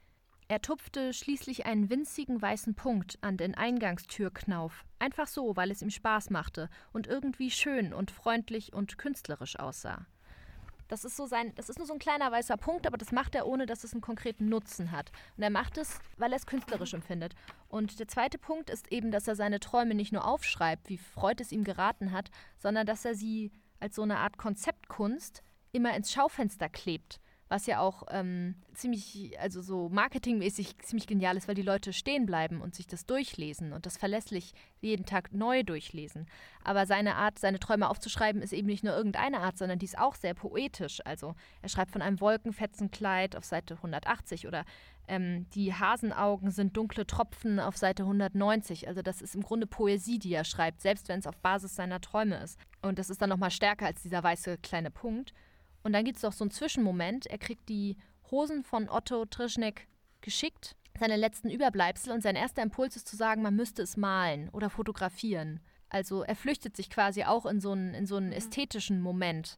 er 0.49 0.63
tupfte 0.63 1.13
schließlich 1.13 1.67
einen 1.67 1.91
winzigen 1.91 2.41
weißen 2.41 2.73
Punkt 2.73 3.19
an 3.21 3.37
den 3.37 3.53
Eingangstürknauf. 3.53 4.83
Einfach 4.97 5.27
so, 5.27 5.55
weil 5.55 5.69
es 5.69 5.83
ihm 5.83 5.91
Spaß 5.91 6.31
machte 6.31 6.69
und 6.91 7.05
irgendwie 7.05 7.51
schön 7.51 7.93
und 7.93 8.09
freundlich 8.09 8.73
und 8.73 8.97
künstlerisch 8.97 9.59
aussah. 9.59 10.07
Das 10.87 11.05
ist 11.05 11.15
so 11.15 11.27
sein, 11.27 11.53
das 11.53 11.69
ist 11.69 11.77
nur 11.77 11.85
so 11.85 11.93
ein 11.93 11.99
kleiner 11.99 12.31
weißer 12.31 12.57
Punkt, 12.57 12.87
aber 12.87 12.97
das 12.97 13.11
macht 13.11 13.35
er 13.35 13.45
ohne, 13.45 13.67
dass 13.67 13.83
es 13.83 13.93
einen 13.93 14.01
konkreten 14.01 14.49
Nutzen 14.49 14.91
hat. 14.91 15.11
Und 15.37 15.43
er 15.43 15.51
macht 15.51 15.77
es, 15.77 15.99
weil 16.17 16.31
er 16.31 16.37
es 16.37 16.47
künstlerisch 16.47 16.95
empfindet. 16.95 17.35
Und 17.67 17.99
der 17.99 18.07
zweite 18.07 18.39
Punkt 18.39 18.71
ist 18.71 18.91
eben, 18.91 19.11
dass 19.11 19.27
er 19.27 19.35
seine 19.35 19.59
Träume 19.59 19.93
nicht 19.93 20.11
nur 20.11 20.25
aufschreibt, 20.25 20.89
wie 20.89 20.97
Freud 20.97 21.43
es 21.43 21.51
ihm 21.51 21.63
geraten 21.63 22.11
hat, 22.11 22.31
sondern 22.57 22.87
dass 22.87 23.05
er 23.05 23.13
sie 23.13 23.51
als 23.79 23.93
so 23.93 24.01
eine 24.01 24.17
Art 24.17 24.39
Konzeptkunst 24.39 25.43
immer 25.73 25.95
ins 25.95 26.11
Schaufenster 26.11 26.69
klebt 26.69 27.21
was 27.49 27.65
ja 27.65 27.79
auch 27.79 28.03
ähm, 28.11 28.55
ziemlich, 28.75 29.37
also 29.39 29.61
so 29.61 29.89
marketingmäßig 29.89 30.77
ziemlich 30.79 31.07
genial 31.07 31.35
ist, 31.35 31.47
weil 31.47 31.55
die 31.55 31.63
Leute 31.63 31.93
stehen 31.93 32.27
bleiben 32.27 32.61
und 32.61 32.75
sich 32.75 32.85
das 32.85 33.07
durchlesen 33.07 33.73
und 33.73 33.87
das 33.87 33.97
verlässlich 33.97 34.53
jeden 34.81 35.05
Tag 35.05 35.33
neu 35.33 35.63
durchlesen. 35.63 36.27
Aber 36.63 36.85
seine 36.85 37.15
Art, 37.15 37.39
seine 37.39 37.59
Träume 37.59 37.89
aufzuschreiben, 37.89 38.43
ist 38.43 38.53
eben 38.53 38.67
nicht 38.67 38.83
nur 38.83 38.95
irgendeine 38.95 39.39
Art, 39.39 39.57
sondern 39.57 39.79
die 39.79 39.85
ist 39.85 39.97
auch 39.97 40.13
sehr 40.13 40.35
poetisch. 40.35 41.01
Also 41.05 41.33
er 41.63 41.69
schreibt 41.69 41.91
von 41.91 42.03
einem 42.03 42.21
Wolkenfetzenkleid 42.21 43.35
auf 43.35 43.45
Seite 43.45 43.75
180 43.75 44.47
oder 44.47 44.63
ähm, 45.07 45.49
die 45.55 45.73
Hasenaugen 45.73 46.51
sind 46.51 46.77
dunkle 46.77 47.07
Tropfen 47.07 47.59
auf 47.59 47.75
Seite 47.77 48.03
190. 48.03 48.87
Also 48.87 49.01
das 49.01 49.23
ist 49.23 49.33
im 49.33 49.41
Grunde 49.41 49.65
Poesie, 49.65 50.19
die 50.19 50.33
er 50.33 50.43
schreibt, 50.43 50.81
selbst 50.81 51.09
wenn 51.09 51.19
es 51.19 51.27
auf 51.27 51.37
Basis 51.37 51.75
seiner 51.75 51.99
Träume 51.99 52.37
ist. 52.37 52.59
Und 52.83 52.99
das 52.99 53.09
ist 53.09 53.23
dann 53.23 53.29
nochmal 53.29 53.51
stärker 53.51 53.87
als 53.87 54.03
dieser 54.03 54.23
weiße 54.23 54.59
kleine 54.59 54.91
Punkt. 54.91 55.33
Und 55.83 55.93
dann 55.93 56.05
gibt 56.05 56.17
es 56.17 56.21
doch 56.21 56.33
so 56.33 56.43
einen 56.43 56.51
Zwischenmoment. 56.51 57.25
Er 57.27 57.37
kriegt 57.37 57.69
die 57.69 57.97
Hosen 58.31 58.63
von 58.63 58.89
Otto 58.89 59.25
Trischneck 59.25 59.87
geschickt, 60.21 60.75
seine 60.97 61.15
letzten 61.15 61.49
Überbleibsel. 61.49 62.13
Und 62.13 62.21
sein 62.21 62.35
erster 62.35 62.61
Impuls 62.61 62.95
ist 62.95 63.07
zu 63.07 63.15
sagen, 63.15 63.41
man 63.41 63.55
müsste 63.55 63.81
es 63.81 63.97
malen 63.97 64.49
oder 64.49 64.69
fotografieren. 64.69 65.61
Also 65.89 66.23
er 66.23 66.35
flüchtet 66.35 66.75
sich 66.75 66.89
quasi 66.89 67.23
auch 67.23 67.45
in 67.45 67.61
so 67.61 67.71
einen, 67.71 67.93
in 67.93 68.05
so 68.05 68.17
einen 68.17 68.27
mhm. 68.27 68.33
ästhetischen 68.33 69.01
Moment, 69.01 69.57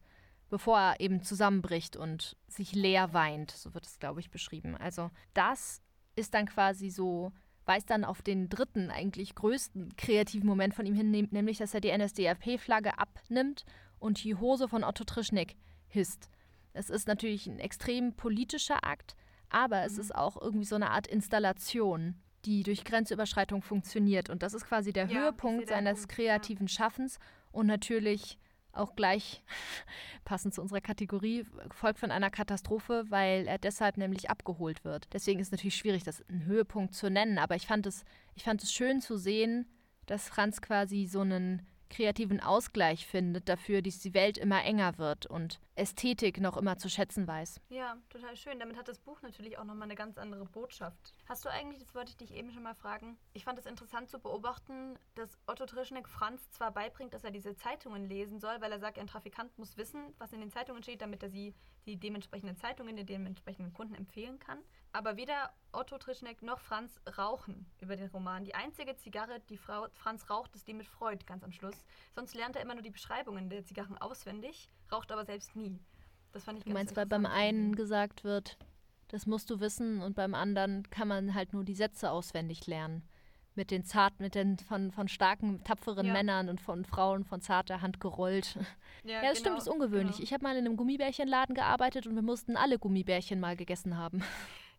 bevor 0.49 0.79
er 0.79 0.99
eben 0.99 1.23
zusammenbricht 1.23 1.95
und 1.97 2.37
sich 2.47 2.73
leer 2.73 3.13
weint. 3.13 3.51
So 3.51 3.73
wird 3.73 3.85
es, 3.85 3.99
glaube 3.99 4.19
ich, 4.19 4.31
beschrieben. 4.31 4.77
Also 4.77 5.11
das 5.33 5.81
ist 6.15 6.33
dann 6.33 6.45
quasi 6.45 6.89
so 6.89 7.31
weist 7.65 7.89
dann 7.89 8.03
auf 8.03 8.21
den 8.21 8.49
dritten, 8.49 8.89
eigentlich 8.89 9.35
größten 9.35 9.95
kreativen 9.95 10.47
Moment 10.47 10.73
von 10.73 10.85
ihm 10.85 10.95
hin, 10.95 11.11
nämlich 11.11 11.57
dass 11.59 11.73
er 11.73 11.81
die 11.81 11.95
NSDAP-Flagge 11.95 12.97
abnimmt 12.97 13.65
und 13.99 14.23
die 14.23 14.35
Hose 14.35 14.67
von 14.67 14.83
Otto 14.83 15.03
Trischneck 15.03 15.55
hisst. 15.91 16.29
Es 16.73 16.89
ist 16.89 17.07
natürlich 17.07 17.47
ein 17.47 17.59
extrem 17.59 18.13
politischer 18.13 18.83
Akt, 18.85 19.15
aber 19.49 19.83
es 19.83 19.95
mhm. 19.95 20.01
ist 20.01 20.15
auch 20.15 20.41
irgendwie 20.41 20.65
so 20.65 20.75
eine 20.75 20.89
Art 20.89 21.07
Installation, 21.07 22.15
die 22.45 22.63
durch 22.63 22.83
Grenzüberschreitung 22.83 23.61
funktioniert. 23.61 24.29
Und 24.29 24.43
das 24.43 24.53
ist 24.53 24.65
quasi 24.65 24.93
der 24.93 25.07
ja, 25.07 25.19
Höhepunkt 25.19 25.67
seines 25.67 26.01
Punkt, 26.01 26.13
kreativen 26.13 26.67
ja. 26.67 26.73
Schaffens 26.73 27.19
und 27.51 27.67
natürlich 27.67 28.37
auch 28.73 28.95
gleich 28.95 29.43
passend 30.25 30.53
zu 30.53 30.61
unserer 30.61 30.81
Kategorie, 30.81 31.45
folgt 31.71 31.99
von 31.99 32.11
einer 32.11 32.29
Katastrophe, 32.29 33.05
weil 33.09 33.47
er 33.47 33.57
deshalb 33.57 33.97
nämlich 33.97 34.29
abgeholt 34.29 34.85
wird. 34.85 35.07
Deswegen 35.13 35.39
ist 35.39 35.47
es 35.47 35.51
natürlich 35.51 35.75
schwierig, 35.75 36.03
das 36.03 36.27
einen 36.29 36.45
Höhepunkt 36.45 36.93
zu 36.93 37.09
nennen, 37.09 37.37
aber 37.37 37.55
ich 37.55 37.67
fand 37.67 37.85
es, 37.85 38.05
ich 38.33 38.43
fand 38.43 38.63
es 38.63 38.71
schön 38.71 39.01
zu 39.01 39.17
sehen, 39.17 39.67
dass 40.05 40.29
Franz 40.29 40.61
quasi 40.61 41.05
so 41.05 41.21
einen 41.21 41.67
kreativen 41.91 42.39
Ausgleich 42.39 43.05
findet 43.05 43.47
dafür, 43.47 43.83
dass 43.83 43.99
die 43.99 44.15
Welt 44.15 44.39
immer 44.39 44.63
enger 44.63 44.97
wird 44.97 45.27
und 45.27 45.59
Ästhetik 45.75 46.41
noch 46.41 46.57
immer 46.57 46.77
zu 46.77 46.89
schätzen 46.89 47.27
weiß. 47.27 47.61
Ja, 47.69 47.97
total 48.09 48.35
schön. 48.35 48.59
Damit 48.59 48.77
hat 48.77 48.87
das 48.87 48.99
Buch 48.99 49.21
natürlich 49.21 49.57
auch 49.57 49.63
nochmal 49.63 49.83
eine 49.83 49.95
ganz 49.95 50.17
andere 50.17 50.45
Botschaft. 50.45 51.13
Hast 51.27 51.45
du 51.45 51.49
eigentlich, 51.49 51.79
das 51.79 51.93
wollte 51.93 52.11
ich 52.11 52.17
dich 52.17 52.33
eben 52.33 52.51
schon 52.51 52.63
mal 52.63 52.75
fragen, 52.75 53.17
ich 53.33 53.43
fand 53.43 53.59
es 53.59 53.65
interessant 53.65 54.09
zu 54.09 54.19
beobachten, 54.19 54.97
dass 55.15 55.37
Otto 55.45 55.65
Trischneck 55.65 56.07
Franz 56.07 56.49
zwar 56.51 56.71
beibringt, 56.71 57.13
dass 57.13 57.23
er 57.23 57.31
diese 57.31 57.55
Zeitungen 57.55 58.07
lesen 58.09 58.39
soll, 58.39 58.59
weil 58.61 58.71
er 58.71 58.79
sagt, 58.79 58.97
ein 58.97 59.07
Trafikant 59.07 59.57
muss 59.57 59.77
wissen, 59.77 60.13
was 60.17 60.33
in 60.33 60.39
den 60.39 60.51
Zeitungen 60.51 60.81
steht, 60.81 61.01
damit 61.01 61.21
er 61.21 61.29
sie 61.29 61.53
die 61.85 61.97
dementsprechenden 61.97 62.57
Zeitungen 62.57 62.95
den 62.95 63.05
dementsprechenden 63.05 63.73
Kunden 63.73 63.95
empfehlen 63.95 64.39
kann. 64.39 64.59
Aber 64.93 65.15
weder 65.15 65.51
Otto 65.71 65.97
Trischneck 65.97 66.41
noch 66.41 66.59
Franz 66.59 66.99
rauchen 67.17 67.65
über 67.79 67.95
den 67.95 68.09
Roman. 68.09 68.43
Die 68.43 68.55
einzige 68.55 68.95
Zigarre, 68.97 69.39
die 69.49 69.57
Frau 69.57 69.87
Franz 69.93 70.29
raucht, 70.29 70.53
ist 70.55 70.67
die 70.67 70.73
mit 70.73 70.87
Freud 70.87 71.23
ganz 71.25 71.43
am 71.43 71.51
Schluss. 71.51 71.85
Sonst 72.13 72.35
lernt 72.35 72.57
er 72.57 72.61
immer 72.61 72.73
nur 72.73 72.83
die 72.83 72.89
Beschreibungen 72.89 73.49
der 73.49 73.63
Zigarren 73.63 73.97
auswendig, 73.97 74.69
raucht 74.91 75.11
aber 75.11 75.23
selbst 75.23 75.55
nie. 75.55 75.79
Das 76.33 76.43
fand 76.43 76.57
ich 76.57 76.65
Du 76.65 76.71
meinst, 76.71 76.95
weil 76.95 77.05
beim 77.05 77.25
einen 77.25 77.75
gesagt 77.75 78.23
wird, 78.23 78.57
das 79.07 79.25
musst 79.25 79.49
du 79.49 79.59
wissen 79.59 80.01
und 80.01 80.15
beim 80.15 80.33
anderen 80.33 80.89
kann 80.89 81.07
man 81.07 81.33
halt 81.35 81.53
nur 81.53 81.63
die 81.63 81.75
Sätze 81.75 82.11
auswendig 82.11 82.67
lernen. 82.67 83.03
Mit 83.53 83.69
den 83.69 83.83
zart, 83.83 84.21
mit 84.21 84.33
den 84.33 84.57
von, 84.59 84.91
von 84.91 85.09
starken, 85.09 85.61
tapferen 85.65 86.07
ja. 86.07 86.13
Männern 86.13 86.47
und 86.47 86.61
von 86.61 86.85
Frauen 86.85 87.25
von 87.25 87.41
zarter 87.41 87.81
Hand 87.81 87.99
gerollt. 87.99 88.57
Ja, 89.03 89.21
ja 89.21 89.21
das 89.21 89.21
genau, 89.21 89.39
stimmt, 89.39 89.57
das 89.57 89.67
ist 89.67 89.73
ungewöhnlich. 89.73 90.15
Genau. 90.15 90.23
Ich 90.23 90.33
habe 90.33 90.43
mal 90.43 90.55
in 90.55 90.65
einem 90.65 90.77
Gummibärchenladen 90.77 91.55
gearbeitet 91.55 92.07
und 92.07 92.15
wir 92.15 92.21
mussten 92.21 92.55
alle 92.55 92.79
Gummibärchen 92.79 93.41
mal 93.41 93.57
gegessen 93.57 93.97
haben. 93.97 94.23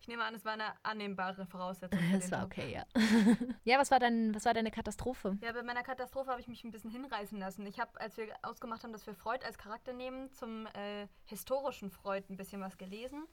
Ich 0.03 0.09
nehme 0.09 0.25
an, 0.25 0.35
es 0.35 0.45
war 0.45 0.55
eine 0.55 0.65
annehmbare 0.83 1.47
Voraussetzung. 1.47 2.01
Es 2.13 2.33
war 2.33 2.45
okay, 2.45 2.73
ja. 2.73 2.85
ja, 3.65 3.79
was 3.79 3.93
war, 3.93 4.01
dein, 4.01 4.35
was 4.35 4.45
war 4.45 4.53
deine 4.53 4.73
Katastrophe? 4.73 5.39
Ja, 5.41 5.53
bei 5.53 5.63
meiner 5.63 5.85
Katastrophe 5.85 6.29
habe 6.29 6.41
ich 6.41 6.49
mich 6.49 6.65
ein 6.65 6.73
bisschen 6.73 6.91
hinreißen 6.91 7.39
lassen. 7.39 7.65
Ich 7.67 7.79
habe, 7.79 8.01
als 8.01 8.17
wir 8.17 8.27
ausgemacht 8.43 8.83
haben, 8.83 8.93
dass 8.93 9.07
wir 9.07 9.15
Freud 9.15 9.47
als 9.47 9.59
Charakter 9.59 9.93
nehmen, 9.93 10.33
zum 10.33 10.67
äh, 10.75 11.07
historischen 11.27 11.89
Freud 11.89 12.25
ein 12.29 12.37
bisschen 12.37 12.61
was 12.61 12.79
gelesen. 12.79 13.29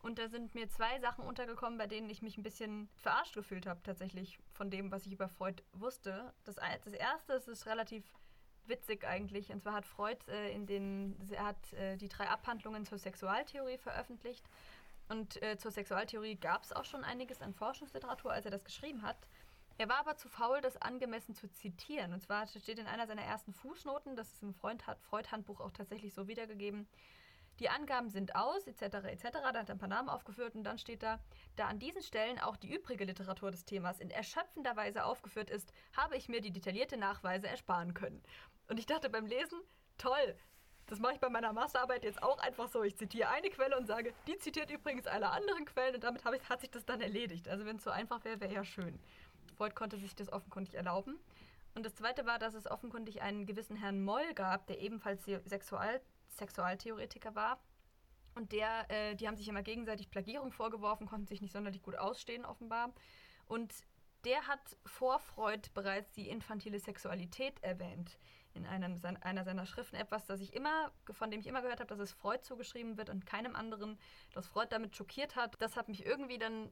Und 0.00 0.18
da 0.18 0.28
sind 0.28 0.54
mir 0.54 0.66
zwei 0.70 0.98
Sachen 1.00 1.26
untergekommen, 1.26 1.78
bei 1.78 1.86
denen 1.86 2.08
ich 2.08 2.22
mich 2.22 2.38
ein 2.38 2.42
bisschen 2.42 2.88
verarscht 2.96 3.34
gefühlt 3.34 3.66
habe, 3.66 3.82
tatsächlich, 3.82 4.38
von 4.54 4.70
dem, 4.70 4.90
was 4.90 5.04
ich 5.04 5.12
über 5.12 5.28
Freud 5.28 5.62
wusste. 5.74 6.32
Das, 6.44 6.56
das 6.56 6.94
erste 6.94 7.34
ist, 7.34 7.48
ist 7.48 7.66
relativ 7.66 8.02
witzig 8.66 9.06
eigentlich. 9.06 9.50
Und 9.50 9.62
zwar 9.62 9.74
hat 9.74 9.86
Freud 9.86 10.18
äh, 10.28 10.54
in 10.54 10.66
den, 10.66 11.16
er 11.30 11.46
hat 11.46 11.72
äh, 11.74 11.96
die 11.96 12.08
drei 12.08 12.28
Abhandlungen 12.28 12.86
zur 12.86 12.98
Sexualtheorie 12.98 13.78
veröffentlicht. 13.78 14.48
Und 15.08 15.42
äh, 15.42 15.58
zur 15.58 15.70
Sexualtheorie 15.70 16.36
gab 16.36 16.64
es 16.64 16.72
auch 16.72 16.84
schon 16.84 17.04
einiges 17.04 17.42
an 17.42 17.54
Forschungsliteratur, 17.54 18.32
als 18.32 18.44
er 18.44 18.50
das 18.50 18.64
geschrieben 18.64 19.02
hat. 19.02 19.18
Er 19.76 19.88
war 19.88 19.98
aber 19.98 20.16
zu 20.16 20.28
faul, 20.28 20.60
das 20.60 20.76
angemessen 20.76 21.34
zu 21.34 21.50
zitieren. 21.50 22.12
Und 22.12 22.20
zwar 22.20 22.46
steht 22.46 22.78
in 22.78 22.86
einer 22.86 23.06
seiner 23.06 23.22
ersten 23.22 23.52
Fußnoten, 23.52 24.16
das 24.16 24.32
ist 24.32 24.42
im 24.42 24.54
Freud-Handbuch 24.54 25.60
auch 25.60 25.72
tatsächlich 25.72 26.14
so 26.14 26.28
wiedergegeben, 26.28 26.86
die 27.60 27.68
Angaben 27.68 28.10
sind 28.10 28.34
aus, 28.34 28.66
etc., 28.66 28.82
etc., 29.06 29.22
da 29.32 29.54
hat 29.54 29.68
er 29.68 29.74
ein 29.74 29.78
paar 29.78 29.88
Namen 29.88 30.08
aufgeführt 30.08 30.54
und 30.54 30.64
dann 30.64 30.78
steht 30.78 31.02
da, 31.02 31.20
da 31.56 31.68
an 31.68 31.78
diesen 31.78 32.02
Stellen 32.02 32.40
auch 32.40 32.56
die 32.56 32.72
übrige 32.72 33.04
Literatur 33.04 33.50
des 33.50 33.64
Themas 33.64 34.00
in 34.00 34.10
erschöpfender 34.10 34.74
Weise 34.76 35.04
aufgeführt 35.04 35.50
ist, 35.50 35.72
habe 35.96 36.16
ich 36.16 36.28
mir 36.28 36.40
die 36.40 36.50
detaillierte 36.50 36.96
Nachweise 36.96 37.48
ersparen 37.48 37.94
können. 37.94 38.22
Und 38.68 38.78
ich 38.78 38.86
dachte 38.86 39.08
beim 39.08 39.26
Lesen, 39.26 39.60
toll, 39.98 40.36
das 40.86 40.98
mache 40.98 41.14
ich 41.14 41.20
bei 41.20 41.30
meiner 41.30 41.52
Masterarbeit 41.52 42.04
jetzt 42.04 42.22
auch 42.22 42.38
einfach 42.38 42.68
so. 42.68 42.82
Ich 42.82 42.96
zitiere 42.96 43.28
eine 43.28 43.48
Quelle 43.50 43.76
und 43.78 43.86
sage, 43.86 44.12
die 44.26 44.38
zitiert 44.38 44.70
übrigens 44.70 45.06
alle 45.06 45.30
anderen 45.30 45.64
Quellen 45.64 45.94
und 45.94 46.04
damit 46.04 46.22
ich, 46.22 46.48
hat 46.48 46.60
sich 46.60 46.70
das 46.70 46.84
dann 46.84 47.00
erledigt. 47.00 47.48
Also 47.48 47.64
wenn 47.64 47.76
es 47.76 47.84
so 47.84 47.90
einfach 47.90 48.24
wäre, 48.24 48.40
wäre 48.40 48.52
ja 48.52 48.64
schön. 48.64 48.98
Freud 49.56 49.74
konnte 49.74 49.96
sich 49.98 50.14
das 50.14 50.32
offenkundig 50.32 50.74
erlauben. 50.74 51.18
Und 51.74 51.84
das 51.84 51.94
Zweite 51.94 52.26
war, 52.26 52.38
dass 52.38 52.54
es 52.54 52.70
offenkundig 52.70 53.22
einen 53.22 53.46
gewissen 53.46 53.76
Herrn 53.76 54.04
Moll 54.04 54.34
gab, 54.34 54.66
der 54.66 54.80
ebenfalls 54.80 55.24
Sexual 55.24 56.00
Sexualtheoretiker 56.28 57.34
war. 57.34 57.60
Und 58.34 58.52
der, 58.52 58.90
äh, 58.90 59.14
die 59.14 59.28
haben 59.28 59.36
sich 59.36 59.48
immer 59.48 59.62
gegenseitig 59.62 60.10
Plagierung 60.10 60.50
vorgeworfen, 60.50 61.06
konnten 61.06 61.26
sich 61.26 61.40
nicht 61.40 61.52
sonderlich 61.52 61.82
gut 61.82 61.96
ausstehen, 61.96 62.44
offenbar. 62.44 62.92
Und 63.46 63.72
der 64.24 64.46
hat 64.48 64.76
vor 64.84 65.20
Freud 65.20 65.70
bereits 65.74 66.12
die 66.12 66.28
infantile 66.28 66.80
Sexualität 66.80 67.62
erwähnt 67.62 68.18
in 68.54 68.66
einem, 68.66 69.00
einer 69.20 69.44
seiner 69.44 69.66
Schriften 69.66 69.96
etwas, 69.96 70.26
das 70.26 70.40
ich 70.40 70.54
immer, 70.54 70.92
von 71.10 71.30
dem 71.30 71.40
ich 71.40 71.46
immer 71.46 71.62
gehört 71.62 71.80
habe, 71.80 71.88
dass 71.88 71.98
es 71.98 72.12
Freud 72.12 72.42
zugeschrieben 72.42 72.96
wird 72.96 73.10
und 73.10 73.26
keinem 73.26 73.56
anderen, 73.56 73.98
dass 74.32 74.46
Freud 74.46 74.68
damit 74.70 74.96
schockiert 74.96 75.36
hat. 75.36 75.60
Das 75.60 75.76
hat 75.76 75.88
mich 75.88 76.06
irgendwie 76.06 76.38
dann 76.38 76.70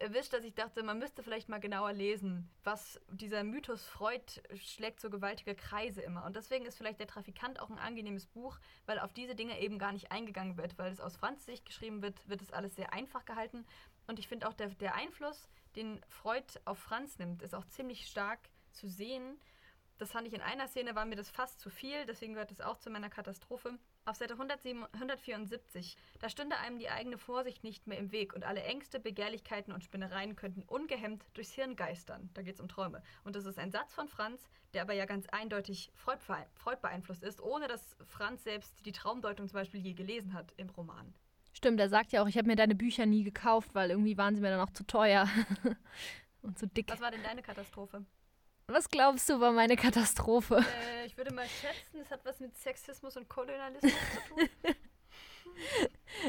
erwischt, 0.00 0.32
dass 0.32 0.44
ich 0.44 0.54
dachte, 0.54 0.82
man 0.82 0.98
müsste 0.98 1.22
vielleicht 1.22 1.48
mal 1.48 1.60
genauer 1.60 1.92
lesen, 1.92 2.48
was 2.64 2.98
dieser 3.08 3.44
Mythos 3.44 3.84
Freud 3.84 4.24
schlägt 4.54 4.98
so 4.98 5.10
gewaltige 5.10 5.54
Kreise 5.54 6.00
immer. 6.00 6.24
Und 6.24 6.36
deswegen 6.36 6.64
ist 6.64 6.78
vielleicht 6.78 7.00
der 7.00 7.06
Trafikant 7.06 7.60
auch 7.60 7.68
ein 7.68 7.78
angenehmes 7.78 8.26
Buch, 8.26 8.58
weil 8.86 8.98
auf 8.98 9.12
diese 9.12 9.34
Dinge 9.34 9.60
eben 9.60 9.78
gar 9.78 9.92
nicht 9.92 10.10
eingegangen 10.10 10.56
wird, 10.56 10.78
weil 10.78 10.90
es 10.90 11.00
aus 11.00 11.16
Franz 11.16 11.44
Sicht 11.44 11.66
geschrieben 11.66 12.02
wird, 12.02 12.28
wird 12.28 12.40
es 12.40 12.52
alles 12.52 12.74
sehr 12.76 12.92
einfach 12.92 13.24
gehalten. 13.26 13.66
Und 14.06 14.18
ich 14.18 14.26
finde 14.26 14.48
auch 14.48 14.54
der, 14.54 14.68
der 14.68 14.94
Einfluss, 14.94 15.48
den 15.76 16.00
Freud 16.08 16.46
auf 16.64 16.78
Franz 16.78 17.18
nimmt, 17.18 17.42
ist 17.42 17.54
auch 17.54 17.66
ziemlich 17.66 18.06
stark 18.06 18.40
zu 18.72 18.88
sehen 18.88 19.38
das 20.00 20.12
fand 20.12 20.26
ich 20.26 20.32
in 20.32 20.40
einer 20.40 20.66
Szene, 20.66 20.94
war 20.94 21.04
mir 21.04 21.16
das 21.16 21.28
fast 21.28 21.60
zu 21.60 21.68
viel, 21.68 22.06
deswegen 22.06 22.32
gehört 22.32 22.50
das 22.50 22.62
auch 22.62 22.78
zu 22.78 22.88
meiner 22.88 23.10
Katastrophe. 23.10 23.78
Auf 24.06 24.16
Seite 24.16 24.32
174, 24.32 25.96
da 26.20 26.30
stünde 26.30 26.56
einem 26.56 26.78
die 26.78 26.88
eigene 26.88 27.18
Vorsicht 27.18 27.64
nicht 27.64 27.86
mehr 27.86 27.98
im 27.98 28.10
Weg 28.10 28.32
und 28.32 28.44
alle 28.44 28.62
Ängste, 28.62 28.98
Begehrlichkeiten 28.98 29.74
und 29.74 29.84
Spinnereien 29.84 30.36
könnten 30.36 30.62
ungehemmt 30.62 31.26
durchs 31.34 31.52
Hirn 31.52 31.76
geistern. 31.76 32.30
Da 32.32 32.40
geht 32.40 32.54
es 32.54 32.60
um 32.62 32.68
Träume. 32.68 33.02
Und 33.24 33.36
das 33.36 33.44
ist 33.44 33.58
ein 33.58 33.70
Satz 33.70 33.92
von 33.92 34.08
Franz, 34.08 34.48
der 34.72 34.82
aber 34.82 34.94
ja 34.94 35.04
ganz 35.04 35.26
eindeutig 35.28 35.92
Freud, 35.94 36.20
Freud 36.54 36.78
beeinflusst 36.80 37.22
ist, 37.22 37.42
ohne 37.42 37.68
dass 37.68 37.94
Franz 38.06 38.42
selbst 38.44 38.86
die 38.86 38.92
Traumdeutung 38.92 39.48
zum 39.48 39.58
Beispiel 39.58 39.80
je 39.80 39.92
gelesen 39.92 40.32
hat 40.32 40.54
im 40.56 40.70
Roman. 40.70 41.12
Stimmt, 41.52 41.78
er 41.78 41.90
sagt 41.90 42.12
ja 42.12 42.22
auch, 42.22 42.28
ich 42.28 42.38
habe 42.38 42.46
mir 42.46 42.56
deine 42.56 42.74
Bücher 42.74 43.04
nie 43.04 43.22
gekauft, 43.22 43.74
weil 43.74 43.90
irgendwie 43.90 44.16
waren 44.16 44.34
sie 44.34 44.40
mir 44.40 44.48
dann 44.48 44.60
auch 44.60 44.72
zu 44.72 44.86
teuer 44.86 45.28
und 46.42 46.58
zu 46.58 46.66
dick. 46.66 46.90
Was 46.90 47.02
war 47.02 47.10
denn 47.10 47.22
deine 47.22 47.42
Katastrophe? 47.42 48.06
Was 48.72 48.88
glaubst 48.88 49.28
du, 49.28 49.40
war 49.40 49.52
meine 49.52 49.76
Katastrophe? 49.76 50.64
Äh, 51.02 51.06
ich 51.06 51.16
würde 51.16 51.34
mal 51.34 51.46
schätzen, 51.46 52.00
es 52.00 52.10
hat 52.10 52.24
was 52.24 52.38
mit 52.40 52.56
Sexismus 52.56 53.16
und 53.16 53.28
Kolonialismus 53.28 53.92
zu 53.92 54.34
tun. 54.34 54.48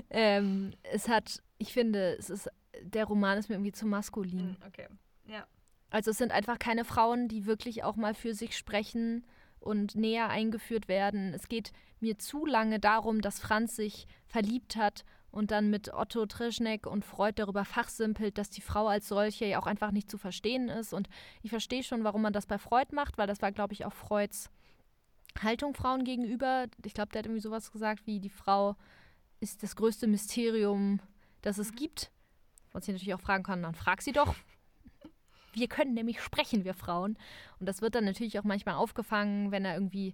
ähm, 0.09 0.73
es 0.83 1.07
hat, 1.07 1.41
ich 1.59 1.71
finde, 1.71 2.17
es 2.17 2.29
ist, 2.29 2.49
der 2.81 3.05
Roman 3.05 3.37
ist 3.37 3.49
mir 3.49 3.55
irgendwie 3.55 3.71
zu 3.71 3.85
maskulin. 3.85 4.39
Hm, 4.39 4.67
okay, 4.67 4.87
ja. 5.27 5.45
Also 5.91 6.11
es 6.11 6.17
sind 6.17 6.31
einfach 6.31 6.57
keine 6.57 6.85
Frauen, 6.85 7.27
die 7.27 7.45
wirklich 7.45 7.83
auch 7.83 7.95
mal 7.95 8.15
für 8.15 8.33
sich 8.33 8.57
sprechen 8.57 9.25
und 9.59 9.95
näher 9.95 10.29
eingeführt 10.29 10.87
werden. 10.87 11.33
Es 11.33 11.47
geht 11.47 11.71
mir 11.99 12.17
zu 12.17 12.45
lange 12.45 12.79
darum, 12.79 13.21
dass 13.21 13.39
Franz 13.39 13.75
sich 13.75 14.07
verliebt 14.25 14.75
hat 14.77 15.03
und 15.31 15.51
dann 15.51 15.69
mit 15.69 15.93
Otto 15.93 16.25
Trischneck 16.25 16.85
und 16.85 17.05
Freud 17.05 17.33
darüber 17.35 17.65
fachsimpelt, 17.65 18.37
dass 18.37 18.49
die 18.49 18.61
Frau 18.61 18.87
als 18.87 19.07
solche 19.07 19.45
ja 19.45 19.59
auch 19.59 19.67
einfach 19.67 19.91
nicht 19.91 20.11
zu 20.11 20.17
verstehen 20.17 20.69
ist. 20.69 20.93
Und 20.93 21.09
ich 21.41 21.49
verstehe 21.49 21.83
schon, 21.83 22.03
warum 22.03 22.21
man 22.21 22.33
das 22.33 22.45
bei 22.45 22.57
Freud 22.57 22.93
macht, 22.93 23.17
weil 23.17 23.27
das 23.27 23.41
war, 23.41 23.51
glaube 23.51 23.73
ich, 23.73 23.85
auch 23.85 23.93
Freuds 23.93 24.49
Haltung 25.41 25.73
Frauen 25.73 26.03
gegenüber. 26.03 26.67
Ich 26.85 26.93
glaube, 26.93 27.11
der 27.11 27.19
hat 27.19 27.25
irgendwie 27.25 27.41
sowas 27.41 27.71
gesagt 27.71 28.05
wie, 28.05 28.19
die 28.19 28.29
Frau 28.29 28.75
ist 29.39 29.63
das 29.63 29.75
größte 29.75 30.07
Mysterium, 30.07 30.99
das 31.41 31.57
es 31.57 31.73
gibt. 31.73 32.11
Was 32.73 32.87
ich 32.87 32.93
natürlich 32.93 33.13
auch 33.13 33.21
fragen 33.21 33.43
kann, 33.43 33.63
dann 33.63 33.75
frag 33.75 34.01
sie 34.01 34.11
doch. 34.11 34.35
Wir 35.53 35.67
können 35.67 35.93
nämlich 35.93 36.21
sprechen, 36.21 36.63
wir 36.63 36.73
Frauen. 36.73 37.17
Und 37.59 37.67
das 37.67 37.81
wird 37.81 37.95
dann 37.95 38.05
natürlich 38.05 38.39
auch 38.39 38.43
manchmal 38.43 38.75
aufgefangen, 38.75 39.51
wenn 39.51 39.65
er 39.65 39.73
irgendwie 39.73 40.13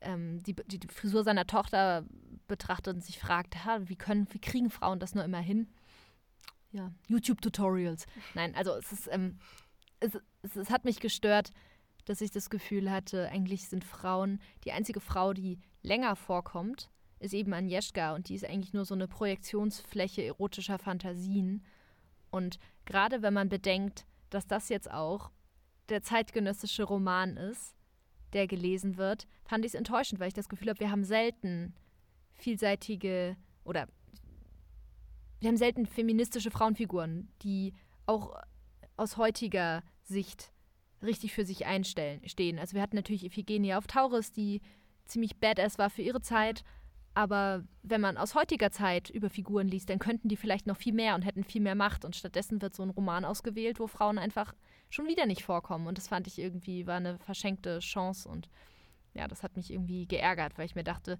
ähm, 0.00 0.42
die, 0.42 0.54
die, 0.54 0.78
die, 0.78 0.88
Frisur 0.88 1.24
seiner 1.24 1.46
Tochter 1.46 2.04
betrachtet 2.46 2.94
und 2.94 3.04
sich 3.04 3.18
fragt, 3.18 3.56
wie 3.80 3.96
können, 3.96 4.26
wie 4.32 4.40
kriegen 4.40 4.70
Frauen 4.70 5.00
das 5.00 5.14
nur 5.14 5.24
immer 5.24 5.40
hin? 5.40 5.68
Ja, 6.70 6.92
YouTube-Tutorials. 7.08 8.06
Nein, 8.34 8.54
also 8.54 8.72
es 8.74 8.92
ist, 8.92 9.08
ähm, 9.10 9.38
es, 10.00 10.18
es, 10.42 10.56
es 10.56 10.70
hat 10.70 10.84
mich 10.84 11.00
gestört, 11.00 11.52
dass 12.04 12.20
ich 12.20 12.30
das 12.30 12.50
Gefühl 12.50 12.90
hatte, 12.90 13.28
eigentlich 13.28 13.68
sind 13.68 13.84
Frauen, 13.84 14.40
die 14.64 14.72
einzige 14.72 15.00
Frau, 15.00 15.32
die 15.32 15.58
länger 15.82 16.16
vorkommt, 16.16 16.90
ist 17.20 17.34
eben 17.34 17.52
Agnieszka 17.52 18.14
und 18.14 18.28
die 18.28 18.34
ist 18.34 18.44
eigentlich 18.44 18.72
nur 18.72 18.84
so 18.84 18.94
eine 18.94 19.08
Projektionsfläche 19.08 20.24
erotischer 20.24 20.78
Fantasien. 20.78 21.64
Und 22.30 22.58
gerade 22.84 23.22
wenn 23.22 23.34
man 23.34 23.48
bedenkt, 23.48 24.06
dass 24.30 24.46
das 24.46 24.68
jetzt 24.68 24.90
auch 24.90 25.30
der 25.88 26.02
zeitgenössische 26.02 26.84
Roman 26.84 27.36
ist, 27.36 27.74
der 28.32 28.46
gelesen 28.46 28.96
wird, 28.96 29.26
fand 29.44 29.64
ich 29.64 29.72
es 29.72 29.74
enttäuschend, 29.74 30.20
weil 30.20 30.28
ich 30.28 30.34
das 30.34 30.48
Gefühl 30.48 30.68
habe, 30.68 30.80
wir 30.80 30.90
haben 30.90 31.04
selten 31.04 31.74
vielseitige 32.34 33.36
oder 33.64 33.88
wir 35.40 35.48
haben 35.48 35.56
selten 35.56 35.86
feministische 35.86 36.50
Frauenfiguren, 36.50 37.28
die 37.42 37.74
auch 38.06 38.40
aus 38.96 39.16
heutiger 39.16 39.82
Sicht 40.02 40.52
richtig 41.02 41.32
für 41.32 41.44
sich 41.44 41.66
einstellen 41.66 42.26
stehen. 42.26 42.58
Also 42.58 42.74
wir 42.74 42.82
hatten 42.82 42.96
natürlich 42.96 43.24
Iphigenie 43.24 43.74
auf 43.74 43.86
Taurus, 43.86 44.32
die 44.32 44.60
ziemlich 45.04 45.36
badass 45.36 45.78
war 45.78 45.90
für 45.90 46.02
ihre 46.02 46.20
Zeit, 46.20 46.64
aber 47.14 47.64
wenn 47.82 48.00
man 48.00 48.16
aus 48.16 48.34
heutiger 48.34 48.70
Zeit 48.70 49.10
über 49.10 49.30
Figuren 49.30 49.68
liest, 49.68 49.90
dann 49.90 49.98
könnten 49.98 50.28
die 50.28 50.36
vielleicht 50.36 50.66
noch 50.66 50.76
viel 50.76 50.92
mehr 50.92 51.14
und 51.14 51.22
hätten 51.22 51.42
viel 51.42 51.60
mehr 51.60 51.74
Macht 51.74 52.04
und 52.04 52.14
stattdessen 52.14 52.62
wird 52.62 52.74
so 52.74 52.82
ein 52.82 52.90
Roman 52.90 53.24
ausgewählt, 53.24 53.80
wo 53.80 53.86
Frauen 53.86 54.18
einfach 54.18 54.54
schon 54.90 55.06
wieder 55.06 55.26
nicht 55.26 55.42
vorkommen 55.42 55.86
und 55.86 55.98
das 55.98 56.08
fand 56.08 56.26
ich 56.26 56.38
irgendwie 56.38 56.86
war 56.86 56.96
eine 56.96 57.18
verschenkte 57.18 57.78
Chance 57.80 58.28
und 58.28 58.48
ja, 59.14 59.28
das 59.28 59.42
hat 59.42 59.56
mich 59.56 59.72
irgendwie 59.72 60.06
geärgert, 60.06 60.56
weil 60.56 60.66
ich 60.66 60.74
mir 60.74 60.84
dachte, 60.84 61.18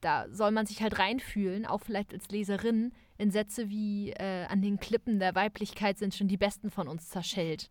da 0.00 0.28
soll 0.30 0.50
man 0.50 0.66
sich 0.66 0.82
halt 0.82 0.98
reinfühlen, 0.98 1.66
auch 1.66 1.80
vielleicht 1.80 2.12
als 2.12 2.28
Leserin, 2.28 2.92
in 3.18 3.30
Sätze 3.30 3.68
wie 3.68 4.10
äh, 4.10 4.44
an 4.46 4.62
den 4.62 4.78
Klippen 4.78 5.18
der 5.18 5.34
Weiblichkeit 5.34 5.98
sind 5.98 6.14
schon 6.14 6.28
die 6.28 6.36
Besten 6.36 6.70
von 6.70 6.86
uns 6.86 7.08
zerschellt. 7.08 7.70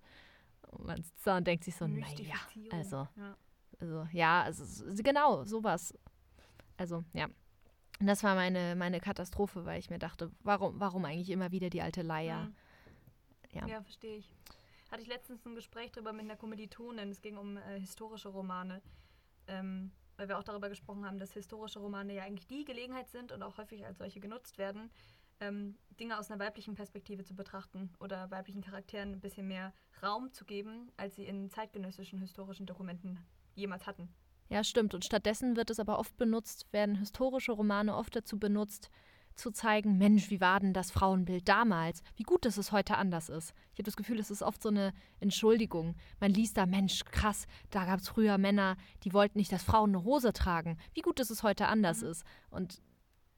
Und 0.71 0.85
man 0.85 1.03
sitzt 1.03 1.25
da 1.25 1.37
und 1.37 1.47
denkt 1.47 1.63
sich 1.63 1.75
so, 1.75 1.87
naja, 1.87 2.35
also, 2.71 3.07
ja. 3.15 3.37
also, 3.79 4.07
ja, 4.11 4.41
also, 4.43 5.03
genau, 5.03 5.43
sowas. 5.45 5.93
Also, 6.77 7.03
ja. 7.13 7.27
Und 7.99 8.07
das 8.07 8.23
war 8.23 8.35
meine, 8.35 8.75
meine 8.75 8.99
Katastrophe, 8.99 9.65
weil 9.65 9.79
ich 9.79 9.89
mir 9.89 9.99
dachte, 9.99 10.31
warum, 10.41 10.79
warum 10.79 11.05
eigentlich 11.05 11.29
immer 11.29 11.51
wieder 11.51 11.69
die 11.69 11.81
alte 11.81 12.01
Leier? 12.01 12.45
Mhm. 12.45 12.55
Ja, 13.51 13.67
ja 13.67 13.81
verstehe 13.81 14.17
ich. 14.17 14.29
Hatte 14.91 15.01
ich 15.01 15.07
letztens 15.07 15.45
ein 15.45 15.55
Gespräch 15.55 15.91
darüber 15.91 16.13
mit 16.13 16.25
einer 16.25 16.35
Kommilitonin, 16.35 17.09
es 17.09 17.21
ging 17.21 17.37
um 17.37 17.57
äh, 17.57 17.79
historische 17.79 18.29
Romane. 18.29 18.81
Ähm, 19.47 19.91
weil 20.17 20.29
wir 20.29 20.37
auch 20.37 20.43
darüber 20.43 20.69
gesprochen 20.69 21.05
haben, 21.05 21.19
dass 21.19 21.33
historische 21.33 21.79
Romane 21.79 22.13
ja 22.13 22.23
eigentlich 22.23 22.47
die 22.47 22.65
Gelegenheit 22.65 23.09
sind 23.09 23.31
und 23.31 23.43
auch 23.43 23.57
häufig 23.57 23.85
als 23.85 23.97
solche 23.97 24.19
genutzt 24.19 24.57
werden, 24.57 24.89
ähm, 25.39 25.77
Dinge 25.99 26.17
aus 26.17 26.31
einer 26.31 26.39
weiblichen 26.39 26.75
Perspektive 26.75 27.23
zu 27.23 27.35
betrachten 27.35 27.93
oder 27.99 28.31
weiblichen 28.31 28.61
Charakteren 28.61 29.13
ein 29.13 29.19
bisschen 29.19 29.47
mehr 29.47 29.73
Raum 30.01 30.31
zu 30.31 30.45
geben, 30.45 30.91
als 30.97 31.15
sie 31.15 31.25
in 31.25 31.49
zeitgenössischen 31.49 32.19
historischen 32.19 32.65
Dokumenten 32.65 33.19
jemals 33.55 33.85
hatten. 33.85 34.09
Ja, 34.47 34.63
stimmt. 34.63 34.93
Und 34.93 35.03
stattdessen 35.03 35.55
wird 35.55 35.69
es 35.69 35.79
aber 35.79 35.99
oft 35.99 36.15
benutzt, 36.17 36.71
werden 36.71 36.95
historische 36.95 37.51
Romane 37.51 37.95
oft 37.95 38.15
dazu 38.15 38.39
benutzt, 38.39 38.89
zu 39.35 39.51
zeigen, 39.51 39.97
Mensch, 39.97 40.29
wie 40.29 40.41
war 40.41 40.59
denn 40.59 40.73
das 40.73 40.91
Frauenbild 40.91 41.47
damals? 41.47 42.01
Wie 42.15 42.23
gut, 42.23 42.45
dass 42.45 42.57
es 42.57 42.71
heute 42.71 42.97
anders 42.97 43.29
ist. 43.29 43.53
Ich 43.73 43.79
habe 43.79 43.83
das 43.83 43.97
Gefühl, 43.97 44.19
es 44.19 44.31
ist 44.31 44.41
oft 44.41 44.61
so 44.61 44.69
eine 44.69 44.93
Entschuldigung. 45.19 45.95
Man 46.19 46.31
liest 46.31 46.57
da, 46.57 46.65
Mensch, 46.65 47.03
krass, 47.05 47.47
da 47.69 47.85
gab 47.85 47.99
es 47.99 48.09
früher 48.09 48.37
Männer, 48.37 48.77
die 49.03 49.13
wollten 49.13 49.37
nicht, 49.37 49.51
dass 49.51 49.63
Frauen 49.63 49.95
eine 49.95 50.03
Hose 50.03 50.33
tragen. 50.33 50.77
Wie 50.93 51.01
gut, 51.01 51.19
dass 51.19 51.29
es 51.29 51.43
heute 51.43 51.67
anders 51.67 52.01
mhm. 52.01 52.09
ist. 52.09 52.23
Und 52.49 52.81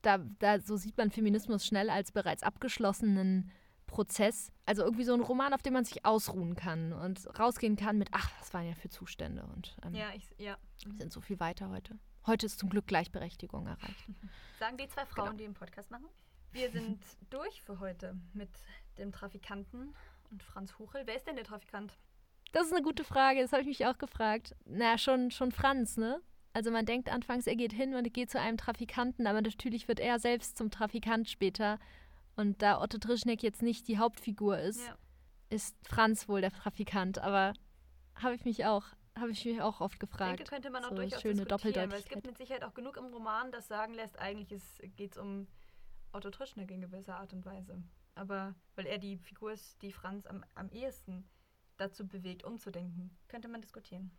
da, 0.01 0.19
da 0.39 0.59
so 0.59 0.77
sieht 0.77 0.97
man 0.97 1.11
Feminismus 1.11 1.65
schnell 1.65 1.89
als 1.89 2.11
bereits 2.11 2.43
abgeschlossenen 2.43 3.51
Prozess. 3.87 4.51
Also 4.65 4.83
irgendwie 4.83 5.05
so 5.05 5.13
ein 5.13 5.21
Roman, 5.21 5.53
auf 5.53 5.61
dem 5.61 5.73
man 5.73 5.85
sich 5.85 6.05
ausruhen 6.05 6.55
kann 6.55 6.93
und 6.93 7.27
rausgehen 7.39 7.75
kann 7.75 7.97
mit, 7.97 8.09
ach, 8.11 8.31
was 8.39 8.53
waren 8.53 8.67
ja 8.67 8.75
für 8.75 8.89
Zustände 8.89 9.47
und 9.55 9.75
ähm, 9.83 9.95
ja, 9.95 10.09
ich, 10.13 10.29
ja. 10.37 10.57
Mhm. 10.85 10.97
sind 10.97 11.13
so 11.13 11.21
viel 11.21 11.39
weiter 11.39 11.69
heute. 11.69 11.97
Heute 12.27 12.45
ist 12.45 12.59
zum 12.59 12.69
Glück 12.69 12.87
Gleichberechtigung 12.87 13.67
erreicht. 13.67 14.05
Sagen 14.59 14.77
die 14.77 14.89
zwei 14.89 15.05
Frauen, 15.05 15.27
genau. 15.27 15.37
die 15.37 15.43
den 15.45 15.53
Podcast 15.53 15.89
machen. 15.89 16.07
Wir 16.51 16.69
sind 16.69 16.99
durch 17.29 17.61
für 17.61 17.79
heute 17.79 18.17
mit 18.33 18.49
dem 18.97 19.13
Trafikanten 19.13 19.95
und 20.29 20.43
Franz 20.43 20.77
Huchel. 20.77 21.03
Wer 21.05 21.15
ist 21.15 21.25
denn 21.25 21.37
der 21.37 21.45
Trafikant? 21.45 21.97
Das 22.51 22.67
ist 22.67 22.73
eine 22.73 22.83
gute 22.83 23.05
Frage, 23.05 23.41
das 23.41 23.53
habe 23.53 23.61
ich 23.61 23.67
mich 23.67 23.85
auch 23.85 23.97
gefragt. 23.97 24.57
Na, 24.65 24.97
schon, 24.97 25.31
schon 25.31 25.53
Franz, 25.53 25.95
ne? 25.95 26.21
Also 26.51 26.69
man 26.69 26.85
denkt 26.85 27.09
anfangs, 27.09 27.47
er 27.47 27.55
geht 27.55 27.71
hin 27.71 27.95
und 27.95 28.13
geht 28.13 28.29
zu 28.29 28.41
einem 28.41 28.57
Trafikanten, 28.57 29.25
aber 29.25 29.41
natürlich 29.41 29.87
wird 29.87 30.01
er 30.01 30.19
selbst 30.19 30.57
zum 30.57 30.69
Trafikant 30.69 31.29
später. 31.29 31.79
Und 32.35 32.61
da 32.61 32.81
Otto 32.81 32.97
Trischneck 32.97 33.41
jetzt 33.41 33.61
nicht 33.61 33.87
die 33.87 33.99
Hauptfigur 33.99 34.59
ist, 34.59 34.85
ja. 34.85 34.97
ist 35.49 35.77
Franz 35.87 36.27
wohl 36.27 36.41
der 36.41 36.51
Trafikant. 36.51 37.19
Aber 37.19 37.53
habe 38.15 38.35
ich 38.35 38.43
mich 38.43 38.65
auch 38.65 38.83
habe 39.19 39.31
ich 39.31 39.45
mich 39.45 39.61
auch 39.61 39.81
oft 39.81 39.99
gefragt. 39.99 40.31
Ich 40.31 40.38
denke, 40.38 40.49
könnte 40.49 40.69
man 40.69 40.84
auch 40.84 40.89
so 40.89 40.95
durchaus 40.95 41.22
schöne 41.22 41.45
Doppeldeutigkeit. 41.45 41.91
Weil 41.91 41.99
es 41.99 42.10
gibt 42.10 42.26
mit 42.26 42.38
Sicherheit 42.38 42.64
auch 42.64 42.73
genug 42.73 42.98
im 42.98 43.06
Roman, 43.06 43.52
das 43.52 43.68
sagen 43.68 43.94
lässt, 43.94 44.18
eigentlich 44.19 44.61
geht 44.95 45.11
es 45.11 45.18
um 45.18 45.48
Otto 46.11 46.30
Trischneck 46.30 46.72
in 46.72 46.81
gewisser 46.81 47.18
Art 47.18 47.34
und 47.34 47.45
Weise. 47.45 47.81
Aber 48.15 48.56
weil 48.76 48.88
er 48.88 48.98
die 48.98 49.18
Figur 49.18 49.52
ist, 49.52 49.81
die 49.81 49.91
Franz 49.91 50.26
am, 50.26 50.44
am 50.56 50.69
ehesten 50.69 51.30
dazu 51.77 52.07
bewegt, 52.07 52.44
umzudenken, 52.44 53.15
könnte 53.27 53.48
man 53.48 53.61
diskutieren. 53.61 54.11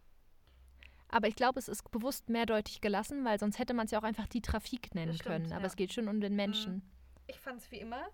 Aber 1.09 1.27
ich 1.27 1.35
glaube, 1.35 1.59
es 1.59 1.69
ist 1.69 1.91
bewusst 1.91 2.29
mehrdeutig 2.29 2.81
gelassen, 2.81 3.25
weil 3.25 3.39
sonst 3.39 3.59
hätte 3.59 3.75
man 3.75 3.87
es 3.87 3.91
ja 3.91 3.99
auch 3.99 4.05
einfach 4.05 4.27
die 4.27 4.43
Trafik 4.43 4.95
nennen 4.95 5.15
stimmt, 5.15 5.27
können. 5.27 5.53
Aber 5.53 5.63
ja. 5.63 5.67
es 5.67 5.77
geht 5.77 5.93
schon 5.93 6.07
um 6.07 6.21
den 6.21 6.37
Menschen. 6.37 6.75
Mhm. 6.75 6.83
Ich 7.27 7.41
fand 7.41 7.61
es 7.61 7.71
wie 7.71 7.81
immer 7.81 8.07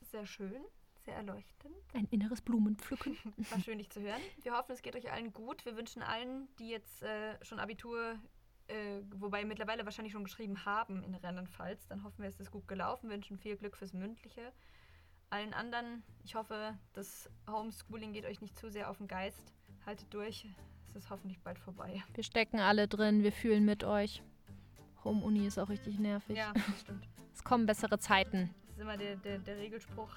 sehr 0.00 0.26
schön 0.26 0.64
sehr 1.06 1.16
erleuchtend. 1.16 1.74
Ein 1.94 2.06
inneres 2.10 2.42
Blumenpflücken. 2.42 3.16
War 3.50 3.60
schön, 3.60 3.78
dich 3.78 3.88
zu 3.88 4.00
hören. 4.00 4.20
Wir 4.42 4.52
hoffen, 4.52 4.72
es 4.72 4.82
geht 4.82 4.94
euch 4.94 5.10
allen 5.10 5.32
gut. 5.32 5.64
Wir 5.64 5.76
wünschen 5.76 6.02
allen, 6.02 6.48
die 6.58 6.68
jetzt 6.68 7.02
äh, 7.02 7.42
schon 7.42 7.58
Abitur, 7.58 8.18
äh, 8.66 9.00
wobei 9.14 9.44
mittlerweile 9.44 9.84
wahrscheinlich 9.84 10.12
schon 10.12 10.24
geschrieben 10.24 10.64
haben 10.64 11.02
in 11.04 11.14
Rheinland-Pfalz, 11.14 11.86
dann 11.86 12.02
hoffen 12.02 12.22
wir, 12.22 12.28
es 12.28 12.38
ist 12.40 12.50
gut 12.50 12.66
gelaufen. 12.68 13.08
Wir 13.08 13.14
wünschen 13.14 13.38
viel 13.38 13.56
Glück 13.56 13.76
fürs 13.76 13.92
Mündliche. 13.92 14.52
Allen 15.30 15.54
anderen, 15.54 16.02
ich 16.24 16.34
hoffe, 16.34 16.76
das 16.92 17.30
Homeschooling 17.48 18.12
geht 18.12 18.26
euch 18.26 18.40
nicht 18.40 18.58
zu 18.58 18.68
sehr 18.68 18.90
auf 18.90 18.98
den 18.98 19.08
Geist. 19.08 19.52
Haltet 19.86 20.12
durch, 20.12 20.46
es 20.88 20.96
ist 20.96 21.10
hoffentlich 21.10 21.40
bald 21.40 21.58
vorbei. 21.58 22.02
Wir 22.14 22.24
stecken 22.24 22.58
alle 22.58 22.88
drin, 22.88 23.22
wir 23.22 23.32
fühlen 23.32 23.64
mit 23.64 23.84
euch. 23.84 24.22
Home-Uni 25.04 25.46
ist 25.46 25.58
auch 25.58 25.68
richtig 25.68 26.00
nervig. 26.00 26.36
Ja, 26.36 26.52
das 26.52 26.80
stimmt. 26.80 27.08
es 27.34 27.44
kommen 27.44 27.66
bessere 27.66 28.00
Zeiten 28.00 28.52
ist 28.76 28.82
immer 28.82 28.96
der, 28.96 29.16
der, 29.16 29.38
der 29.38 29.56
Regelspruch. 29.56 30.10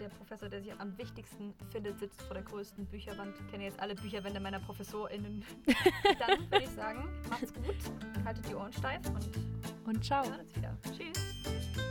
Der 0.00 0.08
Professor, 0.08 0.48
der 0.48 0.62
sich 0.62 0.72
am 0.78 0.96
wichtigsten 0.98 1.54
findet, 1.70 1.98
sitzt 1.98 2.20
vor 2.22 2.34
der 2.34 2.42
größten 2.42 2.86
Bücherwand. 2.86 3.36
Ich 3.38 3.50
kenne 3.50 3.64
jetzt 3.64 3.78
alle 3.78 3.94
Bücherwände 3.94 4.40
meiner 4.40 4.58
ProfessorInnen. 4.60 5.44
Dann 6.18 6.50
würde 6.50 6.64
ich 6.64 6.70
sagen, 6.70 7.08
macht's 7.28 7.52
gut, 7.52 7.76
haltet 8.24 8.48
die 8.48 8.54
Ohren 8.54 8.72
steif 8.72 9.06
und 9.10 9.30
und 9.86 10.04
ciao. 10.04 10.24
Wir 10.24 10.30
hören 10.30 10.40
uns 10.40 10.56
wieder. 10.56 10.76
Tschüss. 10.96 11.86